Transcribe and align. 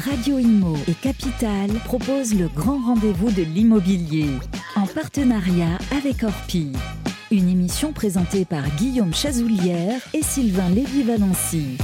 Radio 0.00 0.38
Imo 0.38 0.74
et 0.88 0.94
Capital 0.94 1.68
proposent 1.84 2.34
le 2.34 2.48
grand 2.48 2.78
rendez-vous 2.78 3.30
de 3.30 3.42
l'immobilier 3.42 4.30
en 4.74 4.86
partenariat 4.86 5.76
avec 5.94 6.22
Orpi. 6.22 6.72
Une 7.30 7.50
émission 7.50 7.92
présentée 7.92 8.46
par 8.46 8.64
Guillaume 8.76 9.12
Chazoulière 9.12 10.00
et 10.14 10.22
Sylvain 10.22 10.70
Lévy-Valency. 10.70 11.76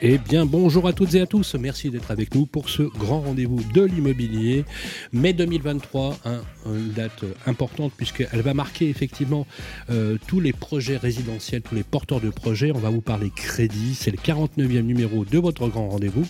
Eh 0.00 0.16
bien, 0.16 0.46
bonjour 0.46 0.86
à 0.86 0.92
toutes 0.92 1.14
et 1.14 1.20
à 1.20 1.26
tous. 1.26 1.56
Merci 1.56 1.90
d'être 1.90 2.12
avec 2.12 2.32
nous 2.32 2.46
pour 2.46 2.68
ce 2.68 2.84
grand 2.84 3.20
rendez-vous 3.20 3.60
de 3.74 3.82
l'immobilier. 3.82 4.64
Mai 5.12 5.32
2023, 5.32 6.18
hein, 6.24 6.40
une 6.66 6.92
date 6.92 7.24
importante 7.46 7.92
puisqu'elle 7.96 8.42
va 8.42 8.54
marquer 8.54 8.88
effectivement 8.90 9.44
euh, 9.90 10.16
tous 10.28 10.38
les 10.38 10.52
projets 10.52 10.98
résidentiels, 10.98 11.62
tous 11.62 11.74
les 11.74 11.82
porteurs 11.82 12.20
de 12.20 12.30
projets. 12.30 12.70
On 12.72 12.78
va 12.78 12.90
vous 12.90 13.00
parler 13.00 13.32
crédit. 13.34 13.96
C'est 13.96 14.12
le 14.12 14.18
49e 14.18 14.82
numéro 14.82 15.24
de 15.24 15.38
votre 15.38 15.66
grand 15.66 15.88
rendez-vous. 15.88 16.28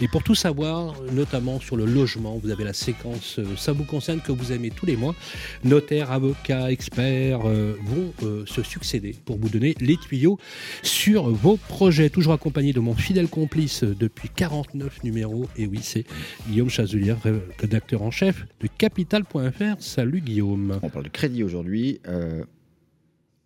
Et 0.00 0.06
pour 0.06 0.22
tout 0.22 0.36
savoir, 0.36 0.94
notamment 1.12 1.58
sur 1.58 1.74
le 1.74 1.86
logement, 1.86 2.38
vous 2.40 2.50
avez 2.50 2.62
la 2.62 2.74
séquence 2.74 3.40
euh, 3.40 3.56
Ça 3.56 3.72
vous 3.72 3.84
concerne 3.84 4.20
que 4.20 4.30
vous 4.30 4.52
aimez 4.52 4.70
tous 4.70 4.86
les 4.86 4.96
mois. 4.96 5.16
Notaires, 5.64 6.12
avocats, 6.12 6.70
experts 6.70 7.40
euh, 7.44 7.74
vont 7.84 8.46
se 8.46 8.62
succéder 8.62 9.16
pour 9.24 9.36
vous 9.36 9.48
donner 9.48 9.74
les 9.80 9.96
tuyaux 9.96 10.38
sur 10.84 11.28
vos 11.28 11.56
projets. 11.56 12.08
Toujours 12.08 12.34
accompagné 12.34 12.72
de 12.72 12.78
mon 12.78 12.94
fidèle 13.00 13.28
complice 13.28 13.82
depuis 13.82 14.28
49 14.28 15.02
numéros. 15.04 15.46
Et 15.56 15.66
oui, 15.66 15.80
c'est 15.82 16.04
Guillaume 16.48 16.68
Chazelier, 16.68 17.14
rédacteur 17.58 18.02
en 18.02 18.10
chef 18.10 18.46
de 18.60 18.68
Capital.fr. 18.68 19.80
Salut 19.80 20.20
Guillaume. 20.20 20.78
On 20.82 20.90
parle 20.90 21.06
de 21.06 21.10
crédit 21.10 21.42
aujourd'hui. 21.42 22.00
Euh, 22.06 22.44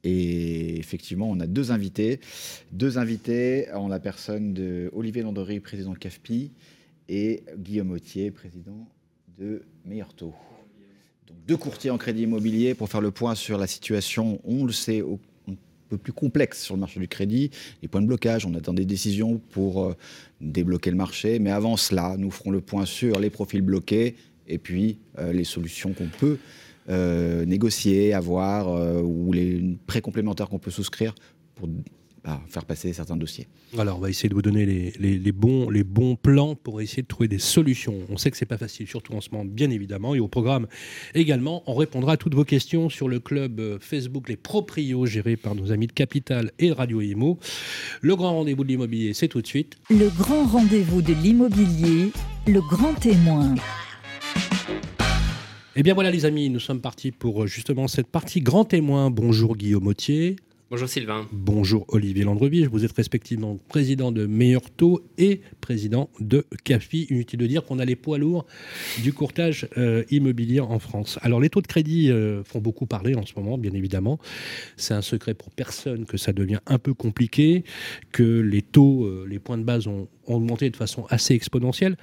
et 0.02 0.78
effectivement, 0.78 1.30
on 1.30 1.40
a 1.40 1.46
deux 1.46 1.70
invités. 1.70 2.20
Deux 2.72 2.98
invités 2.98 3.70
en 3.72 3.88
la 3.88 4.00
personne 4.00 4.52
de 4.52 4.90
Olivier 4.92 5.22
Landry, 5.22 5.60
président 5.60 5.92
de 5.92 5.98
CAFPI, 5.98 6.50
et 7.08 7.44
Guillaume 7.56 7.92
Autier, 7.92 8.30
président 8.30 8.88
de 9.38 9.62
Meilleur 9.84 10.12
Taux. 10.14 10.34
Donc 11.28 11.36
deux 11.46 11.56
courtiers 11.56 11.90
en 11.90 11.98
crédit 11.98 12.22
immobilier 12.22 12.74
pour 12.74 12.88
faire 12.88 13.00
le 13.00 13.12
point 13.12 13.34
sur 13.34 13.56
la 13.56 13.66
situation, 13.66 14.40
on 14.44 14.64
le 14.64 14.72
sait, 14.72 15.00
au 15.00 15.20
peu 15.88 15.98
plus 15.98 16.12
complexe 16.12 16.62
sur 16.62 16.74
le 16.74 16.80
marché 16.80 17.00
du 17.00 17.08
crédit, 17.08 17.50
les 17.82 17.88
points 17.88 18.02
de 18.02 18.06
blocage, 18.06 18.46
on 18.46 18.54
attend 18.54 18.74
des 18.74 18.84
décisions 18.84 19.40
pour 19.50 19.84
euh, 19.84 19.96
débloquer 20.40 20.90
le 20.90 20.96
marché, 20.96 21.38
mais 21.38 21.50
avant 21.50 21.76
cela, 21.76 22.16
nous 22.18 22.30
ferons 22.30 22.50
le 22.50 22.60
point 22.60 22.86
sur 22.86 23.18
les 23.18 23.30
profils 23.30 23.62
bloqués 23.62 24.16
et 24.46 24.58
puis 24.58 24.98
euh, 25.18 25.32
les 25.32 25.44
solutions 25.44 25.92
qu'on 25.92 26.08
peut 26.08 26.38
euh, 26.88 27.44
négocier, 27.44 28.12
avoir, 28.12 28.68
ou 29.02 29.32
les 29.32 29.76
prêts 29.86 30.00
complémentaires 30.00 30.48
qu'on 30.48 30.58
peut 30.58 30.70
souscrire 30.70 31.14
pour 31.54 31.68
faire 32.48 32.64
passer 32.64 32.92
certains 32.92 33.16
dossiers. 33.16 33.46
Alors, 33.78 33.98
on 33.98 34.00
va 34.00 34.08
essayer 34.08 34.28
de 34.28 34.34
vous 34.34 34.42
donner 34.42 34.64
les, 34.64 35.32
bons, 35.32 35.68
les 35.68 35.84
bons 35.84 36.16
plans 36.16 36.54
pour 36.54 36.80
essayer 36.80 37.02
de 37.02 37.08
trouver 37.08 37.28
des 37.28 37.38
solutions. 37.38 37.98
On 38.08 38.16
sait 38.16 38.30
que 38.30 38.36
c'est 38.36 38.46
pas 38.46 38.56
facile, 38.56 38.86
surtout 38.86 39.14
en 39.14 39.20
ce 39.20 39.28
moment, 39.30 39.44
bien 39.44 39.70
évidemment. 39.70 40.14
Et 40.14 40.20
au 40.20 40.28
programme 40.28 40.66
également, 41.14 41.62
on 41.66 41.74
répondra 41.74 42.12
à 42.12 42.16
toutes 42.16 42.34
vos 42.34 42.44
questions 42.44 42.88
sur 42.88 43.08
le 43.08 43.20
club 43.20 43.60
euh, 43.60 43.78
Facebook 43.80 44.28
Les 44.28 44.36
Proprios, 44.36 45.06
géré 45.06 45.36
par 45.36 45.54
nos 45.54 45.72
amis 45.72 45.86
de 45.86 45.92
Capital 45.92 46.52
et 46.58 46.72
Radio 46.72 47.00
Imo. 47.00 47.38
Le 48.00 48.16
grand 48.16 48.34
rendez-vous 48.34 48.64
de 48.64 48.68
l'immobilier, 48.68 49.12
c'est 49.12 49.28
tout 49.28 49.42
de 49.42 49.46
suite. 49.46 49.76
Le 49.90 50.08
grand 50.08 50.44
rendez-vous 50.44 51.02
de 51.02 51.12
l'immobilier, 51.12 52.10
le 52.46 52.60
grand 52.60 52.94
témoin. 52.94 53.54
Eh 55.76 55.82
bien 55.82 55.94
voilà 55.94 56.10
les 56.10 56.24
amis, 56.24 56.50
nous 56.50 56.60
sommes 56.60 56.80
partis 56.80 57.10
pour 57.10 57.42
euh, 57.42 57.46
justement 57.46 57.88
cette 57.88 58.06
partie 58.06 58.40
grand 58.40 58.64
témoin. 58.64 59.10
Bonjour 59.10 59.56
Guillaume 59.56 59.88
Autier. 59.88 60.36
Bonjour 60.70 60.88
Sylvain. 60.88 61.28
Bonjour 61.30 61.84
Olivier 61.88 62.24
Landreville. 62.24 62.68
Vous 62.68 62.86
êtes 62.86 62.92
respectivement 62.92 63.58
président 63.68 64.10
de 64.12 64.24
Meilleur 64.24 64.70
Taux 64.70 65.04
et 65.18 65.42
président 65.60 66.08
de 66.20 66.46
CAFI. 66.64 67.06
Inutile 67.10 67.38
de 67.38 67.46
dire 67.46 67.66
qu'on 67.66 67.78
a 67.78 67.84
les 67.84 67.96
poids 67.96 68.16
lourds 68.16 68.46
du 69.02 69.12
courtage 69.12 69.68
euh, 69.76 70.04
immobilier 70.10 70.60
en 70.60 70.78
France. 70.78 71.18
Alors 71.20 71.38
les 71.38 71.50
taux 71.50 71.60
de 71.60 71.66
crédit 71.66 72.10
euh, 72.10 72.42
font 72.44 72.60
beaucoup 72.60 72.86
parler 72.86 73.14
en 73.14 73.26
ce 73.26 73.34
moment, 73.36 73.58
bien 73.58 73.72
évidemment. 73.74 74.18
C'est 74.78 74.94
un 74.94 75.02
secret 75.02 75.34
pour 75.34 75.50
personne 75.50 76.06
que 76.06 76.16
ça 76.16 76.32
devient 76.32 76.60
un 76.66 76.78
peu 76.78 76.94
compliqué, 76.94 77.62
que 78.10 78.40
les 78.40 78.62
taux, 78.62 79.04
euh, 79.04 79.26
les 79.28 79.38
points 79.38 79.58
de 79.58 79.64
base 79.64 79.86
ont 79.86 80.08
augmenté 80.26 80.70
de 80.70 80.76
façon 80.76 81.04
assez 81.10 81.34
exponentielle. 81.34 81.98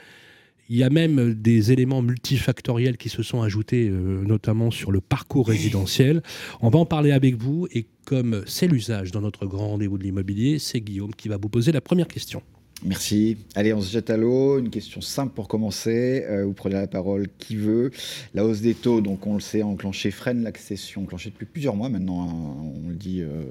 Il 0.74 0.78
y 0.78 0.84
a 0.84 0.90
même 0.90 1.34
des 1.34 1.74
éléments 1.74 2.02
multifactoriels 2.02 2.96
qui 2.96 3.10
se 3.10 3.24
sont 3.24 3.42
ajoutés, 3.42 3.90
euh, 3.90 4.24
notamment 4.24 4.72
sur 4.72 4.94
le 4.94 5.02
parcours 5.02 5.50
résidentiel. 5.50 6.24
On 6.62 6.70
va 6.70 6.80
en 6.80 6.86
parler 6.86 7.12
avec 7.12 7.36
vous 7.36 7.68
et 7.74 7.88
comme 8.06 8.42
c'est 8.48 8.68
l'usage 8.68 9.12
dans 9.12 9.20
notre 9.20 9.46
grand 9.46 9.68
rendez-vous 9.68 9.98
de 9.98 10.04
l'immobilier, 10.04 10.60
c'est 10.60 10.80
Guillaume 10.80 11.14
qui 11.14 11.28
va 11.28 11.36
vous 11.36 11.50
poser 11.50 11.74
la 11.74 11.82
première 11.82 12.08
question. 12.08 12.42
Merci. 12.84 13.38
Allez, 13.56 13.74
on 13.74 13.82
se 13.82 13.92
jette 13.92 14.10
à 14.10 14.18
l'eau. 14.18 14.58
Une 14.58 14.72
question 14.72 15.02
simple 15.02 15.34
pour 15.34 15.48
commencer. 15.48 16.26
Euh, 16.28 16.46
vous 16.46 16.54
prenez 16.54 16.76
la 16.76 16.88
parole 16.88 17.28
qui 17.38 17.56
veut. 17.56 17.92
La 18.34 18.44
hausse 18.44 18.62
des 18.62 18.74
taux, 18.74 19.02
donc 19.02 19.28
on 19.28 19.36
le 19.36 19.40
sait, 19.40 19.62
enclenché 19.62 20.10
freine 20.10 20.44
l'accession, 20.44 21.04
enclenché 21.04 21.30
depuis 21.30 21.46
plusieurs 21.46 21.76
mois 21.76 21.90
maintenant. 21.90 22.24
Hein. 22.24 22.82
on 22.86 22.90
le 22.90 22.96
dit 22.96 23.22
euh, 23.22 23.44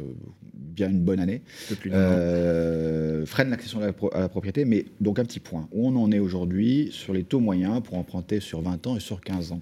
bien 0.52 0.91
une 0.91 1.00
bonne 1.00 1.20
année. 1.20 1.42
Euh, 1.86 3.24
freine 3.24 3.50
l'accession 3.50 3.80
à, 3.80 4.20
la 4.20 4.28
propriété, 4.28 4.64
mais 4.64 4.86
donc 5.00 5.20
un 5.20 5.24
petit 5.24 5.41
point. 5.41 5.68
Où 5.72 5.86
on 5.86 5.97
en 5.97 6.10
est 6.10 6.18
aujourd'hui 6.18 6.88
sur 6.91 7.12
les 7.12 7.22
taux 7.22 7.41
moyens 7.41 7.82
pour 7.82 7.98
emprunter 7.98 8.41
sur 8.41 8.62
20 8.62 8.86
ans 8.88 8.97
et 8.97 9.00
sur 9.00 9.20
15 9.20 9.52
ans? 9.52 9.60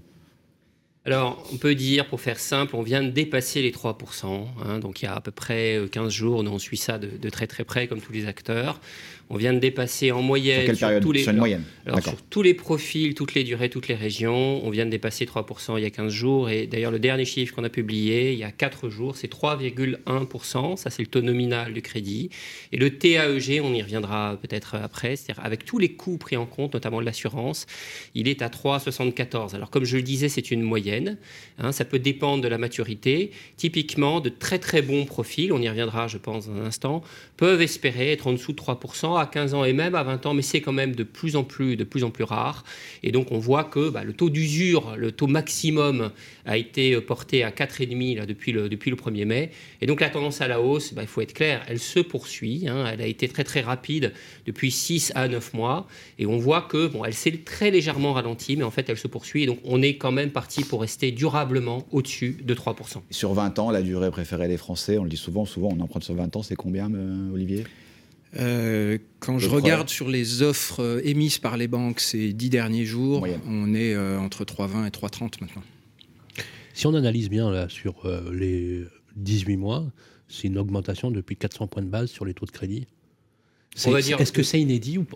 Alors, 1.04 1.42
on 1.54 1.56
peut 1.56 1.74
dire, 1.74 2.06
pour 2.06 2.20
faire 2.20 2.38
simple, 2.38 2.76
on 2.76 2.82
vient 2.82 3.02
de 3.02 3.08
dépasser 3.08 3.62
les 3.62 3.70
3%. 3.70 4.46
Hein. 4.64 4.78
donc, 4.78 5.00
il 5.00 5.06
y 5.06 5.08
a 5.08 5.14
à 5.14 5.20
peu 5.20 5.30
près 5.30 5.80
15 5.90 6.12
jours, 6.12 6.42
nous, 6.42 6.50
on 6.50 6.58
suit 6.58 6.76
ça 6.76 6.98
de, 6.98 7.08
de, 7.16 7.30
très 7.30 7.46
très 7.46 7.64
près, 7.64 7.86
comme 7.86 8.00
tous 8.00 8.12
les 8.12 8.26
acteurs. 8.26 8.78
On 9.30 9.36
vient 9.36 9.52
de 9.52 9.58
dépasser 9.58 10.10
en 10.10 10.22
moyenne 10.22 10.74
sur, 10.74 11.00
tous 11.00 11.12
les, 11.12 11.26
tous 12.30 12.42
les 12.42 12.54
profils, 12.54 13.14
toutes 13.14 13.34
les 13.34 13.44
durées, 13.44 13.68
toutes 13.68 13.88
les 13.88 13.94
régions, 13.94 14.64
on 14.64 14.70
vient 14.70 14.86
de 14.86 14.90
dépasser 14.90 15.26
3% 15.26 15.76
il 15.76 15.82
y 15.82 15.86
a 15.86 15.90
15 15.90 16.10
jours. 16.10 16.48
Et 16.48 16.66
d'ailleurs, 16.66 16.90
le 16.90 16.98
dernier 16.98 17.26
chiffre 17.26 17.54
qu'on 17.54 17.64
a 17.64 17.68
publié 17.68 18.32
il 18.32 18.38
y 18.38 18.44
a 18.44 18.50
4 18.50 18.88
jours, 18.88 19.16
c'est 19.16 19.30
3,1%. 19.30 20.76
Ça, 20.76 20.88
c'est 20.88 21.02
le 21.02 21.08
taux 21.08 21.20
nominal 21.20 21.74
du 21.74 21.82
crédit. 21.82 22.30
Et 22.72 22.78
le 22.78 22.96
TAEG, 22.96 23.60
on 23.62 23.74
y 23.74 23.82
reviendra 23.82 24.38
peut-être 24.40 24.76
après, 24.76 25.16
c'est-à-dire 25.16 25.44
avec 25.44 25.66
tous 25.66 25.78
les 25.78 25.92
coûts 25.92 26.16
pris 26.16 26.36
en 26.36 26.46
compte, 26.46 26.72
notamment 26.72 27.00
de 27.00 27.04
l'assurance, 27.04 27.66
il 28.14 28.28
est 28.28 28.40
à 28.40 28.48
3,74. 28.48 29.54
Alors, 29.54 29.68
comme 29.70 29.84
je 29.84 29.96
le 29.96 30.02
disais, 30.02 30.30
c'est 30.30 30.50
une 30.50 30.62
moyenne. 30.62 31.18
Hein, 31.58 31.72
ça 31.72 31.84
peut 31.84 31.98
dépendre 31.98 32.42
de 32.42 32.48
la 32.48 32.58
maturité. 32.58 33.30
Typiquement, 33.56 34.20
de 34.20 34.30
très 34.30 34.58
très 34.58 34.80
bons 34.80 35.04
profils, 35.04 35.52
on 35.52 35.60
y 35.60 35.68
reviendra, 35.68 36.08
je 36.08 36.16
pense, 36.16 36.46
dans 36.46 36.54
un 36.54 36.64
instant, 36.64 37.02
peuvent 37.36 37.60
espérer 37.60 38.12
être 38.12 38.26
en 38.26 38.32
dessous 38.32 38.52
de 38.52 38.58
3% 38.58 39.17
à 39.18 39.26
15 39.26 39.54
ans 39.54 39.64
et 39.64 39.72
même 39.72 39.94
à 39.94 40.02
20 40.02 40.26
ans, 40.26 40.34
mais 40.34 40.42
c'est 40.42 40.60
quand 40.60 40.72
même 40.72 40.94
de 40.94 41.02
plus 41.02 41.36
en 41.36 41.44
plus, 41.44 41.76
de 41.76 41.84
plus 41.84 42.04
en 42.04 42.10
plus 42.10 42.24
rare. 42.24 42.64
Et 43.02 43.12
donc 43.12 43.32
on 43.32 43.38
voit 43.38 43.64
que 43.64 43.90
bah, 43.90 44.04
le 44.04 44.12
taux 44.12 44.30
d'usure, 44.30 44.94
le 44.96 45.12
taux 45.12 45.26
maximum 45.26 46.10
a 46.46 46.56
été 46.56 47.00
porté 47.00 47.44
à 47.44 47.50
4,5 47.50 48.16
là, 48.16 48.26
depuis, 48.26 48.52
le, 48.52 48.68
depuis 48.68 48.90
le 48.90 48.96
1er 48.96 49.24
mai. 49.24 49.50
Et 49.80 49.86
donc 49.86 50.00
la 50.00 50.10
tendance 50.10 50.40
à 50.40 50.48
la 50.48 50.60
hausse, 50.60 50.94
bah, 50.94 51.02
il 51.02 51.08
faut 51.08 51.20
être 51.20 51.34
clair, 51.34 51.62
elle 51.68 51.78
se 51.78 52.00
poursuit. 52.00 52.66
Hein. 52.68 52.86
elle 52.90 53.02
a 53.02 53.06
été 53.06 53.28
très 53.28 53.44
très 53.44 53.60
rapide 53.60 54.12
depuis 54.46 54.70
6 54.70 55.12
à 55.14 55.28
9 55.28 55.54
mois. 55.54 55.86
Et 56.18 56.26
on 56.26 56.38
voit 56.38 56.62
que 56.62 56.86
bon, 56.86 57.04
elle 57.04 57.14
s'est 57.14 57.32
très 57.44 57.70
légèrement 57.70 58.12
ralentie, 58.12 58.56
mais 58.56 58.64
en 58.64 58.70
fait 58.70 58.88
elle 58.88 58.98
se 58.98 59.08
poursuit. 59.08 59.44
Et 59.44 59.46
donc 59.46 59.58
on 59.64 59.82
est 59.82 59.96
quand 59.96 60.12
même 60.12 60.30
parti 60.30 60.64
pour 60.64 60.80
rester 60.80 61.12
durablement 61.12 61.86
au-dessus 61.90 62.38
de 62.42 62.54
3%. 62.54 63.02
Sur 63.10 63.32
20 63.34 63.58
ans, 63.58 63.70
la 63.70 63.82
durée 63.82 64.10
préférée 64.10 64.48
des 64.48 64.56
Français, 64.56 64.98
on 64.98 65.04
le 65.04 65.10
dit 65.10 65.16
souvent, 65.16 65.44
souvent 65.44 65.70
on 65.76 65.80
emprunte 65.80 66.04
sur 66.04 66.14
20 66.14 66.36
ans, 66.36 66.42
c'est 66.42 66.56
combien, 66.56 66.92
euh, 66.92 67.32
Olivier? 67.32 67.64
Euh, 68.36 68.98
quand 69.20 69.38
je 69.38 69.48
regarde 69.48 69.88
sur 69.88 70.08
les 70.08 70.42
offres 70.42 70.82
euh, 70.82 71.00
émises 71.04 71.38
par 71.38 71.56
les 71.56 71.68
banques 71.68 72.00
ces 72.00 72.32
dix 72.32 72.50
derniers 72.50 72.84
jours, 72.84 73.26
on 73.46 73.74
est 73.74 73.94
euh, 73.94 74.18
entre 74.18 74.44
3,20 74.44 74.86
et 74.86 74.90
3,30 74.90 75.40
maintenant. 75.40 75.62
Si 76.74 76.86
on 76.86 76.94
analyse 76.94 77.28
bien 77.28 77.50
là, 77.50 77.68
sur 77.68 78.08
les 78.32 78.84
18 79.16 79.56
mois, 79.56 79.84
c'est 80.28 80.46
une 80.46 80.58
augmentation 80.58 81.10
depuis 81.10 81.36
400 81.36 81.66
points 81.66 81.82
de 81.82 81.88
base 81.88 82.08
sur 82.10 82.24
les 82.24 82.34
taux 82.34 82.46
de 82.46 82.52
crédit. 82.52 82.86
Est-ce 83.86 84.32
que 84.32 84.42
c'est 84.42 84.60
inédit 84.60 84.98
ou, 84.98 85.06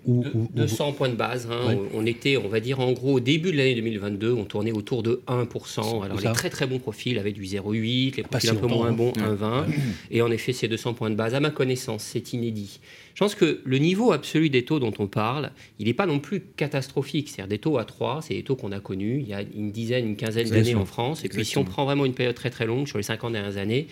200 0.54 0.92
points 0.92 1.08
de 1.08 1.14
base. 1.14 1.48
Hein. 1.50 1.76
On 1.94 2.06
était, 2.06 2.36
on 2.36 2.48
va 2.48 2.60
dire, 2.60 2.80
en 2.80 2.92
gros, 2.92 3.14
au 3.14 3.20
début 3.20 3.52
de 3.52 3.56
l'année 3.56 3.74
2022, 3.74 4.32
on 4.32 4.44
tournait 4.44 4.72
autour 4.72 5.02
de 5.02 5.22
1%. 5.26 6.04
Alors, 6.04 6.20
les 6.20 6.32
très 6.32 6.50
très 6.50 6.66
bons 6.66 6.78
profils 6.78 7.18
avaient 7.18 7.32
du 7.32 7.42
0,8, 7.42 8.16
les 8.16 8.22
profils 8.22 8.50
un 8.50 8.54
peu 8.54 8.66
moins 8.66 8.92
bons, 8.92 9.12
1,20. 9.12 9.64
Et 10.10 10.22
en 10.22 10.30
effet, 10.30 10.52
ces 10.52 10.68
200 10.68 10.94
points 10.94 11.10
de 11.10 11.14
base, 11.14 11.34
à 11.34 11.40
ma 11.40 11.50
connaissance, 11.50 12.02
c'est 12.02 12.32
inédit. 12.32 12.80
Je 13.14 13.18
pense 13.18 13.34
que 13.34 13.60
le 13.64 13.78
niveau 13.78 14.12
absolu 14.12 14.48
des 14.48 14.64
taux 14.64 14.78
dont 14.78 14.92
on 14.98 15.06
parle, 15.06 15.50
il 15.78 15.86
n'est 15.86 15.94
pas 15.94 16.06
non 16.06 16.18
plus 16.18 16.40
catastrophique. 16.56 17.28
C'est-à-dire 17.28 17.48
des 17.48 17.58
taux 17.58 17.78
à 17.78 17.84
3, 17.84 18.22
c'est 18.22 18.34
des 18.34 18.42
taux 18.42 18.56
qu'on 18.56 18.72
a 18.72 18.80
connus 18.80 19.20
il 19.20 19.28
y 19.28 19.34
a 19.34 19.42
une 19.42 19.70
dizaine, 19.70 20.06
une 20.06 20.16
quinzaine 20.16 20.48
d'années 20.48 20.74
en 20.74 20.86
France. 20.86 21.24
Et 21.24 21.28
puis 21.28 21.44
si 21.44 21.58
on 21.58 21.64
prend 21.64 21.84
vraiment 21.84 22.04
une 22.04 22.14
période 22.14 22.34
très 22.34 22.50
très 22.50 22.66
longue, 22.66 22.88
sur 22.88 22.98
les 22.98 23.04
50 23.04 23.32
dernières 23.32 23.58
années, 23.58 23.86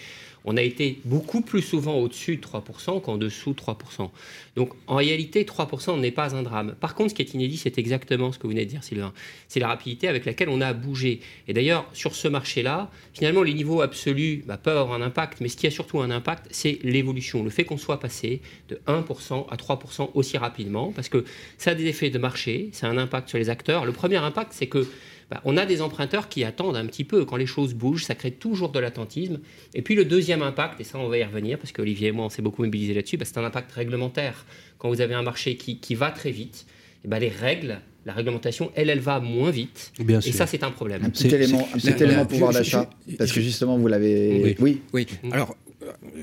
on 0.44 0.56
a 0.56 0.62
été 0.62 1.00
beaucoup 1.04 1.40
plus 1.40 1.62
souvent 1.62 1.96
au-dessus 1.96 2.37
de 2.37 2.42
3% 2.42 3.00
qu'en 3.00 3.16
dessous 3.16 3.52
de 3.52 3.60
3%. 3.60 4.10
Donc 4.56 4.72
en 4.87 4.96
réalité, 4.96 5.44
3% 5.44 6.00
n'est 6.00 6.10
pas 6.10 6.34
un 6.34 6.42
drame. 6.42 6.75
Par 6.81 6.94
contre, 6.94 7.10
ce 7.10 7.14
qui 7.14 7.22
est 7.22 7.34
inédit, 7.34 7.56
c'est 7.56 7.78
exactement 7.78 8.32
ce 8.32 8.38
que 8.38 8.44
vous 8.44 8.50
venez 8.50 8.64
de 8.64 8.70
dire, 8.70 8.84
Sylvain. 8.84 9.12
C'est 9.48 9.60
la 9.60 9.69
rapidité 9.69 10.08
avec 10.08 10.25
laquelle 10.25 10.48
on 10.48 10.60
a 10.60 10.72
bougé. 10.72 11.20
Et 11.48 11.52
d'ailleurs, 11.52 11.87
sur 11.92 12.14
ce 12.14 12.28
marché-là, 12.28 12.90
finalement, 13.14 13.42
les 13.42 13.54
niveaux 13.54 13.81
absolus 13.81 14.42
bah, 14.46 14.56
peuvent 14.56 14.78
avoir 14.78 15.00
un 15.00 15.02
impact, 15.02 15.40
mais 15.40 15.48
ce 15.48 15.56
qui 15.56 15.66
a 15.66 15.70
surtout 15.70 16.00
un 16.00 16.10
impact, 16.10 16.46
c'est 16.50 16.78
l'évolution. 16.82 17.42
Le 17.42 17.50
fait 17.50 17.64
qu'on 17.64 17.78
soit 17.78 18.00
passé 18.00 18.40
de 18.69 18.81
1% 18.87 19.46
à 19.50 19.56
3% 19.56 20.10
aussi 20.14 20.38
rapidement, 20.38 20.92
parce 20.92 21.08
que 21.08 21.25
ça 21.58 21.72
a 21.72 21.75
des 21.75 21.87
effets 21.87 22.10
de 22.10 22.19
marché, 22.19 22.70
ça 22.72 22.87
a 22.87 22.90
un 22.90 22.98
impact 22.98 23.28
sur 23.28 23.38
les 23.38 23.50
acteurs. 23.50 23.84
Le 23.84 23.92
premier 23.92 24.16
impact, 24.16 24.52
c'est 24.52 24.66
que 24.66 24.87
bah, 25.30 25.40
on 25.44 25.56
a 25.56 25.64
des 25.64 25.80
emprunteurs 25.80 26.28
qui 26.28 26.42
attendent 26.42 26.76
un 26.76 26.86
petit 26.86 27.04
peu. 27.04 27.24
Quand 27.24 27.36
les 27.36 27.46
choses 27.46 27.74
bougent, 27.74 28.04
ça 28.04 28.16
crée 28.16 28.32
toujours 28.32 28.70
de 28.70 28.80
l'attentisme. 28.80 29.38
Et 29.74 29.82
puis 29.82 29.94
le 29.94 30.04
deuxième 30.04 30.42
impact, 30.42 30.80
et 30.80 30.84
ça 30.84 30.98
on 30.98 31.08
va 31.08 31.18
y 31.18 31.24
revenir, 31.24 31.58
parce 31.58 31.72
qu'Olivier 31.72 32.08
et 32.08 32.12
moi 32.12 32.26
on 32.26 32.28
s'est 32.28 32.42
beaucoup 32.42 32.64
mobilisé 32.64 32.94
là-dessus, 32.94 33.16
bah, 33.16 33.24
c'est 33.24 33.38
un 33.38 33.44
impact 33.44 33.70
réglementaire. 33.72 34.44
Quand 34.78 34.88
vous 34.88 35.00
avez 35.00 35.14
un 35.14 35.22
marché 35.22 35.56
qui, 35.56 35.94
va 35.94 36.10
très 36.10 36.32
vite, 36.32 36.66
et 37.04 37.08
bah, 37.08 37.20
les 37.20 37.28
règles, 37.28 37.80
la 38.06 38.12
réglementation, 38.12 38.72
elle, 38.74 38.90
elle 38.90 39.00
va 39.00 39.20
moins 39.20 39.50
vite. 39.50 39.92
et 39.98 40.32
ça, 40.32 40.46
c'est 40.46 40.64
un 40.64 40.70
problème. 40.70 41.04
Un 41.04 41.10
petit 41.10 41.28
élément, 41.28 41.68
un 41.74 41.78
petit 41.78 42.02
élément 42.02 42.26
pouvoir 42.26 42.52
d'achat, 42.52 42.90
parce 43.16 43.30
que 43.30 43.40
justement, 43.40 43.78
vous 43.78 43.86
l'avez... 43.86 44.56
Oui. 44.58 44.80
oui. 44.92 45.06
Alors, 45.30 45.56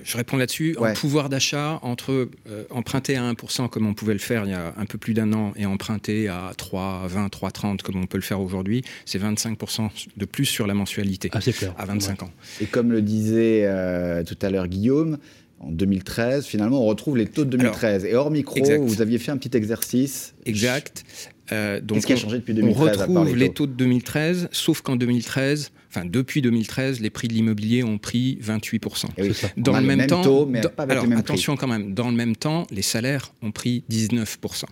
je 0.04 0.18
réponds 0.18 0.38
là-dessus. 0.38 0.75
En 0.80 0.94
pouvoir 0.94 1.30
d'achat, 1.30 1.80
entre 1.81 2.30
euh, 2.50 2.64
emprunter 2.69 3.16
à 3.16 3.31
1%, 3.31 3.69
comme 3.69 3.88
on 3.88 3.94
pouvait 3.94 4.14
le 4.14 4.19
faire 4.19 4.46
il 4.46 4.52
y 4.52 4.54
a 4.54 4.74
un 4.78 4.86
peu 4.86 4.98
plus 4.98 5.14
d'un 5.14 5.34
an, 5.34 5.54
et 5.56 5.66
emprunter 5.66 6.28
à 6.28 6.52
3, 6.56 7.08
20, 7.08 7.30
3, 7.30 7.52
30, 7.52 7.81
comme 7.81 8.02
on 8.02 8.06
peut 8.06 8.18
le 8.18 8.24
faire 8.24 8.42
aujourd'hui, 8.42 8.84
c'est 9.06 9.22
25% 9.22 9.90
de 10.16 10.25
plus 10.25 10.46
sur 10.46 10.68
la 10.68 10.74
mensualité. 10.74 11.30
Ah, 11.34 11.40
clair. 11.40 11.74
À 11.78 11.86
25 11.86 12.24
ans. 12.24 12.31
Et 12.62 12.66
comme 12.66 12.92
le 12.92 13.02
disait 13.02 13.64
euh, 13.66 14.24
tout 14.24 14.38
à 14.42 14.50
l'heure 14.50 14.68
Guillaume, 14.68 15.18
en 15.60 15.72
2013, 15.72 16.46
finalement, 16.46 16.81
on 16.81 16.86
retrouve 16.86 17.18
les 17.18 17.25
taux 17.25 17.46
de 17.46 17.58
2013. 17.58 18.06
et 18.06 18.16
hors 18.16 18.30
micro, 18.30 18.60
vous 18.81 19.02
aviez 19.02 19.18
fait 19.18 19.31
un 19.31 19.38
petit 19.38 19.58
exercice. 19.58 20.36
Exact. 20.46 21.04
Euh, 21.52 21.80
donc 21.81 21.98
Qu'est-ce 21.98 22.08
qui 22.08 22.14
a 22.14 22.18
changé 22.18 22.38
depuis 22.38 22.54
2013 22.54 23.06
On 23.10 23.14
retrouve 23.16 23.36
les 23.36 23.50
taux 23.52 23.68
de 23.68 23.74
2013, 23.74 24.50
sauf 24.52 24.81
qu'en 24.81 24.96
2013, 24.96 25.72
enfin 25.98 26.06
depuis 26.06 26.42
2013, 26.42 27.00
les 27.00 27.10
prix 27.10 27.28
de 27.28 27.34
l'immobilier 27.34 27.84
ont 27.84 27.98
pris 27.98 28.38
28%. 28.42 29.06
Eh 29.18 29.32
dans 29.58 29.80
le 29.80 29.86
même 29.86 30.08
temps, 30.08 30.46
mais 30.46 30.62
pas 30.62 30.84
avec 30.84 30.98
alors, 30.98 31.06
les 31.06 31.16
attention 31.16 31.56
quand 31.56 31.68
même, 31.68 31.94
dans 31.94 32.10
le 32.10 32.16
même 32.16 32.36
temps, 32.36 32.68
les 32.72 32.82
salaires 32.82 33.34
ont 33.42 33.52
pris 33.52 33.84
19%. 33.90 34.64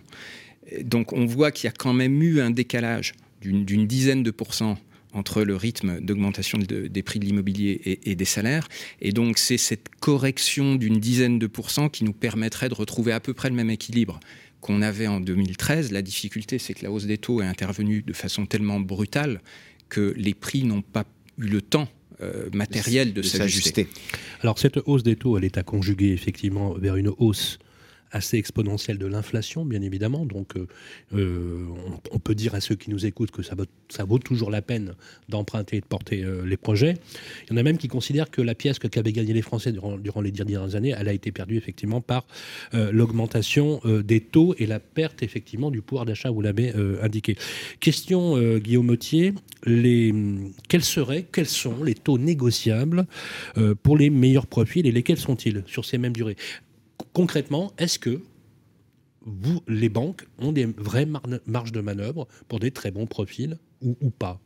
Donc 0.82 1.12
on 1.12 1.26
voit 1.26 1.50
qu'il 1.50 1.66
y 1.66 1.68
a 1.68 1.74
quand 1.76 1.92
même 1.92 2.22
eu 2.22 2.40
un 2.40 2.50
décalage 2.50 3.14
d'une 3.40 3.86
dizaine 3.86 4.22
de 4.22 4.30
pourcents 4.30 4.78
entre 5.12 5.42
le 5.42 5.56
rythme 5.56 6.00
d'augmentation 6.00 6.58
des 6.58 7.02
prix 7.02 7.18
de 7.18 7.24
l'immobilier 7.24 7.80
et, 7.84 8.10
et, 8.10 8.14
des 8.16 8.24
salaires. 8.26 8.68
Et 9.00 9.12
donc 9.12 9.38
c'est 9.38 9.56
cette 9.56 9.88
correction 10.00 10.74
d'une 10.74 10.98
dizaine 10.98 11.38
de 11.38 11.46
pourcents 11.46 11.88
qui 11.88 12.04
nous 12.04 12.12
permettrait 12.12 12.68
de 12.68 12.74
retrouver 12.74 13.12
à 13.12 13.20
peu 13.20 13.32
près 13.32 13.48
le 13.48 13.54
même 13.54 13.70
équilibre 13.70 14.20
qu'on 14.60 14.82
avait 14.82 15.06
en 15.06 15.20
2013. 15.20 15.92
La 15.92 16.02
difficulté, 16.02 16.58
c'est 16.58 16.74
que 16.74 16.82
la 16.82 16.90
hausse 16.90 17.06
des 17.06 17.18
taux 17.18 17.40
est 17.40 17.46
intervenue 17.46 18.02
de 18.02 18.12
façon 18.12 18.46
tellement 18.46 18.80
brutale 18.80 19.40
que 19.88 20.12
les 20.16 20.34
prix 20.34 20.64
n'ont 20.64 20.82
pas 20.82 21.04
eu 21.38 21.46
le 21.46 21.62
temps 21.62 21.88
euh, 22.22 22.48
matériel 22.52 23.12
de, 23.12 23.22
s'ajuster. 23.22 23.88
Alors 24.42 24.58
cette 24.58 24.78
hausse 24.86 25.02
des 25.02 25.16
taux, 25.16 25.36
elle 25.36 25.44
est 25.44 25.58
à 25.58 25.62
conjuguer 25.62 26.12
effectivement 26.12 26.72
vers 26.72 26.96
une 26.96 27.12
hausse 27.18 27.58
assez 28.16 28.38
exponentielle 28.38 28.98
de 28.98 29.06
l'inflation, 29.06 29.64
bien 29.64 29.82
évidemment. 29.82 30.24
Donc, 30.24 30.56
euh, 30.56 30.66
euh, 31.14 31.66
on, 32.10 32.18
peut 32.18 32.34
dire 32.34 32.54
à 32.54 32.60
ceux 32.60 32.74
qui 32.74 32.90
nous 32.90 33.06
écoutent 33.06 33.30
que 33.30 33.42
ça 33.42 33.54
vaut, 34.04 34.18
toujours 34.18 34.50
la 34.50 34.62
peine 34.62 34.94
d'emprunter 35.28 35.76
et 35.76 35.80
de 35.80 35.86
porter 35.86 36.24
euh, 36.24 36.44
les 36.44 36.56
projets. 36.56 36.94
Il 37.44 37.52
y 37.52 37.54
en 37.54 37.58
a 37.58 37.62
même 37.62 37.78
qui 37.78 37.88
considèrent 37.88 38.30
que 38.30 38.42
la 38.42 38.54
pièce 38.54 38.78
que 38.78 38.88
qu'avaient 38.88 39.12
gagné 39.12 39.32
les 39.32 39.42
Français 39.42 39.70
durant, 39.70 39.98
durant, 39.98 40.20
les 40.20 40.32
dernières 40.32 40.74
années, 40.74 40.94
elle 40.98 41.08
a 41.08 41.12
été 41.12 41.30
perdue 41.30 41.56
effectivement 41.56 42.00
par 42.00 42.26
l'augmentation 42.72 43.80
des 43.84 44.20
taux 44.20 44.54
et 44.58 44.66
la 44.66 44.80
perte 44.80 45.22
effectivement 45.22 45.70
du 45.70 45.82
pouvoir 45.82 46.06
d'achat, 46.06 46.30
vous 46.30 46.40
l'avez 46.40 46.72
indiqué. 47.02 47.36
Question, 47.80 48.58
Guillaume 48.58 48.86
Mottier, 48.86 49.34
les, 49.64 50.14
quels 50.68 50.82
seraient, 50.82 51.26
quels 51.30 51.46
sont 51.46 51.84
les 51.84 51.94
taux 51.94 52.18
négociables 52.18 53.06
pour 53.82 53.98
les 53.98 54.08
meilleurs 54.08 54.46
profils 54.46 54.86
et 54.86 54.92
lesquels 54.92 55.18
sont-ils 55.18 55.62
sur 55.66 55.84
ces 55.84 55.98
mêmes 55.98 56.14
durées? 56.14 56.36
Concrètement, 57.12 57.72
est-ce 57.78 57.98
que 57.98 58.20
vous, 59.24 59.60
les 59.66 59.88
banques 59.88 60.24
ont 60.38 60.52
des 60.52 60.66
vraies 60.66 61.08
marges 61.46 61.72
de 61.72 61.80
manœuvre 61.80 62.28
pour 62.48 62.60
des 62.60 62.70
très 62.70 62.90
bons 62.90 63.06
profils 63.06 63.58
ou, 63.82 63.96
ou 64.00 64.10
pas? 64.10 64.40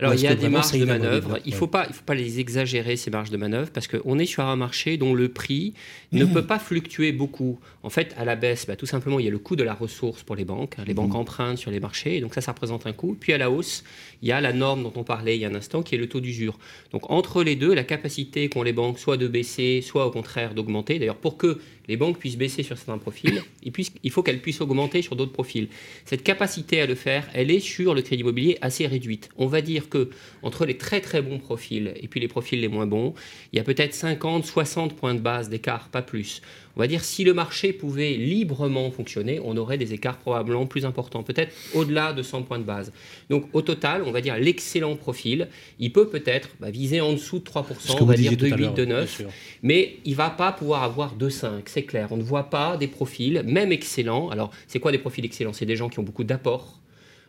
Alors, 0.00 0.14
il 0.14 0.20
y 0.20 0.26
a 0.26 0.34
des 0.34 0.48
marges 0.48 0.72
de 0.72 0.84
manœuvre. 0.84 1.38
Il 1.44 1.52
ne 1.52 1.56
faut, 1.56 1.68
pas, 1.68 1.86
il 1.88 1.94
faut 1.94 2.02
pas 2.02 2.14
les 2.14 2.40
exagérer, 2.40 2.96
ces 2.96 3.12
marges 3.12 3.30
de 3.30 3.36
manœuvre, 3.36 3.70
parce 3.70 3.86
qu'on 3.86 4.18
est 4.18 4.26
sur 4.26 4.44
un 4.44 4.56
marché 4.56 4.96
dont 4.96 5.14
le 5.14 5.28
prix 5.28 5.74
ne 6.10 6.24
mmh. 6.24 6.32
peut 6.32 6.46
pas 6.46 6.58
fluctuer 6.58 7.12
beaucoup. 7.12 7.60
En 7.84 7.90
fait, 7.90 8.12
à 8.18 8.24
la 8.24 8.34
baisse, 8.34 8.66
bah, 8.66 8.74
tout 8.74 8.86
simplement, 8.86 9.20
il 9.20 9.24
y 9.24 9.28
a 9.28 9.30
le 9.30 9.38
coût 9.38 9.54
de 9.54 9.62
la 9.62 9.72
ressource 9.72 10.24
pour 10.24 10.34
les 10.34 10.44
banques. 10.44 10.76
Les 10.84 10.94
banques 10.94 11.12
mmh. 11.12 11.16
empruntent 11.16 11.58
sur 11.58 11.70
les 11.70 11.78
marchés, 11.78 12.16
et 12.16 12.20
donc 12.20 12.34
ça, 12.34 12.40
ça 12.40 12.50
représente 12.50 12.88
un 12.88 12.92
coût. 12.92 13.16
Puis 13.18 13.32
à 13.32 13.38
la 13.38 13.52
hausse, 13.52 13.84
il 14.20 14.28
y 14.28 14.32
a 14.32 14.40
la 14.40 14.52
norme 14.52 14.82
dont 14.82 14.92
on 14.96 15.04
parlait 15.04 15.36
il 15.36 15.42
y 15.42 15.44
a 15.44 15.48
un 15.48 15.54
instant, 15.54 15.82
qui 15.82 15.94
est 15.94 15.98
le 15.98 16.08
taux 16.08 16.20
d'usure. 16.20 16.58
Donc 16.90 17.08
entre 17.08 17.44
les 17.44 17.54
deux, 17.54 17.72
la 17.72 17.84
capacité 17.84 18.48
qu'ont 18.48 18.64
les 18.64 18.72
banques 18.72 18.98
soit 18.98 19.16
de 19.16 19.28
baisser, 19.28 19.80
soit 19.80 20.06
au 20.06 20.10
contraire 20.10 20.54
d'augmenter. 20.54 20.98
D'ailleurs, 20.98 21.18
pour 21.18 21.36
que 21.36 21.60
les 21.88 21.96
banques 21.96 22.18
puissent 22.18 22.36
baisser 22.36 22.62
sur 22.62 22.76
certains 22.76 22.98
profils, 22.98 23.42
il 23.62 24.10
faut 24.10 24.22
qu'elles 24.22 24.40
puissent 24.40 24.60
augmenter 24.60 25.02
sur 25.02 25.16
d'autres 25.16 25.32
profils. 25.32 25.68
Cette 26.04 26.22
capacité 26.22 26.80
à 26.80 26.86
le 26.86 26.94
faire, 26.94 27.28
elle 27.34 27.50
est 27.50 27.60
sur 27.60 27.94
le 27.94 28.02
crédit 28.02 28.22
immobilier 28.22 28.58
assez 28.60 28.86
réduite. 28.86 29.28
On 29.36 29.46
va 29.46 29.60
dire 29.60 29.88
que 29.88 30.10
entre 30.42 30.64
les 30.66 30.76
très 30.76 31.00
très 31.00 31.22
bons 31.22 31.38
profils 31.38 31.92
et 31.96 32.08
puis 32.08 32.20
les 32.20 32.28
profils 32.28 32.60
les 32.60 32.68
moins 32.68 32.86
bons, 32.86 33.14
il 33.52 33.56
y 33.56 33.60
a 33.60 33.64
peut-être 33.64 33.94
50, 33.94 34.44
60 34.44 34.96
points 34.96 35.14
de 35.14 35.20
base 35.20 35.48
d'écart, 35.48 35.88
pas 35.88 36.02
plus. 36.02 36.42
On 36.76 36.80
va 36.80 36.86
dire 36.86 37.04
si 37.04 37.24
le 37.24 37.34
marché 37.34 37.72
pouvait 37.72 38.14
librement 38.14 38.90
fonctionner, 38.90 39.40
on 39.44 39.56
aurait 39.56 39.78
des 39.78 39.92
écarts 39.92 40.18
probablement 40.18 40.66
plus 40.66 40.84
importants, 40.84 41.22
peut-être 41.22 41.52
au-delà 41.74 42.12
de 42.12 42.22
100 42.22 42.42
points 42.42 42.58
de 42.58 42.64
base. 42.64 42.92
Donc 43.30 43.48
au 43.52 43.62
total, 43.62 44.02
on 44.04 44.10
va 44.10 44.20
dire 44.20 44.36
l'excellent 44.36 44.96
profil, 44.96 45.48
il 45.78 45.92
peut 45.92 46.08
peut-être 46.08 46.50
bah, 46.60 46.70
viser 46.70 47.00
en 47.00 47.12
dessous 47.12 47.38
de 47.38 47.44
3%, 47.44 47.96
on 48.00 48.04
va 48.04 48.14
dire 48.14 48.36
de 48.36 48.48
8, 48.48 48.74
de 48.74 48.84
9, 48.84 49.22
mais 49.62 49.96
il 50.04 50.14
va 50.16 50.30
pas 50.30 50.52
pouvoir 50.52 50.82
avoir 50.82 51.14
de 51.14 51.28
5, 51.28 51.68
c'est 51.68 51.84
clair. 51.84 52.08
On 52.10 52.16
ne 52.16 52.22
voit 52.22 52.50
pas 52.50 52.76
des 52.76 52.88
profils, 52.88 53.42
même 53.44 53.72
excellents. 53.72 54.28
Alors 54.30 54.50
c'est 54.66 54.80
quoi 54.80 54.92
des 54.92 54.98
profils 54.98 55.24
excellents? 55.24 55.52
C'est 55.52 55.66
des 55.66 55.76
gens 55.76 55.88
qui 55.88 55.98
ont 55.98 56.02
beaucoup 56.04 56.24
d'apports 56.24 56.80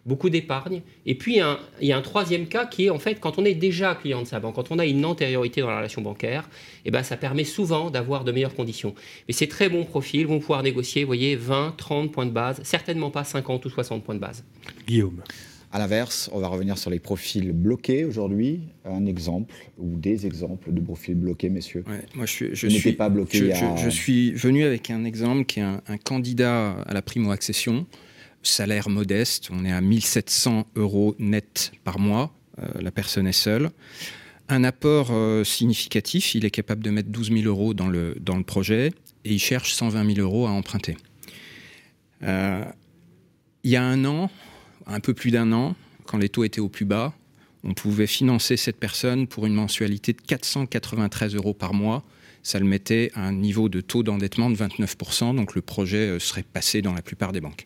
beaucoup 0.06 0.30
d'épargne. 0.30 0.82
Et 1.06 1.16
puis, 1.16 1.40
il 1.82 1.88
y 1.88 1.92
a 1.92 1.98
un 1.98 2.02
troisième 2.02 2.48
cas 2.48 2.66
qui 2.66 2.86
est 2.86 2.90
en 2.90 3.00
fait 3.00 3.20
quand 3.20 3.40
on 3.40 3.46
est 3.46 3.56
déjà 3.56 3.96
client 3.96 4.22
de 4.22 4.28
sa 4.28 4.40
banque, 4.40 4.56
quand 4.56 4.72
on 4.72 4.80
a 4.80 4.86
une 4.86 5.04
antériorité 5.06 5.62
dans 5.62 5.70
la 5.70 5.78
relation 5.78 6.02
bancaire, 6.02 6.50
eh 6.86 6.92
ben, 6.92 7.04
ça 7.04 7.18
permet 7.18 7.44
souvent 7.44 7.90
d'avoir 7.90 8.24
de 8.24 8.32
meilleures 8.32 8.56
conditions. 8.56 8.94
Mais 9.28 9.34
ces 9.34 9.48
très 9.48 9.70
bons 9.70 9.84
profils 9.84 10.28
vont 10.28 10.40
pouvoir 10.40 10.64
négocier, 10.64 11.04
vous 11.04 11.08
voyez, 11.08 11.36
20, 11.36 11.76
30 11.78 12.12
points 12.12 12.26
de 12.26 12.32
base, 12.32 12.62
certainement 12.64 13.10
pas 13.10 13.24
50 13.24 13.66
ou 13.66 13.70
60 13.70 14.04
points 14.04 14.16
de 14.16 14.20
base. 14.20 14.44
Guillaume. 14.88 15.22
À 15.72 15.80
l'inverse, 15.80 16.30
on 16.32 16.40
va 16.40 16.48
revenir 16.48 16.78
sur 16.78 16.90
les 16.90 17.00
profils 17.00 17.52
bloqués 17.52 18.06
aujourd'hui. 18.06 18.62
Un 18.86 19.08
exemple 19.08 19.54
ou 19.78 19.98
des 19.98 20.26
exemples 20.26 20.72
de 20.72 20.80
profils 20.80 21.16
bloqués, 21.16 21.50
messieurs. 21.50 21.84
moi, 22.14 22.26
je 22.26 22.32
suis, 22.32 22.56
je 22.56 22.68
suis 22.70 22.94
pas 22.94 23.10
bloqué. 23.10 23.52
Je, 23.76 23.90
suis 23.90 24.32
venu 24.32 24.64
avec 24.64 24.90
un 24.90 25.04
exemple 25.04 25.44
qui 25.44 25.60
est 25.60 25.64
un, 25.64 25.82
un 25.88 25.98
candidat 25.98 26.72
à 26.86 26.94
la 26.94 27.02
primo-accession 27.02 27.86
salaire 28.48 28.90
modeste, 28.90 29.50
on 29.52 29.66
est 29.66 29.72
à 29.72 29.82
1700 29.82 30.68
euros 30.76 31.16
net 31.20 31.72
par 31.84 32.00
mois, 32.00 32.34
euh, 32.60 32.82
la 32.82 32.92
personne 32.92 33.28
est 33.28 33.32
seule. 33.34 33.72
Un 34.48 34.64
apport 34.64 35.10
euh, 35.12 35.44
significatif, 35.44 36.36
il 36.36 36.46
est 36.46 36.52
capable 36.52 36.84
de 36.84 36.90
mettre 36.92 37.10
12 37.10 37.32
000 37.32 37.44
euros 37.46 37.74
dans 37.74 37.88
le, 37.88 38.16
projet 38.46 38.94
et 39.24 39.34
il 39.34 39.40
cherche 39.40 39.74
120 39.74 40.16
000 40.16 40.20
euros 40.20 40.46
à 40.46 40.52
emprunter. 40.52 40.98
Euh, 42.24 42.64
il 43.64 43.72
y 43.72 43.76
a 43.76 43.84
un 43.84 44.06
an, 44.06 44.30
un 44.86 45.00
peu 45.00 45.14
plus 45.14 45.32
d'un 45.32 45.52
an, 45.52 45.76
quand 46.06 46.18
les 46.18 46.30
taux 46.30 46.44
étaient 46.44 46.62
au 46.62 46.70
plus 46.70 46.86
bas, 46.86 47.14
on 47.64 47.74
pouvait 47.74 48.08
financer 48.08 48.58
cette 48.58 48.78
personne 48.78 49.26
pour 49.26 49.48
une 49.48 49.56
mensualité 49.56 50.14
de 50.14 50.22
493 50.22 51.34
euros 51.34 51.56
par 51.56 51.74
mois. 51.74 52.04
Ça 52.44 52.60
le 52.60 52.66
mettait 52.66 53.10
à 53.16 53.22
un 53.22 53.34
niveau 53.34 53.70
de 53.70 53.82
taux 53.82 54.04
d'endettement 54.04 54.52
de 54.52 54.56
29%, 54.56 55.36
donc 55.36 55.56
le 55.56 55.64
projet 55.64 56.20
serait 56.20 56.44
passé 56.44 56.84
dans 56.84 56.94
la 56.94 57.02
plupart 57.02 57.32
des 57.32 57.42
banques. 57.42 57.66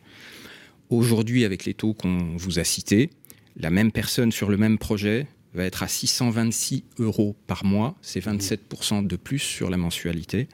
Aujourd'hui, 0.89 1.45
avec 1.45 1.65
les 1.65 1.75
taux 1.75 1.93
qu'on 1.93 2.35
vous 2.35 2.57
a 2.57 2.63
cités, 2.63 3.11
la 3.55 3.69
même 3.69 3.91
personne 3.91 4.31
sur 4.31 4.49
le 4.49 4.57
même 4.57 4.77
projet 4.77 5.27
va 5.53 5.65
être 5.65 5.83
à 5.83 5.87
626 5.87 6.83
euros 6.99 7.35
par 7.47 7.63
mois, 7.63 7.95
c'est 8.01 8.23
27% 8.23 9.05
de 9.05 9.15
plus 9.15 9.39
sur 9.39 9.69
la 9.69 9.77
mensualité. 9.77 10.47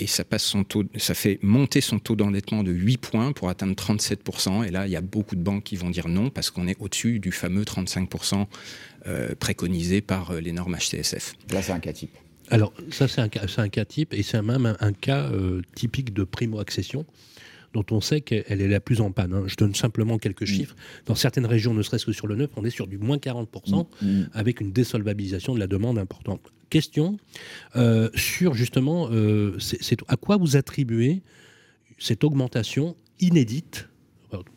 Et 0.00 0.06
ça, 0.06 0.24
passe 0.24 0.44
son 0.44 0.62
taux, 0.62 0.84
ça 0.96 1.14
fait 1.14 1.40
monter 1.42 1.80
son 1.80 1.98
taux 1.98 2.14
d'endettement 2.14 2.62
de 2.62 2.70
8 2.70 2.98
points 2.98 3.32
pour 3.32 3.48
atteindre 3.48 3.74
37%. 3.74 4.64
Et 4.64 4.70
là, 4.70 4.86
il 4.86 4.92
y 4.92 4.96
a 4.96 5.00
beaucoup 5.00 5.34
de 5.34 5.42
banques 5.42 5.64
qui 5.64 5.74
vont 5.74 5.90
dire 5.90 6.06
non 6.06 6.30
parce 6.30 6.50
qu'on 6.50 6.68
est 6.68 6.76
au-dessus 6.78 7.18
du 7.18 7.32
fameux 7.32 7.64
35% 7.64 8.46
euh, 9.06 9.34
préconisé 9.34 10.00
par 10.00 10.30
euh, 10.30 10.40
les 10.40 10.52
normes 10.52 10.76
HTSF. 10.76 11.34
Là, 11.50 11.62
c'est 11.62 11.72
un 11.72 11.80
cas 11.80 11.92
type. 11.92 12.16
Alors, 12.50 12.72
ça, 12.90 13.08
c'est 13.08 13.20
un, 13.20 13.28
un, 13.56 13.68
cas 13.68 13.84
type 13.84 14.14
et 14.14 14.22
c'est 14.22 14.40
même 14.40 14.76
un, 14.78 14.92
cas 14.92 15.30
euh, 15.32 15.62
typique 15.74 16.14
de 16.14 16.22
primo-accession 16.22 17.04
dont 17.74 17.84
on 17.90 18.00
sait 18.00 18.20
qu'elle 18.20 18.60
est 18.60 18.68
la 18.68 18.80
plus 18.80 19.00
en 19.00 19.12
panne. 19.12 19.32
Hein. 19.34 19.44
Je 19.46 19.56
donne 19.56 19.74
simplement 19.74 20.18
quelques 20.18 20.44
chiffres. 20.44 20.74
Dans 21.06 21.14
certaines 21.14 21.46
régions, 21.46 21.74
ne 21.74 21.82
serait-ce 21.82 22.06
que 22.06 22.12
sur 22.12 22.26
le 22.26 22.36
neuf, 22.36 22.50
on 22.56 22.64
est 22.64 22.70
sur 22.70 22.86
du 22.86 22.98
moins 22.98 23.18
40%, 23.18 23.46
mm. 24.00 24.06
mm. 24.06 24.30
avec 24.32 24.60
une 24.60 24.72
désolvabilisation 24.72 25.54
de 25.54 25.60
la 25.60 25.66
demande 25.66 25.98
importante. 25.98 26.40
question 26.70 27.18
sur 28.14 28.54
justement 28.54 29.10
à 30.08 30.16
quoi 30.16 30.36
vous 30.36 30.56
attribuez 30.56 31.22
cette 31.98 32.24
augmentation 32.24 32.96
inédite? 33.20 33.88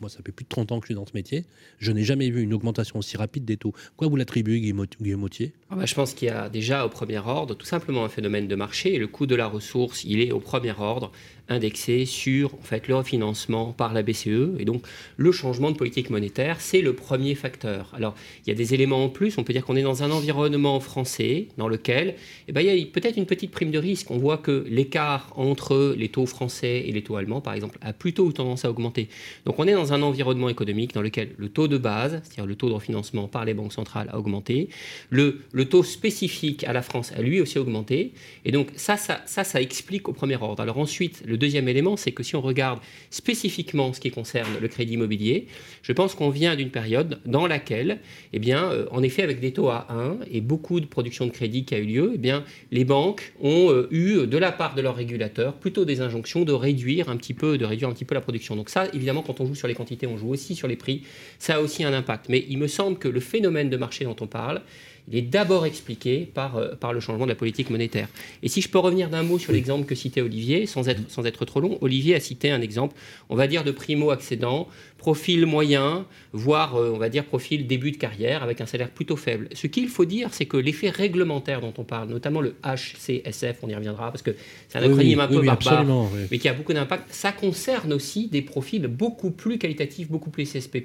Moi, 0.00 0.10
ça 0.10 0.18
fait 0.24 0.32
plus 0.32 0.44
de 0.44 0.48
30 0.48 0.72
ans 0.72 0.80
que 0.80 0.84
je 0.84 0.88
suis 0.88 0.94
dans 0.94 1.06
ce 1.06 1.12
métier. 1.14 1.44
Je 1.78 1.92
n'ai 1.92 2.04
jamais 2.04 2.28
vu 2.30 2.42
une 2.42 2.52
augmentation 2.52 2.98
aussi 2.98 3.16
rapide 3.16 3.44
des 3.44 3.56
taux. 3.56 3.72
Quoi 3.96 4.08
vous 4.08 4.16
l'attribuez, 4.16 4.60
Guillaume 4.60 5.28
bah, 5.76 5.84
Je 5.86 5.94
pense 5.94 6.14
qu'il 6.14 6.28
y 6.28 6.30
a 6.30 6.48
déjà 6.48 6.84
au 6.84 6.88
premier 6.88 7.18
ordre 7.18 7.54
tout 7.54 7.66
simplement 7.66 8.04
un 8.04 8.08
phénomène 8.08 8.48
de 8.48 8.54
marché. 8.54 8.94
Et 8.94 8.98
le 8.98 9.06
coût 9.06 9.26
de 9.26 9.34
la 9.34 9.46
ressource, 9.46 10.04
il 10.04 10.20
est 10.20 10.32
au 10.32 10.40
premier 10.40 10.74
ordre 10.78 11.12
indexé 11.48 12.06
sur 12.06 12.54
en 12.54 12.62
fait, 12.62 12.88
le 12.88 12.96
refinancement 12.96 13.72
par 13.72 13.92
la 13.92 14.02
BCE. 14.02 14.58
Et 14.58 14.64
donc, 14.64 14.84
le 15.16 15.32
changement 15.32 15.70
de 15.70 15.76
politique 15.76 16.10
monétaire, 16.10 16.60
c'est 16.60 16.80
le 16.80 16.94
premier 16.94 17.34
facteur. 17.34 17.92
Alors, 17.94 18.14
il 18.44 18.50
y 18.50 18.52
a 18.52 18.56
des 18.56 18.74
éléments 18.74 19.04
en 19.04 19.08
plus. 19.08 19.38
On 19.38 19.44
peut 19.44 19.52
dire 19.52 19.64
qu'on 19.64 19.76
est 19.76 19.82
dans 19.82 20.02
un 20.02 20.10
environnement 20.10 20.80
français 20.80 21.48
dans 21.58 21.68
lequel 21.68 22.14
eh 22.48 22.52
ben, 22.52 22.60
il 22.60 22.66
y 22.66 22.82
a 22.82 22.86
peut-être 22.86 23.16
une 23.16 23.26
petite 23.26 23.50
prime 23.50 23.70
de 23.70 23.78
risque. 23.78 24.10
On 24.10 24.18
voit 24.18 24.38
que 24.38 24.64
l'écart 24.68 25.32
entre 25.36 25.94
les 25.96 26.08
taux 26.08 26.26
français 26.26 26.84
et 26.86 26.92
les 26.92 27.02
taux 27.02 27.16
allemands, 27.16 27.40
par 27.40 27.54
exemple, 27.54 27.78
a 27.82 27.92
plutôt 27.92 28.30
tendance 28.32 28.64
à 28.64 28.70
augmenter. 28.70 29.08
Donc, 29.44 29.58
on 29.58 29.66
est 29.66 29.74
dans 29.74 29.92
un 29.92 30.02
environnement 30.02 30.48
économique 30.48 30.94
dans 30.94 31.02
lequel 31.02 31.30
le 31.36 31.48
taux 31.48 31.68
de 31.68 31.78
base, 31.78 32.20
c'est-à-dire 32.22 32.46
le 32.46 32.56
taux 32.56 32.68
de 32.68 32.74
refinancement 32.74 33.28
par 33.28 33.44
les 33.44 33.54
banques 33.54 33.72
centrales, 33.72 34.08
a 34.12 34.18
augmenté. 34.18 34.68
Le 35.10 35.40
taux 35.64 35.82
spécifique 35.82 36.64
à 36.64 36.72
la 36.72 36.82
France 36.82 37.12
a 37.16 37.22
lui 37.22 37.40
aussi 37.40 37.58
augmenté. 37.58 38.12
Et 38.44 38.52
donc, 38.52 38.68
ça, 38.76 38.96
ça, 38.96 39.22
ça, 39.26 39.44
ça 39.44 39.60
explique 39.60 40.08
au 40.08 40.12
premier 40.12 40.36
ordre. 40.36 40.62
Alors 40.62 40.78
ensuite, 40.78 41.22
le 41.26 41.36
deuxième 41.36 41.68
élément, 41.68 41.96
c'est 41.96 42.12
que 42.12 42.22
si 42.22 42.36
on 42.36 42.40
regarde 42.40 42.80
spécifiquement 43.10 43.92
ce 43.92 44.00
qui 44.00 44.10
concerne 44.10 44.50
le 44.60 44.68
crédit 44.68 44.94
immobilier, 44.94 45.46
je 45.82 45.92
pense 45.92 46.14
qu'on 46.14 46.30
vient 46.30 46.56
d'une 46.56 46.70
période 46.70 47.20
dans 47.26 47.46
laquelle, 47.46 47.98
eh 48.32 48.38
bien, 48.38 48.70
euh, 48.70 48.86
en 48.90 49.02
effet, 49.02 49.22
avec 49.22 49.40
des 49.40 49.52
taux 49.52 49.68
à 49.68 49.86
1 49.90 50.18
et 50.30 50.40
beaucoup 50.40 50.80
de 50.80 50.86
production 50.86 51.26
de 51.26 51.30
crédit 51.30 51.64
qui 51.64 51.74
a 51.74 51.78
eu 51.78 51.86
lieu, 51.86 52.12
eh 52.14 52.18
bien, 52.18 52.44
les 52.70 52.84
banques 52.84 53.32
ont 53.40 53.70
euh, 53.70 53.88
eu, 53.90 54.26
de 54.26 54.38
la 54.38 54.52
part 54.52 54.74
de 54.74 54.82
leurs 54.82 54.96
régulateurs, 54.96 55.54
plutôt 55.54 55.84
des 55.84 56.00
injonctions 56.00 56.44
de 56.44 56.52
réduire 56.52 57.08
un 57.08 57.16
petit 57.16 57.34
peu, 57.34 57.58
de 57.58 57.64
réduire 57.64 57.88
un 57.88 57.92
petit 57.92 58.04
peu 58.04 58.14
la 58.14 58.20
production. 58.20 58.56
Donc 58.56 58.68
ça, 58.68 58.86
évidemment, 58.92 59.22
quand 59.22 59.40
on 59.40 59.46
joue 59.46 59.54
sur 59.54 59.68
les 59.68 59.74
quantités, 59.74 60.06
on 60.06 60.16
joue 60.16 60.30
aussi 60.30 60.54
sur 60.54 60.68
les 60.68 60.76
prix. 60.76 61.02
Ça 61.38 61.56
a 61.56 61.60
aussi 61.60 61.84
un 61.84 61.92
impact. 61.92 62.26
Mais 62.28 62.44
il 62.48 62.58
me 62.58 62.68
semble 62.68 62.98
que 62.98 63.08
le 63.08 63.20
phénomène 63.20 63.70
de 63.70 63.76
marché 63.76 64.04
dont 64.04 64.16
on 64.20 64.26
parle, 64.26 64.62
il 65.08 65.16
est 65.16 65.22
d'abord 65.22 65.66
expliqué 65.66 66.28
par, 66.32 66.56
euh, 66.56 66.74
par 66.74 66.92
le 66.92 67.00
changement 67.00 67.24
de 67.24 67.30
la 67.30 67.36
politique 67.36 67.70
monétaire. 67.70 68.08
Et 68.42 68.48
si 68.48 68.60
je 68.60 68.68
peux 68.68 68.78
revenir 68.78 69.08
d'un 69.10 69.22
mot 69.22 69.38
sur 69.38 69.52
l'exemple 69.52 69.84
que 69.84 69.94
citait 69.94 70.20
Olivier, 70.20 70.66
sans 70.66 70.88
être, 70.88 71.10
sans 71.10 71.24
être 71.26 71.44
trop 71.44 71.60
long, 71.60 71.78
Olivier 71.80 72.14
a 72.14 72.20
cité 72.20 72.50
un 72.50 72.60
exemple, 72.60 72.96
on 73.28 73.36
va 73.36 73.46
dire, 73.46 73.64
de 73.64 73.72
primo-accédant 73.72 74.68
profil 75.02 75.46
moyen, 75.46 76.06
voire 76.32 76.76
euh, 76.76 76.92
on 76.94 76.96
va 76.96 77.08
dire 77.08 77.24
profil 77.24 77.66
début 77.66 77.90
de 77.90 77.96
carrière 77.96 78.44
avec 78.44 78.60
un 78.60 78.66
salaire 78.66 78.88
plutôt 78.88 79.16
faible. 79.16 79.48
Ce 79.52 79.66
qu'il 79.66 79.88
faut 79.88 80.04
dire, 80.04 80.28
c'est 80.30 80.46
que 80.46 80.56
l'effet 80.56 80.90
réglementaire 80.90 81.60
dont 81.60 81.74
on 81.76 81.82
parle, 81.82 82.08
notamment 82.08 82.40
le 82.40 82.54
HCSF, 82.62 83.56
on 83.62 83.68
y 83.68 83.74
reviendra 83.74 84.12
parce 84.12 84.22
que 84.22 84.30
c'est 84.68 84.78
un 84.78 84.82
acronyme 84.84 85.18
un 85.18 85.26
peu 85.26 85.42
barbare, 85.42 85.84
mais 86.30 86.38
qui 86.38 86.48
a 86.48 86.52
beaucoup 86.52 86.72
d'impact, 86.72 87.12
ça 87.12 87.32
concerne 87.32 87.92
aussi 87.92 88.28
des 88.28 88.42
profils 88.42 88.86
beaucoup 88.86 89.32
plus 89.32 89.58
qualitatifs, 89.58 90.08
beaucoup 90.08 90.30
plus 90.30 90.44
CSP+, 90.44 90.84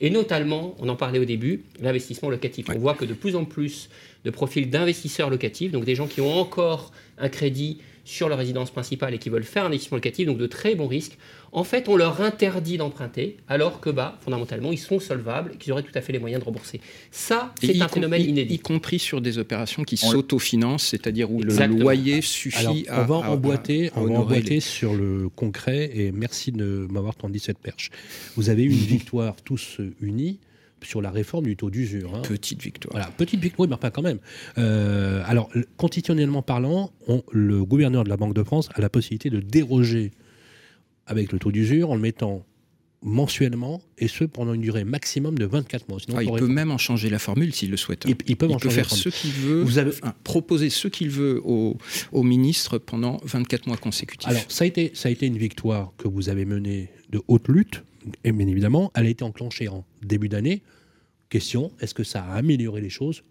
et 0.00 0.10
notamment, 0.10 0.76
on 0.78 0.88
en 0.88 0.96
parlait 0.96 1.18
au 1.18 1.24
début, 1.24 1.64
l'investissement 1.80 2.30
locatif. 2.30 2.66
On 2.72 2.78
voit 2.78 2.94
que 2.94 3.04
de 3.04 3.14
plus 3.14 3.34
en 3.34 3.39
plus 3.44 3.88
de 4.24 4.30
profils 4.30 4.68
d'investisseurs 4.68 5.30
locatifs, 5.30 5.72
donc 5.72 5.84
des 5.84 5.94
gens 5.94 6.06
qui 6.06 6.20
ont 6.20 6.38
encore 6.38 6.92
un 7.18 7.28
crédit 7.28 7.78
sur 8.04 8.28
leur 8.28 8.38
résidence 8.38 8.70
principale 8.70 9.14
et 9.14 9.18
qui 9.18 9.28
veulent 9.28 9.44
faire 9.44 9.64
un 9.64 9.68
investissement 9.68 9.96
locatif, 9.96 10.26
donc 10.26 10.38
de 10.38 10.46
très 10.46 10.74
bons 10.74 10.88
risques, 10.88 11.16
en 11.52 11.64
fait, 11.64 11.88
on 11.88 11.96
leur 11.96 12.20
interdit 12.20 12.76
d'emprunter, 12.76 13.36
alors 13.48 13.80
que, 13.80 13.90
bah, 13.90 14.18
fondamentalement, 14.20 14.70
ils 14.70 14.78
sont 14.78 15.00
solvables 15.00 15.52
et 15.54 15.56
qu'ils 15.56 15.72
auraient 15.72 15.82
tout 15.82 15.96
à 15.96 16.00
fait 16.00 16.12
les 16.12 16.18
moyens 16.18 16.40
de 16.40 16.44
rembourser. 16.44 16.80
Ça, 17.10 17.52
c'est 17.60 17.80
un 17.80 17.88
phénomène 17.88 18.22
inédit. 18.22 18.54
Y 18.54 18.58
compris 18.58 18.98
sur 18.98 19.20
des 19.20 19.38
opérations 19.38 19.82
qui 19.82 19.96
s'autofinancent, 19.96 20.86
c'est-à-dire 20.86 21.30
où 21.30 21.42
le 21.42 21.54
loyer 21.66 22.22
suffit 22.22 22.86
à. 22.88 23.02
On 23.02 23.04
va 23.04 23.14
emboîter, 23.30 23.90
on 23.96 24.04
va 24.04 24.20
emboîter 24.20 24.60
sur 24.60 24.94
le 24.94 25.28
concret, 25.28 25.90
et 25.94 26.12
merci 26.12 26.52
de 26.52 26.86
m'avoir 26.90 27.16
tendu 27.16 27.38
cette 27.38 27.58
perche. 27.58 27.90
Vous 28.36 28.50
avez 28.50 28.62
eu 28.62 28.70
une 28.70 28.76
victoire 28.98 29.36
tous 29.42 29.78
unis 30.00 30.38
sur 30.82 31.02
la 31.02 31.10
réforme 31.10 31.44
du 31.44 31.56
taux 31.56 31.70
d'usure. 31.70 32.14
Hein. 32.14 32.22
Petite 32.22 32.62
victoire. 32.62 32.92
Voilà, 32.92 33.10
petite 33.16 33.40
victoire, 33.40 33.68
mais 33.68 33.76
pas 33.76 33.90
quand 33.90 34.02
même. 34.02 34.18
Euh, 34.58 35.22
alors, 35.26 35.50
constitutionnellement 35.76 36.42
parlant, 36.42 36.92
le 37.32 37.64
gouverneur 37.64 38.04
de 38.04 38.08
la 38.08 38.16
Banque 38.16 38.34
de 38.34 38.42
France 38.42 38.68
a 38.74 38.80
la 38.80 38.88
possibilité 38.88 39.30
de 39.30 39.40
déroger 39.40 40.12
avec 41.06 41.32
le 41.32 41.38
taux 41.38 41.52
d'usure 41.52 41.90
en 41.90 41.94
le 41.94 42.00
mettant 42.00 42.44
mensuellement 43.02 43.80
et 43.98 44.08
ce 44.08 44.24
pendant 44.24 44.52
une 44.52 44.60
durée 44.60 44.84
maximum 44.84 45.38
de 45.38 45.46
24 45.46 45.88
mois. 45.88 45.98
Ah, 46.14 46.22
il 46.22 46.32
peut 46.32 46.46
même 46.46 46.70
en 46.70 46.78
changer 46.78 47.08
la 47.08 47.18
formule 47.18 47.54
s'il 47.54 47.70
le 47.70 47.76
souhaite. 47.76 48.04
Il, 48.26 48.36
peut, 48.36 48.48
faire 48.68 48.90
ce 48.90 49.08
qu'il 49.08 49.32
veut, 49.32 49.62
Vous 49.62 49.78
avez... 49.78 49.92
proposer 50.22 50.70
ce 50.70 50.88
qu'il 50.88 51.08
veut 51.08 51.40
au, 51.44 51.78
au, 52.12 52.22
ministre 52.22 52.78
pendant 52.78 53.20
24 53.24 53.66
mois 53.66 53.76
consécutifs. 53.76 54.28
Alors 54.28 54.42
ça 54.48 54.64
a, 54.64 54.66
été, 54.66 54.90
ça 54.94 55.08
a 55.08 55.12
été 55.12 55.26
une 55.26 55.38
victoire 55.38 55.92
que 55.96 56.08
vous 56.08 56.28
avez 56.28 56.44
menée 56.44 56.90
de 57.10 57.22
haute 57.28 57.48
lutte, 57.48 57.82
et 58.24 58.32
bien 58.32 58.46
évidemment, 58.46 58.90
elle 58.94 59.06
a 59.06 59.10
été 59.10 59.24
enclenchée 59.24 59.68
en 59.68 59.84
début 60.02 60.28
d'année. 60.28 60.62
Question, 61.30 61.72
est-ce 61.80 61.94
que 61.94 62.04
ça 62.04 62.22
a 62.22 62.34
amélioré 62.34 62.80
les 62.80 62.90
choses 62.90 63.22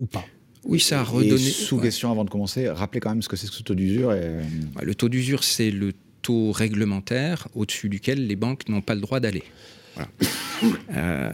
ou 0.00 0.06
pas? 0.06 0.24
Oui, 0.64 0.80
ça 0.80 1.00
a 1.00 1.04
redonné. 1.04 1.38
sous 1.38 1.78
question 1.78 2.10
avant 2.10 2.24
de 2.24 2.30
commencer, 2.30 2.68
rappelez 2.68 3.00
quand 3.00 3.10
même 3.10 3.22
ce 3.22 3.28
que 3.28 3.36
c'est 3.36 3.46
ce 3.46 3.62
taux 3.62 3.74
d'usure. 3.74 4.12
Et... 4.12 4.40
Le 4.82 4.94
taux 4.94 5.08
d'usure, 5.08 5.44
c'est 5.44 5.70
le 5.70 5.92
taux 6.22 6.52
réglementaire 6.52 7.48
au-dessus 7.54 7.88
duquel 7.88 8.26
les 8.26 8.36
banques 8.36 8.68
n'ont 8.68 8.82
pas 8.82 8.94
le 8.94 9.00
droit 9.00 9.20
d'aller. 9.20 9.44
Euh, 10.94 11.30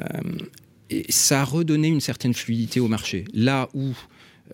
et 0.88 1.04
ça 1.10 1.40
a 1.40 1.44
redonné 1.44 1.88
une 1.88 2.00
certaine 2.00 2.32
fluidité 2.32 2.78
au 2.78 2.86
marché. 2.86 3.24
Là 3.34 3.68
où 3.74 3.92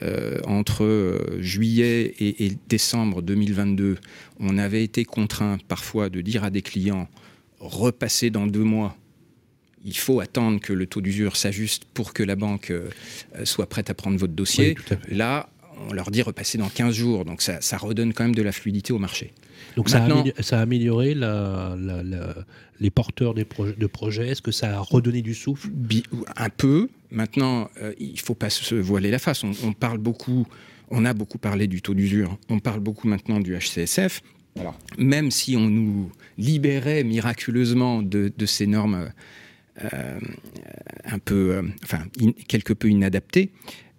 euh, 0.01 0.41
entre 0.47 0.85
euh, 0.85 1.43
juillet 1.43 2.15
et, 2.19 2.47
et, 2.47 2.57
décembre 2.71 3.21
2022, 3.21 3.99
on 4.41 4.57
avait 4.57 4.83
été 4.83 5.05
contraint 5.05 5.59
parfois 5.69 6.09
de 6.09 6.23
dire 6.23 6.43
à 6.43 6.49
des 6.49 6.62
clients 6.62 7.07
repasser 7.61 8.31
dans 8.31 8.47
deux 8.47 8.65
mois. 8.65 8.97
Il 9.85 9.99
faut 9.99 10.21
attendre 10.21 10.59
que 10.59 10.73
le 10.73 10.87
taux 10.87 11.03
d'usure 11.03 11.37
s'ajuste 11.37 11.85
pour 11.93 12.15
que 12.15 12.23
la 12.23 12.37
banque 12.37 12.73
soit 13.45 13.69
prête 13.69 13.91
à 13.91 13.95
prendre 13.95 14.17
votre 14.17 14.33
dossier. 14.33 14.75
Là, 15.11 15.51
on 15.88 15.93
leur 15.93 16.11
dit 16.11 16.23
repasser 16.23 16.59
dans 16.59 16.69
15 16.69 16.95
jours. 16.95 17.25
Donc 17.25 17.43
ça, 17.43 17.61
ça 17.61 17.76
redonne 17.76 18.12
quand 18.12 18.25
même 18.25 18.35
de 18.35 18.43
la 18.43 18.52
fluidité 18.52 18.93
au 18.93 18.99
marché. 18.99 19.33
Donc 19.76 19.88
ça, 19.88 20.05
a 20.05 20.61
amélioré 20.61 21.14
les 21.14 22.91
porteurs 22.91 23.35
des 23.35 23.47
de 23.79 23.87
projets 23.87 24.29
Est-ce 24.29 24.43
que 24.43 24.50
ça 24.50 24.76
a 24.76 24.81
redonné 24.81 25.23
du 25.23 25.35
souffle? 25.35 25.71
Un 26.37 26.50
peu. 26.50 26.88
Maintenant, 27.11 27.71
euh, 27.81 27.93
il 27.99 28.12
ne 28.12 28.19
faut 28.19 28.35
pas 28.35 28.50
se 28.50 28.75
voiler 28.75 29.11
la 29.11 29.19
face. 29.19 29.45
On, 29.45 29.73
parle 29.73 29.99
beaucoup, 29.99 30.47
on 30.91 31.05
a 31.05 31.12
beaucoup 31.14 31.38
parlé 31.38 31.67
du 31.67 31.83
taux 31.83 31.95
d'usure. 31.95 32.38
On 32.49 32.59
parle 32.59 32.81
beaucoup 32.81 33.09
maintenant 33.09 33.41
du 33.41 33.57
HCSF. 33.57 34.23
Même 34.99 35.31
si 35.31 35.57
on 35.57 35.69
nous 35.69 36.11
libérait 36.37 37.05
miraculeusement 37.05 38.02
de, 38.02 38.33
ces 38.45 38.67
normes 38.67 39.11
euh, 39.83 40.21
un 41.05 41.19
peu, 41.19 41.55
euh, 41.55 41.62
enfin, 41.85 42.05
quelque 42.49 42.75
peu 42.75 42.91
inadaptées, 42.91 43.50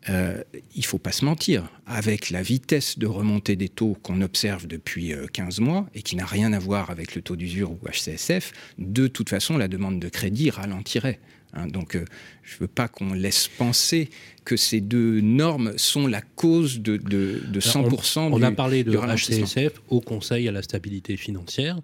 euh, 0.09 0.43
il 0.75 0.81
ne 0.81 0.85
faut 0.85 0.97
pas 0.97 1.11
se 1.11 1.23
mentir, 1.23 1.63
avec 1.85 2.29
la 2.29 2.41
vitesse 2.41 2.99
de 2.99 3.07
remontée 3.07 3.55
des 3.55 3.69
taux 3.69 3.97
qu'on 4.03 4.21
observe 4.21 4.67
depuis 4.67 5.13
15 5.31 5.59
euh, 5.59 5.63
mois 5.63 5.87
et 5.93 6.01
qui 6.01 6.15
n'a 6.15 6.25
rien 6.25 6.51
à 6.53 6.59
voir 6.59 6.89
avec 6.89 7.15
le 7.15 7.21
taux 7.21 7.35
d'usure 7.35 7.71
ou 7.71 7.79
HCSF, 7.87 8.51
de 8.77 9.07
toute 9.07 9.29
façon, 9.29 9.57
la 9.57 9.67
demande 9.67 9.99
de 9.99 10.09
crédit 10.09 10.49
ralentirait. 10.49 11.19
Hein. 11.53 11.67
donc, 11.67 11.95
euh, 11.95 12.03
je 12.41 12.55
ne 12.55 12.59
veux 12.61 12.67
pas 12.67 12.87
qu'on 12.87 13.13
laisse 13.13 13.47
penser 13.47 14.09
que 14.43 14.57
ces 14.57 14.81
deux 14.81 15.21
normes 15.21 15.73
sont 15.77 16.07
la 16.07 16.21
cause 16.21 16.81
de, 16.81 16.97
100% 16.97 18.19
on, 18.19 18.33
on 18.33 18.41
a 18.41 18.51
parlé 18.51 18.83
de 18.83 18.97
HCSF 18.97 19.81
au 19.89 20.01
Conseil 20.01 20.49
à 20.49 20.51
la 20.51 20.63
stabilité 20.63 21.15
financière. 21.15 21.79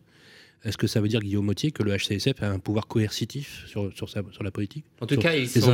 Est-ce 0.65 0.77
que 0.77 0.87
ça 0.87 0.99
veut 0.99 1.07
dire, 1.07 1.21
Guillaume 1.21 1.45
Mottier, 1.45 1.71
que 1.71 1.83
le 1.83 1.95
HCSF 1.95 2.43
a 2.43 2.49
un 2.49 2.59
pouvoir 2.59 2.87
coercitif 2.87 3.63
sur, 3.65 3.91
sur, 3.95 4.09
sur 4.09 4.43
la 4.43 4.51
politique? 4.51 4.83
En 4.99 5.05
tout 5.05 5.15
cas, 5.15 5.33
il 5.33 5.47
s'en 5.47 5.73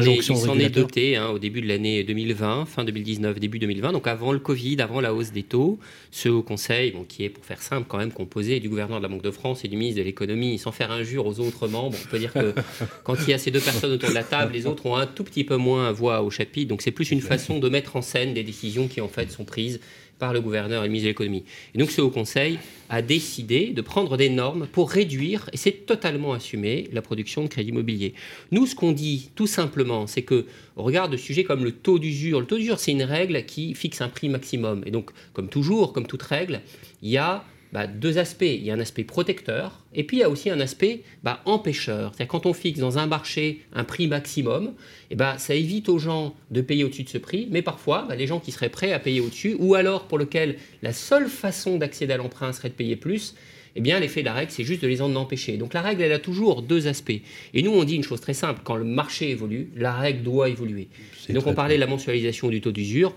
est, 0.59 0.69
doté 0.69 1.15
hein, 1.15 1.29
au 1.29 1.39
début 1.39 1.61
de 1.61 1.67
l'année 1.67 2.03
2020, 2.03 2.65
fin 2.65 2.83
2019, 2.83 3.39
début 3.39 3.57
2020, 3.57 3.93
donc 3.93 4.05
avant 4.05 4.31
le 4.31 4.37
Covid, 4.37 4.79
avant 4.81 5.01
la 5.01 5.15
hausse 5.15 5.31
des 5.31 5.41
taux. 5.41 5.79
Ce 6.11 6.29
Haut 6.29 6.43
Conseil, 6.43 6.91
bon, 6.91 7.03
qui 7.03 7.23
est, 7.23 7.29
pour 7.29 7.43
faire 7.43 7.63
simple, 7.63 7.87
quand 7.87 7.97
même 7.97 8.11
composé 8.11 8.59
du 8.59 8.69
gouverneur 8.69 8.99
de 8.99 9.03
la 9.03 9.09
Banque 9.09 9.23
de 9.23 9.31
France 9.31 9.65
et 9.65 9.67
du 9.67 9.75
ministre 9.75 9.99
de 9.99 10.05
l'économie, 10.05 10.59
sans 10.59 10.71
faire 10.71 10.91
injure 10.91 11.25
aux 11.25 11.39
autres 11.39 11.67
membres, 11.67 11.97
on 12.05 12.09
peut 12.09 12.19
dire 12.19 12.31
que 12.31 12.53
quand 13.03 13.15
il 13.23 13.31
y 13.31 13.33
a 13.33 13.39
ces 13.39 13.49
deux 13.49 13.59
personnes 13.59 13.91
autour 13.91 14.09
de 14.09 14.15
la 14.15 14.23
table, 14.23 14.53
les 14.53 14.67
autres 14.67 14.85
ont 14.85 14.95
un 14.95 15.07
tout 15.07 15.23
petit 15.23 15.43
peu 15.43 15.57
moins 15.57 15.91
voix 15.93 16.21
au 16.21 16.29
chapitre. 16.29 16.69
Donc 16.69 16.83
c'est 16.83 16.91
plus 16.91 17.09
une 17.09 17.21
façon 17.21 17.57
de 17.57 17.69
mettre 17.69 17.95
en 17.95 18.03
scène 18.03 18.35
des 18.35 18.43
décisions 18.43 18.87
qui 18.87 19.01
en 19.01 19.07
fait 19.07 19.31
sont 19.31 19.45
prises 19.45 19.79
par 20.19 20.33
le 20.33 20.41
gouverneur 20.41 20.83
et 20.83 20.87
le 20.87 20.91
ministre 20.91 21.05
de 21.05 21.09
l'économie. 21.09 21.43
Et 21.73 21.77
donc 21.77 21.91
ce 21.91 22.01
Haut 22.01 22.09
Conseil 22.09 22.59
a 22.89 23.01
décidé 23.01 23.67
de 23.67 23.81
prendre 23.81 24.17
des 24.17 24.29
normes 24.29 24.67
pour 24.67 24.91
réduire, 24.91 25.49
et 25.53 25.57
c'est 25.57 25.85
totalement 25.85 26.33
assumé, 26.33 26.89
la 26.93 27.01
production 27.01 27.43
de 27.43 27.47
crédit 27.47 27.69
immobilier. 27.69 28.13
Nous, 28.51 28.65
ce 28.65 28.75
qu'on 28.75 28.91
dit 28.91 29.31
tout 29.35 29.47
simplement, 29.47 30.07
c'est 30.07 30.21
que 30.21 30.45
au 30.75 30.83
regard 30.83 31.09
de 31.09 31.17
sujets 31.17 31.43
comme 31.43 31.63
le 31.63 31.71
taux 31.71 31.99
d'usure, 31.99 32.39
le 32.39 32.45
taux 32.45 32.57
d'usure, 32.57 32.79
c'est 32.79 32.91
une 32.91 33.03
règle 33.03 33.45
qui 33.45 33.73
fixe 33.73 34.01
un 34.01 34.09
prix 34.09 34.29
maximum. 34.29 34.83
Et 34.85 34.91
donc, 34.91 35.11
comme 35.33 35.49
toujours, 35.49 35.93
comme 35.93 36.05
toute 36.05 36.23
règle, 36.23 36.61
il 37.01 37.09
y 37.09 37.17
a 37.17 37.43
bah, 37.75 37.87
deux 37.87 38.17
aspects. 38.19 38.43
Il 38.43 38.63
y 38.63 38.71
a 38.71 38.73
un 38.73 38.79
aspect 38.79 39.03
protecteur 39.03 39.83
et 39.93 40.05
puis 40.05 40.17
il 40.17 40.19
y 40.21 40.23
a 40.23 40.29
aussi 40.29 40.49
un 40.49 40.61
aspect 40.61 41.01
bah, 41.23 41.41
empêcheur. 41.43 42.13
C'est-à-dire 42.13 42.31
quand 42.31 42.45
on 42.45 42.53
fixe 42.53 42.79
dans 42.79 42.99
un 42.99 43.05
marché 43.05 43.63
un 43.73 43.83
prix 43.83 44.07
maximum, 44.07 44.67
et 44.67 44.71
eh 45.11 45.15
bah, 45.15 45.37
ça 45.37 45.55
évite 45.55 45.89
aux 45.89 45.99
gens 45.99 46.35
de 46.51 46.61
payer 46.61 46.85
au-dessus 46.85 47.03
de 47.03 47.09
ce 47.09 47.17
prix, 47.17 47.49
mais 47.51 47.61
parfois 47.61 48.07
les 48.17 48.27
gens 48.27 48.39
qui 48.39 48.53
seraient 48.53 48.69
prêts 48.69 48.93
à 48.93 48.99
payer 48.99 49.19
au-dessus, 49.19 49.57
ou 49.59 49.75
alors 49.75 50.07
pour 50.07 50.17
lequel 50.17 50.55
la 50.83 50.93
seule 50.93 51.27
façon 51.27 51.77
d'accéder 51.77 52.13
à 52.13 52.17
l'emprunt 52.17 52.53
serait 52.53 52.69
de 52.69 52.75
payer 52.75 52.95
plus, 52.95 53.35
eh 53.77 53.81
bien, 53.81 53.99
l'effet 53.99 54.21
de 54.21 54.25
la 54.25 54.33
règle, 54.33 54.51
c'est 54.51 54.63
juste 54.63 54.81
de 54.81 54.87
les 54.87 55.01
en 55.01 55.13
empêcher. 55.15 55.57
Donc 55.57 55.73
la 55.73 55.81
règle, 55.81 56.01
elle 56.01 56.13
a 56.13 56.19
toujours 56.19 56.61
deux 56.61 56.87
aspects. 56.87 57.19
Et 57.53 57.61
nous, 57.61 57.71
on 57.71 57.83
dit 57.83 57.95
une 57.95 58.03
chose 58.03 58.21
très 58.21 58.33
simple, 58.33 58.61
quand 58.63 58.77
le 58.77 58.85
marché 58.85 59.31
évolue, 59.31 59.69
la 59.75 59.93
règle 59.93 60.23
doit 60.23 60.47
évoluer. 60.47 60.87
donc 61.29 61.45
on 61.45 61.53
parlait 61.53 61.75
de 61.75 61.81
la 61.81 61.87
mensualisation 61.87 62.47
du 62.47 62.61
taux 62.61 62.71
d'usure. 62.71 63.13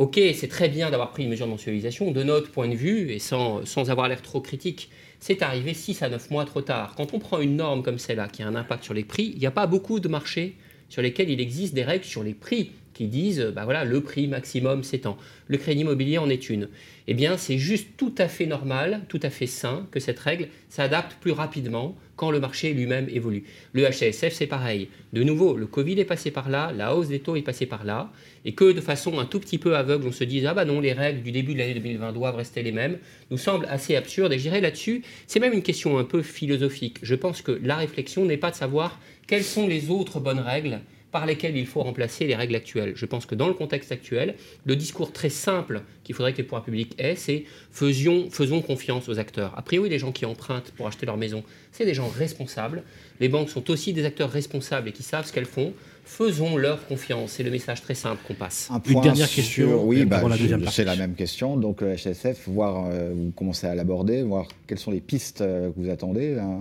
Ok, 0.00 0.18
c'est 0.32 0.48
très 0.48 0.70
bien 0.70 0.88
d'avoir 0.88 1.10
pris 1.10 1.24
une 1.24 1.28
mesure 1.28 1.44
de 1.44 1.50
mensualisation. 1.50 2.10
De 2.10 2.22
notre 2.22 2.50
point 2.50 2.68
de 2.68 2.74
vue, 2.74 3.12
et 3.12 3.18
sans, 3.18 3.90
avoir 3.90 4.08
l'air 4.08 4.22
trop 4.22 4.40
critique, 4.40 4.88
c'est 5.18 5.42
arrivé 5.42 5.74
6 5.74 6.00
à 6.00 6.08
9 6.08 6.30
mois 6.30 6.46
trop 6.46 6.62
tard. 6.62 6.94
Quand 6.96 7.12
on 7.12 7.18
prend 7.18 7.38
une 7.38 7.56
norme 7.56 7.82
comme 7.82 7.98
celle-là 7.98 8.26
qui 8.28 8.42
a 8.42 8.48
un 8.48 8.54
impact 8.54 8.82
sur 8.82 8.94
les 8.94 9.04
prix, 9.04 9.32
il 9.34 9.40
n'y 9.40 9.46
a 9.46 9.50
pas 9.50 9.66
beaucoup 9.66 10.00
de 10.00 10.08
marchés 10.08 10.56
sur 10.88 11.02
lesquels 11.02 11.28
il 11.28 11.38
existe 11.38 11.74
des 11.74 11.84
règles 11.84 12.06
sur 12.06 12.22
les 12.22 12.32
prix 12.32 12.70
qui 12.94 13.08
disent 13.08 13.52
bah 13.54 13.66
voilà, 13.66 13.84
le 13.84 14.00
prix 14.00 14.26
maximum 14.26 14.84
s'étend. 14.84 15.18
Le 15.48 15.58
crédit 15.58 15.82
immobilier 15.82 16.16
en 16.16 16.30
est 16.30 16.48
une. 16.48 16.70
Eh 17.06 17.12
bien, 17.12 17.36
c'est 17.36 17.58
juste 17.58 17.88
tout 17.98 18.14
à 18.16 18.28
fait 18.28 18.46
normal, 18.46 19.02
tout 19.10 19.20
à 19.22 19.28
fait 19.28 19.46
sain 19.46 19.86
que 19.90 20.00
cette 20.00 20.18
règle 20.18 20.48
s'adapte 20.70 21.18
plus 21.20 21.32
rapidement 21.32 21.94
quand 22.20 22.30
le 22.30 22.38
marché 22.38 22.74
lui-même 22.74 23.08
évolue. 23.08 23.44
Le 23.72 23.88
HSF, 23.88 24.34
c'est 24.34 24.46
pareil. 24.46 24.90
De 25.14 25.22
nouveau, 25.22 25.56
le 25.56 25.66
Covid 25.66 25.98
est 25.98 26.04
passé 26.04 26.30
par 26.30 26.50
là, 26.50 26.70
la 26.76 26.94
hausse 26.94 27.08
des 27.08 27.20
taux 27.20 27.34
est 27.34 27.40
passée 27.40 27.64
par 27.64 27.82
là, 27.82 28.12
et 28.44 28.52
que 28.52 28.72
de 28.72 28.82
façon 28.82 29.18
un 29.18 29.24
tout 29.24 29.40
petit 29.40 29.56
peu 29.56 29.74
aveugle, 29.74 30.06
on 30.06 30.12
se 30.12 30.24
dise 30.24 30.44
ah 30.44 30.52
bah 30.52 30.66
non, 30.66 30.80
les 30.80 30.92
règles 30.92 31.22
du 31.22 31.32
début 31.32 31.54
de 31.54 31.60
l'année 31.60 31.72
2020 31.72 32.12
doivent 32.12 32.36
rester 32.36 32.62
les 32.62 32.72
mêmes, 32.72 32.98
nous 33.30 33.38
semble 33.38 33.64
assez 33.70 33.96
absurde. 33.96 34.34
Et 34.34 34.36
je 34.36 34.42
dirais 34.42 34.60
là-dessus, 34.60 35.02
c'est 35.26 35.40
même 35.40 35.54
une 35.54 35.62
question 35.62 35.96
un 35.96 36.04
peu 36.04 36.20
philosophique. 36.20 36.98
Je 37.00 37.14
pense 37.14 37.40
que 37.40 37.58
la 37.62 37.76
réflexion 37.76 38.26
n'est 38.26 38.36
pas 38.36 38.50
de 38.50 38.56
savoir 38.56 39.00
quelles 39.26 39.42
sont 39.42 39.66
les 39.66 39.88
autres 39.88 40.20
bonnes 40.20 40.40
règles 40.40 40.80
par 41.12 41.26
lesquelles 41.26 41.56
il 41.56 41.66
faut 41.66 41.82
remplacer 41.82 42.26
les 42.26 42.34
règles 42.34 42.54
actuelles. 42.54 42.92
Je 42.94 43.06
pense 43.06 43.26
que 43.26 43.34
dans 43.34 43.48
le 43.48 43.54
contexte 43.54 43.92
actuel, 43.92 44.36
le 44.64 44.76
discours 44.76 45.12
très 45.12 45.28
simple 45.28 45.82
qu'il 46.04 46.14
faudrait 46.14 46.32
que 46.32 46.38
les 46.38 46.44
pouvoirs 46.44 46.62
publics 46.62 46.94
aient, 46.98 47.16
c'est 47.16 47.44
faisons, 47.72 48.30
faisons 48.30 48.62
confiance 48.62 49.08
aux 49.08 49.18
acteurs. 49.18 49.52
A 49.56 49.62
priori, 49.62 49.88
les 49.88 49.98
gens 49.98 50.12
qui 50.12 50.24
empruntent 50.24 50.72
pour 50.76 50.86
acheter 50.86 51.06
leur 51.06 51.16
maison, 51.16 51.42
c'est 51.72 51.84
des 51.84 51.94
gens 51.94 52.08
responsables. 52.08 52.82
Les 53.18 53.28
banques 53.28 53.50
sont 53.50 53.70
aussi 53.70 53.92
des 53.92 54.04
acteurs 54.04 54.30
responsables 54.30 54.88
et 54.88 54.92
qui 54.92 55.02
savent 55.02 55.26
ce 55.26 55.32
qu'elles 55.32 55.44
font 55.44 55.72
faisons 56.10 56.56
leur 56.56 56.86
confiance. 56.86 57.32
C'est 57.32 57.42
le 57.42 57.50
message 57.50 57.82
très 57.82 57.94
simple 57.94 58.20
qu'on 58.26 58.34
passe. 58.34 58.68
Une 58.88 59.00
dernière 59.00 59.30
question. 59.30 59.84
Oui, 59.84 60.04
bah, 60.04 60.22
c'est 60.70 60.84
la 60.84 60.96
même 60.96 61.14
question. 61.14 61.56
Donc 61.56 61.82
HSF, 61.82 62.48
voir, 62.48 62.86
euh, 62.90 63.12
vous 63.14 63.30
commencez 63.30 63.66
à 63.66 63.74
l'aborder, 63.74 64.22
voir 64.22 64.46
quelles 64.66 64.78
sont 64.78 64.90
les 64.90 65.00
pistes 65.00 65.40
euh, 65.40 65.70
que 65.70 65.80
vous 65.80 65.90
attendez. 65.90 66.36
Hein. 66.38 66.58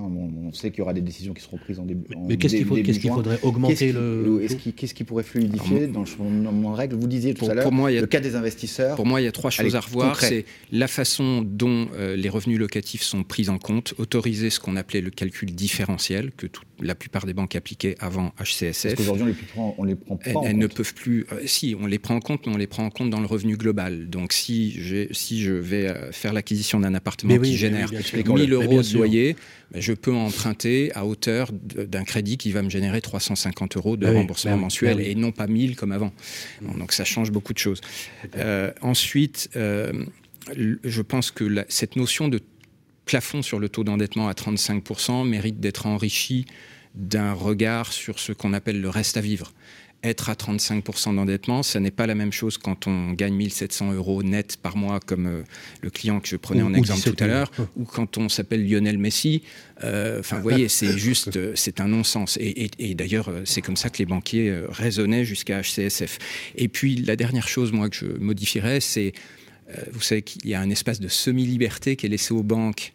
On, 0.47 0.53
sait 0.53 0.69
qu'il 0.69 0.79
y 0.79 0.81
aura 0.81 0.93
des 0.93 1.01
décisions 1.01 1.33
qui 1.33 1.41
seront 1.41 1.57
prises 1.57 1.79
en 1.79 1.85
début. 1.85 2.15
Mais 2.27 2.37
qu'est-ce 2.37 2.55
qu'il 2.99 3.11
faudrait 3.11 3.39
augmenter 3.43 3.91
le 3.91 4.45
Qu'est-ce 4.75 4.93
qui, 4.93 5.03
pourrait 5.03 5.23
fluidifier 5.23 5.87
dans 5.87 6.01
le 6.01 6.05
changement 6.05 6.71
de 6.71 6.75
règle 6.75 6.95
Vous 6.95 7.07
disiez 7.07 7.33
tout 7.33 7.49
à 7.49 7.53
l'heure 7.53 7.69
le 7.71 8.05
cas 8.05 8.19
des 8.19 8.35
investisseurs. 8.35 8.95
Pour 8.95 9.05
moi, 9.05 9.21
il 9.21 9.25
y 9.25 9.27
a 9.27 9.31
trois 9.31 9.49
choses 9.49 9.75
à 9.75 9.79
revoir. 9.79 10.19
C'est 10.19 10.45
la 10.71 10.87
façon 10.87 11.41
dont 11.41 11.87
euh, 11.95 12.15
les 12.15 12.29
revenus 12.29 12.59
locatifs 12.59 13.01
sont 13.01 13.23
pris 13.23 13.49
en 13.49 13.57
compte, 13.57 13.93
autoriser 13.97 14.49
ce 14.49 14.59
qu'on 14.59 14.75
appelait 14.75 15.01
le 15.01 15.09
calcul 15.09 15.53
différentiel 15.53 16.31
que 16.31 16.47
la 16.81 16.95
plupart 16.95 17.25
des 17.25 17.33
banques 17.33 17.55
appliquaient 17.55 17.95
avant 17.99 18.31
HCSF. 18.39 18.95
On 19.55 19.83
les 19.83 19.95
prend 19.95 20.17
pas. 20.17 20.41
Elles, 20.45 20.57
ne 20.57 20.67
peuvent 20.67 20.93
plus. 20.93 21.25
Euh, 21.31 21.41
si, 21.45 21.75
on 21.79 21.85
les 21.85 21.99
prend 21.99 22.15
en 22.15 22.19
compte, 22.19 22.45
mais 22.45 22.53
on 22.53 22.57
les 22.57 22.67
prend 22.67 22.85
en 22.85 22.89
compte 22.89 23.09
dans 23.09 23.19
le 23.19 23.25
revenu 23.25 23.57
global. 23.57 24.09
Donc, 24.09 24.33
si, 24.33 24.79
si 25.11 25.41
je 25.41 25.51
vais 25.51 25.87
euh, 25.87 26.11
faire 26.11 26.33
l'acquisition 26.33 26.79
d'un 26.79 26.93
appartement 26.93 27.37
qui 27.39 27.57
génère 27.57 27.89
1000 27.91 28.53
euros 28.53 28.81
de 28.81 28.93
loyer, 28.93 29.35
ben, 29.71 29.81
je 29.81 29.93
peux 29.93 30.13
emprunter 30.13 30.91
à 30.95 31.05
hauteur 31.05 31.51
d'un 31.51 32.03
crédit 32.03 32.37
qui 32.37 32.51
va 32.51 32.61
me 32.61 32.69
générer 32.69 33.01
350 33.01 33.77
euros 33.77 33.97
de 33.97 34.07
remboursement 34.07 34.57
mensuel 34.57 34.99
et 35.01 35.15
non 35.15 35.31
pas 35.31 35.47
1000 35.47 35.75
comme 35.75 35.91
avant. 35.91 36.11
donc, 36.61 36.91
ça 36.91 37.05
change 37.05 37.31
beaucoup 37.31 37.53
de 37.53 37.59
choses. 37.59 37.81
Euh, 38.37 38.71
ensuite, 38.81 39.49
je 39.55 41.01
pense 41.01 41.31
que 41.31 41.65
cette 41.67 41.95
notion 41.95 42.27
de 42.27 42.39
plafond 43.05 43.41
sur 43.41 43.59
le 43.59 43.69
taux 43.69 43.83
d'endettement 43.83 44.27
à 44.27 44.33
35% 44.33 45.27
mérite 45.27 45.59
d'être 45.59 45.87
enrichie 45.87 46.45
d'un 46.95 47.33
regard 47.33 47.93
sur 47.93 48.19
ce 48.19 48.31
qu'on 48.31 48.53
appelle 48.53 48.81
le 48.81 48.89
reste 48.89 49.17
à 49.17 49.21
vivre. 49.21 49.53
Être 50.01 50.29
à 50.29 50.33
35% 50.33 51.15
d'endettement, 51.15 51.61
ça 51.61 51.81
n'est 51.81 51.91
pas 51.91 52.07
la 52.07 52.15
même 52.15 52.31
chose 52.31 52.57
quand 52.57 52.87
on 52.87 53.11
gagne 53.11 53.33
1700 53.33 53.91
euros 53.91 54.23
net 54.23 54.55
par 54.55 54.77
mois, 54.77 55.01
comme 55.01 55.25
euh, 55.27 55.43
le 55.81 55.89
client 55.89 56.21
que 56.21 56.29
je 56.29 56.37
prenais 56.37 56.61
en 56.61 56.73
exemple 56.73 57.01
tout 57.01 57.21
à 57.21 57.27
l'heure, 57.27 57.51
ou 57.75 57.83
quand 57.83 58.17
on 58.17 58.29
s'appelle 58.29 58.65
Lionel 58.65 58.97
Messi. 58.97 59.43
Euh, 59.83 60.21
enfin, 60.21 60.37
vous 60.37 60.43
voyez, 60.43 60.69
c'est 60.69 60.97
juste, 60.97 61.35
euh, 61.35 61.51
c'est 61.55 61.81
un 61.81 61.89
non-sens. 61.89 62.37
Et, 62.39 62.95
d'ailleurs, 62.95 63.29
c'est 63.43 63.61
comme 63.61 63.75
ça 63.75 63.89
que 63.89 63.97
les 63.97 64.05
banquiers 64.05 64.57
raisonnaient 64.69 65.25
jusqu'à 65.25 65.61
HCSF. 65.61 66.17
Et 66.55 66.69
puis, 66.69 66.95
la 66.95 67.17
dernière 67.17 67.49
chose, 67.49 67.73
moi, 67.73 67.89
que 67.89 67.97
je 67.97 68.05
modifierais, 68.05 68.79
c'est 68.79 69.11
vous 69.91 70.01
savez 70.01 70.23
qu'il 70.23 70.49
y 70.49 70.55
a 70.55 70.61
un 70.61 70.69
espace 70.71 70.99
de 70.99 71.07
semi-liberté 71.07 71.95
qui 71.95 72.07
est 72.07 72.09
laissé 72.09 72.33
aux 72.33 72.41
banques 72.41 72.91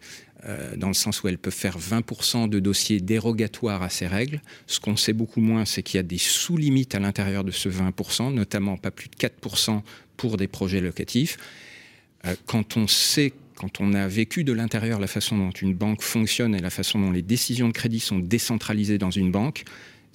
euh, 0.47 0.75
dans 0.75 0.89
le 0.89 0.93
sens 0.93 1.23
où 1.23 1.27
elles 1.27 1.37
peuvent 1.37 1.53
faire 1.53 1.79
20% 1.79 2.49
de 2.49 2.59
dossiers 2.59 2.99
dérogatoires 2.99 3.81
à 3.81 3.89
ces 3.89 4.05
règles. 4.05 4.41
Ce 4.67 4.79
qu'on 4.79 4.95
sait 4.95 5.13
beaucoup 5.13 5.41
moins, 5.41 5.65
c'est 5.65 5.81
qu'il 5.81 5.97
y 5.97 5.99
a 5.99 6.03
des 6.03 6.17
sous-limites 6.17 6.93
à 6.93 6.99
l'intérieur 6.99 7.43
de 7.43 7.51
ce 7.51 7.67
20%, 7.67 8.33
notamment 8.33 8.77
pas 8.77 8.91
plus 8.91 9.09
de 9.09 9.15
4% 9.15 9.81
pour 10.17 10.37
des 10.37 10.47
projets 10.47 10.81
locatifs. 10.81 11.37
Euh, 12.25 12.35
quand 12.45 12.77
on 12.77 12.87
sait 12.87 13.33
quand 13.55 13.79
on 13.79 13.93
a 13.93 14.05
vécu 14.09 14.43
de 14.43 14.51
l'intérieur 14.51 14.99
la 14.99 15.07
façon 15.07 15.37
dont 15.37 15.49
une 15.49 15.73
banque 15.73 16.01
fonctionne 16.01 16.53
et 16.55 16.59
la 16.59 16.69
façon 16.69 16.99
dont 16.99 17.11
les 17.11 17.21
décisions 17.21 17.69
de 17.69 17.73
crédit 17.73 18.01
sont 18.01 18.19
décentralisées 18.19 18.97
dans 18.97 19.11
une 19.11 19.31
banque, 19.31 19.63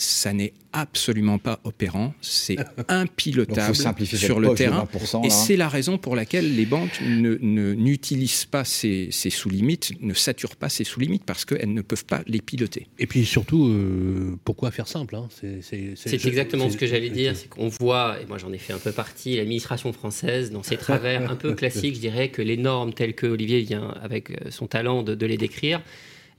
ça 0.00 0.32
n'est 0.32 0.54
absolument 0.72 1.38
pas 1.38 1.60
opérant, 1.64 2.14
c'est 2.22 2.56
impilotable 2.88 3.74
sur 4.06 4.40
le 4.40 4.54
terrain. 4.54 4.88
Et 5.24 5.28
c'est 5.28 5.56
la 5.56 5.68
raison 5.68 5.98
pour 5.98 6.16
laquelle 6.16 6.56
les 6.56 6.64
banques 6.64 7.00
n'utilisent 7.02 8.46
pas 8.46 8.64
ces, 8.64 9.10
sous-limites, 9.10 9.92
ne 10.00 10.14
saturent 10.14 10.56
pas 10.56 10.70
ces 10.70 10.84
sous-limites, 10.84 11.24
parce 11.24 11.44
qu'elles 11.44 11.74
ne 11.74 11.82
peuvent 11.82 12.06
pas 12.06 12.22
les 12.26 12.40
piloter. 12.40 12.86
Et 12.98 13.06
puis 13.06 13.26
surtout, 13.26 13.66
euh, 13.66 14.38
pourquoi 14.44 14.70
faire 14.70 14.88
simple 14.88 15.16
hein? 15.16 15.28
C'est 15.30 16.26
exactement 16.26 16.70
ce 16.70 16.78
que 16.78 16.86
j'allais 16.86 17.10
dire, 17.10 17.36
c'est 17.36 17.48
qu'on 17.48 17.68
voit, 17.68 18.16
et 18.22 18.26
moi 18.26 18.38
j'en 18.38 18.52
ai 18.52 18.58
fait 18.58 18.72
un 18.72 18.78
peu 18.78 18.92
partie, 18.92 19.36
l'administration 19.36 19.92
française, 19.92 20.50
dans 20.50 20.62
ses 20.62 20.78
travers 20.78 21.30
un 21.30 21.36
peu 21.36 21.54
classiques, 21.60 21.96
je 21.96 22.00
dirais 22.00 22.30
que 22.30 22.40
les 22.40 22.56
normes 22.56 22.94
telles 22.94 23.14
que 23.14 23.26
Olivier 23.26 23.60
vient 23.60 23.94
avec 24.02 24.30
euh, 24.30 24.50
son 24.50 24.66
talent 24.66 25.02
de 25.02 25.26
les 25.26 25.36
décrire, 25.36 25.82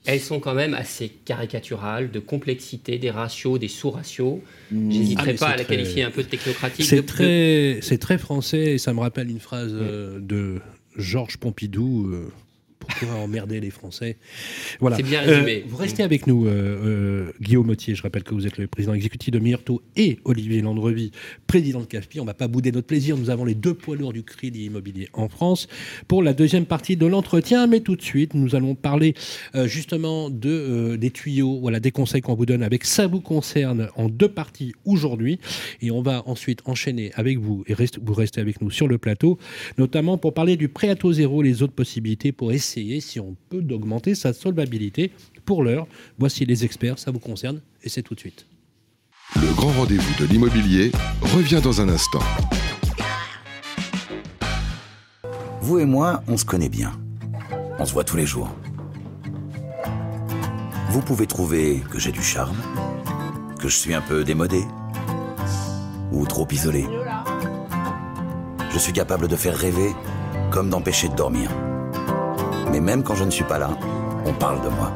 elles 0.06 0.20
sont 0.20 0.40
quand 0.40 0.56
même 0.56 0.74
assez 0.74 1.10
caricaturales, 1.10 2.10
de 2.10 2.20
complexité, 2.20 2.98
des 2.98 3.12
ratios, 3.12 3.60
des 3.60 3.68
sous-ratios. 3.68 4.40
Mmh. 4.72 4.92
J'hésiterai 4.92 5.36
ah, 5.36 5.40
pas 5.40 5.50
à 5.50 5.58
la 5.58 5.64
qualifier 5.64 6.04
un 6.04 6.12
peu 6.12 6.24
de 6.24 6.28
technocratique. 6.28 6.86
C'est 6.86 7.06
très, 7.06 7.80
très 7.98 8.18
français 8.18 8.74
et 8.74 8.78
ça 8.78 8.94
me 8.94 9.00
rappelle 9.00 9.30
une 9.30 9.40
phrase 9.40 9.72
euh, 9.74 10.20
de 10.20 10.60
Georges 10.98 11.38
Pompidou. 11.38 12.08
Euh, 12.08 12.32
pourquoi 12.82 13.16
emmerder 13.20 13.60
les 13.60 13.70
Français 13.70 14.18
Voilà. 14.80 14.98
C'est 14.98 15.04
bien 15.04 15.22
résumé. 15.22 15.64
Euh, 15.64 15.68
vous 15.68 15.78
restez 15.78 16.04
avec 16.04 16.28
nous, 16.28 16.48
euh, 16.48 16.50
euh, 16.52 17.32
Guillaume 17.40 17.68
Mottier. 17.68 17.96
Je 17.96 18.02
rappelle 18.02 18.24
que 18.24 18.34
vous 18.34 18.48
êtes 18.48 18.58
le 18.58 18.68
président 18.68 18.94
exécutif 18.94 19.32
de 19.32 19.40
Myrto 19.40 19.82
et 19.96 20.20
Olivier 20.26 20.62
Landrevi, 20.62 21.12
président 21.48 21.80
de 21.80 21.86
CAFPI. 21.86 22.20
On 22.20 22.24
ne 22.24 22.28
va 22.28 22.34
pas 22.34 22.48
bouder 22.48 22.72
notre 22.72 22.88
plaisir. 22.88 23.18
Nous 23.18 23.30
avons 23.30 23.46
les 23.46 23.56
deux 23.56 23.74
poids 23.74 23.96
lourds 23.96 24.14
du 24.14 24.24
crédit 24.24 24.66
immobilier 24.66 25.08
en 25.14 25.30
France 25.30 25.68
pour 26.08 26.24
la 26.24 26.34
deuxième 26.34 26.66
partie 26.66 26.96
de 26.96 27.06
l'entretien. 27.06 27.68
Mais 27.68 27.82
tout 27.82 27.96
de 27.96 28.02
suite, 28.02 28.34
nous 28.34 28.56
allons 28.56 28.76
parler 28.76 29.14
justement 29.66 30.30
de, 30.30 30.96
des 30.96 31.12
tuyaux, 31.12 31.60
voilà, 31.62 31.80
des 31.80 31.92
conseils 31.92 32.22
qu'on 32.22 32.36
vous 32.36 32.46
donne 32.46 32.64
avec 32.64 32.86
Ça 32.86 33.08
vous 33.08 33.22
concerne 33.22 33.90
en 33.96 34.10
deux 34.10 34.30
parties 34.30 34.74
aujourd'hui. 34.86 35.40
Et 35.82 35.92
on 35.92 36.02
va 36.02 36.24
ensuite 36.26 36.62
enchaîner 36.66 37.12
avec 37.16 37.38
vous 37.38 37.64
et 37.68 37.76
vous 38.02 38.14
restez 38.14 38.42
avec 38.42 38.62
nous 38.62 38.72
sur 38.72 38.88
le 38.88 38.98
plateau, 38.98 39.38
notamment 39.78 40.18
pour 40.18 40.34
parler 40.34 40.58
du 40.58 40.68
prêt 40.68 40.90
à 40.90 40.96
taux 40.96 41.14
zéro, 41.14 41.42
les 41.42 41.64
autres 41.64 41.74
possibilités 41.74 42.32
pour 42.32 42.52
essayer 42.52 42.71
si 43.02 43.20
on 43.20 43.36
peut, 43.50 43.62
d'augmenter 43.62 44.16
sa 44.16 44.34
solvabilité. 44.34 45.12
Pour 45.46 45.64
l'heure, 45.64 45.88
voici 46.18 46.46
les 46.46 46.64
experts, 46.64 47.00
ça 47.00 47.12
vous 47.12 47.20
concerne, 47.20 47.62
et 47.84 47.90
c'est 47.90 48.02
tout 48.02 48.16
de 48.16 48.20
suite. 48.20 48.46
Le 49.36 49.54
grand 49.56 49.72
rendez-vous 49.72 50.24
de 50.24 50.30
l'immobilier 50.30 50.92
revient 51.22 51.62
dans 51.64 51.82
un 51.82 51.90
instant. 51.90 52.20
Vous 55.62 55.80
et 55.80 55.86
moi, 55.86 56.24
on 56.28 56.38
se 56.38 56.46
connaît 56.46 56.70
bien. 56.70 56.92
On 57.80 57.86
se 57.86 57.94
voit 57.94 58.04
tous 58.04 58.18
les 58.18 58.26
jours. 58.26 58.54
Vous 60.90 61.02
pouvez 61.02 61.28
trouver 61.28 61.82
que 61.90 62.00
j'ai 62.00 62.12
du 62.12 62.22
charme, 62.22 62.58
que 63.60 63.70
je 63.70 63.78
suis 63.78 63.94
un 63.94 64.02
peu 64.02 64.24
démodé, 64.24 64.64
ou 66.12 66.26
trop 66.26 66.48
isolé. 66.52 66.86
Je 68.72 68.80
suis 68.80 68.94
capable 68.94 69.28
de 69.28 69.36
faire 69.36 69.56
rêver 69.56 69.92
comme 70.52 70.70
d'empêcher 70.70 71.08
de 71.08 71.16
dormir. 71.16 71.50
Mais 72.72 72.80
même 72.80 73.04
quand 73.04 73.16
je 73.16 73.26
ne 73.26 73.32
suis 73.32 73.44
pas 73.44 73.60
là, 73.60 73.70
on 74.26 74.34
parle 74.34 74.62
de 74.64 74.70
moi. 74.70 74.92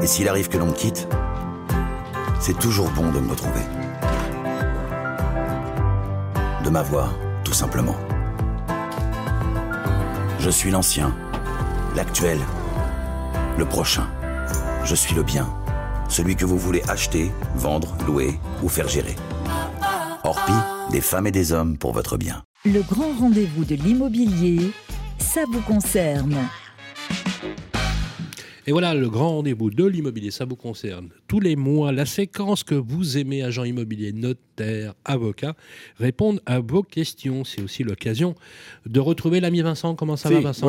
Et 0.00 0.06
s'il 0.06 0.28
arrive 0.28 0.48
que 0.48 0.58
l'on 0.58 0.66
me 0.66 0.72
quitte, 0.72 1.08
c'est 2.40 2.58
toujours 2.58 2.88
bon 2.90 3.10
de 3.10 3.18
me 3.18 3.30
retrouver. 3.30 3.62
De 6.62 6.70
m'avoir, 6.70 7.14
tout 7.42 7.52
simplement. 7.52 7.96
Je 10.38 10.50
suis 10.50 10.70
l'ancien, 10.70 11.14
l'actuel, 11.96 12.38
le 13.58 13.64
prochain. 13.64 14.06
Je 14.84 14.94
suis 14.94 15.14
le 15.14 15.22
bien, 15.22 15.48
celui 16.08 16.36
que 16.36 16.44
vous 16.44 16.58
voulez 16.58 16.82
acheter, 16.88 17.32
vendre, 17.56 17.96
louer 18.06 18.38
ou 18.62 18.68
faire 18.68 18.86
gérer. 18.86 19.16
Orpi, 20.22 20.52
des 20.90 21.00
femmes 21.00 21.26
et 21.26 21.32
des 21.32 21.52
hommes 21.52 21.76
pour 21.76 21.92
votre 21.92 22.16
bien. 22.16 22.42
Le 22.66 22.82
grand 22.82 23.12
rendez-vous 23.18 23.64
de 23.64 23.74
l'immobilier, 23.74 24.70
ça 25.18 25.44
vous 25.50 25.60
concerne. 25.62 26.36
Et 28.66 28.72
voilà 28.72 28.94
le 28.94 29.10
grand 29.10 29.28
rendez-vous 29.28 29.70
de 29.70 29.84
l'immobilier, 29.84 30.30
ça 30.30 30.46
vous 30.46 30.56
concerne. 30.56 31.10
Tous 31.28 31.38
les 31.38 31.54
mois, 31.54 31.92
la 31.92 32.06
séquence 32.06 32.64
que 32.64 32.74
vous 32.74 33.18
aimez, 33.18 33.42
agent 33.42 33.64
immobilier, 33.64 34.12
notaire, 34.14 34.94
avocat, 35.04 35.54
répondent 35.98 36.40
à 36.46 36.60
vos 36.60 36.82
questions. 36.82 37.44
C'est 37.44 37.60
aussi 37.60 37.84
l'occasion 37.84 38.34
de 38.86 39.00
retrouver 39.00 39.40
l'ami 39.40 39.60
Vincent. 39.60 39.94
Comment 39.94 40.16
ça 40.16 40.30
va, 40.30 40.40
Vincent? 40.40 40.66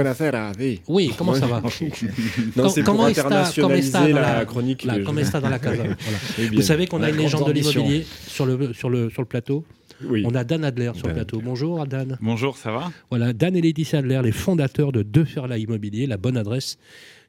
oui. 0.60 0.82
Oui, 0.90 1.12
comment 1.18 1.36
ça 1.36 1.48
va? 1.48 1.62
Non, 2.58 2.68
c'est 2.68 2.84
pour 2.84 3.02
internationaliser 3.02 4.12
la, 4.12 4.44
chronique. 4.44 4.84
La, 4.84 5.00
comment 5.00 5.22
está 5.22 5.40
dans 5.40 5.50
la 5.50 5.60
casa 5.60 5.84
Vous 6.54 6.62
savez 6.62 6.88
qu'on 6.88 7.02
a 7.02 7.10
une 7.10 7.18
légende 7.18 7.48
de 7.48 7.54
l'immobilier 7.54 8.06
sur 8.28 8.46
le, 8.46 8.74
sur, 8.74 8.90
le, 8.90 9.10
sur 9.10 9.22
le 9.22 9.28
plateau? 9.28 9.64
Oui. 10.04 10.24
On 10.26 10.36
a 10.36 10.44
Dan 10.44 10.64
Adler 10.64 10.92
sur 10.96 11.08
le 11.08 11.14
plateau. 11.14 11.42
Bonjour 11.44 11.86
Dan. 11.86 12.18
Bonjour, 12.22 12.58
ça 12.58 12.72
va? 12.72 12.92
Voilà, 13.10 13.34
Dan 13.34 13.56
et 13.56 13.62
Laetitia 13.62 14.00
Adler, 14.00 14.22
les 14.24 14.32
fondateurs 14.32 14.92
de 14.92 15.04
De 15.04 15.24
Ferla 15.24 15.58
Immobilier, 15.58 16.08
la 16.08 16.18
bonne 16.18 16.38
adresse 16.38 16.78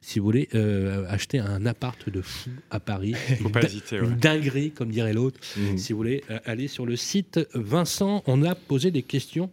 si 0.01 0.19
vous 0.19 0.25
voulez 0.25 0.49
euh, 0.55 1.05
acheter 1.09 1.39
un 1.39 1.65
appart 1.65 2.09
de 2.09 2.21
fou 2.21 2.49
à 2.71 2.79
Paris, 2.79 3.13
Faut 3.41 3.49
pas 3.49 3.63
hésiter, 3.63 3.97
une 3.97 4.15
dinguerie, 4.15 4.71
comme 4.71 4.89
dirait 4.89 5.13
l'autre, 5.13 5.39
mmh. 5.57 5.77
si 5.77 5.93
vous 5.93 5.97
voulez 5.97 6.23
euh, 6.29 6.39
aller 6.45 6.67
sur 6.67 6.85
le 6.85 6.95
site 6.95 7.39
Vincent, 7.53 8.23
on 8.27 8.43
a 8.43 8.55
posé 8.55 8.91
des 8.91 9.03
questions. 9.03 9.49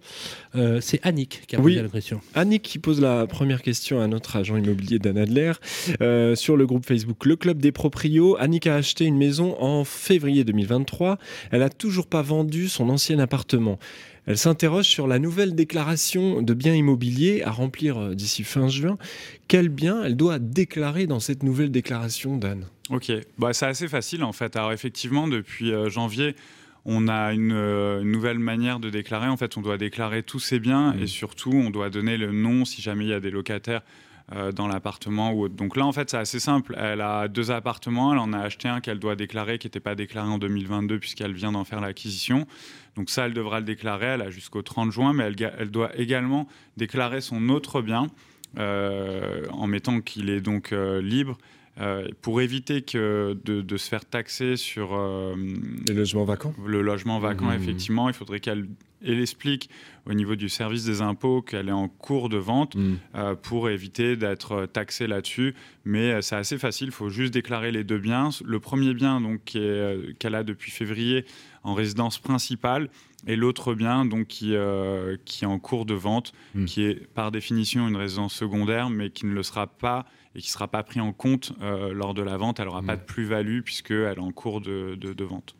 Euh, 0.54 0.80
c'est 0.80 1.04
Annick 1.04 1.46
qui 1.46 1.56
a 1.56 1.60
posé 1.60 1.82
la 1.82 1.88
question. 1.88 2.20
Annick 2.34 2.62
qui 2.62 2.78
pose 2.78 3.00
la 3.00 3.26
première 3.26 3.62
question 3.62 4.00
à 4.00 4.06
notre 4.06 4.36
agent 4.36 4.56
immobilier 4.56 4.98
Dan 4.98 5.18
Adler 5.18 5.52
sur 6.34 6.56
le 6.56 6.66
groupe 6.66 6.86
Facebook 6.86 7.24
Le 7.24 7.36
Club 7.36 7.58
des 7.58 7.72
Proprios. 7.72 8.36
Annick 8.38 8.66
a 8.66 8.76
acheté 8.76 9.04
une 9.04 9.16
maison 9.16 9.60
en 9.60 9.84
février 9.84 10.44
2023. 10.44 11.18
Elle 11.50 11.62
a 11.62 11.70
toujours 11.70 12.06
pas 12.06 12.22
vendu 12.22 12.68
son 12.68 12.88
ancien 12.88 13.18
appartement. 13.18 13.78
Elle 14.26 14.38
s'interroge 14.38 14.86
sur 14.86 15.06
la 15.06 15.18
nouvelle 15.18 15.54
déclaration 15.54 16.40
de 16.40 16.54
biens 16.54 16.74
immobiliers 16.74 17.42
à 17.42 17.50
remplir 17.50 17.98
euh, 17.98 18.14
d'ici 18.14 18.42
fin 18.42 18.68
juin. 18.68 18.96
Quel 19.48 19.68
bien 19.68 20.02
elle 20.02 20.16
doit 20.16 20.38
déclarer 20.38 21.06
dans 21.06 21.20
cette 21.20 21.42
nouvelle 21.42 21.70
déclaration, 21.70 22.36
Dan? 22.36 22.64
Ok, 22.90 23.12
bah, 23.38 23.52
c'est 23.52 23.66
assez 23.66 23.88
facile 23.88 24.24
en 24.24 24.32
fait. 24.32 24.56
Alors 24.56 24.72
effectivement, 24.72 25.28
depuis 25.28 25.72
euh, 25.72 25.90
janvier, 25.90 26.36
on 26.86 27.08
a 27.08 27.34
euh, 27.34 28.00
une, 28.00 28.10
nouvelle 28.10 28.38
manière 28.38 28.80
de 28.80 28.88
déclarer. 28.88 29.28
En 29.28 29.36
fait, 29.36 29.56
on 29.56 29.60
doit 29.60 29.78
déclarer 29.78 30.22
tous 30.22 30.40
ses 30.40 30.58
biens 30.58 30.94
mmh. 30.94 31.02
et 31.02 31.06
surtout, 31.06 31.52
on 31.52 31.70
doit 31.70 31.90
donner 31.90 32.16
le 32.16 32.32
nom 32.32 32.64
si 32.64 32.80
jamais 32.80 33.04
il 33.04 33.10
y 33.10 33.14
a 33.14 33.20
des 33.20 33.30
locataires 33.30 33.82
dans 34.54 34.66
l'appartement 34.66 35.34
ou 35.34 35.48
Donc 35.48 35.76
là, 35.76 35.84
en 35.84 35.92
fait, 35.92 36.10
c'est 36.10 36.16
assez 36.16 36.40
simple. 36.40 36.74
Elle 36.78 37.02
a 37.02 37.28
deux 37.28 37.50
appartements. 37.50 38.12
Elle 38.12 38.18
en 38.18 38.32
a 38.32 38.38
acheté 38.38 38.68
un 38.68 38.80
qu'elle 38.80 38.98
doit 38.98 39.16
déclarer, 39.16 39.58
qui 39.58 39.66
n'était 39.66 39.80
pas 39.80 39.94
déclaré 39.94 40.28
en 40.28 40.38
2022 40.38 40.98
puisqu'elle 40.98 41.34
vient 41.34 41.52
d'en 41.52 41.64
faire 41.64 41.80
l'acquisition. 41.80 42.46
Donc 42.96 43.10
ça, 43.10 43.26
elle 43.26 43.34
devra 43.34 43.60
le 43.60 43.66
déclarer, 43.66 44.06
elle 44.06 44.22
a 44.22 44.30
jusqu'au 44.30 44.62
30 44.62 44.92
juin, 44.92 45.12
mais 45.12 45.24
elle, 45.24 45.70
doit 45.70 45.90
également 45.98 46.48
déclarer 46.76 47.20
son 47.20 47.48
autre 47.48 47.82
bien 47.82 48.06
euh, 48.58 49.44
en 49.50 49.66
mettant 49.66 50.00
qu'il 50.00 50.30
est 50.30 50.40
donc 50.40 50.72
euh, 50.72 51.02
libre. 51.02 51.38
Euh, 51.80 52.06
pour 52.22 52.40
éviter 52.40 52.82
que 52.82 53.36
de, 53.44 53.76
se 53.76 53.88
faire 53.88 54.04
taxer 54.04 54.56
sur 54.56 54.96
le 54.96 55.92
logement 55.92 56.24
vacant. 56.24 56.54
Le 56.64 56.82
logement 56.82 57.18
vacant, 57.18 57.46
mmh. 57.46 57.54
effectivement, 57.54 58.08
il 58.08 58.14
faudrait 58.14 58.38
qu'elle 58.38 58.68
explique 59.02 59.68
au 60.06 60.14
niveau 60.14 60.36
du 60.36 60.48
service 60.48 60.84
des 60.84 61.00
impôts 61.00 61.42
qu'elle 61.42 61.68
est 61.68 61.72
en 61.72 61.88
cours 61.88 62.28
de 62.28 62.36
vente 62.36 62.74
mmh. 62.74 63.36
pour 63.42 63.70
éviter 63.70 64.16
d'être 64.16 64.66
taxée 64.66 65.06
là-dessus. 65.06 65.54
Mais 65.84 66.20
c'est 66.22 66.36
assez 66.36 66.58
facile, 66.58 66.88
il 66.88 66.92
faut 66.92 67.08
juste 67.08 67.32
déclarer 67.32 67.72
les 67.72 67.84
deux 67.84 67.98
biens. 67.98 68.28
Le 68.44 68.60
premier 68.60 68.94
bien 68.94 69.20
donc 69.20 69.44
qu'elle 69.44 70.34
a 70.34 70.42
depuis 70.42 70.70
février, 70.70 71.24
en 71.62 71.74
résidence 71.74 72.18
principale 72.18 72.90
et 73.26 73.36
l'autre 73.36 73.74
bien 73.74 74.04
donc 74.04 74.26
qui, 74.28 74.54
euh, 74.54 75.16
qui 75.24 75.44
est 75.44 75.46
en 75.46 75.58
cours 75.58 75.86
de 75.86 75.94
vente, 75.94 76.32
hmm. 76.54 76.66
qui 76.66 76.82
est 76.84 77.06
par 77.14 77.32
définition 77.32 77.88
une 77.88 77.96
résidence 77.96 78.34
secondaire, 78.34 78.90
mais 78.90 79.10
qui 79.10 79.26
ne 79.26 79.32
le 79.32 79.42
sera 79.42 79.66
pas 79.66 80.06
et 80.34 80.40
qui 80.40 80.48
ne 80.48 80.52
sera 80.52 80.68
pas 80.68 80.82
pris 80.82 81.00
en 81.00 81.12
compte 81.12 81.52
euh, 81.62 81.92
lors 81.92 82.12
de 82.12 82.22
la 82.22 82.36
vente. 82.36 82.60
Elle 82.60 82.66
n'aura 82.66 82.82
pas 82.82 82.96
hmm. 82.96 83.00
de 83.00 83.04
plus-value 83.04 83.60
puisqu'elle 83.60 84.18
est 84.18 84.20
en 84.20 84.32
cours 84.32 84.60
de, 84.60 84.94
de, 84.96 85.24
vente. 85.24 85.56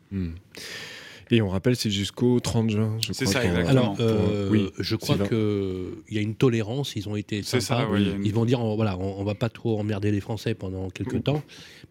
Et 1.31 1.41
on 1.41 1.49
rappelle, 1.49 1.75
c'est 1.75 1.89
jusqu'au 1.89 2.39
30 2.39 2.69
juin. 2.69 2.97
C'est 3.11 3.25
ça, 3.25 3.43
exactement. 3.43 3.69
Alors, 3.69 3.95
euh, 3.99 4.49
oui, 4.51 4.69
je 4.77 4.95
crois 4.95 5.17
qu'il 5.17 6.15
y 6.15 6.17
a 6.17 6.21
une 6.21 6.35
tolérance. 6.35 6.95
Ils 6.95 7.09
ont 7.09 7.15
été 7.15 7.41
sympas. 7.41 7.61
Ça, 7.61 7.87
Ils 8.23 8.33
vont 8.33 8.45
dire, 8.45 8.59
voilà, 8.59 8.97
on, 8.97 9.21
ne 9.21 9.25
va 9.25 9.35
pas 9.35 9.49
trop 9.49 9.79
emmerder 9.79 10.11
les 10.11 10.21
Français 10.21 10.53
pendant 10.53 10.89
quelques 10.89 11.23
temps. 11.23 11.41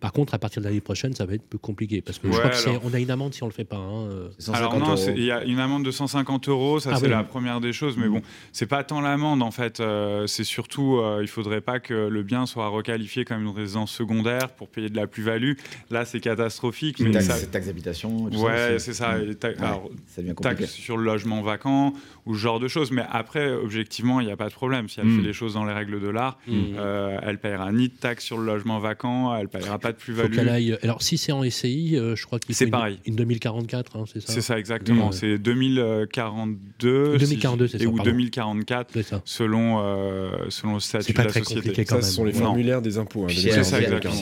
Par 0.00 0.12
contre, 0.12 0.34
à 0.34 0.38
partir 0.38 0.60
de 0.60 0.66
l'année 0.66 0.80
prochaine, 0.80 1.14
ça 1.14 1.24
va 1.24 1.34
être 1.34 1.42
plus 1.42 1.58
compliqué 1.58 2.02
parce 2.02 2.18
que 2.18 2.30
je 2.30 2.36
crois 2.36 2.78
qu'on 2.78 2.92
a 2.92 2.98
une 2.98 3.10
amende 3.10 3.34
si 3.34 3.42
on 3.42 3.46
le 3.46 3.52
fait 3.52 3.64
pas. 3.64 3.76
Hein. 3.76 4.28
Alors 4.52 4.78
non, 4.78 4.94
il 4.96 5.24
y 5.24 5.30
a 5.30 5.44
une 5.44 5.58
amende 5.58 5.84
de 5.84 5.90
150 5.90 6.48
euros. 6.48 6.78
Ça, 6.78 6.90
ah 6.92 6.96
c'est 7.00 7.08
la 7.08 7.24
première 7.24 7.60
des 7.60 7.72
choses. 7.72 7.96
Mais 7.96 8.08
bon, 8.08 8.22
c'est 8.52 8.66
pas 8.66 8.84
tant 8.84 9.00
l'amende 9.00 9.42
en 9.42 9.50
fait. 9.50 9.80
Euh, 9.80 10.26
c'est 10.26 10.44
surtout, 10.44 10.98
euh, 10.98 11.20
il 11.22 11.28
faudrait 11.28 11.60
pas 11.60 11.80
que 11.80 11.94
le 11.94 12.22
bien 12.22 12.46
soit 12.46 12.68
requalifié 12.68 13.24
comme 13.24 13.42
une 13.42 13.48
résidence 13.48 13.90
secondaire 13.90 14.50
pour 14.50 14.68
payer 14.68 14.90
de 14.90 14.96
la 14.96 15.06
plus-value. 15.06 15.54
Là, 15.90 16.04
c'est 16.04 16.20
catastrophique. 16.20 17.00
Mais 17.00 17.10
taxe, 17.10 17.26
ça... 17.26 17.46
taxe 17.46 17.66
d'habitation. 17.66 18.24
Ouais, 18.26 18.78
c'est 18.78 18.94
ça 18.94 19.16
taxe 19.32 20.70
sur 20.70 20.96
le 20.96 21.04
logement 21.04 21.42
vacant 21.42 21.92
ou 22.26 22.34
ce 22.34 22.40
genre 22.40 22.60
de 22.60 22.68
choses. 22.68 22.90
Mais 22.90 23.04
après, 23.10 23.52
objectivement, 23.52 24.20
il 24.20 24.26
n'y 24.26 24.32
a 24.32 24.36
pas 24.36 24.48
de 24.48 24.54
problème. 24.54 24.88
Si 24.88 25.00
elle 25.00 25.06
hmm. 25.06 25.20
fait 25.20 25.26
les 25.26 25.32
choses 25.32 25.54
dans 25.54 25.64
les 25.64 25.72
règles 25.72 26.00
de 26.00 26.08
l'art, 26.08 26.38
hmm. 26.46 26.74
euh, 26.76 27.18
elle 27.22 27.38
payera 27.38 27.72
ni 27.72 27.88
de 27.88 27.94
taxe 27.94 28.24
sur 28.24 28.38
le 28.38 28.44
logement 28.44 28.78
vacant, 28.78 29.34
elle 29.34 29.48
payera 29.48 29.78
pas 29.78 29.92
de 29.92 29.96
plus-value. 29.96 30.74
Alors, 30.82 31.02
si 31.02 31.18
c'est 31.18 31.32
en 31.32 31.48
SCI, 31.48 31.96
euh, 31.96 32.16
je 32.16 32.26
crois 32.26 32.38
qu'il 32.38 32.54
c'est 32.54 32.66
pareil. 32.66 32.98
Une, 33.06 33.16
2044, 33.16 33.96
hein, 33.96 34.04
c'est 34.12 34.20
ça 34.20 34.32
C'est 34.32 34.40
ça, 34.40 34.58
exactement. 34.58 35.12
C'est 35.12 35.38
2042. 35.38 37.18
2042, 37.18 37.68
c'est 37.68 37.78
ça. 37.78 37.86
Ou 37.86 37.98
2044, 38.00 38.98
selon, 39.24 39.80
euh, 39.80 40.30
selon 40.48 40.74
le 40.74 40.80
statut 40.80 41.12
de 41.12 41.22
la 41.22 41.32
société. 41.32 41.84
Ça, 41.84 42.02
ce 42.02 42.12
sont 42.12 42.24
les 42.24 42.32
formulaires 42.32 42.82
des 42.82 42.98
impôts. 42.98 43.24
Hein, 43.24 43.28
si, 43.28 43.48
elle, 43.48 43.64
si 43.64 43.74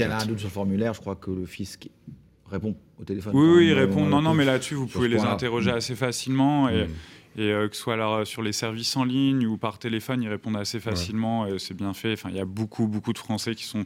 elle 0.03 0.13
a 0.13 0.19
un 0.19 0.27
doute 0.27 0.39
sur 0.39 0.49
le 0.49 0.53
formulaire, 0.53 0.95
je 0.95 1.01
crois 1.01 1.17
que 1.17 1.31
le 1.31 1.47
fisc 1.47 1.89
répond 2.53 2.77
au 3.01 3.05
téléphone. 3.05 3.33
Oui, 3.35 3.49
oui, 3.57 3.69
ils 3.69 3.75
répondent. 3.75 4.09
Non, 4.09 4.23
non, 4.23 4.35
mais 4.35 4.45
là-dessus, 4.45 4.75
vous 4.75 4.87
pouvez 4.87 5.09
les 5.09 5.21
interroger 5.21 5.73
mm. 5.73 5.77
assez 5.77 5.97
facilement. 5.97 6.69
Et, 6.69 6.85
mm. 6.85 7.41
et 7.41 7.51
euh, 7.51 7.69
que 7.69 7.77
ce 7.77 7.83
soit 7.83 7.95
alors, 7.95 8.27
sur 8.27 8.43
les 8.43 8.53
services 8.53 8.97
en 8.97 9.05
ligne 9.05 9.47
ou 9.47 9.57
par 9.57 9.79
téléphone, 9.79 10.23
ils 10.23 10.29
répondent 10.29 10.57
assez 10.57 10.81
facilement. 10.81 11.47
C'est 11.59 11.75
bien 11.75 11.95
fait. 11.95 12.13
Enfin, 12.13 12.29
il 12.31 12.37
y 12.37 12.41
a 12.41 12.45
beaucoup, 12.45 12.87
beaucoup 12.87 13.13
de 13.13 13.19
Français 13.19 13.55
qui 13.55 13.65
sont 13.65 13.85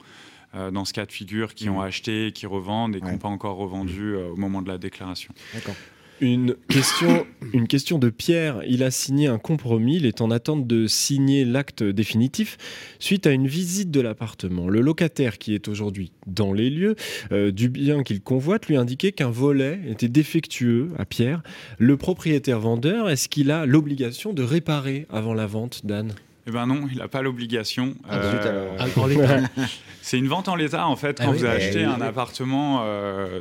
euh, 0.57 0.71
dans 0.71 0.85
ce 0.85 0.93
cas 0.93 1.05
de 1.05 1.13
figure, 1.13 1.55
qui 1.55 1.69
ont 1.69 1.81
mm. 1.81 1.87
acheté, 1.87 2.33
qui 2.33 2.47
revendent 2.47 2.97
et 2.97 3.01
qui 3.01 3.07
n'ont 3.07 3.19
pas 3.19 3.29
encore 3.29 3.57
revendu 3.57 4.15
euh, 4.15 4.31
au 4.31 4.37
moment 4.37 4.63
de 4.63 4.69
la 4.69 4.79
déclaration. 4.79 5.35
D'accord. 5.53 5.75
Une 6.21 6.55
question, 6.69 7.27
une 7.53 7.69
question 7.69 7.99
de 7.99 8.09
Pierre. 8.09 8.63
Il 8.67 8.83
a 8.83 8.91
signé 8.91 9.27
un 9.27 9.39
compromis. 9.39 9.97
Il 9.97 10.07
est 10.07 10.21
en 10.21 10.31
attente 10.31 10.67
de 10.67 10.87
signer 10.87 11.45
l'acte 11.45 11.83
définitif 11.83 12.57
suite 12.99 13.27
à 13.27 13.33
une 13.33 13.47
visite 13.47 13.91
de 13.91 14.01
l'appartement. 14.01 14.69
Le 14.69 14.81
locataire, 14.81 15.37
qui 15.37 15.55
est 15.55 15.69
aujourd'hui 15.69 16.13
dans 16.27 16.55
les 16.55 16.71
lieux 16.71 16.97
euh, 17.33 17.51
du 17.51 17.69
bien 17.69 18.03
qu'il 18.03 18.23
convoite, 18.23 18.67
lui 18.67 18.77
indiquait 18.77 19.13
qu'un 19.13 19.31
volet 19.31 19.79
était 19.89 20.09
défectueux 20.09 20.91
à 20.99 21.05
Pierre. 21.05 21.43
Le 21.79 21.97
propriétaire 21.99 22.61
vendeur, 22.61 23.11
est-ce 23.11 23.29
qu'il 23.29 23.51
a 23.51 23.67
l'obligation 23.67 24.33
de 24.33 24.43
réparer 24.43 25.07
avant 25.11 25.35
la 25.35 25.47
vente, 25.47 25.85
Dan? 25.85 26.15
Eh 26.47 26.53
ben 26.53 26.67
non, 26.67 26.87
il 26.91 26.99
n'a 26.99 27.09
pas 27.09 27.23
l'obligation. 27.23 27.95
Ah, 28.09 28.19
euh, 28.19 28.77
ah, 28.79 29.63
c'est 30.03 30.17
une 30.17 30.29
vente 30.29 30.49
en 30.49 30.55
l'état 30.55 30.87
en 30.87 30.95
fait. 30.95 31.19
Quand 31.19 31.31
ah 31.31 31.33
vous 31.33 31.45
achetez 31.45 31.83
un 31.83 32.01
appartement 32.01 32.83
euh, 32.85 33.41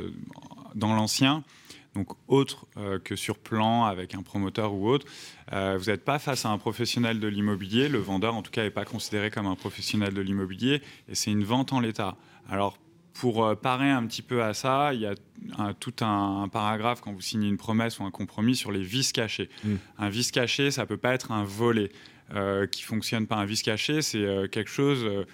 dans 0.74 0.92
l'ancien, 0.92 1.44
donc 1.96 2.10
autre 2.28 2.66
euh, 2.76 2.98
que 2.98 3.16
sur 3.16 3.38
plan 3.38 3.84
avec 3.84 4.14
un 4.14 4.22
promoteur 4.22 4.74
ou 4.74 4.88
autre. 4.88 5.06
Euh, 5.52 5.76
vous 5.78 5.86
n'êtes 5.86 6.04
pas 6.04 6.18
face 6.18 6.44
à 6.44 6.50
un 6.50 6.58
professionnel 6.58 7.20
de 7.20 7.26
l'immobilier, 7.26 7.88
le 7.88 7.98
vendeur 7.98 8.34
en 8.34 8.42
tout 8.42 8.50
cas 8.50 8.62
n'est 8.62 8.70
pas 8.70 8.84
considéré 8.84 9.30
comme 9.30 9.46
un 9.46 9.54
professionnel 9.54 10.12
de 10.12 10.20
l'immobilier, 10.20 10.82
et 11.08 11.14
c'est 11.14 11.30
une 11.30 11.44
vente 11.44 11.72
en 11.72 11.80
l'état. 11.80 12.16
Alors 12.50 12.78
pour 13.14 13.46
euh, 13.46 13.54
parer 13.54 13.90
un 13.90 14.06
petit 14.06 14.20
peu 14.20 14.42
à 14.42 14.52
ça, 14.52 14.92
il 14.92 15.00
y 15.00 15.06
a 15.06 15.14
tout 15.80 15.94
un, 16.00 16.48
paragraphe 16.52 17.00
quand 17.00 17.12
vous 17.12 17.22
signez 17.22 17.48
une 17.48 17.56
promesse 17.56 17.98
ou 17.98 18.04
un 18.04 18.10
compromis 18.10 18.56
sur 18.56 18.72
les 18.72 18.82
vices 18.82 19.12
cachés. 19.12 19.48
Mmh. 19.64 19.74
Un 19.98 20.08
vice 20.10 20.30
caché, 20.30 20.70
ça 20.70 20.84
peut 20.84 20.98
pas 20.98 21.14
être 21.14 21.32
un 21.32 21.44
volet 21.44 21.90
qui 22.72 22.82
fonctionne 22.82 23.28
par 23.28 23.38
un 23.38 23.44
vice 23.44 23.62
caché, 23.62 24.02
c'est 24.02 24.26
quelque 24.50 24.68
chose 24.68 25.04
euh, 25.04 25.24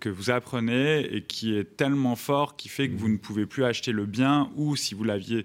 que 0.00 0.08
vous 0.08 0.30
apprenez 0.30 1.00
et 1.14 1.22
qui 1.22 1.56
est 1.56 1.76
tellement 1.76 2.14
fort 2.14 2.56
qui 2.56 2.68
fait 2.68 2.90
que 2.90 2.96
vous 2.96 3.08
ne 3.08 3.16
pouvez 3.16 3.46
plus 3.46 3.64
acheter 3.64 3.90
le 3.92 4.04
bien 4.04 4.50
ou 4.54 4.76
si 4.76 4.94
vous 4.94 5.02
l'aviez 5.02 5.44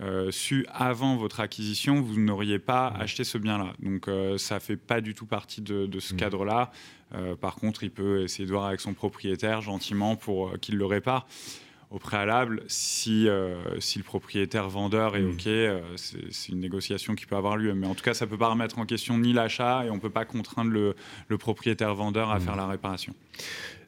euh, 0.00 0.30
su 0.30 0.66
avant 0.72 1.16
votre 1.16 1.40
acquisition, 1.40 2.00
vous 2.00 2.20
n'auriez 2.20 2.58
pas 2.58 2.88
acheté 2.88 3.24
ce 3.24 3.38
bien-là. 3.38 3.72
Donc 3.80 4.08
euh, 4.08 4.36
ça 4.36 4.56
ne 4.56 4.60
fait 4.60 4.76
pas 4.76 5.00
du 5.00 5.14
tout 5.14 5.26
partie 5.26 5.60
de, 5.60 5.88
ce 6.00 6.14
cadre-là. 6.14 6.70
par 7.40 7.56
contre, 7.56 7.84
il 7.84 7.90
peut 7.90 8.22
essayer 8.22 8.46
de 8.46 8.50
voir 8.52 8.66
avec 8.66 8.80
son 8.80 8.94
propriétaire 8.94 9.60
gentiment 9.60 10.16
pour 10.16 10.58
qu'il 10.60 10.76
le 10.76 10.86
répare. 10.86 11.26
Au 11.90 11.98
préalable, 11.98 12.62
si, 12.66 13.28
si 13.78 13.98
le 13.98 14.04
propriétaire 14.04 14.68
vendeur 14.68 15.16
est 15.16 15.22
mmh. 15.22 15.30
OK, 15.30 15.48
c'est 15.96 16.52
une 16.52 16.60
négociation 16.60 17.14
qui 17.14 17.26
peut 17.26 17.36
avoir 17.36 17.56
lieu. 17.56 17.74
Mais 17.74 17.86
en 17.86 17.94
tout 17.94 18.04
cas, 18.04 18.14
ça 18.14 18.26
ne 18.26 18.30
peut 18.30 18.36
pas 18.36 18.48
remettre 18.48 18.78
en 18.78 18.84
question 18.84 19.16
ni 19.18 19.32
l'achat 19.32 19.84
et 19.86 19.90
on 19.90 19.94
ne 19.94 20.00
peut 20.00 20.10
pas 20.10 20.24
contraindre 20.24 20.70
le, 20.70 20.94
le 21.28 21.38
propriétaire 21.38 21.94
vendeur 21.94 22.30
à 22.30 22.38
mmh. 22.38 22.42
faire 22.42 22.56
la 22.56 22.66
réparation. 22.66 23.14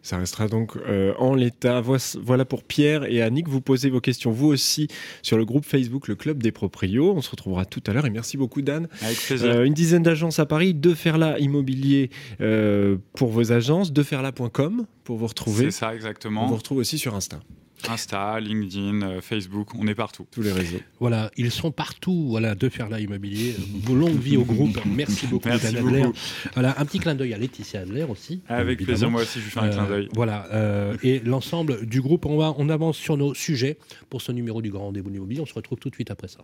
Ça 0.03 0.17
restera 0.17 0.49
donc 0.49 0.77
euh, 0.77 1.13
en 1.19 1.35
l'état. 1.35 1.83
Voilà 2.23 2.45
pour 2.45 2.65
Pierre 2.65 3.05
et 3.05 3.21
Annick. 3.21 3.49
Vous 3.49 3.61
posez 3.61 3.91
vos 3.91 4.01
questions 4.01 4.31
vous 4.31 4.47
aussi 4.47 4.89
sur 5.23 5.37
le 5.37 5.45
groupe 5.45 5.65
Facebook 5.65 6.09
Le 6.09 6.15
Club 6.15 6.43
des 6.43 6.53
Proprios. 6.53 7.13
On 7.15 7.21
se 7.21 7.31
retrouvera 7.31 7.67
tout 7.67 7.83
à 7.87 7.93
l'heure 7.93 8.07
et 8.07 8.11
merci 8.11 8.37
beaucoup 8.37 8.63
Dan. 8.63 8.89
Avec 9.03 9.19
plaisir. 9.19 9.51
Euh, 9.51 9.65
une 9.65 9.75
dizaine 9.75 10.03
d'agences 10.03 10.39
à 10.39 10.47
Paris, 10.47 10.73
de 10.73 10.95
Ferla 10.95 11.39
Immobilier 11.39 12.11
euh, 12.41 12.97
pour 13.15 13.29
vos 13.29 13.53
agences, 13.53 13.93
deferla.com 13.93 14.87
pour 15.05 15.19
vous 15.19 15.27
retrouver. 15.27 15.65
C'est 15.67 15.81
ça 15.81 15.95
exactement. 15.95 16.45
On 16.45 16.49
vous 16.49 16.57
retrouve 16.57 16.79
aussi 16.79 16.97
sur 16.97 17.15
Insta. 17.15 17.41
Insta, 17.89 18.39
LinkedIn, 18.41 19.03
euh, 19.03 19.21
Facebook, 19.21 19.75
on 19.79 19.87
est 19.87 19.95
partout. 19.95 20.27
Tous 20.31 20.43
les 20.43 20.53
réseaux. 20.53 20.81
Voilà, 20.99 21.31
ils 21.37 21.51
sont 21.51 21.71
partout. 21.71 22.27
Voilà, 22.29 22.55
de 22.55 22.69
faire 22.69 22.89
la 22.89 23.01
immobilier. 23.01 23.55
Longue 23.89 24.19
vie 24.19 24.37
au 24.37 24.45
groupe. 24.45 24.79
Merci 24.87 25.27
beaucoup, 25.27 25.49
Merci 25.49 25.77
beaucoup. 25.77 26.13
Voilà, 26.55 26.75
un 26.79 26.85
petit 26.85 26.99
clin 26.99 27.15
d'œil 27.15 27.35
à 27.35 27.39
Laetitia 27.39 27.81
Adler 27.81 28.05
aussi. 28.05 28.43
Avec 28.49 28.83
plaisir, 28.83 29.11
moi 29.11 29.23
aussi, 29.23 29.41
je 29.41 29.45
lui 29.45 29.51
fais 29.51 29.61
un 29.61 29.69
clin 29.69 29.87
d'œil. 29.87 30.07
Euh, 30.07 30.15
voilà, 30.15 30.47
euh, 30.53 30.97
et 31.03 31.21
l'ensemble 31.21 31.87
du 31.87 32.01
groupe, 32.01 32.27
on, 32.27 32.37
va, 32.37 32.55
on 32.59 32.69
avance 32.69 32.97
sur 32.97 33.17
nos 33.17 33.35
sujets 33.35 33.79
pour 34.09 34.23
ce 34.23 34.33
numéro 34.33 34.63
du 34.63 34.71
Grand 34.71 34.85
Rendez-vous 34.87 35.09
de 35.09 35.15
l'immobilier. 35.15 35.41
On 35.41 35.47
se 35.47 35.55
retrouve 35.55 35.79
tout 35.79 35.91
de 35.91 35.95
suite 35.95 36.11
après 36.11 36.29
ça. 36.29 36.41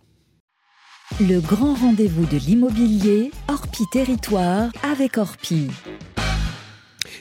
Le 1.21 1.39
grand 1.39 1.73
rendez-vous 1.73 2.25
de 2.25 2.37
l'immobilier, 2.37 3.31
Orpi 3.47 3.83
Territoire 3.91 4.69
avec 4.83 5.17
Orpi. 5.17 5.67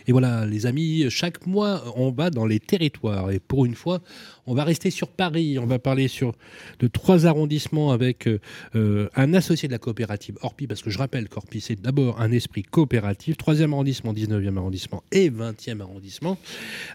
Et 0.06 0.12
voilà, 0.12 0.46
les 0.46 0.66
amis, 0.66 1.06
chaque 1.10 1.46
mois, 1.46 1.82
on 1.96 2.10
va 2.10 2.30
dans 2.30 2.46
les 2.46 2.60
territoires. 2.60 3.30
Et 3.30 3.40
pour 3.40 3.64
une 3.66 3.74
fois, 3.74 4.00
on 4.46 4.54
va 4.54 4.64
rester 4.64 4.90
sur 4.90 5.08
Paris. 5.08 5.58
On 5.58 5.66
va 5.66 5.78
parler 5.78 6.08
sur 6.08 6.34
de 6.78 6.86
trois 6.86 7.26
arrondissements 7.26 7.90
avec 7.90 8.28
euh, 8.28 9.08
un 9.14 9.34
associé 9.34 9.68
de 9.68 9.72
la 9.72 9.78
coopérative 9.78 10.38
Orpi, 10.42 10.66
parce 10.66 10.82
que 10.82 10.90
je 10.90 10.98
rappelle 10.98 11.28
qu'Orpi, 11.28 11.60
c'est 11.60 11.80
d'abord 11.80 12.20
un 12.20 12.30
esprit 12.30 12.62
coopératif. 12.62 13.36
Troisième 13.36 13.72
arrondissement, 13.72 14.12
19e 14.12 14.56
arrondissement 14.56 15.02
et 15.12 15.30
20e 15.30 15.80
arrondissement, 15.80 16.38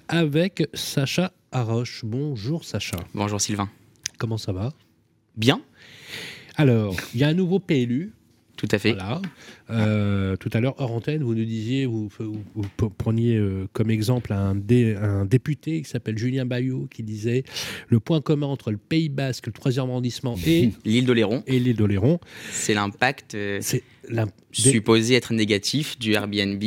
avec 0.08 0.67
Sacha 0.74 1.34
Haroche. 1.52 2.06
Bonjour 2.06 2.63
Sacha. 2.63 2.97
Bonjour 3.13 3.41
Sylvain. 3.41 3.69
Comment 4.17 4.38
ça 4.38 4.54
va? 4.54 4.74
Bien. 5.36 5.62
Alors, 6.56 6.95
il 7.13 7.19
y 7.19 7.24
a 7.24 7.28
un 7.28 7.34
nouveau 7.34 7.60
PLU 7.60 8.13
tout 8.62 8.67
à 8.71 8.78
fait. 8.78 8.95
Euh, 9.71 10.36
tout 10.36 10.52
à 10.54 10.60
l'heure, 10.60 10.76
hors 10.78 10.91
antenne, 10.91 11.24
vous 11.24 11.34
nous 11.34 11.45
disiez, 11.45 11.88
vous, 11.88 12.10
preniez 12.95 13.36
euh, 13.36 13.67
comme 13.74 13.89
exemple 13.89 14.32
un, 14.34 14.56
un 14.56 15.26
député 15.26 15.82
qui 15.82 15.89
s'appelle 15.89 16.15
Julien 16.15 16.45
Bayou 16.45 16.88
qui 16.91 17.02
disait 17.02 17.43
le 17.88 18.00
point 18.00 18.21
commun 18.21 18.45
entre 18.45 18.69
le 18.69 18.78
Pays 18.78 19.10
Basque, 19.10 19.47
le 19.47 19.52
troisième 19.52 19.86
arrondissement 19.86 20.36
et 20.45 20.74
l'île 20.86 21.08
d'Oléron. 21.08 21.43
Et 21.47 21.60
l'île 21.60 21.76
d'Oléron. 21.76 22.19
C'est 22.52 22.76
l'impact 22.76 23.34
euh, 23.34 23.62
supposé 24.52 25.15
être 25.15 25.34
négatif 25.34 25.97
du 25.97 26.13
Airbnb. 26.13 26.62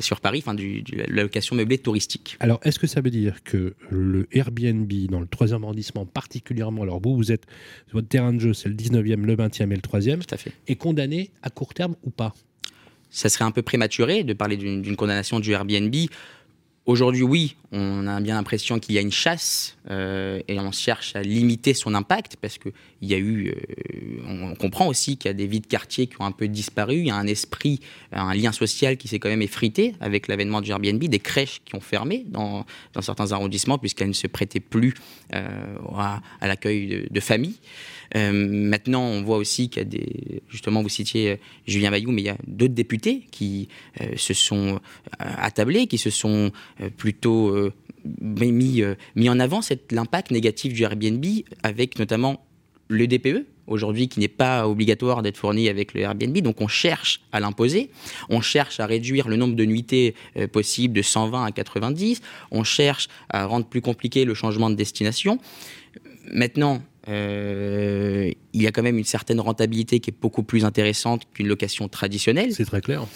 Sur 0.00 0.20
Paris, 0.20 0.40
enfin 0.44 0.54
du, 0.54 0.82
la 1.08 1.22
location 1.22 1.56
meublée 1.56 1.78
touristique. 1.78 2.36
Alors, 2.40 2.60
est-ce 2.62 2.78
que 2.78 2.86
ça 2.86 3.00
veut 3.00 3.10
dire 3.10 3.42
que 3.44 3.74
le 3.90 4.26
Airbnb 4.32 4.90
dans 5.10 5.20
le 5.20 5.26
troisième 5.26 5.64
arrondissement 5.64 6.06
particulièrement, 6.06 6.82
alors 6.82 7.00
vous, 7.00 7.16
vous 7.16 7.32
êtes, 7.32 7.44
votre 7.92 8.08
terrain 8.08 8.32
de 8.32 8.38
jeu, 8.38 8.54
c'est 8.54 8.68
le 8.68 8.74
19e, 8.74 9.22
le 9.22 9.36
20e 9.36 9.72
et 9.72 9.76
le 9.76 9.82
3e, 9.82 10.18
Tout 10.18 10.34
à 10.34 10.38
fait. 10.38 10.52
est 10.66 10.76
condamné 10.76 11.30
à 11.42 11.50
court 11.50 11.74
terme 11.74 11.96
ou 12.04 12.10
pas? 12.10 12.34
Ça 13.10 13.28
serait 13.28 13.44
un 13.44 13.52
peu 13.52 13.62
prématuré 13.62 14.24
de 14.24 14.32
parler 14.32 14.56
d'une 14.56 14.96
condamnation 14.96 15.38
du 15.38 15.52
Airbnb. 15.52 15.94
Aujourd'hui, 16.86 17.22
oui, 17.22 17.56
on 17.72 18.06
a 18.06 18.20
bien 18.20 18.34
l'impression 18.34 18.78
qu'il 18.78 18.94
y 18.94 18.98
a 18.98 19.00
une 19.00 19.10
chasse 19.10 19.78
euh, 19.90 20.40
et 20.48 20.60
on 20.60 20.70
cherche 20.70 21.16
à 21.16 21.22
limiter 21.22 21.72
son 21.72 21.94
impact 21.94 22.36
parce 22.36 22.58
qu'il 22.58 22.72
y 23.00 23.14
a 23.14 23.16
eu, 23.16 23.48
euh, 23.48 24.22
on 24.28 24.54
comprend 24.54 24.86
aussi 24.86 25.16
qu'il 25.16 25.30
y 25.30 25.32
a 25.32 25.34
des 25.34 25.46
vies 25.46 25.60
de 25.60 25.66
quartier 25.66 26.08
qui 26.08 26.20
ont 26.20 26.26
un 26.26 26.30
peu 26.30 26.46
disparu, 26.46 26.96
il 26.96 27.06
y 27.06 27.10
a 27.10 27.16
un 27.16 27.26
esprit, 27.26 27.80
un 28.12 28.34
lien 28.34 28.52
social 28.52 28.98
qui 28.98 29.08
s'est 29.08 29.18
quand 29.18 29.30
même 29.30 29.40
effrité 29.40 29.94
avec 30.00 30.28
l'avènement 30.28 30.60
du 30.60 30.72
Airbnb, 30.72 31.02
des 31.02 31.18
crèches 31.20 31.62
qui 31.64 31.74
ont 31.74 31.80
fermé 31.80 32.26
dans, 32.28 32.66
certains 33.00 33.32
arrondissements 33.32 33.78
puisqu'elles 33.78 34.08
ne 34.08 34.12
se 34.12 34.26
prêtaient 34.26 34.60
plus 34.60 34.92
euh, 35.32 35.46
à, 35.96 36.20
l'accueil 36.42 37.08
de 37.10 37.20
familles. 37.20 37.60
Euh, 38.16 38.32
maintenant, 38.32 39.02
on 39.02 39.22
voit 39.22 39.36
aussi 39.36 39.68
qu'il 39.68 39.82
y 39.82 39.86
a 39.86 39.88
des. 39.88 40.42
Justement, 40.48 40.82
vous 40.82 40.88
citiez 40.88 41.32
euh, 41.32 41.36
Julien 41.66 41.90
Bayou, 41.90 42.12
mais 42.12 42.22
il 42.22 42.26
y 42.26 42.30
a 42.30 42.36
d'autres 42.46 42.74
députés 42.74 43.24
qui 43.30 43.68
euh, 44.00 44.16
se 44.16 44.34
sont 44.34 44.80
attablés, 45.18 45.86
qui 45.86 45.98
se 45.98 46.10
sont 46.10 46.52
plutôt 46.96 47.54
mis, 48.20 48.82
mis 49.16 49.28
en 49.28 49.40
avant 49.40 49.60
l'impact 49.90 50.30
négatif 50.30 50.72
du 50.72 50.82
Airbnb 50.82 51.24
avec 51.62 51.98
notamment 51.98 52.44
le 52.88 53.06
DPE, 53.06 53.46
aujourd'hui 53.66 54.08
qui 54.08 54.20
n'est 54.20 54.28
pas 54.28 54.68
obligatoire 54.68 55.22
d'être 55.22 55.36
fourni 55.36 55.68
avec 55.68 55.94
le 55.94 56.00
Airbnb. 56.02 56.36
Donc 56.38 56.60
on 56.60 56.68
cherche 56.68 57.20
à 57.32 57.40
l'imposer, 57.40 57.90
on 58.28 58.40
cherche 58.40 58.80
à 58.80 58.86
réduire 58.86 59.28
le 59.28 59.36
nombre 59.36 59.54
de 59.54 59.64
nuitées 59.64 60.14
possibles 60.52 60.94
de 60.94 61.02
120 61.02 61.44
à 61.44 61.52
90, 61.52 62.20
on 62.50 62.64
cherche 62.64 63.08
à 63.30 63.46
rendre 63.46 63.66
plus 63.66 63.80
compliqué 63.80 64.24
le 64.24 64.34
changement 64.34 64.70
de 64.70 64.74
destination. 64.74 65.38
Maintenant, 66.32 66.82
euh, 67.08 68.30
il 68.52 68.62
y 68.62 68.66
a 68.66 68.72
quand 68.72 68.82
même 68.82 68.98
une 68.98 69.04
certaine 69.04 69.40
rentabilité 69.40 70.00
qui 70.00 70.10
est 70.10 70.16
beaucoup 70.20 70.42
plus 70.42 70.64
intéressante 70.64 71.22
qu'une 71.34 71.48
location 71.48 71.88
traditionnelle. 71.88 72.52
C'est 72.52 72.64
très 72.64 72.80
clair. 72.80 73.06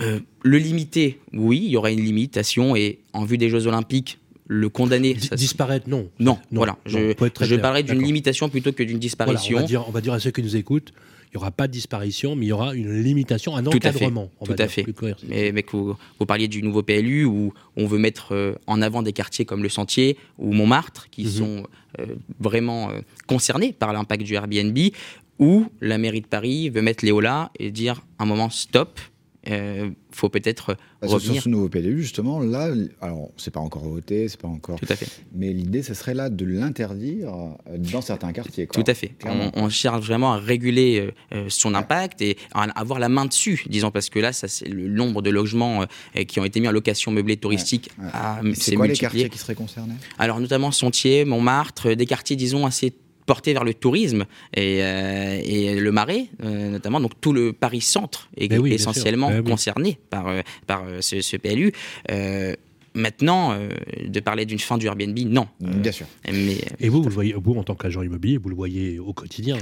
Euh, 0.00 0.20
le 0.42 0.58
limiter, 0.58 1.18
oui, 1.32 1.62
il 1.64 1.70
y 1.70 1.76
aura 1.76 1.90
une 1.90 2.00
limitation 2.00 2.76
et 2.76 3.00
en 3.12 3.24
vue 3.24 3.38
des 3.38 3.48
Jeux 3.48 3.66
Olympiques, 3.66 4.18
le 4.46 4.68
condamner. 4.68 5.14
disparaître, 5.14 5.88
non. 5.88 6.08
Non, 6.20 6.38
voilà. 6.52 6.78
je, 6.86 7.14
je 7.40 7.56
parlerai 7.56 7.82
d'une 7.82 8.02
limitation 8.02 8.48
plutôt 8.48 8.72
que 8.72 8.82
d'une 8.82 8.98
disparition. 8.98 9.58
on, 9.58 9.60
va 9.60 9.66
dire, 9.66 9.88
on 9.88 9.90
va 9.90 10.00
dire 10.00 10.12
à 10.12 10.20
ceux 10.20 10.30
qui 10.30 10.42
nous 10.42 10.56
écoutent, 10.56 10.92
il 11.28 11.36
n'y 11.36 11.42
aura 11.42 11.50
pas 11.50 11.66
de 11.66 11.72
disparition, 11.72 12.36
mais 12.36 12.46
il 12.46 12.48
y 12.48 12.52
aura 12.52 12.74
une 12.74 13.02
limitation, 13.02 13.54
un 13.54 13.66
encadrement. 13.66 14.30
Tout 14.44 14.54
à 14.58 14.66
fait. 14.66 14.86
Mais, 15.28 15.52
vous, 15.72 16.26
parliez 16.26 16.48
du 16.48 16.62
nouveau 16.62 16.82
PLU 16.82 17.24
où 17.24 17.52
on 17.76 17.86
veut 17.86 17.98
mettre 17.98 18.34
euh, 18.34 18.54
en 18.66 18.80
avant 18.80 19.02
des 19.02 19.12
quartiers 19.12 19.44
comme 19.44 19.62
le 19.62 19.68
Sentier 19.68 20.16
ou 20.38 20.52
Montmartre 20.52 21.08
qui 21.10 21.24
mhm. 21.24 21.30
sont 21.30 21.62
euh, 22.00 22.06
vraiment 22.40 22.90
euh, 22.90 23.00
concernés 23.26 23.72
par 23.72 23.92
l'impact 23.92 24.22
du 24.22 24.34
Airbnb, 24.34 24.78
où 25.38 25.66
la 25.80 25.98
mairie 25.98 26.22
de 26.22 26.26
Paris 26.26 26.70
veut 26.70 26.82
mettre 26.82 27.04
Léola 27.04 27.50
et 27.58 27.70
dire 27.70 28.02
un 28.18 28.24
moment 28.24 28.48
stop, 28.48 28.98
euh, 29.48 29.90
faut 30.10 30.28
peut-être 30.28 30.76
revenir. 31.00 31.34
Sur 31.34 31.42
ce 31.44 31.48
nouveau 31.48 31.68
PLU, 31.68 32.02
justement, 32.02 32.40
là, 32.40 32.70
alors 33.00 33.30
c'est 33.36 33.52
pas 33.52 33.60
encore 33.60 33.84
voté, 33.84 34.28
c'est 34.28 34.40
pas 34.40 34.48
encore. 34.48 34.80
Tout 34.80 34.86
à 34.88 34.96
fait. 34.96 35.08
Mais 35.32 35.52
l'idée, 35.52 35.82
ce 35.82 35.94
serait 35.94 36.14
là 36.14 36.28
de 36.28 36.44
l'interdire 36.44 37.32
euh, 37.32 37.78
dans 37.78 38.00
certains 38.00 38.32
quartiers. 38.32 38.66
Tout 38.66 38.84
à 38.86 38.94
fait. 38.94 39.12
On, 39.54 39.68
cherche 39.68 40.04
vraiment 40.04 40.32
à 40.32 40.38
réguler 40.38 41.12
euh, 41.32 41.46
son 41.48 41.74
impact 41.74 42.20
et 42.20 42.36
à 42.52 42.64
avoir 42.78 42.98
la 42.98 43.08
main 43.08 43.26
dessus, 43.26 43.64
disons, 43.68 43.90
parce 43.90 44.10
que 44.10 44.18
là, 44.18 44.32
ça, 44.32 44.48
c'est 44.48 44.68
le 44.68 44.88
nombre 44.88 45.22
de 45.22 45.30
logements 45.30 45.84
qui 46.26 46.40
ont 46.40 46.44
été 46.44 46.58
mis 46.58 46.68
en 46.68 46.72
location 46.72 47.12
meublée 47.12 47.36
touristique. 47.36 47.90
C'est 48.54 48.74
quoi 48.74 48.86
les 48.86 48.96
quartiers 48.96 49.28
qui 49.28 49.38
seraient 49.38 49.54
concernés? 49.54 49.94
Alors, 50.18 50.40
notamment 50.40 50.72
Sentier, 50.72 51.24
Montmartre, 51.24 51.94
des 51.94 52.06
quartiers, 52.06 52.36
disons, 52.36 52.66
assez 52.66 52.92
porté 53.28 53.52
vers 53.52 53.62
le 53.62 53.74
tourisme 53.74 54.24
et, 54.54 54.78
euh, 54.82 55.80
le 55.80 55.92
marais, 55.92 56.26
euh, 56.42 56.70
notamment. 56.70 56.98
Donc 56.98 57.12
tout 57.20 57.32
le 57.32 57.52
Paris 57.52 57.82
Centre 57.82 58.28
est 58.36 58.48
ben 58.48 58.64
essentiellement 58.66 59.28
ben 59.28 59.44
concerné 59.44 59.98
par, 60.10 60.28
euh, 60.28 60.40
par 60.66 60.82
ce, 61.00 61.20
ce 61.20 61.36
PLU. 61.36 61.72
Maintenant, 62.98 63.52
euh, 63.52 63.68
de 64.08 64.18
parler 64.18 64.44
d'une 64.44 64.58
fin 64.58 64.76
du 64.76 64.86
Airbnb, 64.86 65.16
non. 65.18 65.46
Bien 65.60 65.92
sûr. 65.92 66.06
Mais, 66.26 66.58
et 66.80 66.88
vous, 66.88 67.00
vous 67.00 67.08
le 67.08 67.14
voyez, 67.14 67.32
vous 67.32 67.54
en 67.54 67.62
tant 67.62 67.76
qu'agent 67.76 68.02
immobilier, 68.02 68.38
vous 68.38 68.48
le 68.48 68.56
voyez 68.56 68.98
au 68.98 69.12
quotidien 69.12 69.56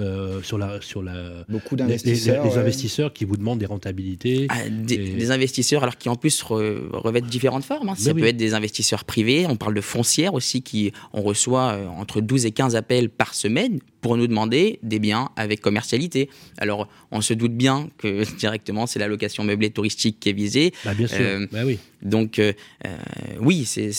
euh, 0.00 0.42
sur 0.42 0.58
la 0.58 0.80
sur 0.80 1.00
la 1.00 1.44
beaucoup 1.48 1.76
d'investisseurs, 1.76 2.44
les, 2.44 2.58
investisseurs 2.58 3.12
qui 3.12 3.24
vous 3.24 3.36
demandent 3.36 3.60
des 3.60 3.66
rentabilités, 3.66 4.48
ah, 4.48 4.68
des, 4.68 5.30
investisseurs 5.30 5.84
alors 5.84 5.98
qui 5.98 6.08
en 6.08 6.16
plus 6.16 6.42
revêtent 6.42 7.26
différentes 7.26 7.64
formes. 7.64 7.90
Hein. 7.90 7.94
Ça 7.96 8.12
peut 8.12 8.24
être 8.24 8.36
des 8.36 8.54
investisseurs 8.54 9.04
privés. 9.04 9.46
On 9.48 9.56
parle 9.56 9.74
de 9.74 9.80
foncières 9.80 10.34
aussi 10.34 10.62
qui 10.62 10.92
on 11.12 11.22
reçoit 11.22 11.74
euh, 11.74 11.86
entre 11.86 12.20
12 12.20 12.46
et 12.46 12.50
15 12.50 12.74
appels 12.74 13.08
par 13.08 13.34
semaine 13.34 13.78
pour 14.00 14.16
nous 14.16 14.26
demander 14.26 14.78
des 14.82 14.98
biens 14.98 15.30
avec 15.36 15.60
commercialité. 15.60 16.30
Alors, 16.58 16.88
on 17.10 17.20
se 17.20 17.34
doute 17.34 17.54
bien 17.54 17.88
que 17.98 18.24
directement, 18.38 18.86
c'est 18.86 18.98
la 18.98 19.08
location 19.08 19.44
meublée 19.44 19.70
touristique 19.70 20.18
qui 20.20 20.30
est 20.30 20.34
visée. 20.34 20.72
Bah, 20.84 20.94
bien 20.94 21.06
sûr. 21.06 21.18
Euh, 21.20 21.46
bah 21.50 21.62
oui. 21.64 21.78
Donc, 22.02 22.38
euh, 22.38 22.52
euh, 22.86 22.96
oui, 23.40 23.64
c'est, 23.66 23.90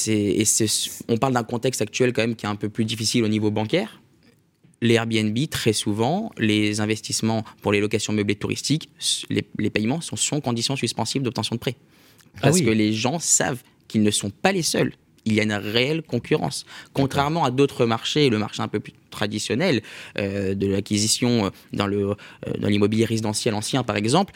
on 1.07 1.17
parle 1.17 1.33
d'un 1.33 1.43
contexte 1.43 1.81
actuel 1.81 2.13
quand 2.13 2.21
même 2.21 2.35
qui 2.35 2.45
est 2.45 2.49
un 2.49 2.55
peu 2.55 2.69
plus 2.69 2.85
difficile 2.85 3.23
au 3.23 3.27
niveau 3.27 3.51
bancaire. 3.51 4.01
Les 4.83 4.95
Airbnb, 4.95 5.37
très 5.49 5.73
souvent, 5.73 6.31
les 6.39 6.79
investissements 6.79 7.43
pour 7.61 7.71
les 7.71 7.79
locations 7.79 8.13
meublées 8.13 8.35
touristiques, 8.35 8.89
les, 9.29 9.69
paiements 9.69 10.01
sont 10.01 10.15
sans 10.15 10.41
conditions 10.41 10.75
suspensives 10.75 11.21
d'obtention 11.21 11.55
de 11.55 11.59
prêt. 11.59 11.75
Ah 12.37 12.39
Parce 12.43 12.61
que 12.61 12.69
les 12.69 12.91
gens 12.91 13.19
savent 13.19 13.61
qu'ils 13.87 14.01
ne 14.01 14.09
sont 14.09 14.31
pas 14.31 14.51
les 14.51 14.63
seuls 14.63 14.93
il 15.25 15.33
y 15.33 15.39
a 15.39 15.43
une 15.43 15.53
réelle 15.53 16.01
concurrence. 16.01 16.65
Contrairement 16.93 17.43
à 17.43 17.51
d'autres 17.51 17.85
marchés, 17.85 18.29
le 18.29 18.37
marché 18.37 18.61
un 18.61 18.67
peu 18.67 18.79
plus 18.79 18.93
traditionnel 19.09 19.81
euh, 20.17 20.55
de 20.55 20.67
l'acquisition 20.67 21.45
euh, 21.45 21.49
euh, 21.79 22.15
dans 22.59 22.67
l'immobilier 22.67 23.05
résidentiel 23.05 23.53
ancien, 23.53 23.83
par 23.83 23.97
exemple, 23.97 24.33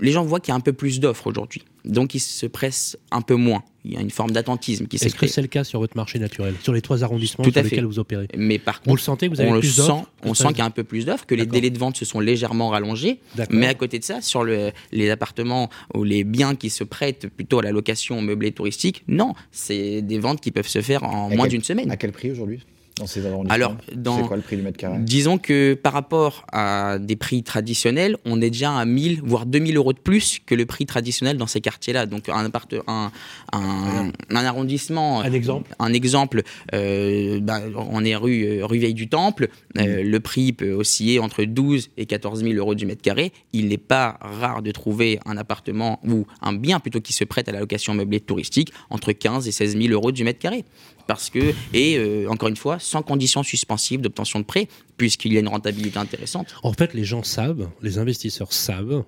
les 0.00 0.12
gens 0.12 0.24
voient 0.24 0.40
qu'il 0.40 0.52
y 0.52 0.52
a 0.52 0.56
un 0.56 0.60
peu 0.60 0.72
plus 0.72 1.00
d'offres 1.00 1.26
aujourd'hui. 1.26 1.64
Donc 1.86 2.14
ils 2.14 2.20
se 2.20 2.46
pressent 2.46 2.98
un 3.10 3.22
peu 3.22 3.34
moins. 3.34 3.62
Il 3.84 3.94
y 3.94 3.96
a 3.96 4.00
une 4.00 4.10
forme 4.10 4.32
d'attentisme 4.32 4.86
qui 4.88 4.98
s'est 4.98 5.06
Est-ce 5.06 5.14
que 5.14 5.28
c'est 5.28 5.42
le 5.42 5.46
cas 5.46 5.62
sur 5.62 5.78
votre 5.78 5.96
marché 5.96 6.18
naturel, 6.18 6.54
sur 6.60 6.72
les 6.72 6.82
trois 6.82 7.04
arrondissements 7.04 7.44
sur 7.44 7.62
lesquels 7.62 7.84
vous 7.84 8.00
opérez 8.00 8.26
Mais 8.36 8.58
par 8.58 8.80
contre, 8.80 8.90
vous 8.90 8.96
le 8.96 9.00
sentez, 9.00 9.28
vous 9.28 9.40
avez 9.40 9.50
on 9.50 9.60
plus 9.60 9.68
le 9.68 9.82
sent, 9.82 9.88
d'offres 9.88 10.10
on 10.24 10.34
sent 10.34 10.48
qu'il 10.48 10.58
y 10.58 10.62
a 10.62 10.64
un 10.64 10.70
peu 10.70 10.82
plus 10.82 11.06
d'offres, 11.06 11.24
que 11.24 11.36
les 11.36 11.46
délais 11.46 11.70
de 11.70 11.78
vente 11.78 11.96
se 11.96 12.04
sont 12.04 12.18
légèrement 12.18 12.70
rallongés. 12.70 13.20
Mais 13.50 13.66
à 13.66 13.74
côté 13.74 13.98
de 14.00 14.04
ça, 14.04 14.20
sur 14.20 14.42
le, 14.42 14.72
les 14.90 15.10
appartements 15.10 15.70
ou 15.94 16.02
les 16.02 16.24
biens 16.24 16.56
qui 16.56 16.68
se 16.68 16.82
prêtent 16.82 17.28
plutôt 17.28 17.60
à 17.60 17.62
la 17.62 17.70
location 17.70 18.20
meublée 18.20 18.50
touristique, 18.50 19.04
non, 19.06 19.34
c'est 19.52 20.02
des 20.02 20.18
ventes 20.18 20.40
qui 20.40 20.50
peuvent 20.50 20.68
se 20.68 20.82
faire 20.82 21.04
en 21.04 21.30
moins 21.30 21.46
d'une 21.46 21.62
semaine. 21.62 21.90
À 21.90 21.96
quel 21.96 22.12
prix 22.12 22.30
aujourd'hui? 22.32 22.60
Dans 22.98 23.06
ces 23.06 23.22
Alors, 23.50 23.76
dans, 23.94 24.16
c'est 24.16 24.26
quoi 24.26 24.36
le 24.36 24.42
prix 24.42 24.56
du 24.56 24.62
mètre 24.62 24.78
carré? 24.78 24.96
Disons 25.00 25.36
que 25.36 25.74
par 25.74 25.92
rapport 25.92 26.46
à 26.50 26.98
des 26.98 27.16
prix 27.16 27.42
traditionnels, 27.42 28.16
on 28.24 28.40
est 28.40 28.48
déjà 28.48 28.74
à 28.74 28.84
1000 28.86 29.20
voire 29.22 29.44
2000 29.44 29.76
euros 29.76 29.92
de 29.92 29.98
plus 29.98 30.38
que 30.44 30.54
le 30.54 30.64
prix 30.64 30.86
traditionnel 30.86 31.36
dans 31.36 31.46
ces 31.46 31.60
quartiers-là. 31.60 32.06
Donc 32.06 32.30
un, 32.30 32.50
un, 32.86 33.12
un, 33.52 34.10
un 34.30 34.44
arrondissement, 34.44 35.20
un 35.20 35.32
exemple, 35.32 35.74
un 35.78 35.92
exemple, 35.92 36.42
euh, 36.72 37.38
bah, 37.40 37.60
on 37.76 38.02
est 38.02 38.16
rue 38.16 38.44
euh, 38.44 38.66
rue 38.66 38.78
Vieille 38.78 38.94
du 38.94 39.08
Temple. 39.08 39.48
Euh, 39.78 40.02
le 40.02 40.20
prix 40.20 40.54
peut 40.54 40.72
osciller 40.72 41.18
entre 41.18 41.44
12 41.44 41.90
et 41.98 42.06
14 42.06 42.42
000 42.44 42.54
euros 42.54 42.74
du 42.74 42.86
mètre 42.86 43.02
carré. 43.02 43.32
Il 43.52 43.68
n'est 43.68 43.76
pas 43.76 44.18
rare 44.22 44.62
de 44.62 44.70
trouver 44.70 45.20
un 45.26 45.36
appartement 45.36 46.00
ou 46.08 46.26
un 46.40 46.54
bien 46.54 46.80
plutôt 46.80 47.02
qui 47.02 47.12
se 47.12 47.24
prête 47.24 47.48
à 47.50 47.52
la 47.52 47.60
location 47.60 47.92
meublée 47.92 48.20
touristique 48.20 48.72
entre 48.88 49.12
15 49.12 49.46
et 49.48 49.52
16 49.52 49.76
000 49.76 49.92
euros 49.92 50.12
du 50.12 50.24
mètre 50.24 50.38
carré 50.38 50.64
parce 51.06 51.30
que, 51.30 51.54
et 51.72 51.98
euh, 51.98 52.28
encore 52.28 52.48
une 52.48 52.56
fois, 52.56 52.78
sans 52.78 53.02
conditions 53.02 53.42
suspensives 53.42 54.00
d'obtention 54.00 54.40
de 54.40 54.44
prêt, 54.44 54.68
puisqu'il 54.96 55.32
y 55.32 55.36
a 55.36 55.40
une 55.40 55.48
rentabilité 55.48 55.98
intéressante. 55.98 56.54
En 56.62 56.72
fait, 56.72 56.94
les 56.94 57.04
gens 57.04 57.22
savent, 57.22 57.68
les 57.82 57.98
investisseurs 57.98 58.52
savent 58.52 59.04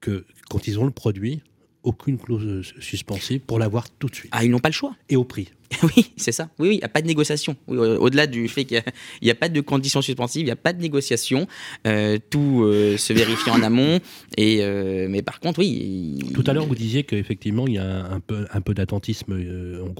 que 0.00 0.26
quand 0.48 0.66
ils 0.66 0.78
ont 0.78 0.84
le 0.84 0.90
produit, 0.90 1.42
aucune 1.82 2.18
clause 2.18 2.72
suspensive 2.80 3.40
pour 3.40 3.58
l'avoir 3.58 3.88
tout 3.90 4.08
de 4.08 4.14
suite. 4.14 4.30
Ah, 4.32 4.44
ils 4.44 4.50
n'ont 4.50 4.58
pas 4.58 4.68
le 4.68 4.74
choix. 4.74 4.94
Et 5.08 5.16
au 5.16 5.24
prix. 5.24 5.48
Oui, 5.82 6.12
c'est 6.16 6.32
ça. 6.32 6.48
Oui, 6.58 6.68
oui, 6.68 6.74
il 6.76 6.78
n'y 6.78 6.84
a 6.84 6.88
pas 6.88 7.02
de 7.02 7.06
négociation. 7.06 7.56
Au-delà 7.68 8.26
du 8.26 8.48
fait 8.48 8.64
qu'il 8.64 8.82
n'y 9.22 9.30
a, 9.30 9.34
pas 9.34 9.48
de 9.48 9.60
conditions 9.60 10.02
suspensives, 10.02 10.42
il 10.42 10.46
n'y 10.46 10.50
a 10.50 10.56
pas 10.56 10.72
de 10.72 10.80
négociation. 10.80 11.46
Euh, 11.86 12.18
tout 12.30 12.62
euh, 12.64 12.96
se 12.96 13.12
vérifie 13.12 13.50
en 13.50 13.62
amont. 13.62 14.00
Et, 14.36 14.58
euh, 14.60 15.06
mais 15.08 15.22
par 15.22 15.40
contre, 15.40 15.60
oui. 15.60 16.18
Tout 16.34 16.44
à 16.46 16.52
l'heure, 16.52 16.66
vous 16.66 16.74
disiez 16.74 17.04
qu'effectivement, 17.04 17.66
il 17.66 17.74
y 17.74 17.78
a 17.78 18.06
un 18.06 18.20
peu, 18.20 18.46
un 18.52 18.60
peu 18.60 18.74
d'attentisme. 18.74 19.36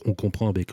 On, 0.06 0.14
comprend 0.16 0.48
avec 0.48 0.70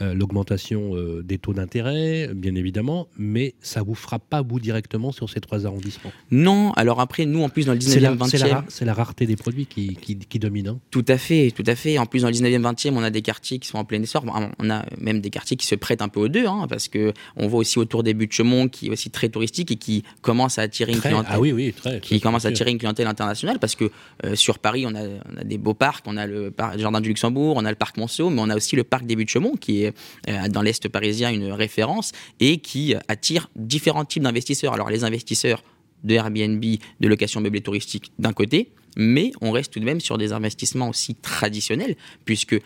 l'augmentation 0.00 0.94
des 1.22 1.36
taux 1.36 1.52
d'intérêt, 1.52 2.30
bien 2.34 2.54
évidemment, 2.54 3.06
mais 3.18 3.54
ça 3.60 3.80
ne 3.80 3.84
vous 3.84 3.94
frappe 3.94 4.22
pas, 4.30 4.40
vous, 4.40 4.60
directement 4.60 5.12
sur 5.12 5.28
ces 5.28 5.40
trois 5.40 5.66
arrondissements? 5.66 6.12
Non. 6.30 6.72
Alors 6.72 7.00
après, 7.00 7.26
nous, 7.26 7.42
en 7.42 7.50
plus, 7.50 7.66
dans 7.66 7.74
le 7.74 7.78
19e, 7.78 8.16
20e. 8.16 8.62
C'est 8.68 8.84
la, 8.84 8.94
rareté 8.94 9.26
des 9.26 9.36
produits 9.36 9.66
qui, 9.66 9.94
qui, 9.94 10.38
domine. 10.38 10.68
Hein. 10.68 10.78
tout 10.90 11.04
à 11.08 11.18
fait, 11.18 11.50
tout 11.50 11.64
à 11.66 11.74
fait. 11.74 11.98
En 11.98 12.06
plus, 12.06 12.22
dans 12.22 12.28
le 12.28 12.34
19e, 12.34 12.60
20e, 12.60 12.92
on 12.94 13.02
a 13.02 13.10
des 13.10 13.22
quartiers 13.22 13.58
qui 13.58 13.68
sont 13.68 13.78
en 13.78 13.84
plein 13.84 14.02
essor 14.02 14.11
on 14.24 14.70
a 14.70 14.84
même 14.98 15.20
des 15.20 15.30
quartiers 15.30 15.56
qui 15.56 15.66
se 15.66 15.74
prêtent 15.74 16.02
un 16.02 16.08
peu 16.08 16.20
aux 16.20 16.28
deux, 16.28 16.46
hein, 16.46 16.66
parce 16.68 16.88
que 16.88 17.12
on 17.36 17.46
voit 17.46 17.60
aussi 17.60 17.78
autour 17.78 18.02
des 18.02 18.14
buts 18.14 18.26
de 18.26 18.32
Chemont 18.32 18.68
qui 18.68 18.86
est 18.86 18.90
aussi 18.90 19.10
très 19.10 19.28
touristique 19.28 19.70
et 19.70 19.76
qui 19.76 20.04
commence 20.20 20.58
à 20.58 20.62
attirer 20.62 20.92
une 20.92 21.00
clientèle. 21.00 21.32
Ah 21.34 21.40
oui, 21.40 21.52
oui, 21.52 21.72
très, 21.72 22.00
qui 22.00 22.20
commence 22.20 22.44
à 22.44 22.48
attirer 22.48 22.70
une 22.70 22.78
clientèle 22.78 23.06
internationale, 23.06 23.58
parce 23.58 23.74
que 23.74 23.90
euh, 24.24 24.34
sur 24.34 24.58
Paris, 24.58 24.84
on 24.86 24.94
a, 24.94 25.44
des 25.44 25.58
beaux 25.58 25.74
parcs, 25.74 26.04
on 26.06 26.16
a 26.16 26.26
le, 26.26 26.52
jardin 26.76 27.00
du 27.00 27.08
Luxembourg, 27.08 27.56
on 27.56 27.64
a 27.64 27.70
le 27.70 27.76
parc 27.76 27.96
Monceau, 27.96 28.30
mais 28.30 28.40
on 28.40 28.50
a 28.50 28.56
aussi 28.56 28.76
le 28.76 28.84
parc 28.84 29.06
des 29.06 29.16
buts 29.16 29.24
de 29.24 29.30
Chemont 29.30 29.56
qui 29.56 29.84
est 29.84 29.94
euh, 30.28 30.48
dans 30.48 30.62
l'est 30.62 30.88
parisien 30.88 31.30
une 31.30 31.52
référence 31.52 32.12
et 32.40 32.58
qui 32.58 32.94
attire 33.08 33.48
différents 33.56 34.04
types 34.04 34.22
d'investisseurs. 34.22 34.72
Alors 34.72 34.90
les 34.90 35.04
investisseurs 35.04 35.62
de 36.04 36.14
Airbnb, 36.14 36.64
de 37.00 37.08
location 37.08 37.40
meublée 37.40 37.60
touristique 37.60 38.12
d'un 38.18 38.32
côté, 38.32 38.72
mais 38.96 39.32
on 39.40 39.52
reste 39.52 39.72
tout 39.72 39.80
de 39.80 39.84
même 39.84 40.00
sur 40.00 40.18
des 40.18 40.32
investissements 40.32 40.88
aussi 40.88 41.14
traditionnels, 41.14 41.96
puisque 42.24 42.56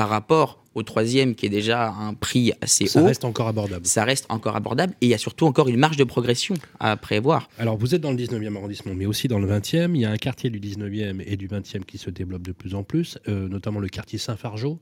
par 0.00 0.08
rapport 0.08 0.64
au 0.74 0.82
troisième 0.82 1.34
qui 1.34 1.44
est 1.44 1.50
déjà 1.50 1.90
un 1.90 2.14
prix 2.14 2.54
assez 2.62 2.84
haut. 2.84 2.88
Ça 2.88 3.04
reste 3.04 3.26
encore 3.26 3.48
abordable. 3.48 3.84
Ça 3.84 4.02
reste 4.02 4.24
encore 4.30 4.56
abordable 4.56 4.94
et 5.02 5.06
il 5.06 5.08
y 5.10 5.14
a 5.14 5.18
surtout 5.18 5.44
encore 5.44 5.68
une 5.68 5.76
marge 5.76 5.98
de 5.98 6.04
progression 6.04 6.54
à 6.78 6.96
prévoir. 6.96 7.50
Alors 7.58 7.76
vous 7.76 7.94
êtes 7.94 8.00
dans 8.00 8.10
le 8.10 8.16
19e 8.16 8.56
arrondissement, 8.56 8.94
mais 8.94 9.04
aussi 9.04 9.28
dans 9.28 9.38
le 9.38 9.46
20e. 9.46 9.94
Il 9.94 10.00
y 10.00 10.06
a 10.06 10.10
un 10.10 10.16
quartier 10.16 10.48
du 10.48 10.58
19e 10.58 11.22
et 11.26 11.36
du 11.36 11.48
20e 11.48 11.84
qui 11.84 11.98
se 11.98 12.08
développe 12.08 12.40
de 12.40 12.52
plus 12.52 12.74
en 12.74 12.82
plus, 12.82 13.18
euh, 13.28 13.46
notamment 13.46 13.78
le 13.78 13.88
quartier 13.88 14.18
Saint-Fargeau, 14.18 14.78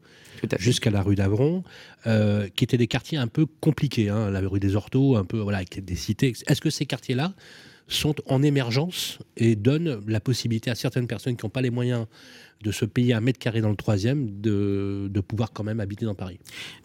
jusqu'à 0.60 0.92
la 0.92 1.02
rue 1.02 1.16
d'Avron, 1.16 1.64
euh, 2.06 2.46
qui 2.54 2.62
étaient 2.62 2.76
des 2.76 2.86
quartiers 2.86 3.18
un 3.18 3.26
peu 3.26 3.46
compliqués, 3.60 4.10
hein, 4.10 4.30
la 4.30 4.38
rue 4.48 4.60
des 4.60 4.76
Orteaux, 4.76 5.16
un 5.16 5.24
peu 5.24 5.40
voilà, 5.40 5.58
avec 5.58 5.84
des 5.84 5.96
cités. 5.96 6.32
Est-ce 6.46 6.60
que 6.60 6.70
ces 6.70 6.86
quartiers-là 6.86 7.32
sont 7.88 8.14
en 8.26 8.42
émergence 8.42 9.18
et 9.36 9.56
donnent 9.56 10.00
la 10.06 10.20
possibilité 10.20 10.70
à 10.70 10.74
certaines 10.74 11.06
personnes 11.06 11.36
qui 11.36 11.44
n'ont 11.44 11.50
pas 11.50 11.62
les 11.62 11.70
moyens 11.70 12.06
de 12.62 12.72
se 12.72 12.84
payer 12.84 13.14
un 13.14 13.20
mètre 13.20 13.38
carré 13.38 13.60
dans 13.60 13.70
le 13.70 13.76
troisième, 13.76 14.40
de, 14.40 15.08
de 15.10 15.20
pouvoir 15.20 15.52
quand 15.52 15.64
même 15.64 15.80
habiter 15.80 16.04
dans 16.04 16.14
Paris. 16.14 16.38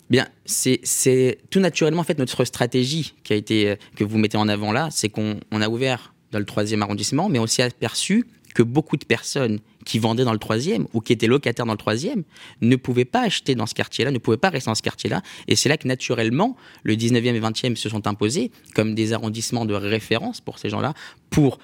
Bien, 0.10 0.28
c'est 0.46 1.40
tout 1.50 1.60
naturellement 1.60 2.02
en 2.02 2.06
fait 2.06 2.20
notre 2.20 2.46
stratégie 2.46 3.16
qui 3.24 3.34
a 3.34 3.36
été 3.36 3.76
que 3.96 4.04
vous 4.04 4.18
mettez 4.18 4.38
en 4.38 4.48
avant 4.48 4.72
là, 4.72 4.90
c'est 4.92 5.10
qu'on 5.10 5.40
a 5.52 5.70
ouvert 5.70 6.14
dans 6.32 6.40
le 6.40 6.46
troisième 6.46 6.82
arrondissement, 6.82 7.30
mais 7.30 7.40
on 7.40 7.48
s'est 7.48 7.64
aperçu 7.64 8.26
que 8.54 8.64
beaucoup 8.64 8.98
de 8.98 9.06
personnes 9.06 9.60
qui 9.86 10.00
vendaient 10.00 10.24
dans 10.24 10.34
le 10.34 10.40
troisième 10.40 10.88
ou 10.94 11.02
qui 11.02 11.14
étaient 11.14 11.28
locataires 11.28 11.66
dans 11.66 11.74
le 11.74 11.78
troisième 11.78 12.24
ne 12.62 12.76
pouvaient 12.76 13.06
pas 13.06 13.22
acheter 13.22 13.56
dans 13.56 13.66
ce 13.66 13.74
quartier-là, 13.74 14.12
ne 14.12 14.18
pouvaient 14.18 14.38
pas 14.38 14.50
rester 14.50 14.70
dans 14.70 14.76
ce 14.76 14.82
quartier-là. 14.82 15.22
Et 15.48 15.56
c'est 15.56 15.70
là 15.70 15.78
que 15.78 15.88
naturellement, 15.88 16.56
le 16.84 16.96
19e 16.96 17.36
et 17.36 17.40
20e 17.40 17.76
se 17.76 17.90
sont 17.90 18.08
imposés 18.08 18.52
comme 18.76 18.96
des 18.96 19.14
arrondissements 19.14 19.66
de 19.66 19.74
référence 19.74 20.42
pour 20.42 20.60
ces 20.60 20.70
gens-là, 20.70 20.94
pour 21.30 21.60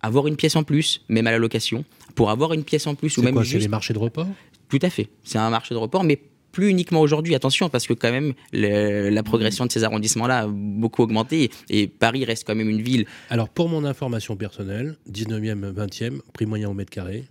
avoir 0.00 0.26
une 0.26 0.36
pièce 0.36 0.56
en 0.56 0.64
plus, 0.64 1.04
même 1.08 1.26
à 1.26 1.30
la 1.30 1.38
location, 1.38 1.84
pour 2.14 2.30
avoir 2.30 2.52
une 2.52 2.64
pièce 2.64 2.86
en 2.86 2.94
plus 2.94 3.16
ou 3.18 3.22
même 3.22 3.34
quoi, 3.34 3.42
juste... 3.42 3.54
C'est 3.54 3.60
les 3.60 3.68
marchés 3.68 3.94
de 3.94 3.98
report? 3.98 4.26
Tout 4.68 4.80
à 4.82 4.90
fait. 4.90 5.08
C'est 5.22 5.38
un 5.38 5.50
marché 5.50 5.74
de 5.74 5.78
report, 5.78 6.02
mais 6.02 6.20
plus 6.52 6.68
uniquement 6.68 7.00
aujourd'hui, 7.00 7.34
attention, 7.34 7.68
parce 7.68 7.86
que 7.86 7.94
quand 7.94 8.12
même, 8.12 8.34
la 8.52 9.22
progression 9.22 9.66
de 9.66 9.72
ces 9.72 9.84
arrondissements-là 9.84 10.40
a 10.40 10.46
beaucoup 10.46 11.02
augmenté 11.02 11.50
et 11.68 11.88
Paris 11.88 12.24
reste 12.24 12.46
quand 12.46 12.54
même 12.54 12.70
une 12.70 12.82
ville. 12.82 13.06
Alors, 13.30 13.48
pour 13.48 13.68
mon 13.68 13.84
information 13.84 14.36
personnelle, 14.36 14.96
19e, 15.10 15.72
20e, 15.72 16.20
prix 16.32 16.46
moyen 16.46 16.68
au 16.68 16.74
mètre 16.74 16.90
carré 16.90 17.24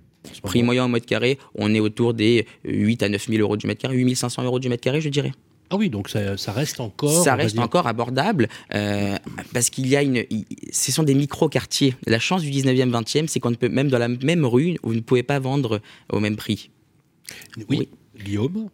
Prix 0.43 0.61
moyen 0.61 0.85
au 0.85 0.87
mètre 0.87 1.07
carré, 1.07 1.39
on 1.55 1.73
est 1.73 1.79
autour 1.79 2.13
des 2.13 2.45
8 2.65 3.03
à 3.03 3.09
9 3.09 3.27
000 3.27 3.41
euros 3.41 3.57
du 3.57 3.65
mètre 3.65 3.81
carré, 3.81 3.95
8 3.95 4.15
500 4.15 4.43
euros 4.43 4.59
du 4.59 4.69
mètre 4.69 4.83
carré, 4.83 5.01
je 5.01 5.09
dirais. 5.09 5.31
Ah 5.71 5.77
oui, 5.77 5.89
donc 5.89 6.09
ça, 6.09 6.35
reste 6.51 6.81
encore. 6.81 7.23
Ça 7.23 7.35
reste 7.35 7.57
encore 7.57 7.87
abordable 7.87 8.49
euh, 8.75 9.15
parce 9.53 9.69
qu'il 9.69 9.87
y 9.87 9.95
a 9.95 10.03
une. 10.03 10.23
Ce 10.71 10.91
sont 10.91 11.03
des 11.03 11.13
micro-quartiers. 11.13 11.95
La 12.05 12.19
chance 12.19 12.41
du 12.41 12.51
19e, 12.51 12.91
20e, 12.91 13.27
c'est 13.27 13.39
qu'on 13.39 13.51
ne 13.51 13.55
peut, 13.55 13.69
même 13.69 13.87
dans 13.87 13.97
la 13.97 14.09
même 14.09 14.45
rue, 14.45 14.75
vous 14.83 14.93
ne 14.93 14.99
pouvez 14.99 15.23
pas 15.23 15.39
vendre 15.39 15.79
au 16.11 16.19
même 16.19 16.35
prix. 16.35 16.71
Oui. 17.69 17.87
Guillaume? 18.21 18.69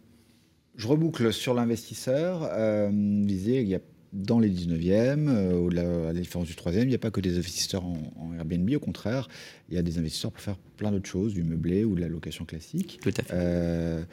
Je 0.78 0.86
reboucle 0.86 1.32
sur 1.32 1.54
l'investisseur. 1.54 2.48
Euh, 2.52 2.90
il 2.90 3.68
y 3.68 3.74
a 3.74 3.80
dans 4.12 4.38
les 4.38 4.48
19e, 4.48 5.28
euh, 5.28 5.68
la, 5.70 6.08
à 6.08 6.12
la 6.12 6.20
différence 6.20 6.46
du 6.48 6.54
3e, 6.54 6.82
il 6.82 6.88
n'y 6.88 6.94
a 6.94 6.98
pas 6.98 7.10
que 7.10 7.20
des 7.20 7.36
investisseurs 7.36 7.84
en, 7.84 8.32
Airbnb, 8.38 8.70
au 8.74 8.78
contraire, 8.78 9.28
il 9.68 9.74
y 9.74 9.78
a 9.78 9.82
des 9.82 9.98
investisseurs 9.98 10.32
pour 10.32 10.40
faire 10.40 10.56
plein 10.76 10.90
d'autres 10.90 11.08
choses, 11.08 11.34
du 11.34 11.42
meublé 11.42 11.84
ou 11.84 11.94
de 11.94 12.00
la 12.00 12.08
location 12.08 12.46
classique. 12.46 13.00
Tout 13.02 13.10
à 13.18 13.22
fait. 13.22 14.06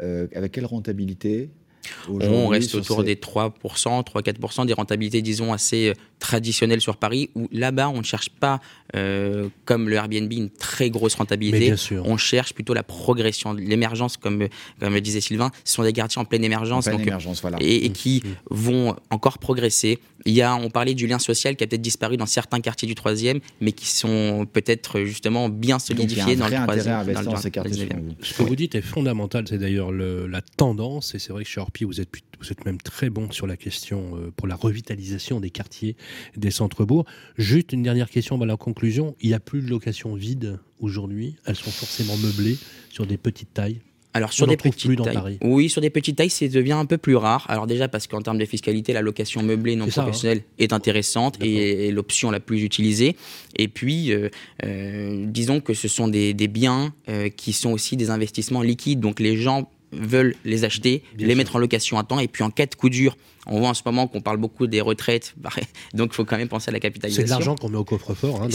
Euh, 0.00 0.26
avec 0.34 0.52
quelle 0.52 0.66
rentabilité 0.66 1.50
on 2.08 2.48
reste 2.48 2.74
autour 2.74 3.04
des 3.04 3.16
3%, 3.16 3.52
3-4%, 4.04 4.66
des 4.66 4.72
rentabilités, 4.72 5.22
disons, 5.22 5.52
assez 5.52 5.88
euh, 5.88 5.94
traditionnelles 6.18 6.80
sur 6.80 6.96
Paris, 6.96 7.30
où 7.34 7.48
là-bas, 7.52 7.88
on 7.88 7.98
ne 7.98 8.04
cherche 8.04 8.28
pas, 8.28 8.60
euh, 8.96 9.48
comme 9.64 9.88
le 9.88 9.96
Airbnb, 9.96 10.32
une 10.32 10.50
très 10.50 10.90
grosse 10.90 11.14
rentabilité. 11.14 11.74
On 12.04 12.16
cherche 12.16 12.54
plutôt 12.54 12.74
la 12.74 12.82
progression, 12.82 13.52
l'émergence, 13.52 14.16
comme, 14.16 14.48
comme 14.80 14.94
le 14.94 15.00
disait 15.00 15.20
Sylvain. 15.20 15.50
Ce 15.64 15.74
sont 15.74 15.82
des 15.82 15.92
quartiers 15.92 16.20
en 16.20 16.24
pleine 16.24 16.44
émergence, 16.44 16.88
et, 17.60 17.90
qui 17.90 18.22
mmh. 18.24 18.28
vont 18.50 18.96
encore 19.10 19.38
progresser. 19.38 19.98
Il 20.26 20.32
y 20.32 20.42
a, 20.42 20.56
on 20.56 20.70
parlait 20.70 20.94
du 20.94 21.06
lien 21.06 21.18
social 21.18 21.54
qui 21.56 21.64
a 21.64 21.66
peut-être 21.66 21.82
disparu 21.82 22.16
dans 22.16 22.26
certains 22.26 22.60
quartiers 22.60 22.88
du 22.88 22.94
3e, 22.94 23.40
mais 23.60 23.72
qui 23.72 23.86
sont 23.86 24.46
peut-être 24.50 25.02
justement 25.02 25.48
bien 25.48 25.78
solidifiés 25.78 26.36
dans 26.36 26.48
le 26.48 26.54
3e. 26.54 28.16
Ce 28.22 28.34
que 28.34 28.42
vous 28.42 28.56
dites 28.56 28.74
est 28.74 28.80
fondamental, 28.82 29.44
c'est 29.48 29.58
d'ailleurs 29.58 29.92
la 29.92 30.40
tendance, 30.40 31.14
et 31.14 31.18
c'est 31.18 31.32
vrai 31.32 31.44
que 31.44 31.50
chez 31.50 31.60
Orpi, 31.60 31.84
vous 31.84 32.00
êtes, 32.00 32.08
vous 32.40 32.50
êtes 32.50 32.64
même 32.64 32.80
très 32.80 33.10
bon 33.10 33.30
sur 33.30 33.46
la 33.46 33.56
question 33.56 34.16
euh, 34.16 34.30
pour 34.34 34.46
la 34.46 34.56
revitalisation 34.56 35.40
des 35.40 35.50
quartiers, 35.50 35.96
des 36.36 36.50
centres-bourgs. 36.50 37.06
Juste 37.36 37.72
une 37.72 37.82
dernière 37.82 38.10
question 38.10 38.40
à 38.40 38.46
la 38.46 38.56
conclusion. 38.56 39.14
Il 39.20 39.28
n'y 39.28 39.34
a 39.34 39.40
plus 39.40 39.62
de 39.62 39.68
locations 39.68 40.14
vides 40.14 40.58
aujourd'hui. 40.80 41.36
Elles 41.46 41.56
sont 41.56 41.70
forcément 41.70 42.16
meublées 42.16 42.58
sur 42.90 43.06
des 43.06 43.16
petites 43.16 43.52
tailles. 43.54 43.80
Alors 44.14 44.32
sur 44.32 44.46
des 44.46 44.56
petites 44.56 45.02
tailles, 45.02 45.38
oui, 45.42 45.68
sur 45.68 45.80
des 45.80 45.90
petites 45.90 46.16
tailles, 46.16 46.30
ça 46.30 46.46
devient 46.46 46.72
un 46.72 46.86
peu 46.86 46.98
plus 46.98 47.16
rare. 47.16 47.46
Alors 47.48 47.66
déjà 47.66 47.88
parce 47.88 48.06
qu'en 48.06 48.22
termes 48.22 48.38
de 48.38 48.44
fiscalité, 48.44 48.92
la 48.92 49.02
location 49.02 49.42
meublée 49.42 49.74
non 49.74 49.86
hein. 49.86 49.88
professionnelle 49.90 50.42
est 50.58 50.72
intéressante 50.72 51.36
et 51.42 51.88
est 51.88 51.90
l'option 51.90 52.30
la 52.30 52.40
plus 52.40 52.62
utilisée. 52.62 53.16
Et 53.56 53.68
puis, 53.68 54.12
euh, 54.12 54.28
euh, 54.64 55.24
disons 55.26 55.60
que 55.60 55.74
ce 55.74 55.88
sont 55.88 56.08
des, 56.08 56.32
biens 56.48 56.94
qui 57.36 57.52
sont 57.52 57.72
aussi 57.72 57.96
des 57.96 58.10
investissements 58.10 58.62
liquides. 58.62 59.00
Donc 59.00 59.18
les 59.18 59.36
gens 59.36 59.68
veulent 59.92 60.34
les 60.44 60.64
acheter, 60.64 61.02
les 61.18 61.34
mettre 61.34 61.56
en 61.56 61.58
location 61.58 61.98
à 61.98 62.04
temps, 62.04 62.20
et 62.20 62.28
puis 62.28 62.44
en 62.44 62.50
cas 62.50 62.66
de 62.66 62.74
coup 62.74 62.88
dur, 62.88 63.16
on 63.46 63.58
voit 63.58 63.68
en 63.68 63.74
ce 63.74 63.82
moment 63.84 64.06
qu'on 64.06 64.20
parle 64.20 64.38
beaucoup 64.38 64.66
des 64.66 64.80
retraites, 64.80 65.34
donc 65.94 66.10
il 66.12 66.14
faut 66.14 66.24
quand 66.24 66.36
même 66.36 66.48
penser 66.48 66.70
à 66.70 66.72
la 66.72 66.80
capitalisation. 66.80 67.22
C'est 67.22 67.26
de 67.26 67.30
l'argent 67.30 67.54
qu'on 67.56 67.68
met 67.68 67.76
au 67.76 67.84
coffre-fort 67.84 68.42
hein, 68.42 68.48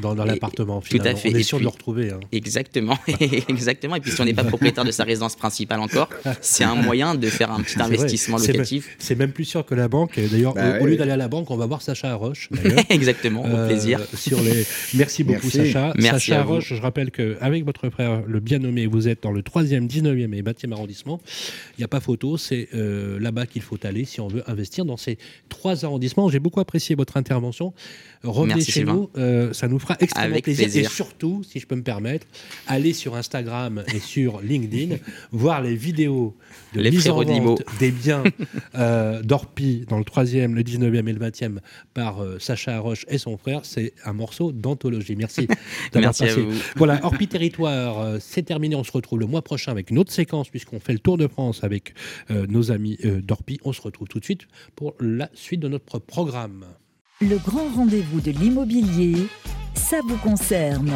dans, 0.00 0.14
l'appartement. 0.14 0.80
Tout 0.80 0.98
à 1.04 1.14
fait. 1.14 1.32
On 1.34 1.38
est 1.38 1.42
sûr 1.42 1.58
de 1.58 1.64
le 1.64 1.68
retrouver. 1.68 2.10
Hein. 2.10 2.20
Exactement, 2.32 2.98
exactement. 3.48 3.96
Et 3.96 4.00
puis 4.00 4.10
si 4.10 4.20
on 4.20 4.24
n'est 4.24 4.34
pas 4.34 4.44
propriétaire 4.44 4.84
de 4.84 4.90
sa 4.90 5.04
résidence 5.04 5.36
principale 5.36 5.80
encore, 5.80 6.08
c'est 6.40 6.64
un 6.64 6.74
moyen 6.74 7.14
de 7.14 7.26
faire 7.28 7.50
un 7.50 7.60
petit 7.60 7.80
investissement 7.80 8.38
locatif. 8.38 8.96
C'est 8.98 9.16
même 9.16 9.32
plus 9.32 9.44
sûr 9.44 9.64
que 9.64 9.74
la 9.74 9.88
banque. 9.88 10.18
D'ailleurs, 10.18 10.54
bah 10.54 10.80
au, 10.80 10.86
lieu 10.86 10.96
d'aller 10.96 11.12
à 11.12 11.16
la 11.16 11.28
banque, 11.28 11.50
on 11.50 11.56
va 11.56 11.66
voir 11.66 11.82
Sacha 11.82 12.14
Roche. 12.14 12.50
exactement, 12.88 13.44
au 13.44 13.48
euh, 13.48 13.66
plaisir. 13.66 14.00
Sur 14.14 14.40
les... 14.40 14.64
Merci 14.94 15.24
beaucoup 15.24 15.50
Sacha. 15.50 15.92
Merci 15.96 16.30
Sacha 16.30 16.42
Roche, 16.42 16.74
je 16.74 16.80
rappelle 16.80 17.10
qu'avec 17.10 17.64
votre 17.64 17.88
frère, 17.90 18.22
le 18.26 18.40
bien 18.40 18.58
nommé, 18.58 18.86
vous 18.86 19.08
êtes 19.08 19.22
dans 19.22 19.32
le 19.32 19.42
3e, 19.42 19.88
19e 19.88 20.34
et 20.34 20.42
20e 20.42 20.72
arrondissement. 20.72 21.20
Il 21.76 21.80
n'y 21.80 21.84
a 21.84 21.88
pas 21.88 22.00
photo, 22.00 22.36
c'est 22.36 22.68
euh, 22.74 23.18
là-bas 23.20 23.46
qu'il 23.46 23.62
faut 23.62 23.78
aller 23.84 24.04
si 24.04 24.17
on 24.20 24.28
veut 24.28 24.48
investir 24.50 24.84
dans 24.84 24.96
ces 24.96 25.18
trois 25.48 25.84
arrondissements. 25.84 26.28
J'ai 26.28 26.38
beaucoup 26.38 26.60
apprécié 26.60 26.94
votre 26.94 27.16
intervention. 27.16 27.72
Revenez 28.24 28.60
chez 28.62 28.84
nous, 28.84 29.10
euh, 29.16 29.52
ça 29.52 29.68
nous 29.68 29.78
fera 29.78 29.96
extrêmement 30.00 30.40
plaisir. 30.40 30.68
Et 30.74 30.84
surtout, 30.84 31.42
si 31.44 31.60
je 31.60 31.66
peux 31.66 31.76
me 31.76 31.82
permettre, 31.82 32.26
allez 32.66 32.92
sur 32.92 33.14
Instagram 33.14 33.84
et 33.94 34.00
sur 34.00 34.40
LinkedIn, 34.42 34.96
voir 35.30 35.62
les 35.62 35.76
vidéos 35.76 36.36
de 36.74 36.80
les 36.80 36.90
mise 36.90 37.08
en 37.08 37.22
vente 37.22 37.62
des 37.78 37.92
biens 37.92 38.24
euh, 38.74 39.22
d'Orpi 39.22 39.84
dans 39.88 39.98
le 39.98 40.04
3e, 40.04 40.52
le 40.52 40.62
19e 40.62 41.08
et 41.08 41.12
le 41.12 41.20
20e 41.20 41.58
par 41.94 42.22
euh, 42.22 42.38
Sacha 42.40 42.78
Roche 42.80 43.06
et 43.08 43.18
son 43.18 43.36
frère. 43.36 43.60
C'est 43.62 43.92
un 44.04 44.12
morceau 44.12 44.50
d'anthologie. 44.50 45.14
Merci 45.14 45.46
d'avoir 45.92 46.14
passé. 46.14 46.44
Voilà, 46.76 47.04
Orpi 47.04 47.28
Territoire, 47.28 48.16
c'est 48.20 48.42
terminé. 48.42 48.74
On 48.74 48.84
se 48.84 48.92
retrouve 48.92 49.20
le 49.20 49.26
mois 49.26 49.42
prochain 49.42 49.70
avec 49.70 49.90
une 49.90 49.98
autre 49.98 50.12
séquence 50.12 50.48
puisqu'on 50.48 50.80
fait 50.80 50.92
le 50.92 50.98
tour 50.98 51.18
de 51.18 51.28
France 51.28 51.62
avec 51.62 51.94
nos 52.30 52.72
amis 52.72 52.98
d'Orpi. 53.22 53.60
On 53.64 53.72
se 53.72 53.80
retrouve 53.80 54.07
tout 54.08 54.18
de 54.18 54.24
suite 54.24 54.48
pour 54.74 54.94
la 55.00 55.28
suite 55.34 55.60
de 55.60 55.68
notre 55.68 55.98
programme. 55.98 56.66
Le 57.20 57.36
grand 57.36 57.68
rendez-vous 57.74 58.20
de 58.20 58.30
l'immobilier, 58.30 59.26
ça 59.74 60.00
vous 60.06 60.16
concerne. 60.18 60.92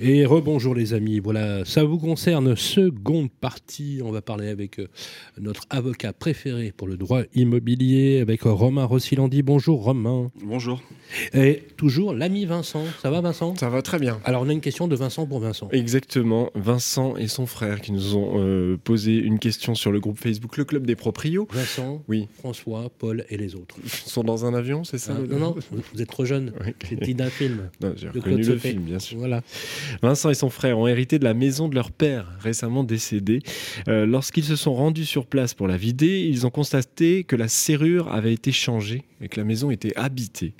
Et 0.00 0.24
rebonjour 0.24 0.76
les 0.76 0.94
amis, 0.94 1.18
voilà, 1.18 1.64
ça 1.64 1.82
vous 1.82 1.98
concerne, 1.98 2.54
seconde 2.54 3.32
partie, 3.32 4.00
on 4.04 4.12
va 4.12 4.22
parler 4.22 4.46
avec 4.46 4.78
euh, 4.78 4.86
notre 5.40 5.64
avocat 5.70 6.12
préféré 6.12 6.72
pour 6.76 6.86
le 6.86 6.96
droit 6.96 7.22
immobilier, 7.34 8.20
avec 8.20 8.42
Romain 8.42 8.84
Rossilandi. 8.84 9.42
Bonjour 9.42 9.82
Romain. 9.82 10.30
Bonjour. 10.44 10.80
Et 11.34 11.64
toujours 11.76 12.14
l'ami 12.14 12.44
Vincent, 12.44 12.84
ça 13.02 13.10
va 13.10 13.20
Vincent? 13.20 13.56
Ça 13.56 13.70
va 13.70 13.82
très 13.82 13.98
bien. 13.98 14.20
Alors 14.24 14.42
on 14.42 14.48
a 14.48 14.52
une 14.52 14.60
question 14.60 14.86
de 14.86 14.94
Vincent 14.94 15.26
pour 15.26 15.40
Vincent. 15.40 15.68
Exactement, 15.72 16.52
Vincent 16.54 17.16
et 17.16 17.26
son 17.26 17.46
frère 17.46 17.80
qui 17.80 17.90
nous 17.90 18.14
ont 18.14 18.34
euh, 18.36 18.76
posé 18.76 19.16
une 19.16 19.40
question 19.40 19.74
sur 19.74 19.90
le 19.90 19.98
groupe 19.98 20.20
Facebook 20.20 20.58
Le 20.58 20.64
Club 20.64 20.86
des 20.86 20.94
Proprios. 20.94 21.48
Vincent, 21.50 22.04
oui. 22.06 22.28
François, 22.38 22.88
Paul 22.98 23.24
et 23.30 23.36
les 23.36 23.56
autres. 23.56 23.74
Ils 23.82 23.90
sont 23.90 24.22
dans 24.22 24.44
un 24.44 24.54
avion, 24.54 24.84
c'est 24.84 24.98
ça 24.98 25.16
ah, 25.18 25.26
Non, 25.28 25.40
non, 25.40 25.56
vous 25.92 26.00
êtes 26.00 26.08
trop 26.08 26.24
jeune, 26.24 26.52
c'est 26.88 27.00
dit 27.00 27.16
d'un 27.16 27.30
film. 27.30 27.68
J'ai 27.96 28.10
reconnu 28.10 28.44
le 28.44 28.58
film, 28.58 28.82
bien 28.82 29.00
sûr. 29.00 29.18
Voilà. 29.18 29.42
Vincent 30.02 30.30
et 30.30 30.34
son 30.34 30.50
frère 30.50 30.78
ont 30.78 30.86
hérité 30.86 31.18
de 31.18 31.24
la 31.24 31.34
maison 31.34 31.68
de 31.68 31.74
leur 31.74 31.90
père, 31.90 32.26
récemment 32.40 32.84
décédé. 32.84 33.40
Euh, 33.88 34.06
lorsqu'ils 34.06 34.44
se 34.44 34.56
sont 34.56 34.74
rendus 34.74 35.04
sur 35.04 35.26
place 35.26 35.54
pour 35.54 35.68
la 35.68 35.76
vider, 35.76 36.20
ils 36.20 36.46
ont 36.46 36.50
constaté 36.50 37.24
que 37.24 37.36
la 37.36 37.48
serrure 37.48 38.12
avait 38.12 38.32
été 38.32 38.52
changée 38.52 39.04
et 39.20 39.28
que 39.28 39.38
la 39.38 39.44
maison 39.44 39.70
était 39.70 39.96
habitée. 39.96 40.54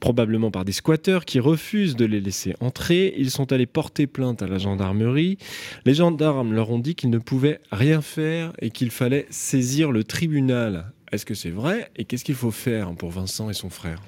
Probablement 0.00 0.50
par 0.50 0.64
des 0.64 0.72
squatteurs 0.72 1.24
qui 1.24 1.40
refusent 1.40 1.96
de 1.96 2.04
les 2.04 2.20
laisser 2.20 2.54
entrer. 2.60 3.14
Ils 3.16 3.30
sont 3.30 3.52
allés 3.52 3.66
porter 3.66 4.06
plainte 4.06 4.42
à 4.42 4.46
la 4.46 4.58
gendarmerie. 4.58 5.38
Les 5.84 5.94
gendarmes 5.94 6.52
leur 6.52 6.70
ont 6.70 6.78
dit 6.78 6.94
qu'ils 6.94 7.10
ne 7.10 7.18
pouvaient 7.18 7.60
rien 7.72 8.02
faire 8.02 8.52
et 8.60 8.70
qu'il 8.70 8.90
fallait 8.90 9.26
saisir 9.30 9.92
le 9.92 10.04
tribunal. 10.04 10.92
Est-ce 11.12 11.24
que 11.24 11.34
c'est 11.34 11.50
vrai 11.50 11.90
Et 11.96 12.04
qu'est-ce 12.04 12.24
qu'il 12.24 12.34
faut 12.34 12.50
faire 12.50 12.92
pour 12.94 13.10
Vincent 13.10 13.48
et 13.48 13.54
son 13.54 13.70
frère? 13.70 14.02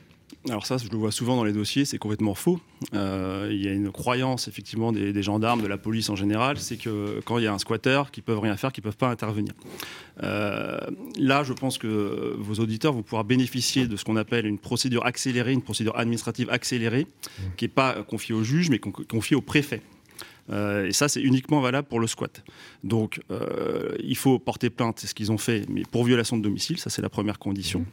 Alors 0.48 0.66
ça, 0.66 0.76
je 0.78 0.88
le 0.88 0.96
vois 0.96 1.12
souvent 1.12 1.36
dans 1.36 1.44
les 1.44 1.52
dossiers, 1.52 1.84
c'est 1.84 1.98
complètement 1.98 2.34
faux. 2.34 2.60
Euh, 2.94 3.48
il 3.50 3.62
y 3.62 3.68
a 3.68 3.72
une 3.72 3.90
croyance 3.90 4.48
effectivement 4.48 4.92
des, 4.92 5.22
gendarmes, 5.22 5.62
de 5.62 5.66
la 5.66 5.78
police 5.78 6.08
en 6.10 6.16
général, 6.16 6.58
c'est 6.58 6.76
que 6.76 7.20
quand 7.24 7.38
il 7.38 7.44
y 7.44 7.46
a 7.46 7.52
un 7.52 7.58
squatter, 7.58 8.02
qu'ils 8.12 8.22
peuvent 8.22 8.40
rien 8.40 8.56
faire, 8.56 8.72
qu'ils 8.72 8.82
peuvent 8.82 8.96
pas 8.96 9.08
intervenir. 9.08 9.52
Euh, 10.22 10.78
là, 11.18 11.42
je 11.44 11.52
pense 11.52 11.78
que 11.78 12.34
vos 12.38 12.54
auditeurs 12.54 12.92
vont 12.92 13.02
pouvoir 13.02 13.24
bénéficier 13.24 13.86
de 13.86 13.96
ce 13.96 14.04
qu'on 14.04 14.16
appelle 14.16 14.46
une 14.46 14.58
procédure 14.58 15.04
accélérée, 15.04 15.52
une 15.52 15.62
procédure 15.62 15.96
administrative 15.98 16.48
accélérée, 16.50 17.06
qui 17.56 17.64
n'est 17.64 17.70
pas 17.70 18.02
confiée 18.02 18.34
au 18.34 18.42
juge, 18.42 18.70
mais 18.70 18.78
confiée 18.78 19.36
au 19.36 19.42
préfet. 19.42 19.82
Euh, 20.50 20.86
et 20.86 20.92
ça, 20.92 21.08
c'est 21.08 21.20
uniquement 21.20 21.60
valable 21.60 21.88
pour 21.88 22.00
le 22.00 22.06
squat. 22.06 22.42
Donc, 22.84 23.20
il 24.02 24.16
faut 24.16 24.38
porter 24.38 24.70
plainte, 24.70 25.00
c'est 25.00 25.06
ce 25.06 25.14
qu'ils 25.14 25.30
ont 25.30 25.38
fait, 25.38 25.68
mais 25.68 25.82
pour 25.90 26.04
violation 26.04 26.36
de 26.36 26.42
domicile, 26.42 26.78
ça 26.78 26.90
c'est 26.90 27.02
la 27.02 27.10
première 27.10 27.38
condition. 27.38 27.84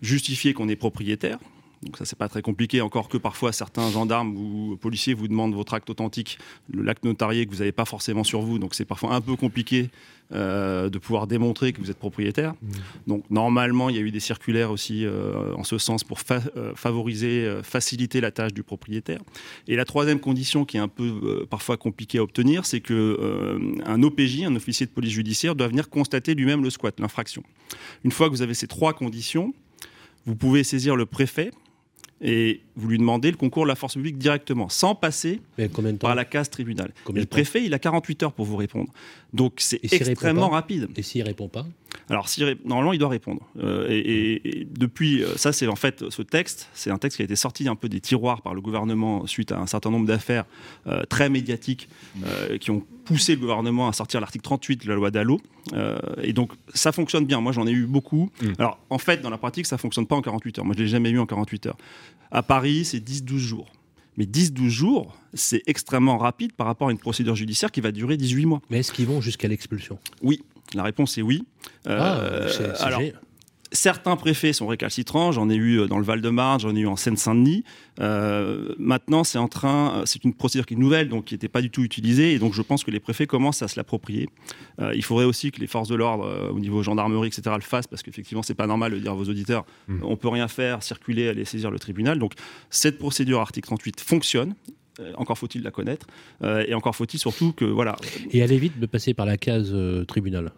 Justifier 0.00 0.54
qu'on 0.54 0.68
est 0.68 0.76
propriétaire, 0.76 1.38
donc 1.82 1.96
ça, 1.96 2.04
c'est 2.04 2.18
pas 2.18 2.28
très 2.28 2.42
compliqué, 2.42 2.80
encore 2.80 3.08
que 3.08 3.18
parfois 3.18 3.52
certains 3.52 3.90
gendarmes 3.90 4.36
ou 4.36 4.76
policiers 4.76 5.14
vous 5.14 5.28
demandent 5.28 5.54
votre 5.54 5.74
acte 5.74 5.88
authentique, 5.90 6.38
l'acte 6.72 7.04
notarié 7.04 7.46
que 7.46 7.52
vous 7.52 7.58
n'avez 7.58 7.72
pas 7.72 7.84
forcément 7.84 8.24
sur 8.24 8.40
vous. 8.40 8.58
Donc 8.58 8.74
c'est 8.74 8.84
parfois 8.84 9.14
un 9.14 9.20
peu 9.20 9.36
compliqué 9.36 9.90
euh, 10.32 10.90
de 10.90 10.98
pouvoir 10.98 11.28
démontrer 11.28 11.72
que 11.72 11.80
vous 11.80 11.90
êtes 11.90 11.98
propriétaire. 11.98 12.54
Mmh. 12.54 12.68
Donc 13.06 13.30
normalement, 13.30 13.90
il 13.90 13.96
y 13.96 13.98
a 13.98 14.02
eu 14.02 14.10
des 14.10 14.20
circulaires 14.20 14.72
aussi 14.72 15.06
euh, 15.06 15.54
en 15.54 15.62
ce 15.62 15.78
sens 15.78 16.02
pour 16.02 16.18
euh, 16.30 16.74
favoriser, 16.74 17.60
faciliter 17.62 18.20
la 18.20 18.32
tâche 18.32 18.52
du 18.52 18.64
propriétaire. 18.64 19.20
Et 19.68 19.76
la 19.76 19.84
troisième 19.84 20.18
condition 20.18 20.64
qui 20.64 20.78
est 20.78 20.80
un 20.80 20.88
peu 20.88 21.46
parfois 21.48 21.76
compliquée 21.76 22.18
à 22.18 22.24
obtenir, 22.24 22.66
c'est 22.66 22.80
que 22.80 23.58
un 23.86 24.02
OPJ, 24.02 24.42
un 24.42 24.56
officier 24.56 24.86
de 24.86 24.90
police 24.90 25.12
judiciaire, 25.12 25.54
doit 25.54 25.68
venir 25.68 25.88
constater 25.88 26.34
lui-même 26.34 26.62
le 26.62 26.70
squat, 26.70 26.98
l'infraction. 26.98 27.42
Une 28.04 28.10
fois 28.10 28.26
que 28.26 28.32
vous 28.32 28.42
avez 28.42 28.54
ces 28.54 28.66
trois 28.66 28.92
conditions, 28.92 29.54
vous 30.26 30.34
pouvez 30.34 30.64
saisir 30.64 30.96
le 30.96 31.06
préfet 31.06 31.52
et 32.20 32.60
vous 32.76 32.88
lui 32.88 32.98
demandez 32.98 33.30
le 33.30 33.36
concours 33.36 33.64
de 33.64 33.68
la 33.68 33.74
force 33.74 33.94
publique 33.94 34.18
directement, 34.18 34.68
sans 34.68 34.94
passer 34.94 35.40
par 36.00 36.14
la 36.14 36.24
case 36.24 36.50
tribunal. 36.50 36.92
le 37.12 37.24
préfet, 37.26 37.64
il 37.64 37.74
a 37.74 37.78
48 37.78 38.22
heures 38.24 38.32
pour 38.32 38.44
vous 38.44 38.56
répondre. 38.56 38.92
Donc 39.32 39.54
c'est 39.58 39.80
extrêmement 39.84 40.48
rapide. 40.48 40.88
Et 40.96 41.02
s'il 41.02 41.22
répond 41.22 41.48
pas 41.48 41.66
Alors 42.10 42.26
normalement, 42.64 42.92
il 42.92 42.98
doit 42.98 43.08
répondre. 43.08 43.42
Euh, 43.58 43.86
et, 43.90 44.66
depuis, 44.70 45.22
euh, 45.22 45.36
ça 45.36 45.52
c'est 45.52 45.66
en 45.66 45.76
fait 45.76 46.04
ce 46.10 46.22
texte, 46.22 46.68
c'est 46.74 46.90
un 46.90 46.98
texte 46.98 47.16
qui 47.16 47.22
a 47.22 47.24
été 47.24 47.36
sorti 47.36 47.68
un 47.68 47.76
peu 47.76 47.88
des 47.88 48.00
tiroirs 48.00 48.42
par 48.42 48.54
le 48.54 48.60
gouvernement 48.60 49.26
suite 49.26 49.52
à 49.52 49.58
un 49.58 49.66
certain 49.66 49.90
nombre 49.90 50.06
d'affaires 50.06 50.44
euh, 50.86 51.02
très 51.08 51.28
médiatiques 51.28 51.88
qui 52.60 52.70
ont 52.70 52.84
poussé 53.04 53.34
le 53.34 53.40
gouvernement 53.40 53.88
à 53.88 53.92
sortir 53.92 54.20
l'article 54.20 54.42
38 54.42 54.84
de 54.84 54.88
la 54.88 54.94
loi 54.94 55.10
Dallot. 55.10 55.40
et 56.22 56.32
donc 56.32 56.52
ça 56.74 56.92
fonctionne 56.92 57.24
bien. 57.26 57.40
Moi 57.40 57.52
j'en 57.52 57.66
ai 57.66 57.72
eu 57.72 57.86
beaucoup. 57.86 58.30
Mm. 58.42 58.46
Alors 58.58 58.78
en 58.90 58.98
fait, 58.98 59.22
dans 59.22 59.30
la 59.30 59.38
pratique, 59.38 59.66
ça 59.66 59.78
fonctionne 59.78 60.06
pas 60.06 60.16
en 60.16 60.22
48 60.22 60.58
heures. 60.58 60.64
Moi 60.64 60.74
je 60.76 60.82
l'ai 60.82 60.88
jamais 60.88 61.10
eu 61.10 61.18
en 61.18 61.26
48 61.26 61.66
heures. 61.66 61.76
À 62.30 62.42
Paris, 62.42 62.84
c'est 62.84 62.98
10-12 62.98 63.38
jours. 63.38 63.72
Mais 64.18 64.24
10-12 64.24 64.68
jours, 64.68 65.16
c'est 65.32 65.62
extrêmement 65.66 66.18
rapide 66.18 66.52
par 66.52 66.66
rapport 66.66 66.88
à 66.88 66.90
une 66.90 66.98
procédure 66.98 67.36
judiciaire 67.36 67.70
qui 67.70 67.80
va 67.80 67.92
durer 67.92 68.16
18 68.16 68.46
mois. 68.46 68.60
Mais 68.68 68.80
est-ce 68.80 68.92
qu'ils 68.92 69.06
vont 69.06 69.20
jusqu'à 69.20 69.46
l'expulsion? 69.46 69.98
Oui, 70.22 70.42
la 70.74 70.82
réponse 70.82 71.18
est 71.18 71.22
oui. 71.22 71.44
Ah, 71.86 72.20
alors, 72.80 73.00
Certains 73.72 74.16
préfets 74.16 74.54
sont 74.54 74.66
récalcitrants, 74.66 75.30
j'en 75.30 75.50
ai 75.50 75.54
eu 75.54 75.80
euh, 75.80 75.86
dans 75.88 75.98
le 75.98 76.04
Val-de-Marne, 76.04 76.60
j'en 76.60 76.74
ai 76.74 76.80
eu 76.80 76.86
en 76.86 76.96
Seine-Saint-Denis. 76.96 77.64
Euh, 78.00 78.74
maintenant, 78.78 79.24
c'est 79.24 79.36
en 79.36 79.48
train, 79.48 79.92
euh, 79.92 80.02
c'est 80.06 80.24
une 80.24 80.32
procédure 80.32 80.64
qui 80.64 80.72
est 80.72 80.76
nouvelle, 80.78 81.10
donc 81.10 81.26
qui 81.26 81.34
n'était 81.34 81.48
pas 81.48 81.60
du 81.60 81.70
tout 81.70 81.82
utilisée, 81.82 82.32
et 82.32 82.38
donc 82.38 82.54
je 82.54 82.62
pense 82.62 82.82
que 82.82 82.90
les 82.90 83.00
préfets 83.00 83.26
commencent 83.26 83.60
à 83.60 83.68
se 83.68 83.78
l'approprier. 83.78 84.28
il 84.94 85.02
faudrait 85.04 85.26
aussi 85.26 85.50
que 85.50 85.60
les 85.60 85.66
forces 85.66 85.88
de 85.88 85.96
l'ordre, 85.96 86.50
au 86.50 86.58
niveau 86.60 86.82
gendarmerie, 86.82 87.28
etc., 87.28 87.54
le 87.56 87.62
fassent, 87.62 87.86
parce 87.86 88.02
qu'effectivement, 88.02 88.42
c'est 88.42 88.54
pas 88.54 88.66
normal 88.66 88.92
de 88.92 88.98
dire 88.98 89.12
à 89.12 89.14
vos 89.14 89.24
auditeurs, 89.24 89.66
mmh. 89.88 89.98
on 90.02 90.16
peut 90.16 90.28
rien 90.28 90.48
faire, 90.48 90.82
circuler, 90.82 91.28
aller 91.28 91.44
saisir 91.44 91.70
le 91.70 91.78
tribunal. 91.78 92.18
Donc 92.18 92.32
cette 92.70 92.98
procédure 92.98 93.40
article 93.40 93.66
38 93.66 94.00
fonctionne, 94.00 94.54
encore 95.16 95.38
faut-il 95.38 95.62
la 95.62 95.70
connaître, 95.70 96.06
et 96.42 96.74
encore 96.74 96.96
faut-il 96.96 97.18
surtout 97.18 97.52
que 97.52 97.64
voilà. 97.64 97.96
Et 98.30 98.38
elle 98.38 98.52
évite 98.52 98.78
de 98.80 98.86
passer 98.86 99.14
par 99.14 99.26
la 99.26 99.36
case 99.36 99.74
tribunal. 100.06 100.52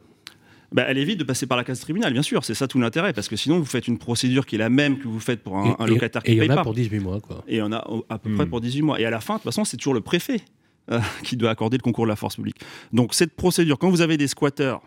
Bah, 0.72 0.84
elle 0.86 0.98
évite 0.98 1.18
de 1.18 1.24
passer 1.24 1.46
par 1.46 1.58
la 1.58 1.64
case 1.64 1.80
tribunal, 1.80 2.12
bien 2.12 2.22
sûr. 2.22 2.44
C'est 2.44 2.54
ça 2.54 2.68
tout 2.68 2.78
l'intérêt, 2.78 3.12
parce 3.12 3.28
que 3.28 3.36
sinon, 3.36 3.58
vous 3.58 3.64
faites 3.64 3.88
une 3.88 3.98
procédure 3.98 4.46
qui 4.46 4.54
est 4.54 4.58
la 4.58 4.70
même 4.70 4.98
que 4.98 5.08
vous 5.08 5.18
faites 5.18 5.42
pour 5.42 5.58
un, 5.58 5.86
locataire 5.86 6.22
qui 6.22 6.32
ne 6.32 6.38
paye 6.40 6.48
pas. 6.48 6.52
Et 6.52 6.56
il 6.56 6.56
y 6.56 6.58
en 6.58 6.60
a 6.60 6.62
pour 6.62 6.74
18 6.74 6.98
mois, 7.00 7.20
quoi. 7.20 7.44
Et 7.48 7.60
on 7.60 7.72
a 7.72 7.84
à 8.08 8.18
peu 8.18 8.32
près 8.34 8.46
hmm. 8.46 8.50
pour 8.50 8.60
18 8.60 8.82
mois. 8.82 9.00
Et 9.00 9.04
à 9.04 9.10
la 9.10 9.20
fin, 9.20 9.34
de 9.34 9.38
toute 9.38 9.44
façon, 9.44 9.64
c'est 9.64 9.76
toujours 9.76 9.94
le 9.94 10.00
préfet 10.00 10.40
euh, 10.90 11.00
qui 11.24 11.36
doit 11.36 11.50
accorder 11.50 11.76
le 11.76 11.82
concours 11.82 12.04
de 12.04 12.10
la 12.10 12.16
force 12.16 12.36
publique. 12.36 12.60
Donc, 12.92 13.14
cette 13.14 13.34
procédure, 13.34 13.78
quand 13.78 13.90
vous 13.90 14.00
avez 14.00 14.16
des 14.16 14.28
squatteurs, 14.28 14.82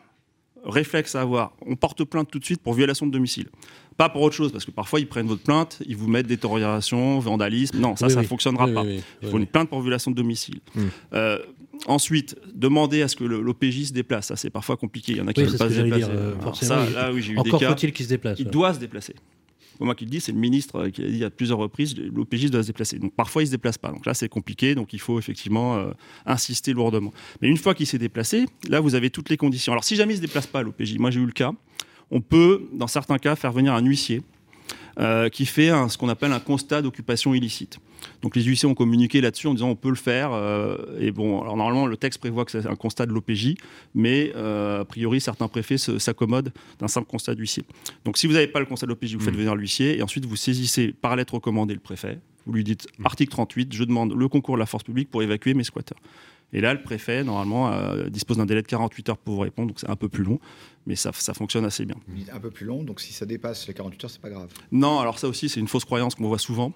réflexe 0.64 1.16
à 1.16 1.22
avoir, 1.22 1.54
on 1.66 1.76
porte 1.76 2.06
plainte 2.06 2.32
tout 2.32 2.40
de 2.40 2.46
suite 2.46 2.62
pour 2.62 2.74
violation 2.74 3.06
de 3.06 3.12
domicile. 3.12 3.50
Pas 3.98 4.10
pour 4.10 4.22
autre 4.22 4.36
chose, 4.36 4.52
parce 4.52 4.66
que 4.66 4.72
parfois 4.72 5.00
ils 5.00 5.08
prennent 5.08 5.28
votre 5.28 5.44
plainte, 5.44 5.82
ils 5.86 5.96
vous 5.96 6.08
mettent 6.08 6.28
détérioration, 6.28 7.20
vandalisme. 7.20 7.80
Non, 7.80 7.96
ça, 7.96 8.10
ça 8.10 8.22
ne 8.22 8.28
fonctionnera 8.28 8.68
pas. 8.68 8.84
Il 9.22 9.30
faut 9.30 9.38
une 9.38 9.48
plainte 9.48 9.70
pour 9.70 9.82
violation 9.82 10.12
de 10.12 10.16
domicile. 10.16 10.60
Hmm. 10.76 10.88
Euh, 11.14 11.40
ensuite, 11.88 12.36
demander 12.54 13.02
à 13.02 13.08
ce 13.08 13.16
que 13.16 13.24
l'OPJ 13.24 13.86
se 13.86 13.94
déplace. 13.94 14.28
Ça, 14.28 14.36
c'est 14.36 14.50
parfois 14.50 14.78
compliqué. 14.78 15.14
Il 15.14 15.18
y 15.18 15.22
en 15.22 15.28
a 15.28 15.34
qui 15.34 15.42
ne 15.42 15.48
veulent 15.48 15.58
pas 15.58 15.70
se 15.70 15.82
déplacer. 15.82 16.12
Euh, 16.12 16.54
ça, 16.54 16.90
là, 16.90 17.12
oui, 17.12 17.22
j'ai 17.22 17.34
eu 17.34 17.38
Encore 17.38 17.62
faut-il 17.62 17.92
qu'il 17.92 18.06
se 18.06 18.10
déplace. 18.10 18.40
Il 18.40 18.50
doit 18.50 18.74
se 18.74 18.80
déplacer. 18.80 19.14
pas 19.14 19.86
moi 19.86 19.96
qui 19.96 20.06
le 20.06 20.12
dis, 20.12 20.22
c'est 20.22 20.32
le 20.32 20.40
ministre 20.40 20.88
qui 20.88 21.04
a 21.04 21.08
dit 21.08 21.24
à 21.24 21.30
plusieurs 21.30 21.58
reprises 21.58 21.96
l'OPJ 21.96 22.50
doit 22.50 22.64
se 22.64 22.68
déplacer. 22.68 23.00
Donc 23.00 23.14
parfois 23.14 23.44
il 23.44 23.48
se 23.48 23.52
déplace 23.52 23.78
pas. 23.78 23.90
Donc 23.90 24.06
là 24.06 24.14
c'est 24.14 24.30
compliqué, 24.30 24.76
donc 24.76 24.94
il 24.94 25.00
faut 25.00 25.20
effectivement 25.20 25.92
insister 26.26 26.74
lourdement. 26.74 27.12
Mais 27.42 27.48
une 27.48 27.58
fois 27.58 27.74
qu'il 27.74 27.88
s'est 27.88 27.98
déplacé, 27.98 28.46
là 28.70 28.80
vous 28.80 28.96
avez 28.96 29.10
toutes 29.10 29.30
les 29.30 29.38
conditions. 29.38 29.74
Alors 29.74 29.84
si 29.84 29.96
jamais 29.96 30.14
il 30.14 30.18
se 30.18 30.22
déplace 30.22 30.48
pas 30.48 30.62
l'OPJ, 30.62 30.98
moi 31.00 31.12
j'ai 31.12 31.20
eu 31.20 31.26
le 31.26 31.32
cas, 31.32 31.52
on 32.12 32.22
peut 32.22 32.68
dans 32.74 32.88
certains 32.88 33.18
cas 33.18 33.36
faire 33.36 33.52
venir 33.52 33.74
un 33.74 33.82
huissier 33.82 34.22
euh, 35.00 35.28
qui 35.30 35.48
fait 35.48 35.72
ce 35.90 35.98
qu'on 35.98 36.10
appelle 36.10 36.32
un 36.34 36.40
constat 36.40 36.84
d'occupation 36.84 37.34
illicite. 37.34 37.80
Donc 38.22 38.36
les 38.36 38.44
huissiers 38.44 38.70
ont 38.70 38.76
communiqué 38.76 39.22
là-dessus 39.22 39.48
en 39.48 39.56
disant 39.56 39.70
on 39.70 39.76
peut 39.76 39.90
le 39.90 39.96
faire. 39.96 40.34
Euh, 40.34 40.78
et 41.00 41.10
bon, 41.10 41.42
alors 41.42 41.58
normalement 41.58 41.88
le 41.88 41.98
texte 41.98 42.20
prévoit 42.20 42.46
que 42.46 42.52
c'est 42.52 42.68
un 42.68 42.76
constat 42.76 43.08
de 43.08 43.12
l'OPJ, 43.12 43.56
mais 43.96 44.32
euh, 44.36 44.82
a 44.82 44.86
priori 44.86 45.20
certains 45.20 45.48
préfets 45.48 45.80
s'accommodent 45.80 46.52
d'un 46.78 46.88
simple 46.88 47.08
constat 47.08 47.34
d'huissier. 47.34 47.64
Donc 48.06 48.20
si 48.20 48.28
vous 48.28 48.34
n'avez 48.34 48.46
pas 48.46 48.60
le 48.60 48.68
constat 48.68 48.86
de 48.86 48.92
l'OPJ, 48.92 49.16
vous 49.16 49.22
faites 49.22 49.34
mmh. 49.34 49.38
venir 49.38 49.56
l'huissier 49.56 49.98
et 49.98 50.04
ensuite 50.04 50.28
vous 50.28 50.36
saisissez 50.36 50.94
par 50.94 51.16
lettre 51.16 51.34
recommandée 51.34 51.74
le 51.74 51.80
préfet. 51.80 52.20
Vous 52.46 52.54
lui 52.54 52.64
dites 52.64 52.88
mmh. 53.00 53.06
article 53.08 53.32
38, 53.32 53.74
je 53.74 53.84
demande 53.86 54.14
le 54.14 54.28
concours 54.28 54.58
de 54.58 54.60
la 54.60 54.68
force 54.68 54.84
publique 54.84 55.10
pour 55.10 55.24
évacuer 55.24 55.56
mes 55.56 55.64
squatteurs. 55.64 56.00
Et 56.56 56.62
là, 56.62 56.72
le 56.76 56.84
préfet, 56.84 57.24
normalement, 57.24 57.74
dispose 58.12 58.38
d'un 58.38 58.46
délai 58.46 58.62
de 58.62 58.68
48 58.68 59.10
heures 59.10 59.18
pour 59.18 59.34
vous 59.34 59.40
répondre, 59.40 59.70
donc 59.70 59.80
c'est 59.80 59.90
un 59.90 59.96
peu 59.96 60.08
plus 60.08 60.24
long 60.24 60.40
mais 60.86 60.96
ça, 60.96 61.12
ça, 61.14 61.34
fonctionne 61.34 61.66
assez 61.66 61.86
bien. 61.86 61.96
Un 62.34 62.40
peu 62.40 62.50
plus 62.50 62.66
long, 62.66 62.84
donc 62.84 63.00
si 63.00 63.14
ça 63.14 63.26
dépasse 63.26 63.68
les 63.68 63.74
48 63.74 64.04
heures, 64.04 64.10
c'est 64.12 64.22
pas 64.22 64.30
grave. 64.30 64.50
Non, 64.72 65.00
alors 65.00 65.20
ça 65.20 65.28
aussi, 65.28 65.50
c'est 65.50 65.60
une 65.60 65.68
fausse 65.68 65.86
croyance 65.86 66.16
qu'on 66.16 66.28
voit 66.28 66.40
souvent. 66.40 66.74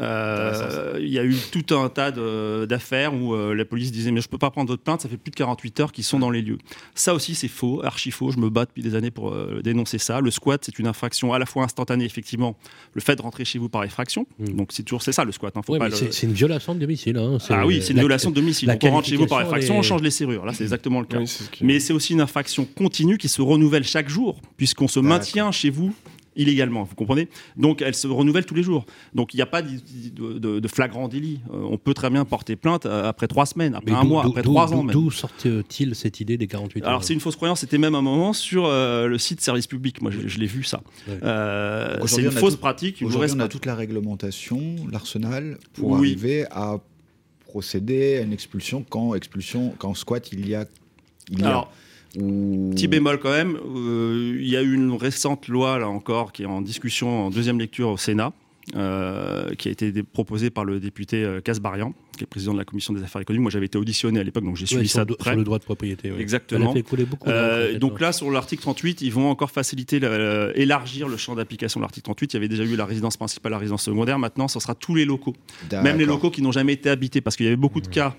Euh, 0.00 0.96
il 1.00 1.08
y 1.08 1.18
a 1.18 1.24
eu 1.24 1.34
tout 1.50 1.74
un 1.74 1.88
tas 1.88 2.12
d'affaires 2.12 3.14
où 3.14 3.34
euh, 3.34 3.54
la 3.54 3.64
police 3.64 3.90
disait 3.90 4.12
mais 4.12 4.20
je 4.20 4.28
peux 4.28 4.38
pas 4.38 4.50
prendre 4.50 4.70
votre 4.70 4.82
plainte, 4.82 5.00
ça 5.00 5.08
fait 5.08 5.16
plus 5.16 5.30
de 5.30 5.36
48 5.36 5.80
heures 5.80 5.92
qu'ils 5.92 6.04
sont 6.04 6.18
dans 6.18 6.30
les 6.30 6.42
lieux. 6.42 6.58
Ça 6.94 7.14
aussi, 7.14 7.34
c'est 7.34 7.48
faux, 7.48 7.84
archi 7.84 8.10
faux. 8.10 8.30
Je 8.30 8.38
me 8.38 8.48
bats 8.48 8.64
depuis 8.64 8.82
des 8.82 8.94
années 8.94 9.10
pour 9.10 9.32
euh, 9.32 9.60
dénoncer 9.62 9.98
ça. 9.98 10.20
Le 10.20 10.30
squat, 10.30 10.62
c'est 10.64 10.78
une 10.78 10.86
infraction 10.86 11.32
à 11.32 11.38
la 11.38 11.46
fois 11.46 11.64
instantanée, 11.64 12.04
effectivement, 12.04 12.56
le 12.94 13.00
fait 13.00 13.16
de 13.16 13.22
rentrer 13.22 13.44
chez 13.44 13.58
vous 13.58 13.68
par 13.68 13.84
effraction. 13.84 14.26
Hmm. 14.38 14.56
Donc 14.56 14.70
c'est 14.72 14.82
toujours 14.84 15.02
c'est 15.02 15.12
ça 15.12 15.24
le 15.24 15.32
squat. 15.32 15.56
Hein, 15.56 15.62
c'est 15.90 16.26
une 16.26 16.32
violation 16.32 16.74
de 16.74 16.80
domicile. 16.80 17.16
Hein. 17.16 17.38
Ah 17.50 17.66
oui, 17.66 17.80
c'est 17.82 17.92
une 17.92 17.98
violation 17.98 18.30
de 18.30 18.36
domicile. 18.36 18.68
Donc 18.68 18.80
on 18.84 18.90
rentre 18.90 19.08
chez 19.08 19.16
vous 19.16 19.26
par 19.26 19.42
effraction, 19.42 19.78
on 19.78 19.82
change 19.82 20.02
les 20.02 20.10
serrures. 20.10 20.44
Là, 20.44 20.52
c'est 20.52 20.64
exactement 20.64 21.00
le 21.00 21.06
cas. 21.06 21.18
Mais 21.60 21.80
c'est 21.80 21.92
aussi 21.92 22.12
une 22.12 22.20
infraction 22.20 22.64
continue 22.64 23.18
qui 23.18 23.28
se 23.28 23.42
renouvelle 23.48 23.84
chaque 23.84 24.08
jour, 24.08 24.40
puisqu'on 24.56 24.88
se 24.88 25.00
maintient 25.00 25.50
chez 25.52 25.70
vous 25.70 25.92
illégalement, 26.38 26.84
vous 26.84 26.94
comprenez? 26.94 27.28
Donc 27.56 27.82
elle 27.82 27.94
se 27.94 28.06
renouvelle 28.06 28.46
tous 28.46 28.54
les 28.54 28.62
jours. 28.62 28.86
Donc 29.12 29.34
il 29.34 29.36
n'y 29.36 29.42
a 29.42 29.46
pas 29.46 29.60
de, 29.60 30.68
flagrant 30.68 31.08
délit. 31.08 31.40
Euh, 31.52 31.66
on 31.70 31.76
peut 31.76 31.94
très 31.94 32.08
bien 32.08 32.24
porter 32.24 32.56
plainte 32.56 32.86
euh, 32.86 33.08
après 33.08 33.26
trois 33.26 33.44
semaines, 33.44 33.74
après 33.74 33.92
un 33.92 34.04
mois, 34.04 34.24
après 34.24 34.42
trois 34.42 34.72
ans. 34.72 34.84
D'où 34.84 35.10
sortit-il 35.10 35.94
cette 35.94 36.20
idée 36.20 36.38
des 36.38 36.46
48 36.46 36.82
heures 36.82 36.88
Alors 36.88 37.04
c'est 37.04 37.12
une 37.12 37.20
fausse 37.20 37.36
croyance, 37.36 37.60
c'était 37.60 37.78
même 37.78 37.94
un 37.94 38.02
moment 38.02 38.32
sur 38.32 38.66
euh, 38.66 39.08
le 39.08 39.18
site 39.18 39.40
service 39.40 39.66
public. 39.66 40.00
Moi 40.00 40.12
je, 40.12 40.38
l'ai 40.38 40.46
vu 40.46 40.62
ça. 40.62 40.80
c'est 41.06 42.22
une 42.22 42.30
fausse 42.30 42.56
pratique. 42.56 43.02
Aujourd'hui 43.02 43.32
on 43.36 43.40
a 43.40 43.48
toute 43.48 43.66
la 43.66 43.74
réglementation, 43.74 44.76
l'arsenal, 44.90 45.58
pour 45.74 45.96
arriver 45.96 46.46
à 46.50 46.78
procéder 47.46 48.18
à 48.18 48.20
une 48.20 48.32
expulsion 48.32 48.84
quand 48.88 49.14
expulsion 49.14 49.74
quand 49.78 49.94
squat 49.94 50.32
il 50.32 50.46
y 50.48 50.54
a, 50.54 50.66
il 51.30 51.40
y 51.40 51.44
a 51.44 51.66
Petit 52.14 52.88
bémol 52.88 53.18
quand 53.18 53.30
même, 53.30 53.56
euh, 53.56 54.38
il 54.40 54.48
y 54.48 54.56
a 54.56 54.62
eu 54.62 54.74
une 54.74 54.92
récente 54.92 55.48
loi, 55.48 55.78
là 55.78 55.88
encore, 55.88 56.32
qui 56.32 56.42
est 56.42 56.46
en 56.46 56.62
discussion 56.62 57.26
en 57.26 57.30
deuxième 57.30 57.58
lecture 57.58 57.90
au 57.90 57.96
Sénat, 57.98 58.32
euh, 58.76 59.54
qui 59.56 59.68
a 59.68 59.72
été 59.72 59.92
proposée 60.02 60.48
par 60.48 60.64
le 60.64 60.80
député 60.80 61.22
euh, 61.22 61.42
Casbarian, 61.42 61.92
qui 62.16 62.24
est 62.24 62.26
président 62.26 62.54
de 62.54 62.58
la 62.58 62.64
commission 62.64 62.94
des 62.94 63.02
affaires 63.02 63.20
économiques. 63.20 63.42
Moi, 63.42 63.50
j'avais 63.50 63.66
été 63.66 63.76
auditionné 63.76 64.20
à 64.20 64.22
l'époque, 64.22 64.44
donc 64.44 64.56
j'ai 64.56 64.64
suivi 64.64 64.88
ça 64.88 65.04
de 65.04 65.14
près. 65.14 65.30
Sur 65.30 65.38
le 65.38 65.44
droit 65.44 65.58
de 65.58 65.64
propriété, 65.64 66.10
oui. 66.10 66.20
Exactement. 66.20 66.72
Beaucoup 66.72 67.26
donc 67.78 68.00
là, 68.00 68.12
sur 68.12 68.30
l'article 68.30 68.62
38, 68.62 69.02
ils 69.02 69.12
vont 69.12 69.28
encore 69.28 69.50
faciliter, 69.50 70.00
élargir 70.54 71.08
le 71.08 71.18
champ 71.18 71.34
d'application 71.34 71.80
de 71.80 71.84
l'article 71.84 72.04
38. 72.04 72.32
Il 72.32 72.36
y 72.36 72.38
avait 72.38 72.48
déjà 72.48 72.64
eu 72.64 72.74
la 72.74 72.86
résidence 72.86 73.18
principale, 73.18 73.52
la 73.52 73.58
résidence 73.58 73.82
secondaire. 73.82 74.18
Maintenant, 74.18 74.48
ce 74.48 74.60
sera 74.60 74.74
tous 74.74 74.94
les 74.94 75.04
locaux, 75.04 75.36
même 75.70 75.98
les 75.98 76.06
locaux 76.06 76.30
qui 76.30 76.40
n'ont 76.40 76.52
jamais 76.52 76.72
été 76.72 76.88
habités, 76.88 77.20
parce 77.20 77.36
qu'il 77.36 77.44
y 77.44 77.48
avait 77.48 77.56
beaucoup 77.56 77.82
de 77.82 77.88
mmh. 77.88 77.92
cas 77.92 78.16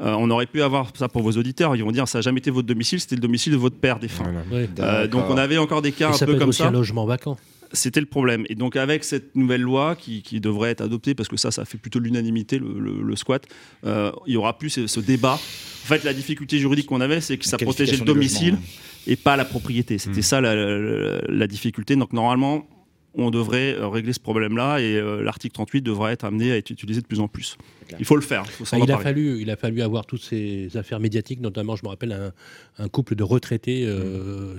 euh, 0.00 0.14
on 0.18 0.30
aurait 0.30 0.46
pu 0.46 0.62
avoir 0.62 0.92
ça 0.96 1.08
pour 1.08 1.22
vos 1.22 1.32
auditeurs. 1.32 1.76
Ils 1.76 1.84
vont 1.84 1.92
dire 1.92 2.08
ça 2.08 2.18
n'a 2.18 2.22
jamais 2.22 2.38
été 2.38 2.50
votre 2.50 2.66
domicile, 2.66 3.00
c'était 3.00 3.16
le 3.16 3.20
domicile 3.20 3.52
de 3.52 3.58
votre 3.58 3.76
père 3.76 3.98
défunt. 3.98 4.32
Euh, 4.78 5.06
donc 5.06 5.24
on 5.28 5.36
avait 5.36 5.58
encore 5.58 5.82
des 5.82 5.92
cas 5.92 6.10
un 6.10 6.26
peu 6.26 6.36
comme 6.36 6.52
ça. 6.52 6.68
un 6.68 6.72
logement 6.72 7.04
vacant. 7.04 7.36
C'était 7.72 8.00
le 8.00 8.06
problème. 8.06 8.44
Et 8.48 8.54
donc 8.54 8.76
avec 8.76 9.04
cette 9.04 9.36
nouvelle 9.36 9.60
loi 9.60 9.94
qui, 9.94 10.40
devrait 10.40 10.70
être 10.70 10.80
adoptée, 10.80 11.14
parce 11.14 11.28
que 11.28 11.36
ça, 11.36 11.50
ça 11.50 11.64
fait 11.64 11.78
plutôt 11.78 12.00
l'unanimité, 12.00 12.58
le, 12.58 13.16
squat, 13.16 13.46
euh, 13.84 14.10
il 14.26 14.34
y 14.34 14.36
aura 14.36 14.58
plus 14.58 14.86
ce, 14.86 15.00
débat. 15.00 15.34
En 15.34 15.86
fait, 15.86 16.02
la 16.02 16.12
difficulté 16.12 16.58
juridique 16.58 16.86
qu'on 16.86 17.00
avait, 17.00 17.20
c'est 17.20 17.36
que 17.36 17.44
ça 17.44 17.58
protégeait 17.58 17.96
le 17.96 18.04
domicile 18.04 18.58
et 19.06 19.16
pas 19.16 19.36
la 19.36 19.44
propriété. 19.44 19.98
C'était 19.98 20.20
hmm. 20.20 20.22
ça 20.22 20.40
la, 20.40 21.46
difficulté. 21.46 21.94
Donc 21.94 22.12
normalement, 22.12 22.66
on 23.14 23.30
devrait 23.30 23.74
euh, 23.74 23.88
régler 23.88 24.12
ce 24.12 24.20
problème-là 24.20 24.78
et 24.78 24.96
euh, 24.96 25.22
l'article 25.22 25.52
38 25.54 25.82
devrait 25.82 26.12
être 26.12 26.24
amené 26.24 26.52
à 26.52 26.56
être 26.56 26.70
utilisé 26.70 27.00
de 27.00 27.06
plus 27.06 27.20
en 27.20 27.28
plus. 27.28 27.56
Il 27.98 28.04
faut 28.04 28.14
le 28.14 28.22
faire. 28.22 28.44
Ah, 28.70 28.78
il, 28.78 28.92
a 28.92 28.98
fallu, 28.98 29.40
il 29.40 29.50
a 29.50 29.56
fallu 29.56 29.82
avoir 29.82 30.06
toutes 30.06 30.22
ces 30.22 30.76
affaires 30.76 31.00
médiatiques, 31.00 31.40
notamment, 31.40 31.74
je 31.74 31.82
me 31.84 31.88
rappelle, 31.88 32.32
un, 32.78 32.88
couple 32.88 33.16
de 33.16 33.24
retraités, 33.24 33.84
euh, 33.84 34.54
mm. 34.54 34.58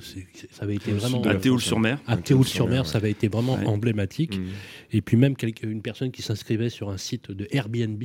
ça 0.52 0.64
avait 0.64 0.76
été 0.76 0.92
vraiment... 0.92 1.22
À 1.24 1.36
Théoul-sur-Mer. 1.36 2.00
À 2.08 2.18
Théoul-sur-Mer, 2.18 2.86
ça 2.86 2.98
avait 2.98 3.12
été 3.12 3.30
vraiment 3.30 3.54
emblématique. 3.66 4.38
Mm. 4.38 4.48
Et 4.92 5.02
puis 5.02 5.16
même 5.16 5.36
une 5.64 5.82
personne 5.82 6.12
qui 6.12 6.22
s'inscrivait 6.22 6.70
sur 6.70 6.90
un 6.90 6.98
site 6.98 7.32
de 7.32 7.48
Airbnb, 7.52 8.04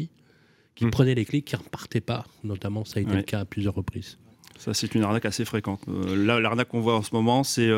qui 0.76 0.86
mm. 0.86 0.90
prenait 0.90 1.16
les 1.16 1.24
clics, 1.24 1.44
qui 1.44 1.56
ne 1.56 1.60
repartait 1.60 2.00
pas. 2.00 2.24
Notamment, 2.44 2.84
ça 2.84 3.00
a 3.00 3.02
été 3.02 3.14
le 3.14 3.22
cas 3.22 3.40
à 3.40 3.44
plusieurs 3.44 3.74
reprises. 3.74 4.16
Ça, 4.58 4.74
c'est 4.74 4.94
une 4.94 5.02
arnaque 5.02 5.26
assez 5.26 5.44
fréquente. 5.44 5.80
là, 5.88 6.38
l'arnaque 6.38 6.68
qu'on 6.68 6.80
voit 6.80 6.96
en 6.96 7.02
ce 7.02 7.14
moment, 7.14 7.42
c'est 7.42 7.68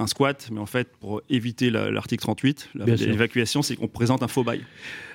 un 0.00 0.06
squat, 0.06 0.48
mais 0.50 0.60
en 0.60 0.66
fait, 0.66 0.88
pour 1.00 1.22
éviter 1.28 1.70
l'article 1.70 2.22
38, 2.22 2.70
l'évacuation, 2.74 3.62
c'est 3.62 3.76
qu'on 3.76 3.88
présente 3.88 4.22
un 4.22 4.28
faux 4.28 4.44
bail. 4.44 4.62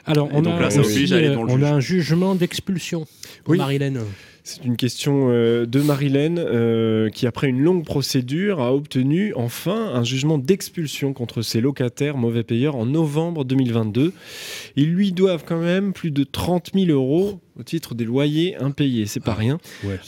Alors, 0.05 0.29
on, 0.31 0.45
a, 0.45 0.49
euh, 0.49 1.35
on 1.37 1.61
a 1.63 1.71
un 1.71 1.79
jugement 1.79 2.35
d'expulsion 2.35 3.07
oui. 3.47 3.57
Marilène. 3.57 4.01
C'est 4.47 4.63
une 4.63 4.77
question 4.77 5.31
euh, 5.31 5.65
de 5.65 5.81
Marilène 5.81 6.37
euh, 6.37 7.09
qui, 7.09 7.25
après 7.25 7.47
une 7.47 7.61
longue 7.61 7.83
procédure, 7.83 8.61
a 8.61 8.75
obtenu 8.75 9.33
enfin 9.33 9.89
un 9.91 10.03
jugement 10.03 10.37
d'expulsion 10.37 11.13
contre 11.13 11.41
ses 11.41 11.61
locataires 11.61 12.15
mauvais 12.15 12.43
payeurs 12.43 12.75
en 12.75 12.85
novembre 12.85 13.43
2022. 13.43 14.13
Ils 14.75 14.91
lui 14.91 15.11
doivent 15.13 15.45
quand 15.47 15.59
même 15.59 15.93
plus 15.93 16.11
de 16.11 16.23
30 16.23 16.73
000 16.75 16.91
euros 16.91 17.39
au 17.59 17.63
titre 17.63 17.95
des 17.95 18.05
loyers 18.05 18.55
impayés. 18.57 19.07
C'est 19.07 19.19
pas 19.19 19.31
ah. 19.31 19.39
rien. 19.39 19.57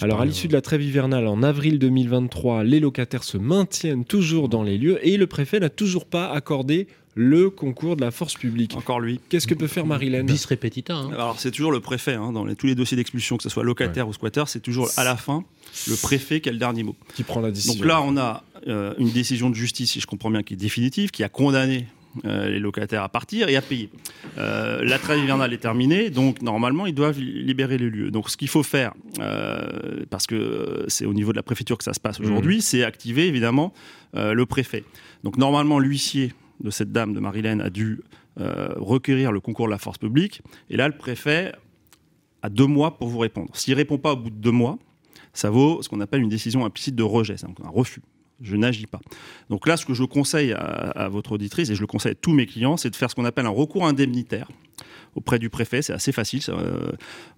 Alors, 0.02 0.22
à 0.22 0.26
l'issue 0.26 0.48
de 0.48 0.54
la 0.54 0.62
trêve 0.62 0.84
hivernale 0.84 1.26
en 1.26 1.42
avril 1.42 1.80
2023, 1.80 2.64
les 2.64 2.80
locataires 2.80 3.24
se 3.24 3.40
maintiennent 3.40 4.06
toujours 4.06 4.50
dans 4.50 4.62
les 4.62 4.78
lieux 4.78 5.00
et 5.02 5.18
le 5.18 5.26
préfet 5.26 5.60
n'a 5.60 5.72
toujours 5.72 6.06
pas 6.06 6.30
accordé 6.30 6.86
le 7.18 7.50
concours 7.50 7.96
de 7.96 8.02
la 8.02 8.12
force 8.12 8.36
publique. 8.36 8.76
Encore 8.78 9.00
lui. 9.00 9.20
Qu'est-ce 9.30 9.48
que 9.48 9.56
peut 9.56 9.68
faire 9.68 9.88
Marilène 9.88 10.28
Bis 10.28 10.46
repetita. 10.46 10.96
Hein. 10.96 11.10
Alors 11.12 11.40
c'est 11.40 11.50
toujours 11.50 11.72
le 11.72 11.80
préfet, 11.80 12.14
hein, 12.14 12.32
dans 12.32 12.46
tous 12.54 12.68
les 12.68 12.76
dossiers 12.76 12.96
d'expulsion, 12.96 13.38
que 13.38 13.44
ce 13.44 13.50
soit 13.50 13.64
locataire 13.64 14.08
ou 14.08 14.14
squatter, 14.14 14.44
c'est 14.46 14.60
toujours 14.60 14.90
à 14.98 15.04
la 15.04 15.18
fin 15.18 15.44
le 15.88 15.96
préfet 15.96 16.42
qui 16.42 16.50
a 16.50 16.52
le 16.52 16.60
dernier 16.60 16.84
mot. 16.84 16.96
Qui 17.16 17.24
prend 17.24 17.42
la 17.42 17.50
décision. 17.50 17.74
Donc 17.74 17.86
là, 17.86 18.02
on 18.04 18.18
a 18.18 18.44
euh, 18.68 18.94
une 19.00 19.10
décision 19.10 19.50
de 19.50 19.56
justice, 19.56 19.92
si 19.92 20.00
je 20.00 20.06
comprends 20.06 20.30
bien, 20.30 20.44
qui 20.44 20.54
est 20.54 20.58
définitive, 20.58 21.10
qui 21.10 21.24
a 21.24 21.30
condamné 21.30 21.88
euh, 22.26 22.50
les 22.50 22.60
locataires 22.60 23.02
à 23.02 23.10
partir 23.10 23.50
et 23.50 23.56
à 23.56 23.64
payer. 23.64 23.90
Euh, 24.38 24.84
la 24.84 25.00
trêve 25.00 25.18
hivernale 25.18 25.54
est 25.54 25.58
terminée, 25.58 26.12
donc 26.12 26.44
normalement 26.44 26.86
ils 26.86 26.94
doivent 26.94 27.20
libérer 27.20 27.80
les 27.80 27.90
lieux. 27.90 28.12
Donc 28.12 28.30
ce 28.30 28.38
qu'il 28.38 28.48
faut 28.48 28.64
faire, 28.64 28.94
parce 30.12 30.28
que 30.28 30.86
c'est 30.88 31.06
au 31.06 31.14
niveau 31.16 31.32
de 31.32 31.38
la 31.38 31.44
préfecture 31.44 31.80
que 31.80 31.84
ça 31.84 31.94
se 31.94 32.00
passe 32.00 32.20
aujourd'hui, 32.20 32.58
mmh. 32.58 32.62
c'est 32.62 32.84
activer 32.84 33.26
évidemment 33.26 33.74
le 34.14 34.46
préfet. 34.46 34.84
Donc 35.24 35.38
normalement 35.38 35.80
l'huissier 35.80 36.34
de 36.60 36.70
cette 36.70 36.92
dame, 36.92 37.14
de 37.14 37.20
Marilène, 37.20 37.62
a 37.62 37.70
dû 37.70 38.02
euh, 38.40 38.70
requérir 38.78 39.32
le 39.32 39.40
concours 39.40 39.68
de 39.68 39.72
la 39.72 39.78
force 39.78 39.98
publique. 39.98 40.42
Et 40.70 40.78
là, 40.78 40.88
le 40.88 40.98
préfet 40.98 41.54
a 42.42 42.50
deux 42.50 42.66
mois 42.66 42.98
pour 42.98 43.08
vous 43.08 43.20
répondre. 43.20 43.56
S'il 43.56 43.74
ne 43.74 43.78
répond 43.78 43.98
pas 43.98 44.14
au 44.14 44.18
bout 44.18 44.30
de 44.30 44.36
deux 44.36 44.52
mois, 44.52 44.78
ça 45.34 45.50
vaut 45.50 45.82
ce 45.82 45.90
qu'on 45.90 46.02
appelle 46.02 46.22
une 46.22 46.30
décision 46.30 46.66
implicite 46.66 46.96
de 46.96 47.04
rejet, 47.04 47.38
c'est 47.38 47.46
un 47.46 47.70
refus. 47.70 48.02
Je 48.42 48.56
n'agis 48.56 48.86
pas. 48.86 49.00
Donc 49.50 49.68
là, 49.68 49.78
ce 49.78 49.86
que 49.86 49.94
je 49.94 50.04
conseille 50.04 50.54
à, 50.54 51.10
votre 51.10 51.32
auditrice, 51.32 51.70
et 51.70 51.76
je 51.76 51.82
le 51.82 51.88
conseille 51.88 52.12
à 52.12 52.16
tous 52.16 52.34
mes 52.34 52.46
clients, 52.46 52.78
c'est 52.78 52.90
de 52.90 52.96
faire 52.96 53.10
ce 53.10 53.16
qu'on 53.16 53.26
appelle 53.26 53.48
un 53.48 53.50
recours 53.50 53.88
indemnitaire 53.88 54.48
auprès 55.16 55.40
du 55.40 55.50
préfet. 55.50 55.82
C'est 55.82 55.94
assez 55.94 56.12
facile. 56.12 56.42
Euh, 56.50 56.92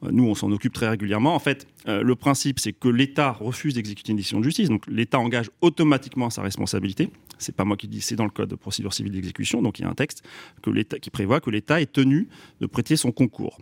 nous, 0.10 0.26
on 0.26 0.36
s'en 0.36 0.51
occupe 0.51 0.74
très 0.74 0.89
régulièrement. 0.89 1.36
En 1.36 1.39
fait, 1.39 1.68
euh, 1.88 2.01
le 2.01 2.16
principe, 2.16 2.60
c'est 2.60 2.74
que 2.74 2.89
l'État 2.89 3.32
refuse 3.32 3.74
d'exécuter 3.76 4.12
une 4.12 4.18
décision 4.18 4.39
de 4.39 4.43
justice. 4.43 4.70
Donc 4.70 4.84
l'État 4.88 5.20
engage 5.20 5.49
automatiquement 5.62 6.30
sa 6.30 6.41
responsabilité 6.41 7.10
c'est 7.39 7.55
pas 7.55 7.66
moi 7.66 7.78
qui 7.78 7.88
dis, 7.88 8.01
c'est 8.01 8.16
dans 8.16 8.26
le 8.26 8.30
code 8.30 8.49
de 8.49 8.55
procédure 8.55 8.93
civile 8.93 9.14
d'exécution, 9.14 9.62
donc 9.62 9.80
il 9.80 9.84
y 9.84 9.86
a 9.86 9.89
un 9.89 9.95
texte 9.95 10.24
que 10.62 10.70
qui 10.97 11.10
prévoit 11.10 11.39
que 11.39 11.49
l'État 11.49 11.82
est 11.82 11.91
tenu 11.91 12.28
de 12.60 12.68
prêter 12.68 12.95
son 12.95 13.12
concours 13.12 13.57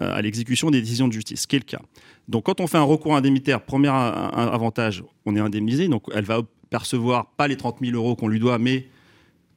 euh, 0.00 0.14
à 0.14 0.22
l'exécution 0.22 0.70
des 0.70 0.80
décisions 0.80 1.08
de 1.08 1.12
justice, 1.12 1.42
ce 1.42 1.46
qui 1.46 1.56
est 1.56 1.58
le 1.58 1.64
cas. 1.64 1.82
Donc 2.28 2.44
quand 2.46 2.60
on 2.60 2.66
fait 2.66 2.78
un 2.78 2.82
recours 2.82 3.16
indemnitaire, 3.16 3.62
premier 3.62 3.88
avantage, 3.88 5.02
on 5.26 5.34
est 5.34 5.40
indemnisé, 5.40 5.88
donc 5.88 6.04
elle 6.14 6.24
va 6.24 6.42
percevoir 6.70 7.26
pas 7.32 7.48
les 7.48 7.56
30 7.56 7.78
000 7.80 7.96
euros 7.96 8.14
qu'on 8.14 8.28
lui 8.28 8.38
doit, 8.38 8.58
mais 8.58 8.86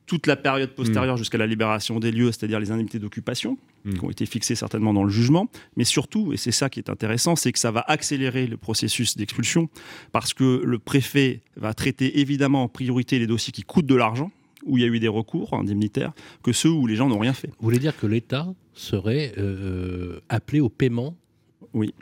toute 0.06 0.28
la 0.28 0.36
période 0.36 0.72
postérieure 0.72 1.16
hmm. 1.16 1.20
jusqu'à 1.20 1.38
la 1.38 1.48
libération 1.48 2.00
des 2.00 2.12
lieux, 2.12 2.32
c'est-à-dire 2.32 2.60
les 2.60 2.72
indemnités 2.72 3.00
d'occupation, 3.00 3.58
hmm. 3.86 3.94
qui 3.94 4.06
ont 4.06 4.10
été 4.10 4.26
fixées 4.26 4.56
certainement 4.56 4.94
dans 4.94 5.04
le 5.04 5.10
jugement. 5.10 5.50
Mais 5.78 5.84
surtout, 5.84 6.34
et 6.34 6.38
c'est 6.38 6.52
ça 6.52 6.70
qui 6.70 6.80
est 6.80 6.90
intéressant, 6.90 7.36
c'est 7.36 7.52
que 7.52 7.60
ça 7.60 7.72
va 7.72 7.84
accélérer 7.88 8.48
le 8.48 8.58
processus 8.58 9.18
d'expulsion, 9.18 9.70
parce 10.12 10.34
que 10.34 10.62
le 10.64 10.80
préfet 10.80 11.42
va 11.56 11.74
traiter 11.74 12.20
évidemment 12.20 12.64
en 12.64 12.68
priorité 12.68 13.20
les 13.20 13.28
dossiers 13.28 13.54
qui 13.54 13.64
coûtent 13.64 13.86
de 13.86 13.96
l'argent, 13.96 14.32
où 14.66 14.78
il 14.78 14.82
y 14.82 14.84
a 14.84 14.88
eu 14.88 15.00
des 15.00 15.08
recours 15.08 15.54
indemnitaires 15.54 16.14
que 16.44 16.52
ceux 16.52 16.72
où 16.72 16.88
les 16.88 16.96
gens 16.96 17.08
n'ont 17.08 17.20
rien 17.20 17.34
fait. 17.34 17.48
Vous 17.48 17.66
voulez 17.66 17.80
dire 17.80 17.96
que 17.98 18.08
l'État 18.08 18.54
serait 18.74 19.34
euh, 19.38 20.20
appelé 20.30 20.60
au 20.60 20.70
paiement 20.70 21.16
Oui 21.74 21.94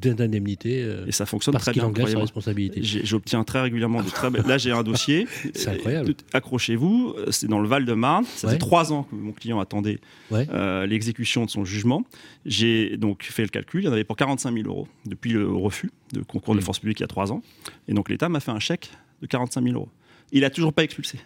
d'indemnité. 0.00 0.82
Euh, 0.82 1.06
et 1.06 1.12
ça 1.12 1.26
fonctionne 1.26 1.52
parce 1.52 1.64
très 1.64 1.72
bien. 1.72 1.84
engage 1.84 2.10
sa 2.10 2.18
responsabilité. 2.18 2.80
J'obtiens 2.82 3.44
très 3.44 3.60
régulièrement 3.60 4.02
de 4.02 4.08
très 4.08 4.30
Là, 4.30 4.58
j'ai 4.58 4.72
un 4.72 4.82
dossier. 4.82 5.26
c'est 5.54 5.68
incroyable. 5.68 6.14
Accrochez-vous, 6.32 7.14
c'est 7.30 7.48
dans 7.48 7.60
le 7.60 7.68
Val-de-Marne. 7.68 8.24
Ça 8.24 8.48
fait 8.48 8.58
trois 8.58 8.92
ans 8.92 9.04
que 9.04 9.14
mon 9.14 9.32
client 9.32 9.60
attendait 9.60 9.98
euh, 10.32 10.86
l'exécution 10.86 11.44
de 11.44 11.50
son 11.50 11.64
jugement. 11.64 12.04
J'ai 12.46 12.96
donc 12.96 13.24
fait 13.24 13.42
le 13.42 13.48
calcul. 13.48 13.82
Il 13.82 13.86
y 13.86 13.88
en 13.88 13.92
avait 13.92 14.04
pour 14.04 14.16
45 14.16 14.54
000 14.54 14.66
euros 14.66 14.88
depuis 15.06 15.32
le 15.32 15.48
refus 15.48 15.90
de 16.12 16.22
concours 16.22 16.54
de 16.54 16.60
mm. 16.60 16.62
force 16.62 16.78
publique 16.78 17.00
il 17.00 17.02
y 17.02 17.04
a 17.04 17.08
trois 17.08 17.32
ans. 17.32 17.42
Et 17.88 17.92
donc 17.92 18.08
l'État 18.08 18.28
m'a 18.28 18.40
fait 18.40 18.50
un 18.50 18.60
chèque 18.60 18.90
de 19.22 19.26
45 19.26 19.62
000 19.62 19.74
euros. 19.74 19.88
Il 20.32 20.40
n'a 20.40 20.50
toujours 20.50 20.72
pas 20.72 20.84
expulsé. 20.84 21.18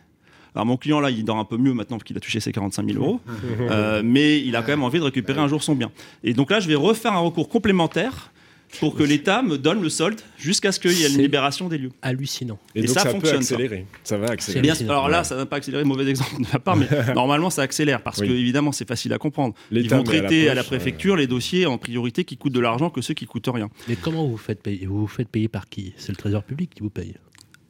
Alors 0.55 0.67
mon 0.67 0.77
client 0.77 1.01
là, 1.01 1.11
il 1.11 1.25
dort 1.25 1.39
un 1.39 1.45
peu 1.45 1.57
mieux 1.57 1.75
maintenant 1.75 1.97
parce 1.97 2.05
qu'il 2.05 2.17
a 2.17 2.21
touché 2.21 2.39
ses 2.41 2.53
45 2.53 2.87
000 2.87 3.03
euros, 3.03 3.21
euh, 3.61 4.03
mais 4.05 4.41
il 4.41 4.55
a 4.55 4.63
quand 4.63 4.69
même 4.69 4.85
envie 4.85 4.99
de 4.99 5.05
récupérer 5.05 5.41
un 5.41 5.49
jour 5.49 5.63
son 5.63 5.75
bien. 5.75 5.91
Et 6.23 6.33
donc 6.33 6.51
là, 6.51 6.61
je 6.61 6.69
vais 6.69 6.77
refaire 6.77 7.13
un 7.13 7.19
recours 7.19 7.49
complémentaire 7.49 8.33
pour 8.81 8.95
que 8.95 9.03
l'État 9.03 9.43
me 9.43 9.59
donne 9.59 9.83
le 9.83 9.89
solde 9.89 10.21
jusqu'à 10.39 10.73
ce 10.73 10.81
qu'il 10.81 10.93
y 10.93 11.05
ait 11.05 11.11
une 11.11 11.19
libération 11.19 11.69
des 11.69 11.79
lieux. 11.79 11.93
Hallucinant. 12.03 12.59
Et, 12.75 12.83
donc 12.83 12.91
ça, 12.91 13.09
fonctionne. 13.09 13.39
accélérer. 13.39 13.87
Ça. 14.03 14.17
va 14.19 14.29
accélérer. 14.29 14.85
alors 14.85 15.09
là, 15.09 15.25
ça 15.25 15.35
ne 15.35 15.41
va 15.41 15.47
pas 15.47 15.57
accélérer, 15.57 15.85
mauvais 15.85 16.09
exemple 16.09 16.43
de 16.43 16.47
ma 16.53 16.59
part, 16.59 16.77
mais 16.77 16.89
normalement 17.15 17.51
ça 17.51 17.63
accélère 17.63 18.03
parce 18.03 18.21
que 18.21 18.25
évidemment 18.25 18.73
c'est 18.73 18.89
facile 18.89 19.13
à 19.13 19.19
comprendre. 19.19 19.55
Ils 19.71 19.89
vont 19.89 20.03
traiter 20.03 20.49
à 20.49 20.55
la, 20.55 20.65
préfecture 20.65 21.17
les 21.17 21.27
dossiers 21.27 21.67
en 21.67 21.79
priorité 21.79 22.25
qui 22.25 22.37
coûtent 22.37 22.53
de 22.53 22.61
l'argent 22.61 22.91
que 22.91 23.01
ceux 23.01 23.15
qui 23.15 23.27
coûtent 23.27 23.51
rien. 23.53 23.69
Mais 23.89 23.97
comment 23.97 24.27
vous 24.27 24.37
faites 24.37 24.63
payer 24.63 24.87
Vous 24.87 25.01
vous 25.01 25.07
faites 25.07 25.29
payer 25.29 25.49
par 25.49 25.69
qui? 25.69 25.93
C'est 25.97 26.11
le 26.11 26.17
Trésor 26.17 26.43
public 26.43 26.71
qui 26.75 26.83
vous 26.83 26.91
paye 26.91 27.15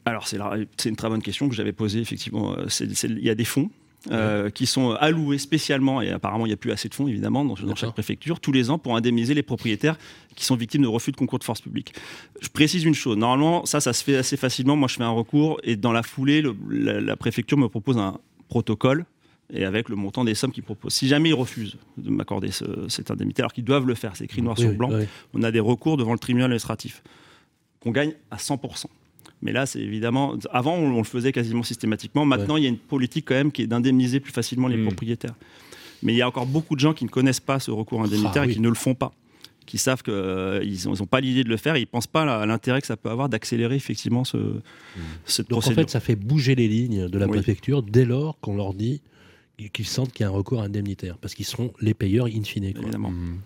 alors 0.06 0.28
c'est 0.28 0.88
une 0.88 0.96
très 0.96 1.08
bonne 1.08 1.22
question 1.22 1.48
que 1.48 1.54
j'avais 1.54 1.72
posée 1.72 2.00
effectivement. 2.00 2.54
Il 2.80 3.24
y 3.24 3.30
a 3.30 3.34
des 3.34 3.46
fonds 3.46 3.70
euh, 4.10 4.50
qui 4.50 4.66
sont 4.66 4.90
alloués 4.90 5.38
spécialement, 5.38 6.02
et 6.02 6.10
apparemment 6.10 6.44
il 6.44 6.50
n'y 6.50 6.54
a 6.54 6.58
plus 6.58 6.72
assez 6.72 6.90
de 6.90 6.94
fonds 6.94 7.08
évidemment 7.08 7.42
dans, 7.44 7.56
chaque 7.74 7.92
préfecture, 7.92 8.38
tous 8.38 8.52
les 8.52 8.68
ans 8.68 8.78
pour 8.78 8.96
indemniser 8.96 9.32
les 9.32 9.42
propriétaires 9.42 9.96
qui 10.36 10.44
sont 10.44 10.56
victimes 10.56 10.82
de 10.82 10.88
refus 10.88 11.10
de 11.10 11.16
concours 11.16 11.38
de 11.38 11.44
force 11.44 11.62
publique. 11.62 11.94
Je 12.42 12.48
précise 12.48 12.84
une 12.84 12.94
chose, 12.94 13.16
normalement 13.16 13.64
ça, 13.64 13.80
ça 13.80 13.94
se 13.94 14.04
fait 14.04 14.16
assez 14.16 14.36
facilement, 14.36 14.76
moi 14.76 14.88
je 14.88 14.96
fais 14.96 15.04
un 15.04 15.10
recours 15.10 15.58
et 15.62 15.76
dans 15.76 15.92
la 15.92 16.02
foulée, 16.02 16.42
la, 16.68 17.16
préfecture 17.16 17.56
me 17.56 17.68
propose 17.68 17.96
un 17.96 18.18
protocole 18.48 19.06
et 19.50 19.64
avec 19.64 19.88
le 19.88 19.96
montant 19.96 20.24
des 20.24 20.34
sommes 20.34 20.52
qu'ils 20.52 20.64
proposent. 20.64 20.92
Si 20.92 21.08
jamais 21.08 21.30
ils 21.30 21.34
refusent 21.34 21.78
de 21.96 22.10
m'accorder 22.10 22.50
cette 22.88 23.10
indemnité, 23.10 23.40
alors 23.40 23.54
qu'ils 23.54 23.64
doivent 23.64 23.86
le 23.86 23.94
faire, 23.94 24.16
c'est 24.16 24.24
écrit 24.24 24.42
noir 24.42 24.58
sur 24.58 24.72
blanc, 24.74 24.90
on 25.32 25.42
a 25.42 25.50
des 25.50 25.60
recours 25.60 25.96
devant 25.96 26.12
le 26.12 26.18
tribunal 26.18 26.46
administratif 26.46 27.02
qu'on 27.80 27.90
gagne 27.90 28.12
à 28.30 28.36
100%. 28.36 28.86
Mais 29.44 29.52
là, 29.52 29.66
c'est 29.66 29.80
évidemment. 29.80 30.36
Avant, 30.50 30.74
on, 30.74 30.98
le 30.98 31.04
faisait 31.04 31.30
quasiment 31.30 31.62
systématiquement. 31.62 32.24
Maintenant, 32.24 32.56
il 32.56 32.64
y 32.64 32.66
a 32.66 32.70
une 32.70 32.78
politique 32.78 33.26
quand 33.28 33.34
même 33.34 33.52
qui 33.52 33.62
est 33.62 33.66
d'indemniser 33.66 34.18
plus 34.18 34.32
facilement 34.32 34.68
les 34.68 34.78
hmm. 34.78 34.86
propriétaires. 34.86 35.34
Mais 36.02 36.12
il 36.12 36.16
y 36.16 36.22
a 36.22 36.28
encore 36.28 36.46
beaucoup 36.46 36.74
de 36.74 36.80
gens 36.80 36.94
qui 36.94 37.04
ne 37.04 37.10
connaissent 37.10 37.40
pas 37.40 37.60
ce 37.60 37.70
recours 37.70 38.02
indemnitaire 38.02 38.42
ah 38.42 38.46
et 38.46 38.52
qui 38.52 38.60
ne 38.60 38.68
le 38.68 38.74
font 38.74 38.94
pas 38.94 39.12
qui 39.66 39.78
savent 39.78 40.02
qu'ils 40.02 40.12
euh, 40.12 40.84
n'ont 40.84 41.06
pas 41.06 41.22
l'idée 41.22 41.42
de 41.42 41.48
le 41.48 41.56
faire 41.56 41.74
et 41.74 41.78
ils 41.78 41.84
ne 41.84 41.86
pensent 41.86 42.06
pas 42.06 42.22
à 42.22 42.44
l'intérêt 42.44 42.82
que 42.82 42.86
ça 42.86 42.98
peut 42.98 43.08
avoir 43.08 43.30
d'accélérer 43.30 43.76
effectivement 43.76 44.22
ce, 44.22 44.36
cette 45.24 45.48
Donc 45.48 45.60
procédure. 45.60 45.78
en 45.78 45.82
fait, 45.86 45.90
ça 45.90 46.00
fait 46.00 46.16
bouger 46.16 46.54
les 46.54 46.68
lignes 46.68 47.08
de 47.08 47.18
la 47.18 47.26
préfecture 47.26 47.82
dès 47.82 48.04
lors 48.04 48.38
qu'on 48.40 48.56
leur 48.56 48.74
dit 48.74 49.00
qu'ils 49.72 49.86
sentent 49.86 50.12
qu'il 50.12 50.24
y 50.24 50.26
a 50.26 50.28
un 50.28 50.32
recours 50.32 50.62
indemnitaire, 50.62 51.16
parce 51.16 51.34
qu'ils 51.34 51.46
seront 51.46 51.72
les 51.80 51.94
payeurs 51.94 52.26
in 52.26 52.42
fine. 52.42 52.64
Évidemment. 52.64 53.10
Hmm. 53.10 53.38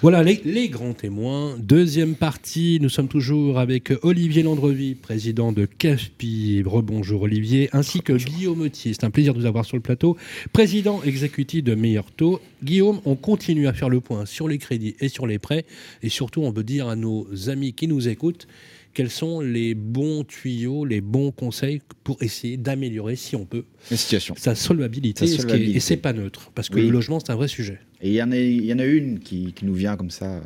Voilà 0.00 0.22
les, 0.22 0.70
grands 0.70 0.94
témoins. 0.94 1.58
Deuxième 1.58 2.14
partie, 2.14 2.78
nous 2.80 2.88
sommes 2.88 3.08
toujours 3.08 3.58
avec 3.58 3.92
Olivier 4.00 4.42
Landrevi, 4.42 4.94
président 4.94 5.52
de 5.52 5.66
CAFPI. 5.66 6.62
Rebonjour 6.64 7.20
Olivier, 7.20 7.68
ainsi 7.74 8.00
que 8.00 8.14
Guillaume 8.14 8.62
Autier. 8.62 8.94
C'est 8.94 9.04
un 9.04 9.10
plaisir 9.10 9.34
de 9.34 9.40
vous 9.40 9.46
avoir 9.46 9.66
sur 9.66 9.76
le 9.76 9.82
plateau. 9.82 10.16
Président 10.54 11.02
exécutif 11.02 11.62
de 11.62 11.74
Meilleur 11.74 12.10
Taux. 12.10 12.40
Guillaume, 12.64 13.02
on 13.04 13.16
continue 13.16 13.66
à 13.66 13.74
faire 13.74 13.90
le 13.90 14.00
point 14.00 14.24
sur 14.24 14.48
les 14.48 14.56
crédits 14.56 14.96
et 15.00 15.08
sur 15.08 15.26
les 15.26 15.38
prêts. 15.38 15.66
Et 16.02 16.08
surtout, 16.08 16.40
on 16.40 16.50
veut 16.50 16.64
dire 16.64 16.88
à 16.88 16.96
nos 16.96 17.50
amis 17.50 17.74
qui 17.74 17.86
nous 17.86 18.08
écoutent 18.08 18.46
quels 18.92 19.10
sont 19.10 19.40
les 19.40 19.74
bons 19.74 20.24
tuyaux, 20.24 20.84
les 20.84 21.00
bons 21.00 21.30
conseils 21.30 21.80
pour 22.04 22.22
essayer 22.22 22.56
d'améliorer, 22.56 23.16
si 23.16 23.36
on 23.36 23.44
peut, 23.44 23.64
sa 23.90 24.54
solvabilité, 24.54 25.24
et 25.24 25.80
c'est 25.80 25.96
pas 25.96 26.12
neutre, 26.12 26.50
parce 26.54 26.68
que 26.68 26.78
le 26.78 26.90
logement, 26.90 27.20
c'est 27.20 27.30
un 27.30 27.36
vrai 27.36 27.48
sujet. 27.48 27.78
Et 28.02 28.08
il 28.08 28.14
y, 28.14 28.22
en 28.22 28.32
a, 28.32 28.36
il 28.36 28.64
y 28.64 28.72
en 28.72 28.78
a 28.78 28.84
une 28.84 29.20
qui, 29.20 29.54
nous 29.62 29.74
vient 29.74 29.96
comme 29.96 30.10
ça 30.10 30.40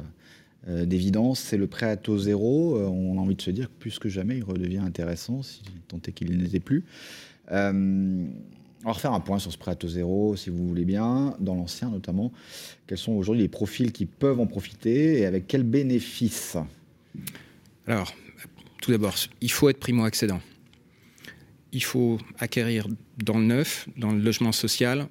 euh, 0.69 0.85
d'évidence, 0.85 1.41
c'est 1.41 1.57
le 1.57 1.67
prêt 1.67 1.87
à 1.87 1.97
taux 1.97 2.19
zéro. 2.19 2.77
Euh, 2.77 2.87
on 2.87 3.17
a 3.19 3.21
envie 3.21 3.37
de 3.37 3.43
se 3.43 3.51
dire 3.51 3.69
que 3.69 3.75
plus 3.79 3.99
que 3.99 4.09
jamais, 4.09 4.39
il 4.39 4.45
redevient 4.45 4.79
intéressant, 4.79 5.43
si 5.43 5.63
tant 5.89 6.01
est 6.07 6.13
qu'il 6.13 6.37
n'était 6.37 6.59
plus. 6.59 6.85
Euh, 7.53 8.27
on 8.83 8.89
va 8.89 8.93
refaire 8.93 9.13
un 9.13 9.21
point 9.21 9.39
sur 9.39 9.53
ce 9.53 9.57
prêt 9.57 9.71
à 9.71 9.77
taux 9.77 9.89
zéro, 9.89 10.37
si 10.37 10.51
vous 10.51 10.67
voulez 10.67 10.85
bien, 10.85 11.37
dans 11.39 11.55
l'ancien 11.55 11.91
notamment. 11.91 12.33
Quels 12.87 12.99
sont 12.99 13.13
aujourd'hui 13.13 13.43
les 13.43 13.49
profils 13.49 13.93
qui 13.93 14.05
peuvent 14.05 14.41
en 14.41 14.47
profiter 14.47 15.21
et 15.21 15.27
avec 15.27 15.47
quels 15.47 15.63
bénéfices? 15.63 16.57
Alors, 17.87 18.13
tout 18.85 18.91
d'abord, 18.91 19.15
il 19.41 19.51
faut 19.51 19.71
être 19.71 19.81
primo-accédant. 19.81 20.43
Il 21.73 21.83
faut 21.83 22.19
acquérir 22.39 22.87
dans 23.17 23.39
le 23.39 23.45
neuf, 23.45 23.89
dans 23.97 24.13
le 24.13 24.21
logement 24.21 24.53
social 24.53 25.09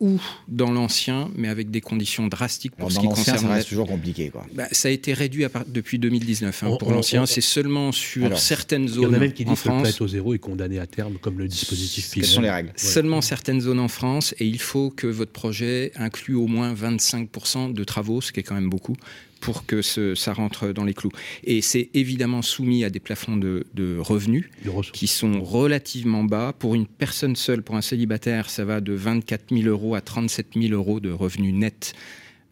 ou 0.00 0.18
dans 0.48 0.72
l'ancien, 0.72 1.30
mais 1.36 1.46
avec 1.46 1.70
des 1.70 1.80
conditions 1.80 2.26
drastiques 2.26 2.74
pour 2.74 2.90
ce 2.90 2.98
qui 2.98 3.06
concerne. 3.06 3.38
Ça 3.38 3.48
reste 3.48 3.68
toujours 3.68 3.86
compliqué, 3.86 4.30
quoi. 4.30 4.44
Bah, 4.52 4.66
ça 4.72 4.88
a 4.88 4.90
été 4.90 5.14
réduit 5.14 5.44
depuis 5.68 6.00
2019. 6.00 6.64
Hein, 6.64 6.76
pour 6.80 6.90
l'ancien, 6.90 7.24
c'est 7.26 7.40
seulement 7.40 7.92
sur 7.92 8.36
certaines 8.36 8.88
zones. 8.88 9.04
Il 9.04 9.06
y 9.06 9.10
en 9.10 9.14
a 9.14 9.18
même 9.20 9.32
qui 9.32 9.44
disent 9.44 9.62
que 9.62 9.68
le 9.68 9.82
prêt 9.82 10.02
au 10.02 10.08
zéro 10.08 10.34
est 10.34 10.40
condamné 10.40 10.80
à 10.80 10.88
terme, 10.88 11.18
comme 11.18 11.38
le 11.38 11.46
dispositif 11.46 12.10
Quelles 12.12 12.24
sont 12.24 12.40
les 12.40 12.50
règles? 12.50 12.72
Seulement 12.74 13.20
certaines 13.20 13.60
zones 13.60 13.78
en 13.78 13.86
France, 13.86 14.34
et 14.40 14.46
il 14.46 14.60
faut 14.60 14.90
que 14.90 15.06
votre 15.06 15.30
projet 15.30 15.92
inclue 15.94 16.34
au 16.34 16.48
moins 16.48 16.74
25% 16.74 17.72
de 17.72 17.84
travaux, 17.84 18.20
ce 18.20 18.32
qui 18.32 18.40
est 18.40 18.42
quand 18.42 18.56
même 18.56 18.68
beaucoup, 18.70 18.96
pour 19.42 19.66
que 19.66 19.82
ça 19.82 20.32
rentre 20.32 20.68
dans 20.68 20.84
les 20.84 20.94
clous. 20.94 21.10
Et 21.42 21.60
c'est 21.62 21.90
évidemment 21.94 22.42
soumis 22.42 22.84
à 22.84 22.90
des 22.90 23.00
plafonds 23.00 23.36
de, 23.36 23.98
revenus 23.98 24.48
qui 24.92 25.08
sont 25.08 25.42
relativement 25.42 26.22
bas. 26.22 26.54
Pour 26.56 26.76
une 26.76 26.86
personne 26.86 27.34
seule, 27.34 27.62
pour 27.62 27.74
un 27.74 27.82
célibataire, 27.82 28.48
ça 28.48 28.64
va 28.64 28.80
de 28.80 28.92
24 28.92 29.54
000 29.54 29.68
euros 29.68 29.96
à 29.96 30.00
37 30.00 30.46
000 30.54 30.72
euros 30.72 31.00
de 31.00 31.10
revenus 31.10 31.52
nets 31.52 31.92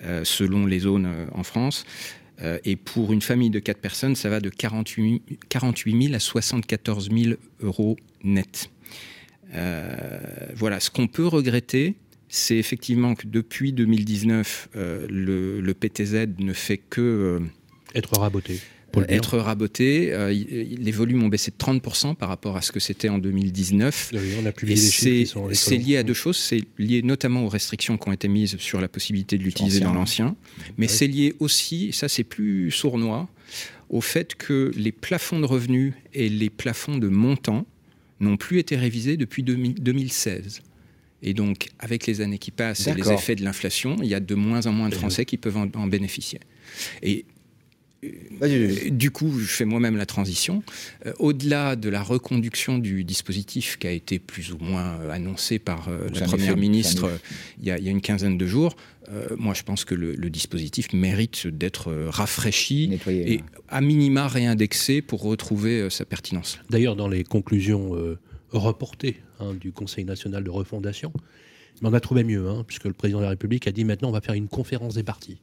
euh, 0.03 0.24
selon 0.24 0.66
les 0.66 0.80
zones 0.80 1.07
euh, 1.07 1.26
en 1.32 1.45
France. 1.45 1.84
Euh, 2.43 2.59
et 2.64 2.74
pour 2.74 3.12
une 3.12 3.22
famille 3.22 3.51
de 3.51 3.61
4 3.61 3.78
personnes, 3.78 4.16
ça 4.16 4.28
va 4.28 4.41
de 4.41 4.51
48, 4.51 5.22
48 5.49 6.03
000 6.03 6.14
à 6.14 6.18
74 6.18 7.09
000 7.11 7.36
euros 7.61 7.97
nets. 8.24 8.68
voilà, 10.57 10.80
ce 10.80 10.91
qu'on 10.91 11.07
peut 11.07 11.26
regretter, 11.26 11.95
c'est 12.30 12.56
effectivement 12.56 13.16
que 13.16 13.26
depuis 13.26 13.72
2019, 13.72 14.68
euh, 14.76 15.06
le, 15.10 15.74
PTZ 15.74 16.28
ne 16.38 16.52
fait 16.52 16.78
que... 16.78 17.00
Euh, 17.00 17.40
être 17.96 18.16
raboté. 18.20 18.60
être 19.08 19.36
raboté. 19.38 20.12
Euh, 20.12 20.32
les 20.32 20.92
volumes 20.92 21.24
ont 21.24 21.28
baissé 21.28 21.50
de 21.50 21.56
30% 21.56 22.14
par 22.14 22.28
rapport 22.28 22.56
à 22.56 22.62
ce 22.62 22.70
que 22.70 22.78
c'était 22.78 23.08
en 23.08 23.18
2019. 23.18 24.12
on 24.14 24.46
a 24.46 24.52
et 24.68 24.76
c'est 24.76 25.76
lié 25.76 25.96
à 25.96 26.04
deux 26.04 26.14
choses. 26.14 26.36
C'est 26.36 26.62
lié 26.78 27.02
notamment 27.02 27.44
aux 27.44 27.48
restrictions 27.48 27.98
qui 27.98 28.08
ont 28.08 28.12
été 28.12 28.28
mises 28.28 28.56
sur 28.58 28.80
la 28.80 28.86
possibilité 28.86 29.36
de 29.36 29.42
l'utiliser 29.42 29.80
dans 29.80 29.92
l'ancien. 29.92 30.36
Mais 30.78 30.86
c'est 30.86 31.08
lié 31.08 31.34
aussi, 31.40 31.92
ça 31.92 32.08
c'est 32.08 32.24
plus 32.24 32.70
sournois, 32.70 33.28
au 33.88 34.00
fait 34.00 34.36
que 34.36 34.70
les 34.76 34.92
plafonds 34.92 35.40
de 35.40 35.46
revenus 35.46 35.94
et 36.14 36.28
les 36.28 36.48
plafonds 36.48 36.96
de 36.96 37.08
montant 37.08 37.66
n'ont 38.20 38.36
plus 38.36 38.60
été 38.60 38.76
révisés 38.76 39.16
depuis 39.16 39.42
2016. 39.42 40.60
Et 41.22 41.34
donc, 41.34 41.68
avec 41.78 42.06
les 42.06 42.20
années 42.20 42.38
qui 42.38 42.50
passent 42.50 42.86
et 42.86 42.94
les 42.94 43.10
effets 43.12 43.36
de 43.36 43.44
l'inflation, 43.44 43.96
il 44.02 44.08
y 44.08 44.14
a 44.14 44.20
de 44.20 44.34
moins 44.34 44.66
en 44.66 44.72
moins 44.72 44.88
de 44.88 44.94
Français 44.94 45.24
qui 45.24 45.36
peuvent 45.36 45.56
en, 45.56 45.86
bénéficier. 45.86 46.40
Et 47.02 47.24
euh, 48.42 48.90
du 48.90 49.10
coup, 49.10 49.38
je 49.38 49.46
fais 49.46 49.66
moi-même 49.66 49.96
la 49.96 50.06
transition. 50.06 50.62
Euh, 51.04 51.12
au-delà 51.18 51.76
de 51.76 51.90
la 51.90 52.02
reconduction 52.02 52.78
du 52.78 53.04
dispositif 53.04 53.78
qui 53.78 53.86
a 53.86 53.90
été 53.90 54.18
plus 54.18 54.52
ou 54.52 54.58
moins 54.58 54.98
euh, 55.00 55.10
annoncé 55.10 55.58
par 55.58 55.90
la 55.90 56.22
Première 56.22 56.56
ministre 56.56 57.10
il 57.60 57.68
y, 57.68 57.70
a, 57.70 57.76
une 57.76 58.00
quinzaine 58.00 58.38
de 58.38 58.46
jours, 58.46 58.76
moi, 59.36 59.54
je 59.54 59.64
pense 59.64 59.84
que 59.84 59.96
le, 59.96 60.30
dispositif 60.30 60.92
mérite 60.92 61.48
d'être 61.48 61.92
rafraîchi 62.10 62.96
et 63.08 63.40
à 63.68 63.80
minima 63.80 64.28
réindexé 64.28 65.02
pour 65.02 65.22
retrouver 65.22 65.90
sa 65.90 66.04
pertinence. 66.04 66.60
D'ailleurs, 66.70 66.94
dans 66.94 67.08
les 67.08 67.24
conclusions 67.24 68.16
reportées 68.52 69.16
hein, 69.41 69.55
du 69.55 69.72
Conseil 69.72 70.05
national 70.05 70.45
de 70.45 70.51
refondation, 70.51 71.12
on 71.82 71.93
a 71.93 72.01
trouvé 72.01 72.24
mieux, 72.24 72.49
hein, 72.49 72.64
puisque 72.66 72.84
le 72.84 72.93
président 72.93 73.18
de 73.18 73.24
la 73.24 73.30
République 73.30 73.66
a 73.66 73.72
dit 73.72 73.84
maintenant 73.84 74.09
on 74.09 74.12
va 74.12 74.20
faire 74.20 74.34
une 74.34 74.49
conférence 74.49 74.95
des 74.95 75.03
partis. 75.03 75.38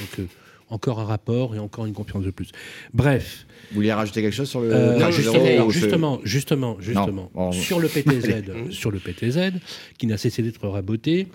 Donc, 0.00 0.28
encore 0.70 1.00
un 1.00 1.04
rapport 1.04 1.54
et 1.54 1.58
encore 1.58 1.84
une 1.86 1.92
confiance 1.92 2.24
de 2.24 2.30
plus. 2.30 2.50
Bref. 2.94 3.46
Vous 3.70 3.76
vouliez 3.76 3.92
rajouter 3.92 4.22
quelque 4.22 4.34
chose 4.34 4.48
sur 4.48 4.60
le. 4.60 4.72
Euh, 4.72 4.98
non, 4.98 5.10
justement, 5.10 5.68
justement, 5.68 6.20
justement, 6.22 6.76
justement, 6.80 7.52
sur 7.52 7.80
le 7.80 7.88
PTZ, 7.88 8.70
sur 8.70 8.90
le 8.90 8.98
PTZ, 8.98 9.52
qui 9.98 10.06
n'a 10.06 10.16
cessé 10.16 10.42
d'être 10.42 10.66
raboté. 10.66 11.28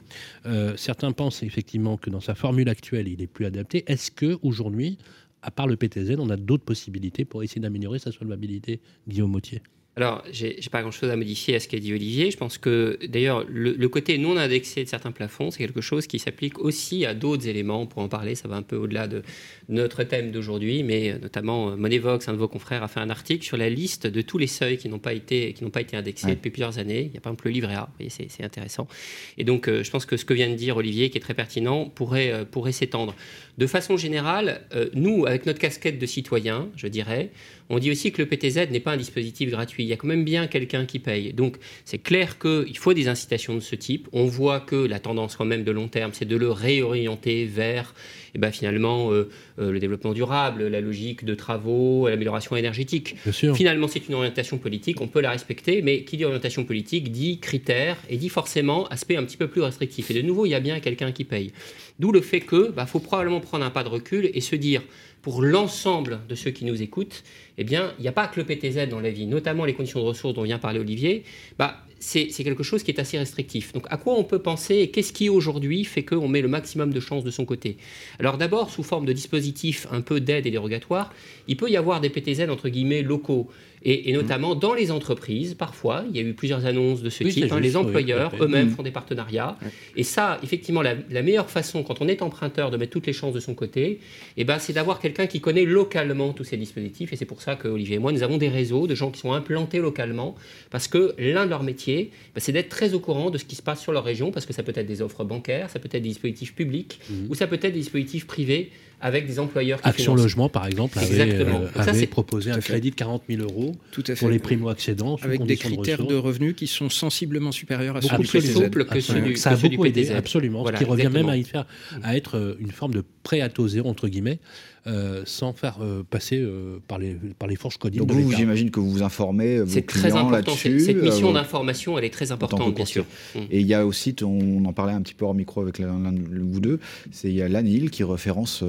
Euh, 0.46 0.74
certains 0.78 1.12
pensent 1.12 1.44
effectivement 1.44 1.98
que 1.98 2.10
dans 2.10 2.22
sa 2.22 2.34
formule 2.34 2.70
actuelle, 2.70 3.08
il 3.08 3.22
est 3.22 3.28
plus 3.28 3.46
adapté. 3.46 3.84
Est-ce 3.88 4.10
que 4.10 4.38
aujourd'hui, 4.42 4.98
à 5.42 5.52
part 5.52 5.68
le 5.68 5.76
PTZ, 5.76 6.16
on 6.18 6.30
a 6.30 6.38
d'autres 6.38 6.66
possibilités 6.66 7.26
pour 7.26 7.44
essayer 7.44 7.62
d'améliorer 7.62 8.00
sa 8.00 8.12
solvabilité, 8.12 8.80
Guillaume 9.08 9.32
Mautier 9.32 9.62
alors, 9.98 10.24
j'ai 10.30 10.58
pas 10.70 10.82
grand-chose 10.82 11.10
à 11.10 11.16
modifier 11.16 11.56
à 11.56 11.60
ce 11.62 11.70
qu'a 11.70 11.80
dit 11.80 11.94
Olivier. 11.94 12.30
Je 12.30 12.36
pense 12.36 12.58
que, 12.58 13.00
d'ailleurs, 13.08 13.46
le, 13.48 13.88
côté 13.88 14.18
non 14.18 14.36
indexé 14.36 14.84
de 14.84 14.90
certains 14.90 15.14
plafonds, 15.14 15.52
c'est 15.52 15.60
quelque 15.60 15.80
chose 15.80 16.06
qui 16.06 16.20
s'applique 16.20 16.60
aussi 16.60 17.06
à 17.06 17.14
d'autres 17.14 17.48
éléments. 17.48 17.86
Pour 17.86 18.02
en 18.02 18.10
parler, 18.10 18.36
ça 18.36 18.50
va 18.50 18.58
un 18.58 18.62
peu 18.62 18.76
au-delà 18.76 19.08
de 19.08 19.24
notre 19.70 20.04
thème 20.04 20.32
d'aujourd'hui, 20.32 20.84
mais 20.84 21.12
euh, 21.12 21.20
notamment 21.20 21.70
euh, 21.70 21.76
Monevox, 21.78 22.28
un 22.28 22.34
de 22.34 22.38
vos 22.38 22.50
confrères, 22.50 22.84
a 22.84 22.90
fait 22.90 23.00
un 23.00 23.10
article 23.10 23.46
sur 23.46 23.56
la 23.56 23.70
liste 23.70 24.06
de 24.06 24.22
tous 24.22 24.38
les 24.38 24.48
seuils 24.48 24.78
qui 24.78 24.90
n'ont 24.90 25.00
pas 25.00 25.14
été 25.14 25.54
qui 25.54 25.64
n'ont 25.64 25.70
pas 25.70 25.82
été 25.82 25.96
indexés 25.96 26.36
depuis 26.36 26.50
plusieurs 26.50 26.78
années. 26.78 27.04
Il 27.04 27.14
y 27.14 27.18
a 27.18 27.22
par 27.22 27.32
exemple 27.32 27.48
le 27.48 27.54
livret 27.54 27.76
A. 27.76 27.90
C'est 28.10 28.44
intéressant. 28.44 28.90
Et 29.38 29.46
donc, 29.46 29.70
euh, 29.70 29.82
je 29.82 29.92
pense 29.92 30.06
que 30.06 30.18
ce 30.18 30.26
que 30.26 30.34
vient 30.34 30.50
de 30.50 30.56
dire 30.56 30.76
Olivier, 30.76 31.10
qui 31.10 31.18
est 31.18 31.22
très 31.22 31.34
pertinent, 31.34 31.86
pourrait 31.86 32.46
pourrait 32.52 32.74
s'étendre. 32.74 33.16
De 33.58 33.68
façon 33.68 33.98
générale, 33.98 34.62
nous, 34.94 35.26
avec 35.26 35.46
notre 35.46 35.60
casquette 35.60 35.98
de 36.00 36.06
citoyen, 36.06 36.70
je 36.76 36.88
dirais, 36.88 37.32
on 37.70 37.80
dit 37.80 37.90
aussi 37.90 38.12
que 38.12 38.22
le 38.22 38.28
PTZ 38.28 38.70
n'est 38.70 38.80
pas 38.80 38.92
un 38.92 38.98
dispositif 38.98 39.50
gratuit. 39.50 39.84
Il 39.84 39.88
y 39.88 39.94
a 39.94 39.98
quand 39.98 40.08
même 40.08 40.24
bien 40.24 40.48
quelqu'un 40.48 40.86
qui 40.86 41.00
paye. 41.00 41.34
Donc 41.34 41.58
c'est 41.84 41.98
clair 41.98 42.38
qu'il 42.38 42.78
faut 42.78 42.94
des 42.94 43.08
incitations 43.08 43.56
de 43.56 43.60
ce 43.60 43.76
type. 43.76 44.08
On 44.12 44.26
voit 44.26 44.60
que 44.60 44.76
la 44.76 45.00
tendance 45.00 45.36
quand 45.36 45.46
même 45.46 45.64
de 45.64 45.72
long 45.72 45.88
terme, 45.88 46.12
c'est 46.14 46.26
de 46.26 46.36
le 46.36 46.52
réorienter 46.52 47.46
vers 47.46 47.94
eh 48.36 48.38
ben, 48.38 48.52
finalement 48.52 49.12
euh, 49.12 49.30
euh, 49.60 49.72
le 49.72 49.80
développement 49.80 50.14
durable, 50.14 50.68
la 50.68 50.82
logique 50.82 51.24
de 51.24 51.34
travaux, 51.34 52.08
l'amélioration 52.08 52.56
énergétique. 52.56 53.16
Finalement, 53.56 53.88
c'est 53.88 54.08
une 54.08 54.14
orientation 54.14 54.58
politique, 54.58 55.00
on 55.00 55.08
peut 55.08 55.22
la 55.22 55.32
respecter, 55.32 55.82
mais 55.82 56.04
qui 56.04 56.18
dit 56.18 56.26
orientation 56.26 56.66
politique 56.66 57.12
dit 57.12 57.40
critères 57.40 57.98
et 58.10 58.18
dit 58.18 58.30
forcément 58.30 58.88
aspect 58.88 59.16
un 59.16 59.24
petit 59.24 59.38
peu 59.38 59.48
plus 59.48 59.62
restrictif. 59.62 60.12
Et 60.12 60.14
de 60.14 60.22
nouveau, 60.22 60.46
il 60.46 60.50
y 60.50 60.56
a 60.56 60.60
bien 60.60 60.80
quelqu'un 60.82 61.14
qui 61.14 61.24
paye. 61.24 61.52
D'où 62.00 62.12
le 62.12 62.22
fait 62.22 62.42
que 62.42 62.72
bah, 62.72 62.86
faut 62.86 63.00
probablement 63.00 63.40
prendre 63.40 63.64
un 63.66 63.70
pas 63.70 63.84
de 63.84 63.90
recul 63.90 64.30
et 64.34 64.42
se 64.42 64.56
dire 64.56 64.82
pour 65.26 65.42
l'ensemble 65.42 66.20
de 66.30 66.36
ceux 66.36 66.52
qui 66.52 66.66
nous 66.66 66.84
écoutent, 66.84 67.24
eh 67.58 67.64
bien, 67.64 67.94
il 67.98 68.04
n'y 68.04 68.08
a 68.08 68.12
pas 68.12 68.28
que 68.28 68.40
le 68.40 68.46
PTZ 68.46 68.88
dans 68.88 69.00
la 69.00 69.10
vie, 69.10 69.26
notamment 69.26 69.66
les 69.66 69.74
conditions 69.74 70.00
de 70.00 70.06
ressources 70.06 70.36
dont 70.36 70.44
vient 70.44 70.60
parler 70.60 70.78
Olivier. 70.78 71.24
Bah, 71.58 71.84
c'est 72.00 72.28
quelque 72.28 72.62
chose 72.62 72.84
qui 72.84 72.92
est 72.92 73.00
assez 73.00 73.18
restrictif. 73.18 73.74
Donc 73.74 73.88
à 73.90 73.98
quoi 73.98 74.14
on 74.20 74.24
peut 74.24 74.38
penser 74.38 74.76
et 74.76 74.92
qu'est-ce 74.92 75.14
qui 75.14 75.30
aujourd'hui 75.30 75.84
fait 75.84 76.04
qu'on 76.04 76.28
met 76.28 76.42
le 76.42 76.48
maximum 76.48 76.94
de 76.94 77.00
chances 77.00 77.24
de 77.24 77.32
son 77.32 77.44
côté? 77.44 77.78
Alors 78.20 78.38
d'abord, 78.38 78.70
sous 78.70 78.84
forme 78.84 79.08
de 79.08 79.14
dispositifs 79.14 79.88
un 79.92 80.02
peu 80.02 80.20
d'aide 80.20 80.46
et 80.46 80.52
dérogatoire, 80.52 81.12
il 81.48 81.58
peut 81.58 81.72
y 81.72 81.78
avoir 81.78 82.02
des 82.02 82.10
PTZ 82.10 82.42
entre 82.50 82.70
guillemets 82.70 83.02
locaux. 83.02 83.50
Et, 83.88 84.12
mmh. 84.12 84.16
notamment 84.16 84.56
dans 84.56 84.74
les 84.74 84.90
entreprises, 84.90 85.54
parfois, 85.54 86.06
il 86.10 86.16
y 86.16 86.20
a 86.20 86.24
eu 86.24 86.34
plusieurs 86.34 86.66
annonces 86.66 87.04
de 87.04 87.10
ce 87.12 87.24
type. 87.24 87.52
Hein, 87.52 87.60
les 87.60 87.78
employeurs 87.78 88.34
eux-mêmes 88.42 88.70
mmh. 88.70 88.72
font 88.72 88.82
des 88.82 88.92
partenariats. 88.92 89.58
Et 89.96 90.04
ça, 90.04 90.40
effectivement, 90.42 90.82
la, 90.82 91.22
meilleure 91.22 91.52
façon, 91.52 91.84
quand 91.84 92.02
on 92.02 92.08
est 92.08 92.24
emprunteur, 92.24 92.72
de 92.72 92.78
mettre 92.78 92.92
toutes 92.92 93.06
les 93.06 93.14
chances 93.14 93.34
de 93.34 93.40
son 93.40 93.54
côté, 93.54 94.00
eh 94.38 94.44
ben, 94.44 94.58
c'est 94.58 94.74
d'avoir 94.74 95.00
quelqu'un 95.16 95.32
qui 95.32 95.40
connaît 95.40 95.66
localement 95.66 96.34
tous 96.34 96.44
ces 96.44 96.58
dispositifs. 96.58 97.14
Et 97.14 97.16
c'est 97.16 97.26
pour 97.26 97.42
ça 97.42 97.56
que 97.56 97.68
Olivier 97.68 97.96
et 97.96 98.00
moi, 98.00 98.12
nous 98.12 98.24
avons 98.24 98.38
des 98.38 98.50
réseaux 98.50 98.88
de 98.88 98.96
gens 98.96 99.12
qui 99.12 99.20
sont 99.20 99.34
implantés 99.34 99.80
localement, 99.80 100.36
parce 100.70 100.88
que 100.88 101.16
l'un 101.18 101.46
de 101.46 101.50
leurs 101.50 101.64
métiers, 101.64 102.12
ben, 102.34 102.42
c'est 102.42 102.52
d'être 102.52 102.70
très 102.70 102.94
au 102.94 103.00
courant 103.00 103.30
de 103.30 103.38
ce 103.38 103.46
qui 103.46 103.56
se 103.56 103.62
passe 103.62 103.82
sur 103.82 103.92
leur 103.92 104.04
région, 104.04 104.32
parce 104.32 104.46
que 104.46 104.54
ça 104.54 104.64
peut 104.64 104.74
être 104.76 104.86
des 104.86 105.02
offres 105.02 105.24
bancaires, 105.24 105.70
ça 105.70 105.80
peut 105.80 105.88
être 105.92 106.02
des 106.02 106.10
dispositifs 106.10 106.54
publics, 106.54 107.00
mmh. 107.10 107.14
ou 107.30 107.36
ça 107.36 107.48
peut 107.48 107.56
être 107.56 107.64
des 107.64 107.72
dispositifs 107.72 108.28
privés 108.28 108.72
avec 109.02 109.28
des 109.28 109.40
employeurs 109.40 109.82
qui 109.82 109.90
Action 109.90 110.16
Logement, 110.16 110.50
par 110.50 110.66
exemple, 110.66 110.98
avait, 110.98 111.34
euh, 111.34 112.08
proposé 112.10 112.52
un 112.52 112.60
crédit 112.60 112.92
de 112.92 112.96
40 112.96 113.24
000 113.30 113.42
euros 113.42 113.76
pour 114.18 114.30
les 114.30 114.40
primo-accédants. 114.40 115.18
Avec 115.22 115.44
des 115.44 115.58
critères 115.58 116.06
de, 116.06 116.16
revenus 116.16 116.56
qui 116.56 116.68
sont 116.68 116.90
sensiblement 116.90 117.52
supérieurs 117.52 117.98
à 117.98 118.02
ceux 118.02 118.18
du 118.18 118.28
plus 118.28 118.54
souples 118.54 118.86
que 118.86 119.00
ceux 119.00 119.22
du, 119.22 119.36
Ça 119.36 119.52
a 119.52 119.56
beaucoup 119.56 119.86
aidé, 119.86 120.10
absolument. 120.12 120.66
ce 120.66 120.72
qui 120.74 120.86
revient 120.86 121.10
même 121.12 121.30
à, 121.30 121.36
faire, 121.44 121.66
à 122.04 122.16
être 122.16 122.38
euh, 122.38 122.58
une 122.60 122.72
forme 122.72 122.94
de 122.94 123.04
prêt 123.24 123.42
à 123.42 123.50
taux 123.50 123.68
zéro, 123.68 123.90
entre 123.90 124.08
guillemets, 124.08 124.40
euh, 124.88 125.24
sans 125.26 125.52
faire 125.52 125.78
euh, 125.82 126.04
passer 126.08 126.38
euh, 126.38 126.78
par, 126.88 127.00
les, 127.00 127.18
par 127.40 127.48
les 127.48 127.56
fourches 127.56 127.78
codines. 127.78 128.06
Donc 128.06 128.12
vous, 128.12 128.32
j'imagine 128.32 128.70
que 128.70 128.80
vous 128.80 128.92
vous 128.92 129.02
informez 129.02 129.58
vos 129.58 129.66
C'est 129.66 129.82
très 129.82 130.16
important. 130.16 130.52
Cette 130.56 131.02
mission 131.02 131.34
d'information, 131.34 131.98
elle 131.98 132.06
est 132.06 132.12
très 132.12 132.32
importante, 132.32 132.76
bien 132.76 132.86
sûr. 132.86 133.04
Mm. 133.34 133.40
Et 133.50 133.62
il 133.62 133.66
y 133.66 133.74
a 133.74 133.84
aussi, 133.84 134.16
on 134.22 134.64
en 134.64 134.74
parlait 134.74 134.94
un 134.94 135.02
petit 135.02 135.16
peu 135.16 135.26
hors 135.26 135.34
micro 135.34 135.62
avec 135.62 135.80
l'un 135.80 136.12
de 136.12 136.40
vous 136.40 136.60
deux, 136.60 136.80
c'est 137.10 137.30
il 137.30 137.36
y 137.36 137.42
a 137.42 137.50
l'ANIL 137.50 137.90
qui 137.90 138.04
référence, 138.04 138.64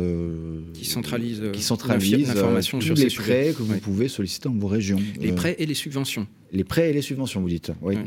qui 0.72 0.86
centralise, 0.86 1.42
qui 1.52 1.62
centralise 1.62 2.28
l'information 2.28 2.80
sur 2.80 2.94
les 2.94 3.08
prêts 3.08 3.52
que 3.54 3.62
vous 3.62 3.78
pouvez 3.78 4.08
solliciter 4.08 4.48
dans 4.48 4.54
vos 4.54 4.68
régions. 4.68 4.98
Les 5.20 5.32
prêts 5.32 5.56
et 5.58 5.66
les 5.66 5.74
subventions. 5.74 6.26
Les 6.50 6.64
prêts 6.64 6.88
et 6.88 6.92
les 6.94 7.02
subventions, 7.02 7.42
vous 7.42 7.48
dites. 7.50 7.72
Oui. 7.82 7.98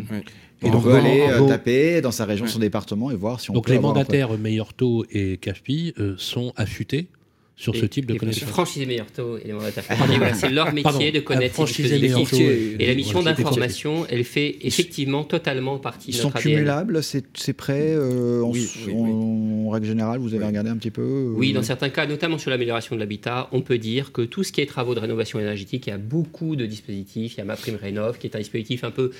Et 0.61 0.71
donc, 0.71 0.77
on 0.77 0.81
peut 0.81 0.95
aller 0.95 1.27
taper 1.47 2.01
dans 2.01 2.11
sa 2.11 2.25
région, 2.25 2.47
son 2.47 2.57
département 2.57 3.11
et 3.11 3.15
voir 3.15 3.39
si 3.39 3.51
on 3.51 3.53
donc 3.53 3.65
peut. 3.65 3.73
Donc 3.73 3.81
les 3.83 3.87
mandataires 3.87 4.35
meilleur 4.39 4.73
taux 4.73 5.05
et 5.11 5.37
CAFPI 5.37 5.93
sont 6.17 6.53
affûtés 6.55 7.07
sur 7.59 7.75
ce 7.75 7.85
type 7.85 8.05
de 8.05 8.17
connaissances. 8.17 8.47
Franchiser 8.47 8.85
meilleur 8.85 9.11
taux 9.11 9.37
et 9.37 9.47
les 9.47 9.53
mandataires. 9.53 9.83
c'est 10.33 10.49
leur 10.49 10.73
métier 10.73 11.11
de 11.11 11.19
connaître 11.19 11.67
ces 11.67 11.99
dispositifs. 11.99 12.39
Et 12.79 12.87
la 12.87 12.95
mission 12.95 13.21
d'information, 13.21 14.05
elle 14.09 14.23
fait 14.23 14.57
effectivement 14.61 15.25
totalement 15.25 15.77
partie 15.77 16.11
de 16.11 16.17
notre 16.17 16.27
Ils 16.27 16.31
sont 16.31 16.49
cumulables, 16.49 17.03
ces 17.03 17.53
prêts 17.53 17.93
euh, 17.93 18.41
en, 18.41 19.69
règle 19.69 19.85
générale, 19.85 20.19
vous 20.19 20.33
avez 20.33 20.45
regardé 20.45 20.69
un 20.69 20.77
petit 20.77 20.89
peu 20.89 21.01
euh, 21.01 21.33
Oui, 21.35 21.51
dans 21.51 21.61
certains 21.61 21.89
cas, 21.89 22.07
notamment 22.07 22.37
sur 22.37 22.49
l'amélioration 22.49 22.95
de 22.95 23.01
l'habitat, 23.01 23.49
on 23.51 23.61
peut 23.61 23.77
dire 23.77 24.13
que 24.13 24.21
tout 24.21 24.43
ce 24.43 24.53
qui 24.53 24.61
est 24.61 24.65
travaux 24.65 24.95
de 24.95 24.99
rénovation 24.99 25.37
énergétique, 25.39 25.85
il 25.87 25.89
y 25.89 25.93
a 25.93 25.97
beaucoup 25.97 26.55
de 26.55 26.65
dispositifs. 26.65 27.33
Il 27.35 27.37
y 27.39 27.41
a 27.41 27.45
ma 27.45 27.57
prime 27.57 27.75
rénov, 27.75 28.17
qui 28.17 28.27
est 28.27 28.35
un 28.35 28.39
dispositif 28.39 28.85
un 28.85 28.91
peu 28.91 29.11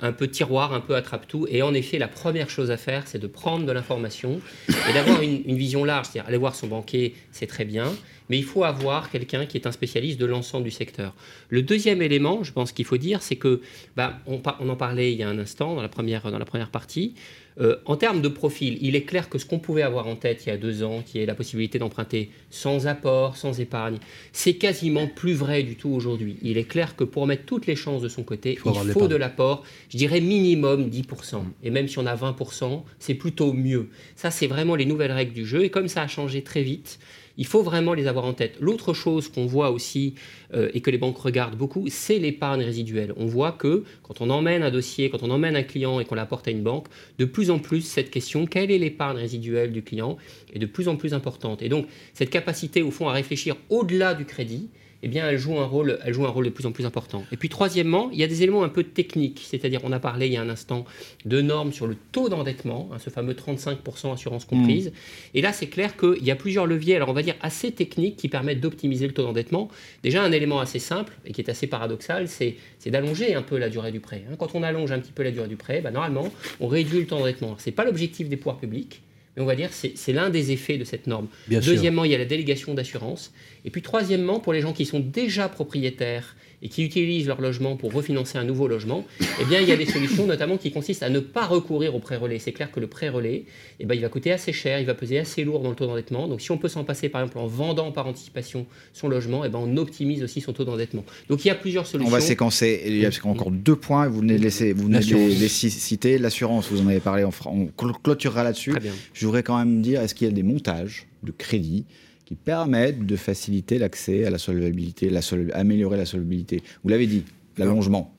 un 0.00 0.12
peu 0.12 0.28
tiroir, 0.28 0.72
un 0.72 0.80
peu 0.80 0.94
attrape-tout. 0.94 1.46
Et 1.50 1.62
en 1.62 1.74
effet, 1.74 1.98
la 1.98 2.08
première 2.08 2.50
chose 2.50 2.70
à 2.70 2.76
faire, 2.76 3.06
c'est 3.06 3.18
de 3.18 3.26
prendre 3.26 3.66
de 3.66 3.72
l'information 3.72 4.40
et 4.68 4.92
d'avoir 4.92 5.22
une, 5.22 5.56
vision 5.56 5.84
large. 5.84 6.06
C'est-à-dire, 6.06 6.28
aller 6.28 6.36
voir 6.36 6.54
son 6.54 6.68
banquier, 6.68 7.14
c'est 7.32 7.46
très 7.46 7.64
bien, 7.64 7.92
mais 8.28 8.38
il 8.38 8.44
faut 8.44 8.64
avoir 8.64 9.10
quelqu'un 9.10 9.46
qui 9.46 9.56
est 9.56 9.66
un 9.66 9.72
spécialiste 9.72 10.20
de 10.20 10.26
l'ensemble 10.26 10.64
du 10.64 10.70
secteur. 10.70 11.14
Le 11.48 11.62
deuxième 11.62 12.02
élément, 12.02 12.44
je 12.44 12.52
pense 12.52 12.72
qu'il 12.72 12.84
faut 12.84 12.98
dire, 12.98 13.22
c'est 13.22 13.36
que, 13.36 13.60
bah, 13.96 14.18
on, 14.26 14.40
on, 14.60 14.68
en 14.68 14.76
parlait 14.76 15.12
il 15.12 15.18
y 15.18 15.22
a 15.22 15.28
un 15.28 15.38
instant 15.38 15.74
dans 15.74 15.82
la 15.82 15.88
première, 15.88 16.30
dans 16.30 16.38
la 16.38 16.44
première 16.44 16.70
partie, 16.70 17.14
euh, 17.60 17.76
en 17.86 17.96
termes 17.96 18.20
de 18.20 18.28
profil, 18.28 18.78
il 18.80 18.94
est 18.94 19.02
clair 19.02 19.28
que 19.28 19.38
ce 19.38 19.44
qu'on 19.44 19.58
pouvait 19.58 19.82
avoir 19.82 20.06
en 20.06 20.16
tête 20.16 20.46
il 20.46 20.50
y 20.50 20.52
a 20.52 20.56
deux 20.56 20.82
ans, 20.82 21.02
qui 21.04 21.18
est 21.18 21.26
la 21.26 21.34
possibilité 21.34 21.78
d'emprunter 21.78 22.30
sans 22.50 22.86
apport, 22.86 23.36
sans 23.36 23.60
épargne, 23.60 23.98
c'est 24.32 24.54
quasiment 24.54 25.06
plus 25.08 25.34
vrai 25.34 25.62
du 25.62 25.76
tout 25.76 25.90
aujourd'hui. 25.90 26.36
Il 26.42 26.56
est 26.56 26.64
clair 26.64 26.94
que 26.94 27.04
pour 27.04 27.26
mettre 27.26 27.44
toutes 27.44 27.66
les 27.66 27.76
chances 27.76 28.02
de 28.02 28.08
son 28.08 28.22
côté, 28.22 28.52
il 28.52 28.58
faut, 28.58 28.72
il 28.84 28.92
faut 28.92 29.08
de 29.08 29.16
l'apport, 29.16 29.64
je 29.90 29.96
dirais 29.96 30.20
minimum 30.20 30.88
10%. 30.88 31.42
Et 31.64 31.70
même 31.70 31.88
si 31.88 31.98
on 31.98 32.06
a 32.06 32.14
20%, 32.14 32.82
c'est 32.98 33.14
plutôt 33.14 33.52
mieux. 33.52 33.88
Ça, 34.14 34.30
c'est 34.30 34.46
vraiment 34.46 34.76
les 34.76 34.86
nouvelles 34.86 35.12
règles 35.12 35.32
du 35.32 35.46
jeu. 35.46 35.64
Et 35.64 35.70
comme 35.70 35.88
ça 35.88 36.02
a 36.02 36.08
changé 36.08 36.42
très 36.42 36.62
vite, 36.62 36.98
il 37.38 37.46
faut 37.46 37.62
vraiment 37.62 37.94
les 37.94 38.06
avoir 38.06 38.24
en 38.24 38.34
tête. 38.34 38.56
L'autre 38.60 38.92
chose 38.92 39.28
qu'on 39.28 39.46
voit 39.46 39.70
aussi 39.70 40.14
euh, 40.52 40.68
et 40.74 40.80
que 40.80 40.90
les 40.90 40.98
banques 40.98 41.16
regardent 41.18 41.56
beaucoup, 41.56 41.86
c'est 41.88 42.18
l'épargne 42.18 42.62
résiduelle. 42.62 43.14
On 43.16 43.26
voit 43.26 43.52
que 43.52 43.84
quand 44.02 44.20
on 44.20 44.28
emmène 44.28 44.62
un 44.62 44.70
dossier, 44.70 45.08
quand 45.08 45.22
on 45.22 45.30
emmène 45.30 45.56
un 45.56 45.62
client 45.62 46.00
et 46.00 46.04
qu'on 46.04 46.16
l'apporte 46.16 46.48
à 46.48 46.50
une 46.50 46.62
banque, 46.62 46.88
de 47.18 47.24
plus 47.24 47.50
en 47.50 47.60
plus 47.60 47.82
cette 47.82 48.10
question, 48.10 48.44
quelle 48.46 48.70
est 48.70 48.78
l'épargne 48.78 49.16
résiduelle 49.16 49.72
du 49.72 49.82
client, 49.82 50.18
est 50.52 50.58
de 50.58 50.66
plus 50.66 50.88
en 50.88 50.96
plus 50.96 51.14
importante. 51.14 51.62
Et 51.62 51.68
donc 51.68 51.86
cette 52.12 52.30
capacité 52.30 52.82
au 52.82 52.90
fond 52.90 53.08
à 53.08 53.12
réfléchir 53.12 53.56
au-delà 53.70 54.14
du 54.14 54.24
crédit, 54.24 54.68
eh 55.02 55.08
bien, 55.08 55.28
elle 55.28 55.38
joue 55.38 55.58
un 55.58 55.64
rôle, 55.64 55.98
elle 56.04 56.12
joue 56.12 56.26
un 56.26 56.30
rôle 56.30 56.44
de 56.44 56.50
plus 56.50 56.66
en 56.66 56.72
plus 56.72 56.84
important. 56.84 57.24
Et 57.30 57.36
puis, 57.36 57.48
troisièmement, 57.48 58.10
il 58.12 58.18
y 58.18 58.24
a 58.24 58.26
des 58.26 58.42
éléments 58.42 58.64
un 58.64 58.68
peu 58.68 58.82
techniques, 58.82 59.44
c'est-à-dire, 59.48 59.80
on 59.84 59.92
a 59.92 60.00
parlé 60.00 60.26
il 60.26 60.32
y 60.32 60.36
a 60.36 60.42
un 60.42 60.48
instant 60.48 60.84
de 61.24 61.40
normes 61.40 61.72
sur 61.72 61.86
le 61.86 61.96
taux 62.12 62.28
d'endettement, 62.28 62.90
hein, 62.92 62.98
ce 62.98 63.08
fameux 63.08 63.34
35% 63.34 64.12
assurance 64.12 64.44
comprise. 64.44 64.88
Mmh. 64.88 64.92
Et 65.34 65.42
là, 65.42 65.52
c'est 65.52 65.68
clair 65.68 65.96
qu'il 65.96 66.24
y 66.24 66.30
a 66.30 66.36
plusieurs 66.36 66.66
leviers, 66.66 66.96
alors 66.96 67.10
on 67.10 67.12
va 67.12 67.22
dire 67.22 67.36
assez 67.42 67.70
techniques, 67.70 68.16
qui 68.16 68.28
permettent 68.28 68.60
d'optimiser 68.60 69.06
le 69.06 69.12
taux 69.12 69.22
d'endettement. 69.22 69.68
Déjà, 70.02 70.22
un 70.22 70.32
élément 70.32 70.58
assez 70.58 70.80
simple 70.80 71.12
et 71.24 71.32
qui 71.32 71.40
est 71.40 71.50
assez 71.50 71.68
paradoxal, 71.68 72.26
c'est 72.28 72.56
d'allonger 72.86 73.34
un 73.34 73.42
peu 73.42 73.58
la 73.58 73.68
durée 73.68 73.92
du 73.92 74.00
prêt. 74.00 74.24
Hein. 74.28 74.34
Quand 74.36 74.54
on 74.54 74.62
allonge 74.62 74.90
un 74.90 74.98
petit 74.98 75.12
peu 75.12 75.22
la 75.22 75.30
durée 75.30 75.48
du 75.48 75.56
prêt, 75.56 75.80
bah, 75.80 75.90
normalement, 75.90 76.28
on 76.60 76.66
réduit 76.66 77.00
le 77.00 77.06
taux 77.06 77.18
d'endettement. 77.18 77.56
Ce 77.58 77.68
n'est 77.68 77.74
pas 77.74 77.84
l'objectif 77.84 78.28
des 78.28 78.36
pouvoirs 78.36 78.58
publics 78.58 79.02
on 79.40 79.44
va 79.44 79.54
dire 79.54 79.70
c'est 79.72 80.12
l'un 80.12 80.30
des 80.30 80.52
effets 80.52 80.78
de 80.78 80.84
cette 80.84 81.06
norme. 81.06 81.28
Deuxièmement, 81.48 82.04
il 82.04 82.12
y 82.12 82.14
a 82.14 82.18
la 82.18 82.24
délégation 82.24 82.74
d'assurance. 82.74 83.32
Et 83.64 83.70
puis 83.70 83.82
troisièmement, 83.82 84.40
pour 84.40 84.52
les 84.52 84.60
gens 84.60 84.72
qui 84.72 84.86
sont 84.86 85.00
déjà 85.00 85.48
propriétaires 85.48 86.36
et 86.62 86.68
qui 86.68 86.84
utilisent 86.84 87.26
leur 87.26 87.40
logement 87.40 87.76
pour 87.76 87.92
refinancer 87.92 88.38
un 88.38 88.44
nouveau 88.44 88.68
logement, 88.68 89.04
eh 89.40 89.44
bien, 89.44 89.60
il 89.60 89.68
y 89.68 89.72
a 89.72 89.76
des 89.76 89.86
solutions 89.86 90.26
notamment 90.26 90.56
qui 90.56 90.72
consistent 90.72 91.02
à 91.02 91.10
ne 91.10 91.20
pas 91.20 91.46
recourir 91.46 91.94
au 91.94 92.00
prêt 92.00 92.16
relais. 92.16 92.38
C'est 92.38 92.52
clair 92.52 92.70
que 92.70 92.80
le 92.80 92.86
prêt 92.86 93.08
relais, 93.08 93.44
eh 93.80 93.86
ben, 93.86 93.94
il 93.94 94.00
va 94.00 94.08
coûter 94.08 94.32
assez 94.32 94.52
cher, 94.52 94.80
il 94.80 94.86
va 94.86 94.94
peser 94.94 95.18
assez 95.18 95.44
lourd 95.44 95.60
dans 95.60 95.70
le 95.70 95.76
taux 95.76 95.86
d'endettement. 95.86 96.26
Donc, 96.26 96.40
si 96.40 96.50
on 96.50 96.58
peut 96.58 96.68
s'en 96.68 96.84
passer, 96.84 97.08
par 97.08 97.22
exemple, 97.22 97.38
en 97.38 97.46
vendant 97.46 97.92
par 97.92 98.06
anticipation 98.06 98.66
son 98.92 99.08
logement, 99.08 99.44
eh 99.44 99.48
ben, 99.48 99.58
on 99.62 99.76
optimise 99.76 100.22
aussi 100.22 100.40
son 100.40 100.52
taux 100.52 100.64
d'endettement. 100.64 101.04
Donc, 101.28 101.44
il 101.44 101.48
y 101.48 101.50
a 101.50 101.54
plusieurs 101.54 101.86
solutions. 101.86 102.08
On 102.08 102.16
va 102.16 102.20
séquencer. 102.20 102.82
Il 102.86 102.98
y 102.98 103.06
a 103.06 103.10
encore 103.24 103.50
deux 103.50 103.76
points. 103.76 104.08
Vous 104.08 104.20
venez 104.20 104.38
de, 104.38 104.42
laisser, 104.42 104.72
vous 104.72 104.84
venez 104.84 105.00
les, 105.00 105.48
citer. 105.48 106.18
L'assurance, 106.18 106.68
vous 106.70 106.80
en 106.80 106.88
avez 106.88 107.00
parlé. 107.00 107.24
On, 107.24 107.66
clôturera 108.02 108.42
là-dessus. 108.44 108.74
Je 109.12 109.26
voudrais 109.26 109.42
quand 109.42 109.58
même 109.58 109.82
dire, 109.82 110.00
est-ce 110.00 110.14
qu'il 110.14 110.26
y 110.26 110.30
a 110.30 110.34
des 110.34 110.42
montages 110.42 111.06
de 111.22 111.32
crédit 111.32 111.84
qui 112.28 112.34
permettent 112.34 113.06
de 113.06 113.16
faciliter 113.16 113.78
l'accès 113.78 114.26
à 114.26 114.30
la 114.30 114.36
solvabilité, 114.36 115.08
la 115.08 115.22
améliorer 115.54 115.96
la 115.96 116.04
solvabilité. 116.04 116.62
Vous 116.84 116.90
l'avez 116.90 117.06
dit, 117.06 117.24
l'allongement. 117.56 118.14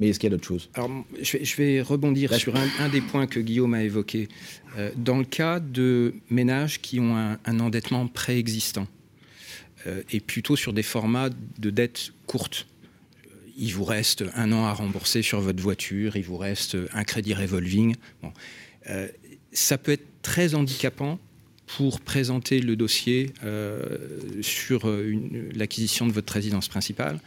Mais 0.00 0.08
est-ce 0.08 0.18
qu'il 0.18 0.30
y 0.30 0.32
a 0.32 0.36
d'autres 0.36 0.48
choses? 0.48 0.70
Alors, 0.72 1.04
je 1.20 1.56
vais, 1.56 1.82
rebondir 1.82 2.32
sur 2.32 2.54
un, 2.56 2.88
des 2.88 3.02
points 3.02 3.26
que 3.26 3.38
Guillaume 3.38 3.74
a 3.74 3.82
évoqué. 3.82 4.28
Euh, 4.78 4.90
dans 4.96 5.18
le 5.18 5.26
cas 5.26 5.60
de 5.60 6.14
ménages 6.30 6.80
qui 6.80 6.98
ont 6.98 7.14
un, 7.14 7.60
endettement 7.60 8.06
préexistant, 8.06 8.86
euh, 9.86 10.00
et 10.10 10.20
plutôt 10.20 10.56
sur 10.56 10.72
des 10.72 10.82
formats 10.82 11.28
de 11.58 11.68
dettes 11.68 12.12
courtes, 12.26 12.66
il 13.58 13.74
vous 13.74 13.84
reste 13.84 14.24
un 14.34 14.50
an 14.50 14.64
à 14.64 14.72
rembourser 14.72 15.20
sur 15.20 15.42
votre 15.42 15.62
voiture, 15.62 16.16
il 16.16 16.24
vous 16.24 16.38
reste 16.38 16.78
un 16.94 17.04
crédit 17.04 17.34
revolving. 17.34 17.96
Bon. 18.22 18.32
Euh, 18.88 19.08
ça 19.52 19.76
peut 19.76 19.92
être 19.92 20.06
très 20.22 20.54
handicapant 20.54 21.18
pour 21.66 22.00
présenter 22.00 22.60
le 22.60 22.76
dossier 22.76 23.32
euh, 23.44 23.98
sur 24.40 24.88
euh, 24.88 25.14
l'acquisition 25.54 26.06
de 26.06 26.12
votre 26.12 26.32
résidence 26.32 26.68
principale 26.68 27.18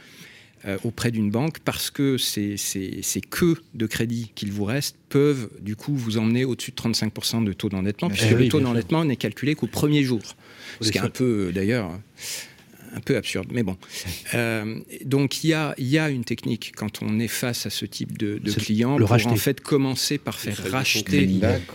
euh, 0.65 0.77
auprès 0.83 1.11
d'une 1.11 1.29
banque 1.29 1.59
parce 1.59 1.89
que 1.89 2.17
ces, 2.17 2.57
ces, 2.57 3.21
queues 3.21 3.57
de 3.73 3.85
crédit 3.85 4.31
qu'il 4.35 4.51
vous 4.51 4.65
reste 4.65 4.97
peuvent 5.09 5.49
du 5.61 5.75
coup 5.75 5.95
vous 5.95 6.17
emmener 6.17 6.45
au-dessus 6.45 6.71
de 6.71 6.75
35% 6.75 7.43
de 7.43 7.53
taux 7.53 7.69
d'endettement, 7.69 8.09
puisque 8.09 8.31
le 8.31 8.49
taux 8.49 8.59
d'endettement 8.59 9.05
n'est 9.05 9.15
calculé 9.15 9.55
qu'au 9.55 9.67
premier 9.67 10.03
jour. 10.03 10.21
Ce 10.81 10.91
qui 10.91 10.97
est 10.97 11.01
un 11.01 11.09
peu 11.09 11.51
d'ailleurs 11.53 11.91
un 12.93 12.99
peu 12.99 13.15
absurde, 13.15 13.47
mais 13.51 13.63
bon. 13.63 13.77
Euh, 14.33 14.79
donc 15.05 15.43
il 15.43 15.51
y 15.51 15.53
a, 15.53 15.73
y 15.77 15.97
a 15.97 16.09
une 16.09 16.23
technique 16.23 16.73
quand 16.75 17.01
on 17.01 17.19
est 17.19 17.27
face 17.27 17.65
à 17.65 17.69
ce 17.69 17.85
type 17.85 18.17
de, 18.17 18.37
de 18.37 18.51
client 18.51 18.97
pour 18.97 19.11
en 19.11 19.35
fait 19.35 19.61
commencer 19.61 20.17
par 20.17 20.39
faire 20.39 20.57
racheter. 20.71 21.29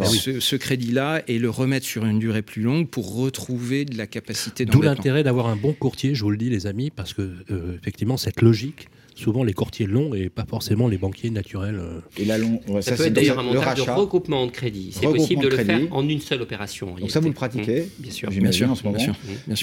ce, 0.04 0.56
crédit-là 0.56 1.22
et 1.28 1.38
le 1.38 1.50
remettre 1.50 1.86
sur 1.86 2.04
une 2.04 2.18
durée 2.18 2.42
plus 2.42 2.62
longue 2.62 2.88
pour 2.88 3.14
retrouver 3.14 3.84
de 3.84 3.96
la 3.96 4.06
capacité 4.06 4.64
D'où 4.64 4.82
l'intérêt 4.82 5.22
d'avoir 5.22 5.46
un 5.46 5.56
bon 5.56 5.72
courtier, 5.72 6.14
je 6.14 6.22
vous 6.22 6.30
le 6.30 6.36
dis 6.36 6.50
les 6.50 6.66
amis, 6.66 6.90
parce 6.90 7.12
que 7.12 7.22
euh, 7.50 7.76
effectivement 7.80 8.16
cette 8.16 8.40
logique 8.42 8.88
souvent 9.14 9.44
les 9.44 9.52
courtiers 9.52 9.86
longs 9.86 10.14
et 10.14 10.28
pas 10.28 10.44
forcément 10.44 10.88
les 10.88 10.98
banquiers 10.98 11.30
naturels. 11.30 11.78
Euh. 11.78 12.00
Et 12.18 12.24
la 12.24 12.38
long... 12.38 12.60
ça, 12.80 12.96
peut 12.96 13.04
être 13.06 13.12
d'ailleurs 13.12 13.38
un 13.38 13.44
montage 13.44 13.84
de 13.84 13.90
regroupement 13.90 14.46
de 14.46 14.50
crédit. 14.50 14.90
C'est 14.92 15.06
possible 15.06 15.44
de 15.44 15.48
le 15.48 15.56
faire 15.56 15.80
en 15.90 16.08
une 16.08 16.20
seule 16.20 16.42
opération. 16.42 16.94
Donc 16.94 17.10
ça, 17.10 17.20
vous 17.20 17.28
le 17.28 17.34
pratiquez 17.34 17.82
mmh, 17.82 18.02
Bien 18.02 18.12
sûr. 18.12 18.30
J'imagine 18.30 18.70
en 18.70 18.74
ce 18.74 18.84
moment. 18.84 18.98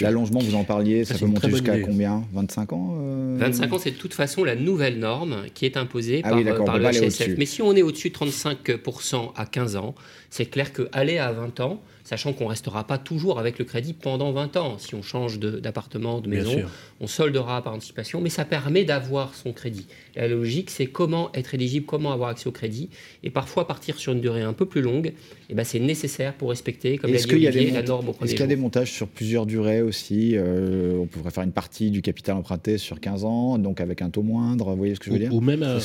L'allongement, 0.02 0.40
vous 0.40 0.56
en 0.56 0.64
parliez, 0.64 1.06
ça, 1.06 1.18
peut 1.18 1.26
monter 1.26 1.50
jusqu'à 1.50 1.80
combien 1.80 2.24
25 2.34 2.74
ans 2.74 2.98
25 3.38 3.72
euh? 3.72 3.76
ans, 3.76 3.80
c'est 3.80 3.92
de 3.92 3.98
toute 3.98 4.14
façon 4.14 4.44
la 4.44 4.56
nouvelle 4.56 5.00
norme 5.00 5.44
qui 5.54 5.66
est 5.66 5.78
imposée 5.78 6.22
ah 6.24 6.32
par, 6.32 6.66
par 6.66 6.78
le 6.80 6.86
HSF. 6.86 7.38
Mais 7.38 7.46
si 7.46 7.62
on 7.62 7.76
est 7.76 7.82
au-dessus 7.82 8.10
de 8.10 8.16
35% 8.16 9.32
à 9.36 9.46
15 9.46 9.76
ans, 9.76 9.96
c'est 10.30 10.46
clair 10.46 10.72
qu'aller 10.74 11.18
à 11.18 11.32
20 11.32 11.60
ans, 11.60 11.82
sachant 12.12 12.34
qu'on 12.34 12.44
ne 12.44 12.50
restera 12.50 12.84
pas 12.84 12.98
toujours 12.98 13.40
avec 13.40 13.58
le 13.58 13.64
crédit 13.64 13.94
pendant 13.94 14.34
20 14.34 14.58
ans. 14.58 14.78
Si 14.78 14.96
on 14.96 15.02
change 15.02 15.40
d'appartement, 15.40 16.20
de, 16.20 16.28
maison, 16.28 16.62
on 17.00 17.08
soldera 17.08 17.62
par 17.62 17.74
anticipation, 17.74 18.20
mais 18.20 18.30
ça 18.30 18.44
permet 18.44 18.84
d'avoir 18.84 19.34
son 19.34 19.54
crédit. 19.54 19.88
La 20.16 20.28
logique, 20.28 20.70
c'est 20.70 20.88
comment 20.88 21.32
être 21.34 21.54
éligible, 21.54 21.86
comment 21.86 22.12
avoir 22.12 22.30
accès 22.30 22.48
au 22.48 22.52
crédit. 22.52 22.90
Et 23.24 23.30
parfois, 23.30 23.68
partir 23.68 23.98
sur 23.98 24.14
une 24.14 24.22
durée 24.22 24.42
un 24.42 24.54
peu 24.54 24.66
plus 24.66 24.82
longue, 24.82 25.08
et 25.08 25.14
eh 25.50 25.54
ben, 25.54 25.64
c'est 25.64 25.80
nécessaire 25.80 26.34
pour 26.34 26.50
respecter, 26.50 26.98
comme 26.98 27.12
l'a 27.12 27.18
dit 27.18 27.34
Olivier, 27.34 27.72
la 27.72 27.84
norme 27.84 28.12
Est-ce 28.22 28.32
qu'il 28.32 28.40
y 28.40 28.44
a 28.44 28.48
des 28.48 28.56
montages 28.56 28.92
sur 28.92 29.08
plusieurs 29.08 29.46
durées 29.46 29.82
aussi 29.82 30.34
euh, 30.36 30.98
On 30.98 31.06
pourrait 31.06 31.32
faire 31.32 31.44
une 31.44 31.52
partie 31.52 31.92
du 31.92 32.02
capital 32.02 32.36
emprunté 32.36 32.78
sur 32.78 33.00
15 33.00 33.26
ans, 33.26 33.58
donc 33.58 33.82
avec 33.82 34.02
un 34.02 34.10
taux 34.10 34.24
moindre, 34.24 34.72
vous 34.72 34.78
voyez 34.78 34.96
ce 34.96 35.00
que 35.00 35.08
je 35.08 35.12
veux 35.12 35.20
dire 35.20 35.34
Ou 35.34 35.42
même, 35.42 35.64
euh, 35.64 35.80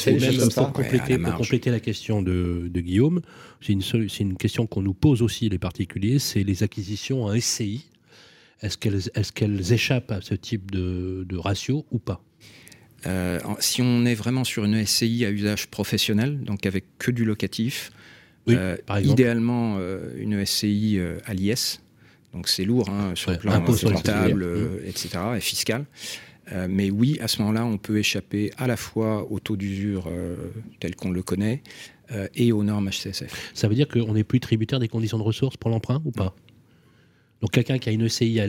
pour, 0.55 0.73
compléter, 0.73 1.19
pour 1.19 1.35
compléter 1.35 1.71
la 1.71 1.81
question 1.81 2.23
de, 2.23 2.69
de 2.73 2.81
Guillaume, 2.81 3.21
c'est 3.61 3.73
une, 3.73 3.83
une 4.21 4.37
question 4.37 4.67
qu'on 4.67 4.83
nous 4.83 4.95
pose 4.95 5.23
aussi 5.23 5.49
les 5.49 5.59
particuliers, 5.59 6.19
c'est 6.19 6.43
les 6.43 6.63
acquisitions 6.63 7.25
en 7.25 7.39
SCI. 7.39 7.87
Est-ce 8.63 8.79
qu'elles 8.79 9.09
est 9.15 9.33
qu'elles 9.33 9.73
échappent 9.73 10.11
à 10.11 10.21
ce 10.21 10.35
type 10.35 10.71
de, 10.71 11.37
ratio 11.37 11.85
ou 11.91 11.99
pas? 11.99 12.23
Euh, 13.07 13.39
si 13.61 13.83
on 13.83 14.05
est 14.05 14.15
vraiment 14.15 14.45
sur 14.45 14.65
une 14.65 14.85
SCI 14.85 15.25
à 15.25 15.31
usage 15.31 15.69
professionnel, 15.69 16.41
donc 16.41 16.67
avec 16.67 16.85
que 16.99 17.11
du 17.11 17.25
locatif, 17.25 17.91
euh, 18.49 18.77
idéalement 19.03 19.77
euh, 19.79 20.13
une 20.19 20.45
SCI 20.45 21.01
à 21.25 21.35
l'IS, 21.35 21.81
donc 22.33 22.49
c'est 22.49 22.65
lourd 22.65 22.89
hein, 22.91 23.13
sur 23.15 23.31
le 23.33 23.39
plan 23.39 23.61
comptable, 23.61 24.47
mmh. 24.47 24.89
etc., 24.89 25.09
et 25.37 25.41
fiscal. 25.41 25.85
mais 26.69 26.91
oui, 26.91 27.19
à 27.21 27.29
ce 27.29 27.41
moment-là, 27.43 27.65
on 27.65 27.79
peut 27.79 27.99
échapper 27.99 28.53
à 28.57 28.67
la 28.67 28.77
fois 28.77 29.31
au 29.31 29.41
taux 29.41 29.57
d'usure 29.57 30.11
tel 30.81 30.95
qu'on 30.95 31.11
le 31.11 31.23
connaît, 31.23 31.63
euh, 32.13 32.29
et 32.37 32.53
aux 32.53 32.63
normes 32.63 32.89
HCSF. 32.89 33.51
Ça 33.53 33.67
veut 33.67 33.75
dire 33.75 33.89
qu'on 33.89 34.13
n'est 34.13 34.23
plus 34.23 34.39
tributaire 34.39 34.79
des 34.79 34.87
conditions 34.87 35.19
de 35.19 35.25
ressources 35.25 35.57
pour 35.57 35.71
l'emprunt 35.71 36.01
ou 36.05 36.13
pas? 36.13 36.37
Donc 37.41 37.51
quelqu'un 37.51 37.79
qui 37.79 37.89
a 37.89 37.93
une 37.93 38.07
ECI 38.07 38.41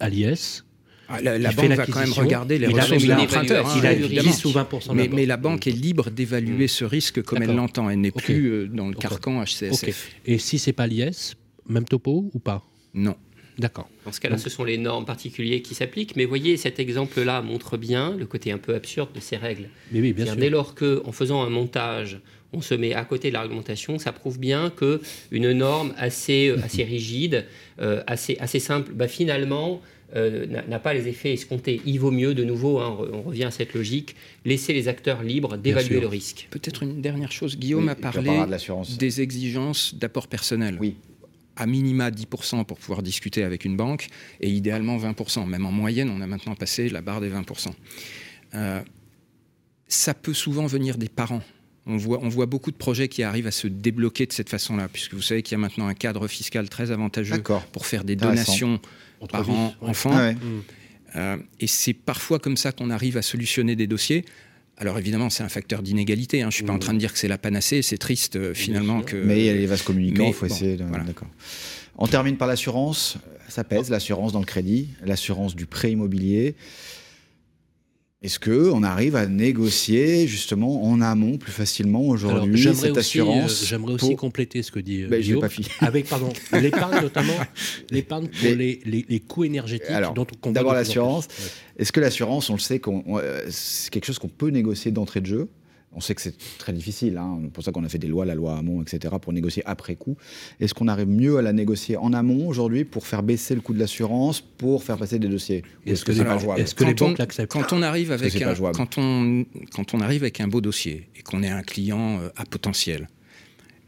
à, 0.00 0.08
l'IS, 0.08 0.64
ah, 1.08 1.20
la, 1.20 1.52
banque 1.52 1.72
va 1.72 1.86
quand 1.86 2.00
même 2.00 2.12
regarder 2.12 2.58
les 2.58 2.66
ressources 2.66 3.04
de 3.04 3.12
l'emprunteur. 3.12 3.76
Il 3.76 3.86
a 3.86 4.22
10 4.22 4.44
ou 4.44 4.50
20 4.50 4.68
mais, 4.94 5.08
mais, 5.08 5.26
la 5.26 5.36
banque 5.36 5.66
est 5.66 5.72
libre 5.72 6.10
d'évaluer 6.10 6.64
mm. 6.64 6.68
ce 6.68 6.84
risque 6.84 7.22
comme 7.22 7.42
elle 7.42 7.54
l'entend. 7.54 7.90
Elle 7.90 8.00
n'est 8.00 8.10
plus 8.10 8.46
euh, 8.46 8.68
dans 8.68 8.88
le 8.88 8.94
carcan 8.94 9.42
HCSF. 9.42 10.10
Et 10.26 10.38
si 10.38 10.58
c'est 10.58 10.72
pas 10.72 10.86
l'IS, 10.86 11.36
même 11.68 11.84
topo 11.84 12.30
ou 12.32 12.38
pas? 12.38 12.64
Non. 12.94 13.16
D'accord. 13.58 13.88
Dans 14.04 14.12
ce 14.12 14.20
cas-là, 14.20 14.36
ce 14.36 14.50
sont 14.50 14.64
les 14.64 14.76
normes 14.76 15.06
particulières 15.06 15.62
qui 15.62 15.74
s'appliquent. 15.74 16.14
Mais 16.14 16.26
voyez, 16.26 16.58
cet 16.58 16.78
exemple-là 16.78 17.40
montre 17.40 17.78
bien 17.78 18.14
le 18.14 18.26
côté 18.26 18.52
un 18.52 18.58
peu 18.58 18.74
absurde 18.74 19.10
de 19.14 19.20
ces 19.20 19.38
règles. 19.38 19.70
Mais 19.92 20.00
oui, 20.00 20.12
bien 20.12 20.26
sûr. 20.26 20.36
Dès 20.36 20.50
lors 20.50 20.74
qu'en 20.74 21.12
faisant 21.12 21.42
un 21.42 21.48
montage 21.48 22.20
on 22.52 22.62
se 22.62 22.74
met 22.74 22.94
à 22.94 23.04
côté 23.04 23.28
de 23.28 23.34
l'argumentation, 23.34 23.98
ça 23.98 24.12
prouve 24.12 24.38
bien 24.38 24.70
que 24.70 25.00
une 25.30 25.52
norme 25.52 25.92
assez, 25.98 26.48
euh, 26.48 26.62
assez 26.64 26.84
rigide, 26.84 27.44
euh, 27.80 28.02
assez, 28.06 28.36
assez 28.40 28.60
simple, 28.60 28.92
bah, 28.92 29.08
finalement, 29.08 29.82
euh, 30.14 30.46
n'a 30.46 30.78
pas 30.78 30.94
les 30.94 31.08
effets 31.08 31.32
escomptés. 31.32 31.80
Il 31.84 31.98
vaut 31.98 32.10
mieux, 32.10 32.34
de 32.34 32.44
nouveau, 32.44 32.78
hein, 32.78 32.96
on 33.12 33.22
revient 33.22 33.44
à 33.44 33.50
cette 33.50 33.74
logique, 33.74 34.14
laisser 34.44 34.72
les 34.72 34.88
acteurs 34.88 35.22
libres 35.22 35.56
d'évaluer 35.56 36.00
le 36.00 36.06
risque. 36.06 36.46
Peut-être 36.50 36.82
une 36.82 37.00
dernière 37.00 37.32
chose. 37.32 37.58
Guillaume 37.58 37.88
a 37.88 37.94
parlé 37.94 38.30
des 38.98 39.20
exigences 39.20 39.94
d'apport 39.94 40.28
personnel. 40.28 40.78
Oui. 40.80 40.96
À 41.56 41.66
minima 41.66 42.10
10% 42.10 42.64
pour 42.64 42.78
pouvoir 42.78 43.02
discuter 43.02 43.42
avec 43.42 43.64
une 43.64 43.76
banque 43.76 44.08
et 44.40 44.50
idéalement 44.50 44.98
20%. 44.98 45.46
Même 45.46 45.66
en 45.66 45.72
moyenne, 45.72 46.10
on 46.10 46.20
a 46.20 46.26
maintenant 46.26 46.54
passé 46.54 46.88
la 46.88 47.00
barre 47.00 47.20
des 47.20 47.30
20%. 47.30 47.72
ça 49.88 50.14
peut 50.14 50.34
souvent 50.34 50.66
venir 50.66 50.98
des 50.98 51.08
parents 51.08 51.42
on 51.86 51.96
voit, 51.96 52.18
on 52.22 52.28
voit 52.28 52.46
beaucoup 52.46 52.70
de 52.70 52.76
projets 52.76 53.08
qui 53.08 53.22
arrivent 53.22 53.46
à 53.46 53.52
se 53.52 53.68
débloquer 53.68 54.26
de 54.26 54.32
cette 54.32 54.48
façon-là, 54.48 54.88
puisque 54.92 55.14
vous 55.14 55.22
savez 55.22 55.42
qu'il 55.42 55.52
y 55.52 55.54
a 55.54 55.58
maintenant 55.58 55.86
un 55.86 55.94
cadre 55.94 56.26
fiscal 56.26 56.68
très 56.68 56.90
avantageux 56.90 57.42
pour 57.72 57.86
faire 57.86 58.04
des 58.04 58.16
donations 58.16 58.80
parents-enfants. 59.30 60.12
Ah 60.12 60.32
euh, 61.14 61.36
et 61.60 61.66
c'est 61.66 61.94
parfois 61.94 62.38
comme 62.38 62.56
ça 62.56 62.72
qu'on 62.72 62.90
arrive 62.90 63.16
à 63.16 63.22
solutionner 63.22 63.76
des 63.76 63.86
dossiers. 63.86 64.24
Alors 64.76 64.98
évidemment, 64.98 65.30
c'est 65.30 65.42
un 65.42 65.48
facteur 65.48 65.82
d'inégalité. 65.82 66.42
Hein. 66.42 66.44
Je 66.44 66.46
ne 66.48 66.50
suis 66.52 66.64
pas 66.64 66.72
en 66.72 66.78
train 66.78 66.92
de 66.92 66.98
dire 66.98 67.12
que 67.12 67.18
c'est 67.18 67.28
la 67.28 67.38
panacée. 67.38 67.80
C'est 67.80 67.96
triste 67.96 68.36
euh, 68.36 68.52
finalement 68.52 69.00
que. 69.00 69.16
Mais 69.16 69.40
il 69.40 69.46
y 69.46 69.48
a 69.48 69.54
les 69.54 69.66
vases 69.66 69.82
communicants. 69.82 70.26
Il 70.26 70.34
faut 70.34 70.46
essayer. 70.46 70.76
De... 70.76 70.84
D'accord. 70.84 71.28
On 71.96 72.06
termine 72.06 72.36
par 72.36 72.48
l'assurance. 72.48 73.16
Ça 73.48 73.64
pèse 73.64 73.88
l'assurance 73.90 74.32
dans 74.32 74.40
le 74.40 74.44
crédit, 74.44 74.88
l'assurance 75.04 75.54
du 75.54 75.66
prêt 75.66 75.92
immobilier. 75.92 76.56
Est-ce 78.26 78.40
qu'on 78.40 78.82
arrive 78.82 79.14
à 79.14 79.28
négocier 79.28 80.26
justement 80.26 80.82
en 80.82 81.00
amont 81.00 81.38
plus 81.38 81.52
facilement 81.52 82.02
aujourd'hui 82.02 82.60
cette 82.74 82.96
assurance 82.96 83.62
euh, 83.62 83.66
J'aimerais 83.66 83.92
aussi 83.92 84.16
compléter 84.16 84.64
ce 84.64 84.72
que 84.72 84.80
dit 84.80 85.04
euh, 85.04 85.08
ben, 85.08 85.38
pas 85.38 85.46
avec 85.86 86.08
pardon 86.08 86.32
l'épargne 86.60 87.02
notamment 87.02 87.36
l'épargne 87.92 88.26
pour 88.26 88.48
les, 88.48 88.80
les, 88.84 89.20
coûts 89.20 89.44
énergétiques. 89.44 89.90
Alors, 89.90 90.12
d'abord 90.46 90.74
l'assurance. 90.74 91.28
Est-ce 91.78 91.92
que 91.92 92.00
l'assurance, 92.00 92.50
on 92.50 92.54
le 92.54 92.58
sait, 92.58 92.80
euh, 92.84 93.46
c'est 93.48 93.90
quelque 93.90 94.06
chose 94.06 94.18
qu'on 94.18 94.26
peut 94.26 94.48
négocier 94.48 94.90
d'entrée 94.90 95.20
de 95.20 95.26
jeu 95.26 95.48
on 95.96 96.00
sait 96.00 96.14
que 96.14 96.20
c'est 96.20 96.36
très 96.58 96.74
difficile, 96.74 97.16
hein. 97.16 97.38
c'est 97.42 97.50
pour 97.50 97.64
ça 97.64 97.72
qu'on 97.72 97.82
a 97.82 97.88
fait 97.88 97.98
des 97.98 98.06
lois, 98.06 98.26
la 98.26 98.34
loi 98.34 98.58
Hamon, 98.58 98.82
etc., 98.82 99.14
pour 99.20 99.32
négocier 99.32 99.62
après 99.64 99.96
coup. 99.96 100.16
Est-ce 100.60 100.74
qu'on 100.74 100.88
arrive 100.88 101.08
mieux 101.08 101.38
à 101.38 101.42
la 101.42 101.54
négocier 101.54 101.96
en 101.96 102.12
amont 102.12 102.46
aujourd'hui 102.46 102.84
pour 102.84 103.06
faire 103.06 103.22
baisser 103.22 103.54
le 103.54 103.62
coût 103.62 103.72
de 103.72 103.78
l'assurance, 103.78 104.42
pour 104.42 104.84
faire 104.84 104.98
passer 104.98 105.18
des 105.18 105.28
dossiers 105.28 105.64
Est-ce 105.86 106.04
que, 106.04 106.12
c'est 106.12 106.24
pas 106.24 106.38
jouable 106.38 106.60
Est-ce 106.60 106.74
que 106.74 106.84
les 106.84 106.92
banques 106.92 107.16
l'acceptent 107.16 107.50
Quand 107.50 107.72
on 107.72 107.80
arrive 107.80 108.12
avec 108.12 108.40
un, 108.42 108.54
quand 108.72 108.98
on, 108.98 109.46
quand 109.74 109.94
on 109.94 110.00
arrive 110.00 110.22
avec 110.22 110.40
un 110.40 110.48
beau 110.48 110.60
dossier 110.60 111.08
et 111.16 111.22
qu'on 111.22 111.42
est 111.42 111.48
un 111.48 111.62
client 111.62 112.20
euh, 112.20 112.28
à 112.36 112.44
potentiel 112.44 113.08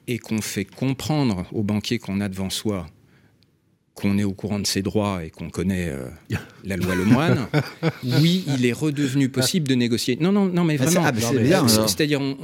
et 0.06 0.18
qu'on 0.18 0.40
fait 0.40 0.64
comprendre 0.64 1.46
au 1.52 1.62
banquier 1.62 1.98
qu'on 1.98 2.22
a 2.22 2.30
devant 2.30 2.48
soi 2.48 2.86
qu'on 3.98 4.18
est 4.18 4.24
au 4.24 4.32
courant 4.32 4.58
de 4.58 4.66
ses 4.66 4.82
droits 4.82 5.24
et 5.24 5.30
qu'on 5.30 5.50
connaît 5.50 5.88
euh, 5.88 6.08
la 6.64 6.76
loi 6.76 6.94
Lemoine, 6.94 7.46
oui, 8.04 8.44
il 8.46 8.64
est 8.64 8.72
redevenu 8.72 9.28
possible 9.28 9.68
de 9.68 9.74
négocier. 9.74 10.16
Non, 10.20 10.32
non, 10.32 10.46
non, 10.46 10.64
mais 10.64 10.76
vraiment. 10.76 11.04
C'est-à-dire, 11.86 12.20
on, 12.20 12.36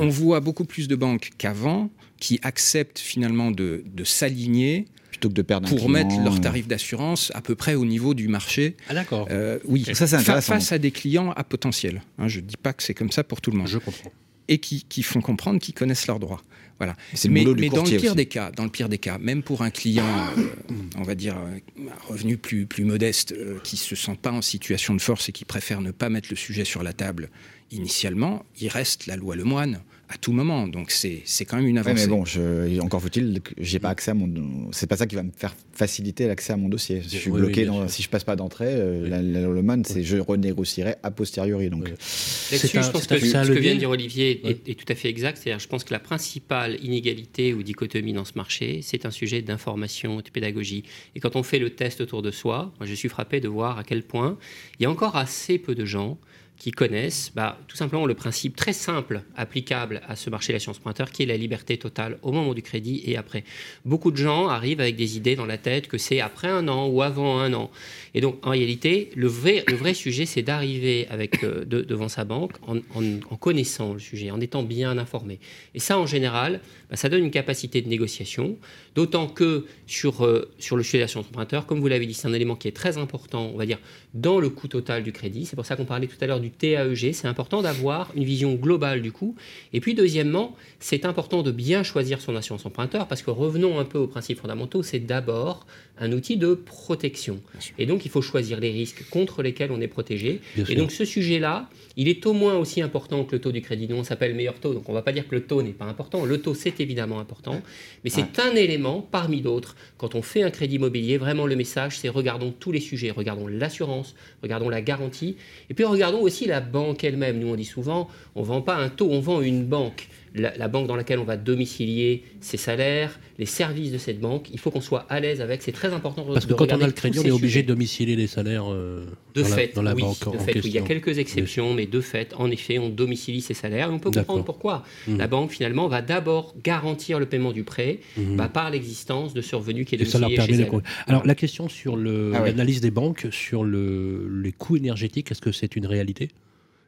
on, 0.00 0.08
voit 0.08 0.40
beaucoup 0.40 0.64
plus 0.64 0.88
de 0.88 0.96
banques 0.96 1.30
qu'avant 1.38 1.90
qui 2.18 2.38
acceptent 2.42 2.98
finalement 2.98 3.50
de, 3.50 3.82
de 3.86 4.04
s'aligner 4.04 4.86
plutôt 5.10 5.28
que 5.28 5.34
de 5.34 5.42
perdre 5.42 5.68
pour 5.68 5.88
mettre 5.88 6.18
leur 6.22 6.40
tarif 6.40 6.66
d'assurance 6.66 7.30
à 7.34 7.40
peu 7.40 7.54
près 7.54 7.74
au 7.74 7.84
niveau 7.84 8.14
du 8.14 8.28
marché. 8.28 8.76
Ah 8.88 8.94
d'accord. 8.94 9.28
Euh, 9.30 9.58
oui, 9.64 9.84
ça, 9.92 10.06
face 10.06 10.72
à 10.72 10.78
des 10.78 10.90
clients 10.90 11.32
à 11.32 11.44
potentiel. 11.44 12.02
Hein, 12.18 12.28
je 12.28 12.40
ne 12.40 12.46
dis 12.46 12.56
pas 12.56 12.72
que 12.72 12.82
c'est 12.82 12.94
comme 12.94 13.10
ça 13.10 13.22
pour 13.22 13.40
tout 13.40 13.50
le 13.50 13.58
monde. 13.58 13.68
Je 13.68 13.78
comprends. 13.78 14.10
Et 14.48 14.58
qui, 14.58 14.84
qui 14.88 15.02
font 15.02 15.20
comprendre 15.20 15.60
qu'ils 15.60 15.74
connaissent 15.74 16.06
leurs 16.06 16.18
droits. 16.18 16.42
Voilà. 16.82 16.96
Mais, 17.28 17.44
mais 17.44 17.68
dans 17.68 17.84
le 17.84 17.96
pire 17.96 18.16
des 18.16 18.26
cas, 18.26 18.50
dans 18.50 18.64
le 18.64 18.68
pire 18.68 18.88
des 18.88 18.98
cas, 18.98 19.16
même 19.18 19.44
pour 19.44 19.62
un 19.62 19.70
client, 19.70 20.04
euh, 20.36 20.74
on 20.98 21.04
va 21.04 21.14
dire, 21.14 21.36
euh, 21.38 21.58
un 21.88 22.08
revenu 22.08 22.36
plus, 22.36 22.66
plus 22.66 22.82
modeste, 22.82 23.30
euh, 23.30 23.60
qui 23.62 23.76
se 23.76 23.94
sent 23.94 24.18
pas 24.20 24.32
en 24.32 24.42
situation 24.42 24.92
de 24.92 25.00
force 25.00 25.28
et 25.28 25.32
qui 25.32 25.44
préfère 25.44 25.80
ne 25.80 25.92
pas 25.92 26.08
mettre 26.08 26.26
le 26.28 26.34
sujet 26.34 26.64
sur 26.64 26.82
la 26.82 26.92
table 26.92 27.30
initialement, 27.70 28.44
il 28.60 28.66
reste 28.66 29.06
la 29.06 29.14
loi 29.14 29.36
Lemoine 29.36 29.80
à 30.12 30.18
tout 30.18 30.32
moment. 30.32 30.68
Donc 30.68 30.90
c'est 30.90 31.22
quand 31.46 31.56
même 31.56 31.66
une 31.66 31.78
avancée. 31.78 32.06
mais 32.06 32.10
bon, 32.10 32.24
je, 32.24 32.78
encore 32.80 33.00
faut-il 33.00 33.40
que 33.40 33.52
j'ai 33.58 33.78
pas 33.78 33.88
accès 33.88 34.10
à 34.10 34.14
mon. 34.14 34.70
C'est 34.72 34.86
pas 34.86 34.96
ça 34.96 35.06
qui 35.06 35.14
va 35.14 35.22
me 35.22 35.30
faire 35.34 35.54
faciliter 35.72 36.26
l'accès 36.26 36.52
à 36.52 36.56
mon 36.56 36.68
dossier. 36.68 37.02
Si 37.02 37.16
je 37.16 37.20
suis 37.22 37.30
bloqué, 37.30 37.64
dans, 37.64 37.88
si 37.88 38.02
je 38.02 38.08
passe 38.08 38.24
pas 38.24 38.36
d'entrée, 38.36 38.68
euh, 38.68 39.08
la, 39.08 39.22
la 39.22 39.76
c'est 39.84 40.02
je 40.02 40.18
renégocierai 40.18 40.96
a 41.02 41.10
posteriori. 41.10 41.70
Donc 41.70 41.88
là-dessus, 41.88 42.82
je 42.82 42.90
pense 42.90 43.06
que 43.06 43.18
ce 43.18 43.52
que 43.52 43.58
vient 43.58 43.74
de 43.74 43.78
dire 43.78 43.90
Olivier 43.90 44.42
est, 44.44 44.74
tout 44.74 44.90
à 44.90 44.94
fait 44.94 45.08
exact. 45.08 45.38
C'est-à-dire, 45.38 45.60
je 45.60 45.68
pense 45.68 45.84
que 45.84 45.92
la 45.92 46.00
principale 46.00 46.78
inégalité 46.84 47.54
ou 47.54 47.62
dichotomie 47.62 48.12
dans 48.12 48.24
ce 48.24 48.32
marché, 48.36 48.80
c'est 48.82 49.06
un 49.06 49.10
sujet 49.10 49.40
d'information 49.40 50.20
et 50.20 50.22
de 50.22 50.30
pédagogie. 50.30 50.84
Et 51.14 51.20
quand 51.20 51.36
on 51.36 51.42
fait 51.42 51.58
le 51.58 51.70
test 51.70 52.00
autour 52.00 52.22
de 52.22 52.30
soi, 52.30 52.72
moi, 52.78 52.86
je 52.86 52.94
suis 52.94 53.08
frappé 53.08 53.40
de 53.40 53.48
voir 53.48 53.78
à 53.78 53.84
quel 53.84 54.02
point 54.02 54.36
il 54.78 54.82
y 54.82 54.86
a 54.86 54.90
encore 54.90 55.16
assez 55.16 55.58
peu 55.58 55.74
de 55.74 55.84
gens 55.84 56.18
qui 56.62 56.70
connaissent 56.70 57.32
bah, 57.34 57.58
tout 57.66 57.76
simplement 57.76 58.06
le 58.06 58.14
principe 58.14 58.54
très 58.54 58.72
simple 58.72 59.22
applicable 59.34 60.00
à 60.06 60.14
ce 60.14 60.30
marché 60.30 60.52
de 60.52 60.58
la 60.58 60.60
science 60.60 60.78
pointeur 60.78 61.10
qui 61.10 61.24
est 61.24 61.26
la 61.26 61.36
liberté 61.36 61.76
totale 61.76 62.18
au 62.22 62.30
moment 62.30 62.54
du 62.54 62.62
crédit 62.62 63.02
et 63.04 63.16
après. 63.16 63.42
Beaucoup 63.84 64.12
de 64.12 64.16
gens 64.16 64.46
arrivent 64.46 64.80
avec 64.80 64.94
des 64.94 65.16
idées 65.16 65.34
dans 65.34 65.44
la 65.44 65.58
tête 65.58 65.88
que 65.88 65.98
c'est 65.98 66.20
après 66.20 66.46
un 66.46 66.68
an 66.68 66.86
ou 66.86 67.02
avant 67.02 67.40
un 67.40 67.52
an. 67.52 67.72
Et 68.14 68.20
donc 68.20 68.46
en 68.46 68.50
réalité, 68.50 69.10
le 69.16 69.26
vrai, 69.26 69.64
le 69.66 69.74
vrai 69.74 69.92
sujet, 69.92 70.24
c'est 70.24 70.42
d'arriver 70.42 71.08
avec 71.10 71.42
euh, 71.42 71.64
devant 71.64 72.08
sa 72.08 72.24
banque 72.24 72.52
en, 72.68 73.36
connaissant 73.38 73.94
le 73.94 73.98
sujet, 73.98 74.30
en 74.30 74.40
étant 74.40 74.62
bien 74.62 74.98
informé. 74.98 75.40
Et 75.74 75.80
ça, 75.80 75.98
en 75.98 76.06
général, 76.06 76.60
bah, 76.88 76.94
ça 76.94 77.08
donne 77.08 77.24
une 77.24 77.32
capacité 77.32 77.82
de 77.82 77.88
négociation, 77.88 78.56
d'autant 78.94 79.26
que 79.26 79.66
sur, 79.88 80.24
euh, 80.24 80.52
sur 80.60 80.76
le 80.76 80.84
sujet 80.84 80.98
de 80.98 81.02
la 81.02 81.08
science 81.08 81.26
emprunteur, 81.26 81.66
comme 81.66 81.80
vous 81.80 81.88
l'avez 81.88 82.06
dit, 82.06 82.14
c'est 82.14 82.28
un 82.28 82.32
élément 82.32 82.54
qui 82.54 82.68
est 82.68 82.76
très 82.76 82.98
important, 82.98 83.50
on 83.52 83.56
va 83.56 83.66
dire, 83.66 83.80
dans 84.14 84.38
le 84.38 84.48
coût 84.48 84.68
total 84.68 85.02
du 85.02 85.10
crédit. 85.10 85.44
C'est 85.44 85.56
pour 85.56 85.66
ça 85.66 85.74
qu'on 85.74 85.86
parlait 85.86 86.06
tout 86.06 86.18
à 86.20 86.26
l'heure 86.28 86.38
du 86.38 86.51
TAEG, 86.58 87.12
c'est 87.12 87.28
important 87.28 87.62
d'avoir 87.62 88.10
une 88.14 88.24
vision 88.24 88.54
globale 88.54 89.02
du 89.02 89.12
coût. 89.12 89.34
Et 89.72 89.80
puis 89.80 89.94
deuxièmement, 89.94 90.56
c'est 90.80 91.04
important 91.04 91.42
de 91.42 91.50
bien 91.50 91.82
choisir 91.82 92.20
son 92.20 92.36
assurance 92.36 92.66
emprunteur 92.66 93.08
parce 93.08 93.22
que 93.22 93.30
revenons 93.30 93.78
un 93.78 93.84
peu 93.84 93.98
aux 93.98 94.06
principes 94.06 94.40
fondamentaux, 94.40 94.82
c'est 94.82 95.00
d'abord 95.00 95.66
un 96.02 96.12
outil 96.12 96.36
de 96.36 96.54
protection. 96.54 97.40
Et 97.78 97.86
donc 97.86 98.04
il 98.04 98.10
faut 98.10 98.22
choisir 98.22 98.58
les 98.60 98.70
risques 98.70 99.08
contre 99.10 99.42
lesquels 99.42 99.70
on 99.70 99.80
est 99.80 99.88
protégé. 99.88 100.40
et 100.56 100.74
donc 100.74 100.90
ce 100.90 101.04
sujet-là, 101.04 101.68
il 101.96 102.08
est 102.08 102.26
au 102.26 102.32
moins 102.32 102.56
aussi 102.56 102.82
important 102.82 103.24
que 103.24 103.36
le 103.36 103.40
taux 103.40 103.52
du 103.52 103.62
crédit. 103.62 103.86
Nous 103.88 103.96
on 103.96 104.04
s'appelle 104.04 104.34
meilleur 104.34 104.58
taux, 104.58 104.74
donc 104.74 104.88
on 104.88 104.92
ne 104.92 104.96
va 104.96 105.02
pas 105.02 105.12
dire 105.12 105.28
que 105.28 105.34
le 105.34 105.44
taux 105.44 105.62
n'est 105.62 105.70
pas 105.70 105.84
important. 105.84 106.24
Le 106.24 106.40
taux 106.40 106.54
c'est 106.54 106.80
évidemment 106.80 107.20
important, 107.20 107.62
mais 108.02 108.10
c'est 108.10 108.38
un 108.40 108.54
élément 108.54 109.06
parmi 109.10 109.40
d'autres. 109.40 109.76
Quand 109.96 110.14
on 110.14 110.22
fait 110.22 110.42
un 110.42 110.50
crédit 110.50 110.76
immobilier, 110.76 111.18
vraiment 111.18 111.46
le 111.46 111.54
message 111.54 111.98
c'est 111.98 112.08
regardons 112.08 112.52
tous 112.58 112.72
les 112.72 112.80
sujets, 112.80 113.10
regardons 113.10 113.46
l'assurance, 113.46 114.14
regardons 114.42 114.68
la 114.68 114.82
garantie, 114.82 115.36
et 115.70 115.74
puis 115.74 115.84
regardons 115.84 116.20
aussi 116.20 116.46
la 116.46 116.60
banque 116.60 117.04
elle-même. 117.04 117.38
Nous, 117.38 117.48
on 117.48 117.56
dit 117.56 117.64
souvent, 117.64 118.08
on 118.34 118.40
ne 118.40 118.46
vend 118.46 118.62
pas 118.62 118.76
un 118.76 118.88
taux, 118.88 119.08
on 119.10 119.20
vend 119.20 119.40
une 119.40 119.64
banque. 119.64 120.08
La, 120.34 120.68
banque 120.68 120.86
dans 120.86 120.96
laquelle 120.96 121.18
on 121.18 121.24
va 121.24 121.36
domicilier 121.36 122.24
ses 122.40 122.56
salaires, 122.56 123.20
les 123.38 123.46
services 123.46 123.92
de 123.92 123.98
cette 123.98 124.18
banque, 124.18 124.48
il 124.50 124.58
faut 124.58 124.70
qu'on 124.70 124.80
soit 124.80 125.04
à 125.10 125.20
l'aise 125.20 125.40
avec. 125.40 125.62
C'est 125.62 125.72
très 125.72 125.92
important. 125.92 126.24
Parce 126.24 126.46
que 126.46 126.54
quand 126.54 126.72
on 126.72 126.80
a 126.80 126.86
le 126.86 126.92
crédit, 126.92 127.18
on 127.18 127.24
est 127.24 127.30
obligé 127.30 127.62
de 127.62 127.68
domicilier 127.68 128.16
les 128.16 128.26
salaires 128.26 128.72
euh, 128.72 129.04
de 129.34 129.42
dans, 129.42 129.48
fait, 129.48 129.66
la, 129.68 129.72
dans 129.74 129.82
la 129.82 129.94
oui, 129.94 130.02
banque. 130.02 130.32
De 130.32 130.38
fait, 130.38 130.52
Il 130.64 130.72
y 130.72 130.78
a 130.78 130.82
quelques 130.82 131.18
exceptions, 131.18 131.74
mais 131.74 131.86
de 131.86 132.00
fait, 132.00 132.34
en 132.38 132.50
effet, 132.50 132.78
on 132.78 132.88
domicilie 132.88 133.42
ses 133.42 133.54
salaires. 133.54 133.88
Et 133.88 133.92
on 133.92 133.98
peut 133.98 134.10
comprendre 134.10 134.44
pourquoi. 134.44 134.84
Mmh. 135.06 135.18
La 135.18 135.26
banque, 135.26 135.50
finalement, 135.50 135.88
va 135.88 136.00
d'abord 136.00 136.54
garantir 136.62 137.18
le 137.18 137.26
paiement 137.26 137.52
du 137.52 137.64
prêt 137.64 138.00
mmh. 138.16 138.36
bah, 138.36 138.48
par 138.48 138.70
l'existence 138.70 139.34
de 139.34 139.42
ce 139.42 139.54
revenu 139.54 139.84
qui 139.84 139.96
est 139.96 139.98
domicilié 139.98 140.36
chez 140.36 140.54
elle. 140.54 140.82
Alors, 141.06 141.26
la 141.26 141.34
question 141.34 141.68
sur 141.68 141.94
ah 141.94 142.46
l'analyse 142.46 142.80
des 142.80 142.90
banques, 142.90 143.26
sur 143.30 143.64
le, 143.64 144.28
les 144.42 144.52
coûts 144.52 144.76
énergétiques, 144.76 145.30
est-ce 145.30 145.42
que 145.42 145.52
c'est 145.52 145.76
une 145.76 145.86
réalité? 145.86 146.28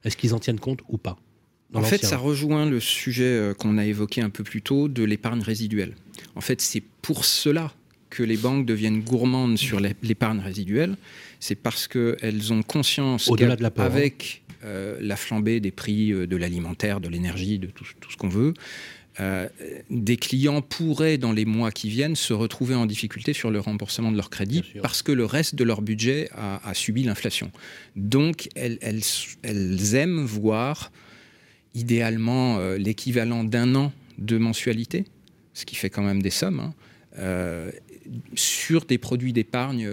Est-ce 0.05 0.17
qu'ils 0.17 0.35
en 0.35 0.39
tiennent 0.39 0.61
compte 0.61 0.81
ou 0.89 0.99
pas? 0.99 1.17
En 1.75 1.83
fait, 1.83 2.05
ça 2.05 2.17
rejoint 2.17 2.67
le 2.67 2.81
sujet 2.81 3.25
euh, 3.25 3.55
qu'on 3.55 3.79
a 3.79 3.85
évoqué 3.85 4.21
un 4.21 4.31
peu 4.31 4.45
plus 4.45 4.63
tôt 4.63 4.89
de 4.89 5.03
l'épargne 5.03 5.43
résiduelle. 5.43 5.95
En 6.37 6.41
fait, 6.41 6.61
c'est 6.61 6.83
pour 7.03 7.25
cela 7.25 7.73
que 8.15 8.23
les 8.23 8.37
banques 8.37 8.65
deviennent 8.65 9.01
gourmandes 9.01 9.59
sur 9.59 9.81
l'épargne 9.81 10.39
résiduelle. 10.39 10.97
C'est 11.41 11.57
parce 11.57 11.89
qu'elles 11.89 12.53
ont 12.53 12.63
conscience 12.63 13.31
qu'avec 13.37 14.43
hein. 14.49 14.55
euh, 14.65 14.99
la 15.01 15.17
flambée 15.17 15.61
des 15.61 15.73
prix 15.73 16.13
euh, 16.13 16.27
de 16.27 16.37
l'alimentaire, 16.37 17.01
de 17.01 17.09
l'énergie, 17.09 17.59
de 17.59 17.67
tout, 17.67 17.85
ce 17.85 18.17
qu'on 18.17 18.29
veut, 18.29 18.55
euh, 19.21 19.49
des 19.91 20.17
clients 20.17 20.63
pourraient, 20.63 21.19
dans 21.19 21.33
les 21.33 21.45
mois 21.45 21.71
qui 21.71 21.89
viennent, 21.89 22.17
se 22.17 22.33
retrouver 22.33 22.75
en 22.75 22.87
difficulté 22.87 23.33
sur 23.33 23.51
le 23.51 23.61
remboursement 23.61 24.11
de 24.11 24.17
leur 24.17 24.31
crédit 24.31 24.65
parce 24.81 25.03
que 25.03 25.13
le 25.13 25.25
reste 25.25 25.55
de 25.55 25.65
leur 25.65 25.83
budget 25.83 26.31
a, 26.35 26.73
subi 26.73 27.03
l'inflation. 27.03 27.51
Donc, 27.97 28.49
elles, 28.55 29.03
aiment 29.95 30.25
voir 30.25 30.93
idéalement 31.75 32.59
euh, 32.59 32.79
l'équivalent 32.79 33.45
d'un 33.45 33.75
an 33.75 33.93
de 34.19 34.39
mensualité, 34.39 35.05
ce 35.53 35.65
qui 35.65 35.75
fait 35.77 35.91
quand 35.91 36.03
même 36.03 36.23
des 36.23 36.31
sommes, 36.31 36.61
hein, 36.61 36.75
euh, 37.19 37.71
sur 38.35 38.85
des 38.85 38.99
produits 38.99 39.33
d'épargne 39.33 39.89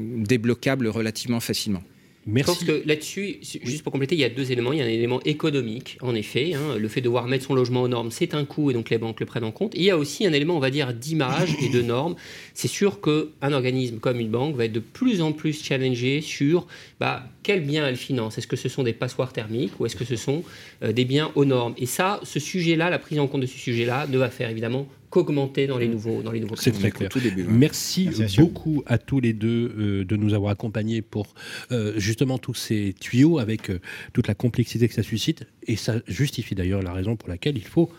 débloquables 0.00 0.86
relativement 0.86 1.40
facilement. 1.40 1.82
Je 2.24 2.42
pense 2.44 2.62
que 2.62 2.82
là-dessus, 2.86 3.38
juste 3.42 3.82
pour 3.82 3.92
compléter, 3.92 4.14
il 4.14 4.20
y 4.20 4.24
a 4.24 4.28
deux 4.28 4.52
éléments. 4.52 4.72
Il 4.72 4.78
y 4.78 4.82
a 4.82 4.84
un 4.84 4.88
élément 4.88 5.20
économique, 5.24 5.98
en 6.02 6.14
effet. 6.14 6.54
Hein. 6.54 6.76
le 6.78 6.88
fait 6.88 7.00
de 7.00 7.06
devoir 7.06 7.26
mettre 7.26 7.46
son 7.46 7.54
logement 7.54 7.82
aux 7.82 7.88
normes, 7.88 8.12
c'est 8.12 8.34
un 8.34 8.44
coût 8.44 8.70
et 8.70 8.74
donc 8.74 8.90
les 8.90 8.98
banques 8.98 9.18
le 9.18 9.26
prennent 9.26 9.44
en 9.44 9.50
compte. 9.50 9.74
Et 9.74 9.78
il 9.78 9.84
y 9.84 9.90
a 9.90 9.98
aussi 9.98 10.24
un 10.24 10.32
élément, 10.32 10.56
on 10.56 10.60
va 10.60 10.70
dire, 10.70 10.94
d'image 10.94 11.56
et 11.60 11.68
de 11.68 11.82
normes. 11.82 12.14
C'est 12.54 12.68
sûr 12.68 13.00
qu'un 13.00 13.52
organisme 13.52 13.98
comme 13.98 14.20
une 14.20 14.30
banque 14.30 14.54
va 14.54 14.66
être 14.66 14.72
de 14.72 14.80
plus 14.80 15.20
en 15.20 15.32
plus 15.32 15.62
challengé 15.64 16.20
sur 16.20 16.66
bah, 17.00 17.24
quels 17.42 17.64
biens 17.64 17.88
elle 17.88 17.96
finance. 17.96 18.38
Est-ce 18.38 18.46
que 18.46 18.56
ce 18.56 18.68
sont 18.68 18.84
des 18.84 18.92
passoires 18.92 19.32
thermiques 19.32 19.80
ou 19.80 19.86
est-ce 19.86 19.96
que 19.96 20.04
ce 20.04 20.16
sont 20.16 20.44
euh, 20.84 20.92
des 20.92 21.04
biens 21.04 21.32
aux 21.34 21.44
normes? 21.44 21.74
Et 21.76 21.86
ça, 21.86 22.20
ce 22.22 22.38
sujet-là, 22.38 22.88
la 22.88 23.00
prise 23.00 23.18
en 23.18 23.26
compte 23.26 23.40
de 23.40 23.46
ce 23.46 23.58
sujet-là, 23.58 24.06
ne 24.06 24.18
va 24.18 24.30
faire 24.30 24.48
évidemment 24.48 24.86
qu'augmenter 25.12 25.66
dans 25.66 25.78
les 25.78 25.88
nouveaux 25.88 26.22
dans 26.22 26.32
les 26.32 26.40
nouveaux 26.40 26.56
C'est 26.56 26.72
très 26.72 26.90
clair. 26.90 27.10
Merci, 27.48 28.08
beaucoup 28.38 28.82
à 28.86 28.98
tous 28.98 29.20
les 29.20 29.34
deux 29.34 29.72
euh, 29.78 30.04
de 30.04 30.16
nous 30.16 30.32
avoir 30.34 30.50
accompagnés 30.50 31.02
pour 31.02 31.34
euh, 31.70 31.92
justement 31.98 32.38
tous 32.38 32.54
ces 32.54 32.94
tuyaux 32.98 33.38
avec 33.38 33.70
euh, 33.70 33.78
toute 34.14 34.26
la 34.26 34.34
complexité 34.34 34.88
que 34.88 34.94
ça 34.94 35.02
suscite. 35.02 35.44
Et 35.66 35.76
ça 35.76 35.96
justifie 36.08 36.54
d'ailleurs 36.54 36.82
la 36.82 36.92
raison 36.92 37.14
pour 37.14 37.28
laquelle 37.28 37.56
il 37.56 37.66
faut 37.66 37.90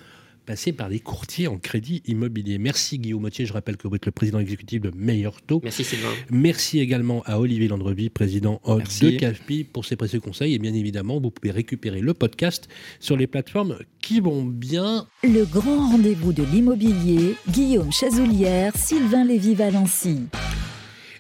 passer 0.46 0.74
par 0.74 0.89
des 0.89 1.00
courtiers 1.00 1.48
en 1.48 1.58
crédit 1.58 2.02
immobilier. 2.06 2.58
Merci 2.58 3.00
Guillaume 3.00 3.22
Mottier, 3.22 3.46
je 3.46 3.54
rappelle 3.54 3.78
que 3.78 3.88
vous 3.88 3.96
êtes 3.96 4.06
le 4.06 4.12
président 4.12 4.39
exécutif 4.39 4.82
de 4.82 4.91
Meilleur 4.96 5.41
Taux. 5.41 5.62
Merci 5.64 5.84
Sylvain. 5.84 6.10
Merci 6.30 6.80
également 6.80 7.24
à 7.26 7.39
Olivier 7.39 7.68
Landrevy, 7.68 8.10
président 8.10 8.62
de 8.66 9.18
CAFPI, 9.18 9.64
pour 9.64 9.86
ses 9.86 9.96
précieux 9.96 10.20
conseils. 10.20 10.54
Et 10.54 10.60
bien 10.60 10.74
évidemment, 10.74 11.20
vous 11.20 11.32
pouvez 11.32 11.52
récupérer 11.52 12.02
le 12.02 12.14
podcast 12.14 12.68
sur 13.00 13.18
les 13.18 13.28
plateformes 13.28 13.78
qui 14.02 14.20
vont 14.20 14.44
bien. 14.44 15.08
Le 15.24 15.46
grand 15.46 15.89
rendez-vous 15.91 16.34
de 16.34 16.44
l'immobilier, 16.44 17.36
Guillaume 17.50 17.91
Chazoulière, 17.91 18.76
Sylvain 18.76 19.26
Lévy-Valency. 19.26 20.28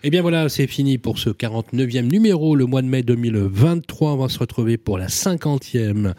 Et 0.05 0.07
eh 0.07 0.09
bien 0.09 0.21
voilà, 0.21 0.49
c'est 0.49 0.67
fini 0.67 0.97
pour 0.97 1.17
ce 1.17 1.29
49e 1.29 2.11
numéro, 2.11 2.57
le 2.57 2.65
mois 2.65 2.81
de 2.81 2.87
mai 2.87 3.03
2023. 3.03 4.11
On 4.11 4.17
va 4.17 4.27
se 4.27 4.37
retrouver 4.37 4.77
pour 4.77 4.97
la 4.97 5.07
50e. 5.07 6.13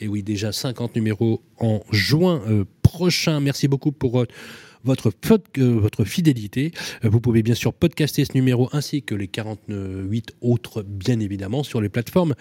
Et 0.00 0.08
oui, 0.08 0.24
déjà 0.24 0.50
50 0.50 0.96
numéros 0.96 1.40
en 1.60 1.80
juin 1.92 2.42
euh, 2.48 2.64
prochain. 2.82 3.38
Merci 3.38 3.68
beaucoup 3.68 3.92
pour... 3.92 4.24
Votre, 4.84 5.10
euh, 5.30 5.78
votre 5.80 6.04
fidélité. 6.04 6.72
Euh, 7.04 7.08
vous 7.08 7.20
pouvez 7.20 7.42
bien 7.42 7.54
sûr 7.54 7.72
podcaster 7.72 8.24
ce 8.24 8.32
numéro 8.34 8.68
ainsi 8.72 9.02
que 9.02 9.14
les 9.14 9.28
48 9.28 10.34
autres, 10.40 10.82
bien 10.82 11.20
évidemment, 11.20 11.62
sur 11.62 11.80
les 11.80 11.88
plateformes 11.88 12.34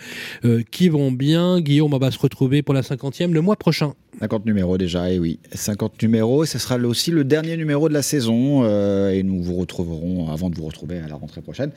euh, 0.45 0.61
qui 0.71 0.89
vont 0.89 1.11
bien. 1.11 1.59
Guillaume, 1.61 1.93
on 1.93 1.97
va 1.97 2.11
se 2.11 2.19
retrouver 2.19 2.61
pour 2.61 2.73
la 2.73 2.81
50e 2.81 3.31
le 3.31 3.41
mois 3.41 3.55
prochain. 3.55 3.93
50 4.19 4.45
numéros 4.45 4.77
déjà, 4.77 5.11
et 5.11 5.19
oui. 5.19 5.39
50 5.53 6.01
numéros, 6.01 6.45
ce 6.45 6.57
sera 6.57 6.77
aussi 6.77 7.11
le 7.11 7.23
dernier 7.23 7.55
numéro 7.57 7.87
de 7.89 7.93
la 7.93 8.01
saison. 8.01 8.65
et 9.09 9.21
nous 9.23 9.43
vous 9.43 9.55
retrouverons, 9.55 10.29
avant 10.31 10.49
de 10.49 10.55
vous 10.55 10.65
retrouver 10.65 10.99
à 10.99 11.07
la 11.07 11.15
rentrée 11.15 11.41
prochaine, 11.41 11.71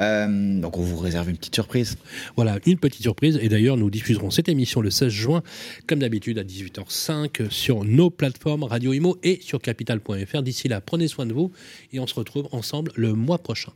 Euh, 0.00 0.60
donc 0.60 0.78
on 0.78 0.82
vous 0.82 0.96
réserve 0.96 1.30
une 1.30 1.36
petite 1.36 1.54
surprise. 1.54 1.96
Voilà, 2.36 2.58
une 2.66 2.78
petite 2.78 3.02
surprise. 3.02 3.38
Et 3.42 3.48
d'ailleurs, 3.48 3.76
nous 3.76 3.90
diffuserons 3.90 4.30
cette 4.30 4.48
émission 4.48 4.80
le 4.80 4.90
16 4.90 5.08
juin, 5.08 5.42
comme 5.86 5.98
d'habitude, 5.98 6.38
à 6.38 6.44
18h05 6.44 7.50
sur 7.50 7.84
nos 7.84 8.10
plateformes 8.10 8.64
Radio 8.64 8.92
Imo 8.92 9.18
et 9.22 9.38
sur 9.42 9.60
capital.fr. 9.60 10.42
D'ici 10.42 10.68
là, 10.68 10.80
prenez 10.80 11.08
soin 11.08 11.26
de 11.26 11.32
vous 11.32 11.52
et 11.92 12.00
on 12.00 12.06
se 12.06 12.14
retrouve 12.14 12.48
ensemble 12.52 12.92
le 12.96 13.12
mois 13.12 13.38
prochain. 13.38 13.72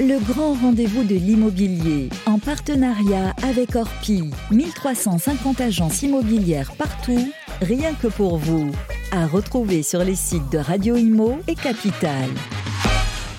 Le 0.00 0.18
grand 0.26 0.54
rendez-vous 0.54 1.04
de 1.04 1.14
l'immobilier, 1.14 2.08
en 2.26 2.38
partenariat 2.38 3.34
avec 3.42 3.76
Orpi. 3.76 4.24
1350 4.50 5.60
agences 5.60 6.02
immobilières 6.02 6.74
partout, 6.76 7.30
rien 7.60 7.94
que 7.94 8.08
pour 8.08 8.38
vous. 8.38 8.72
À 9.12 9.26
retrouver 9.26 9.82
sur 9.84 10.02
les 10.02 10.16
sites 10.16 10.50
de 10.50 10.58
Radio 10.58 10.96
Imo 10.96 11.38
et 11.46 11.54
Capital. 11.54 12.28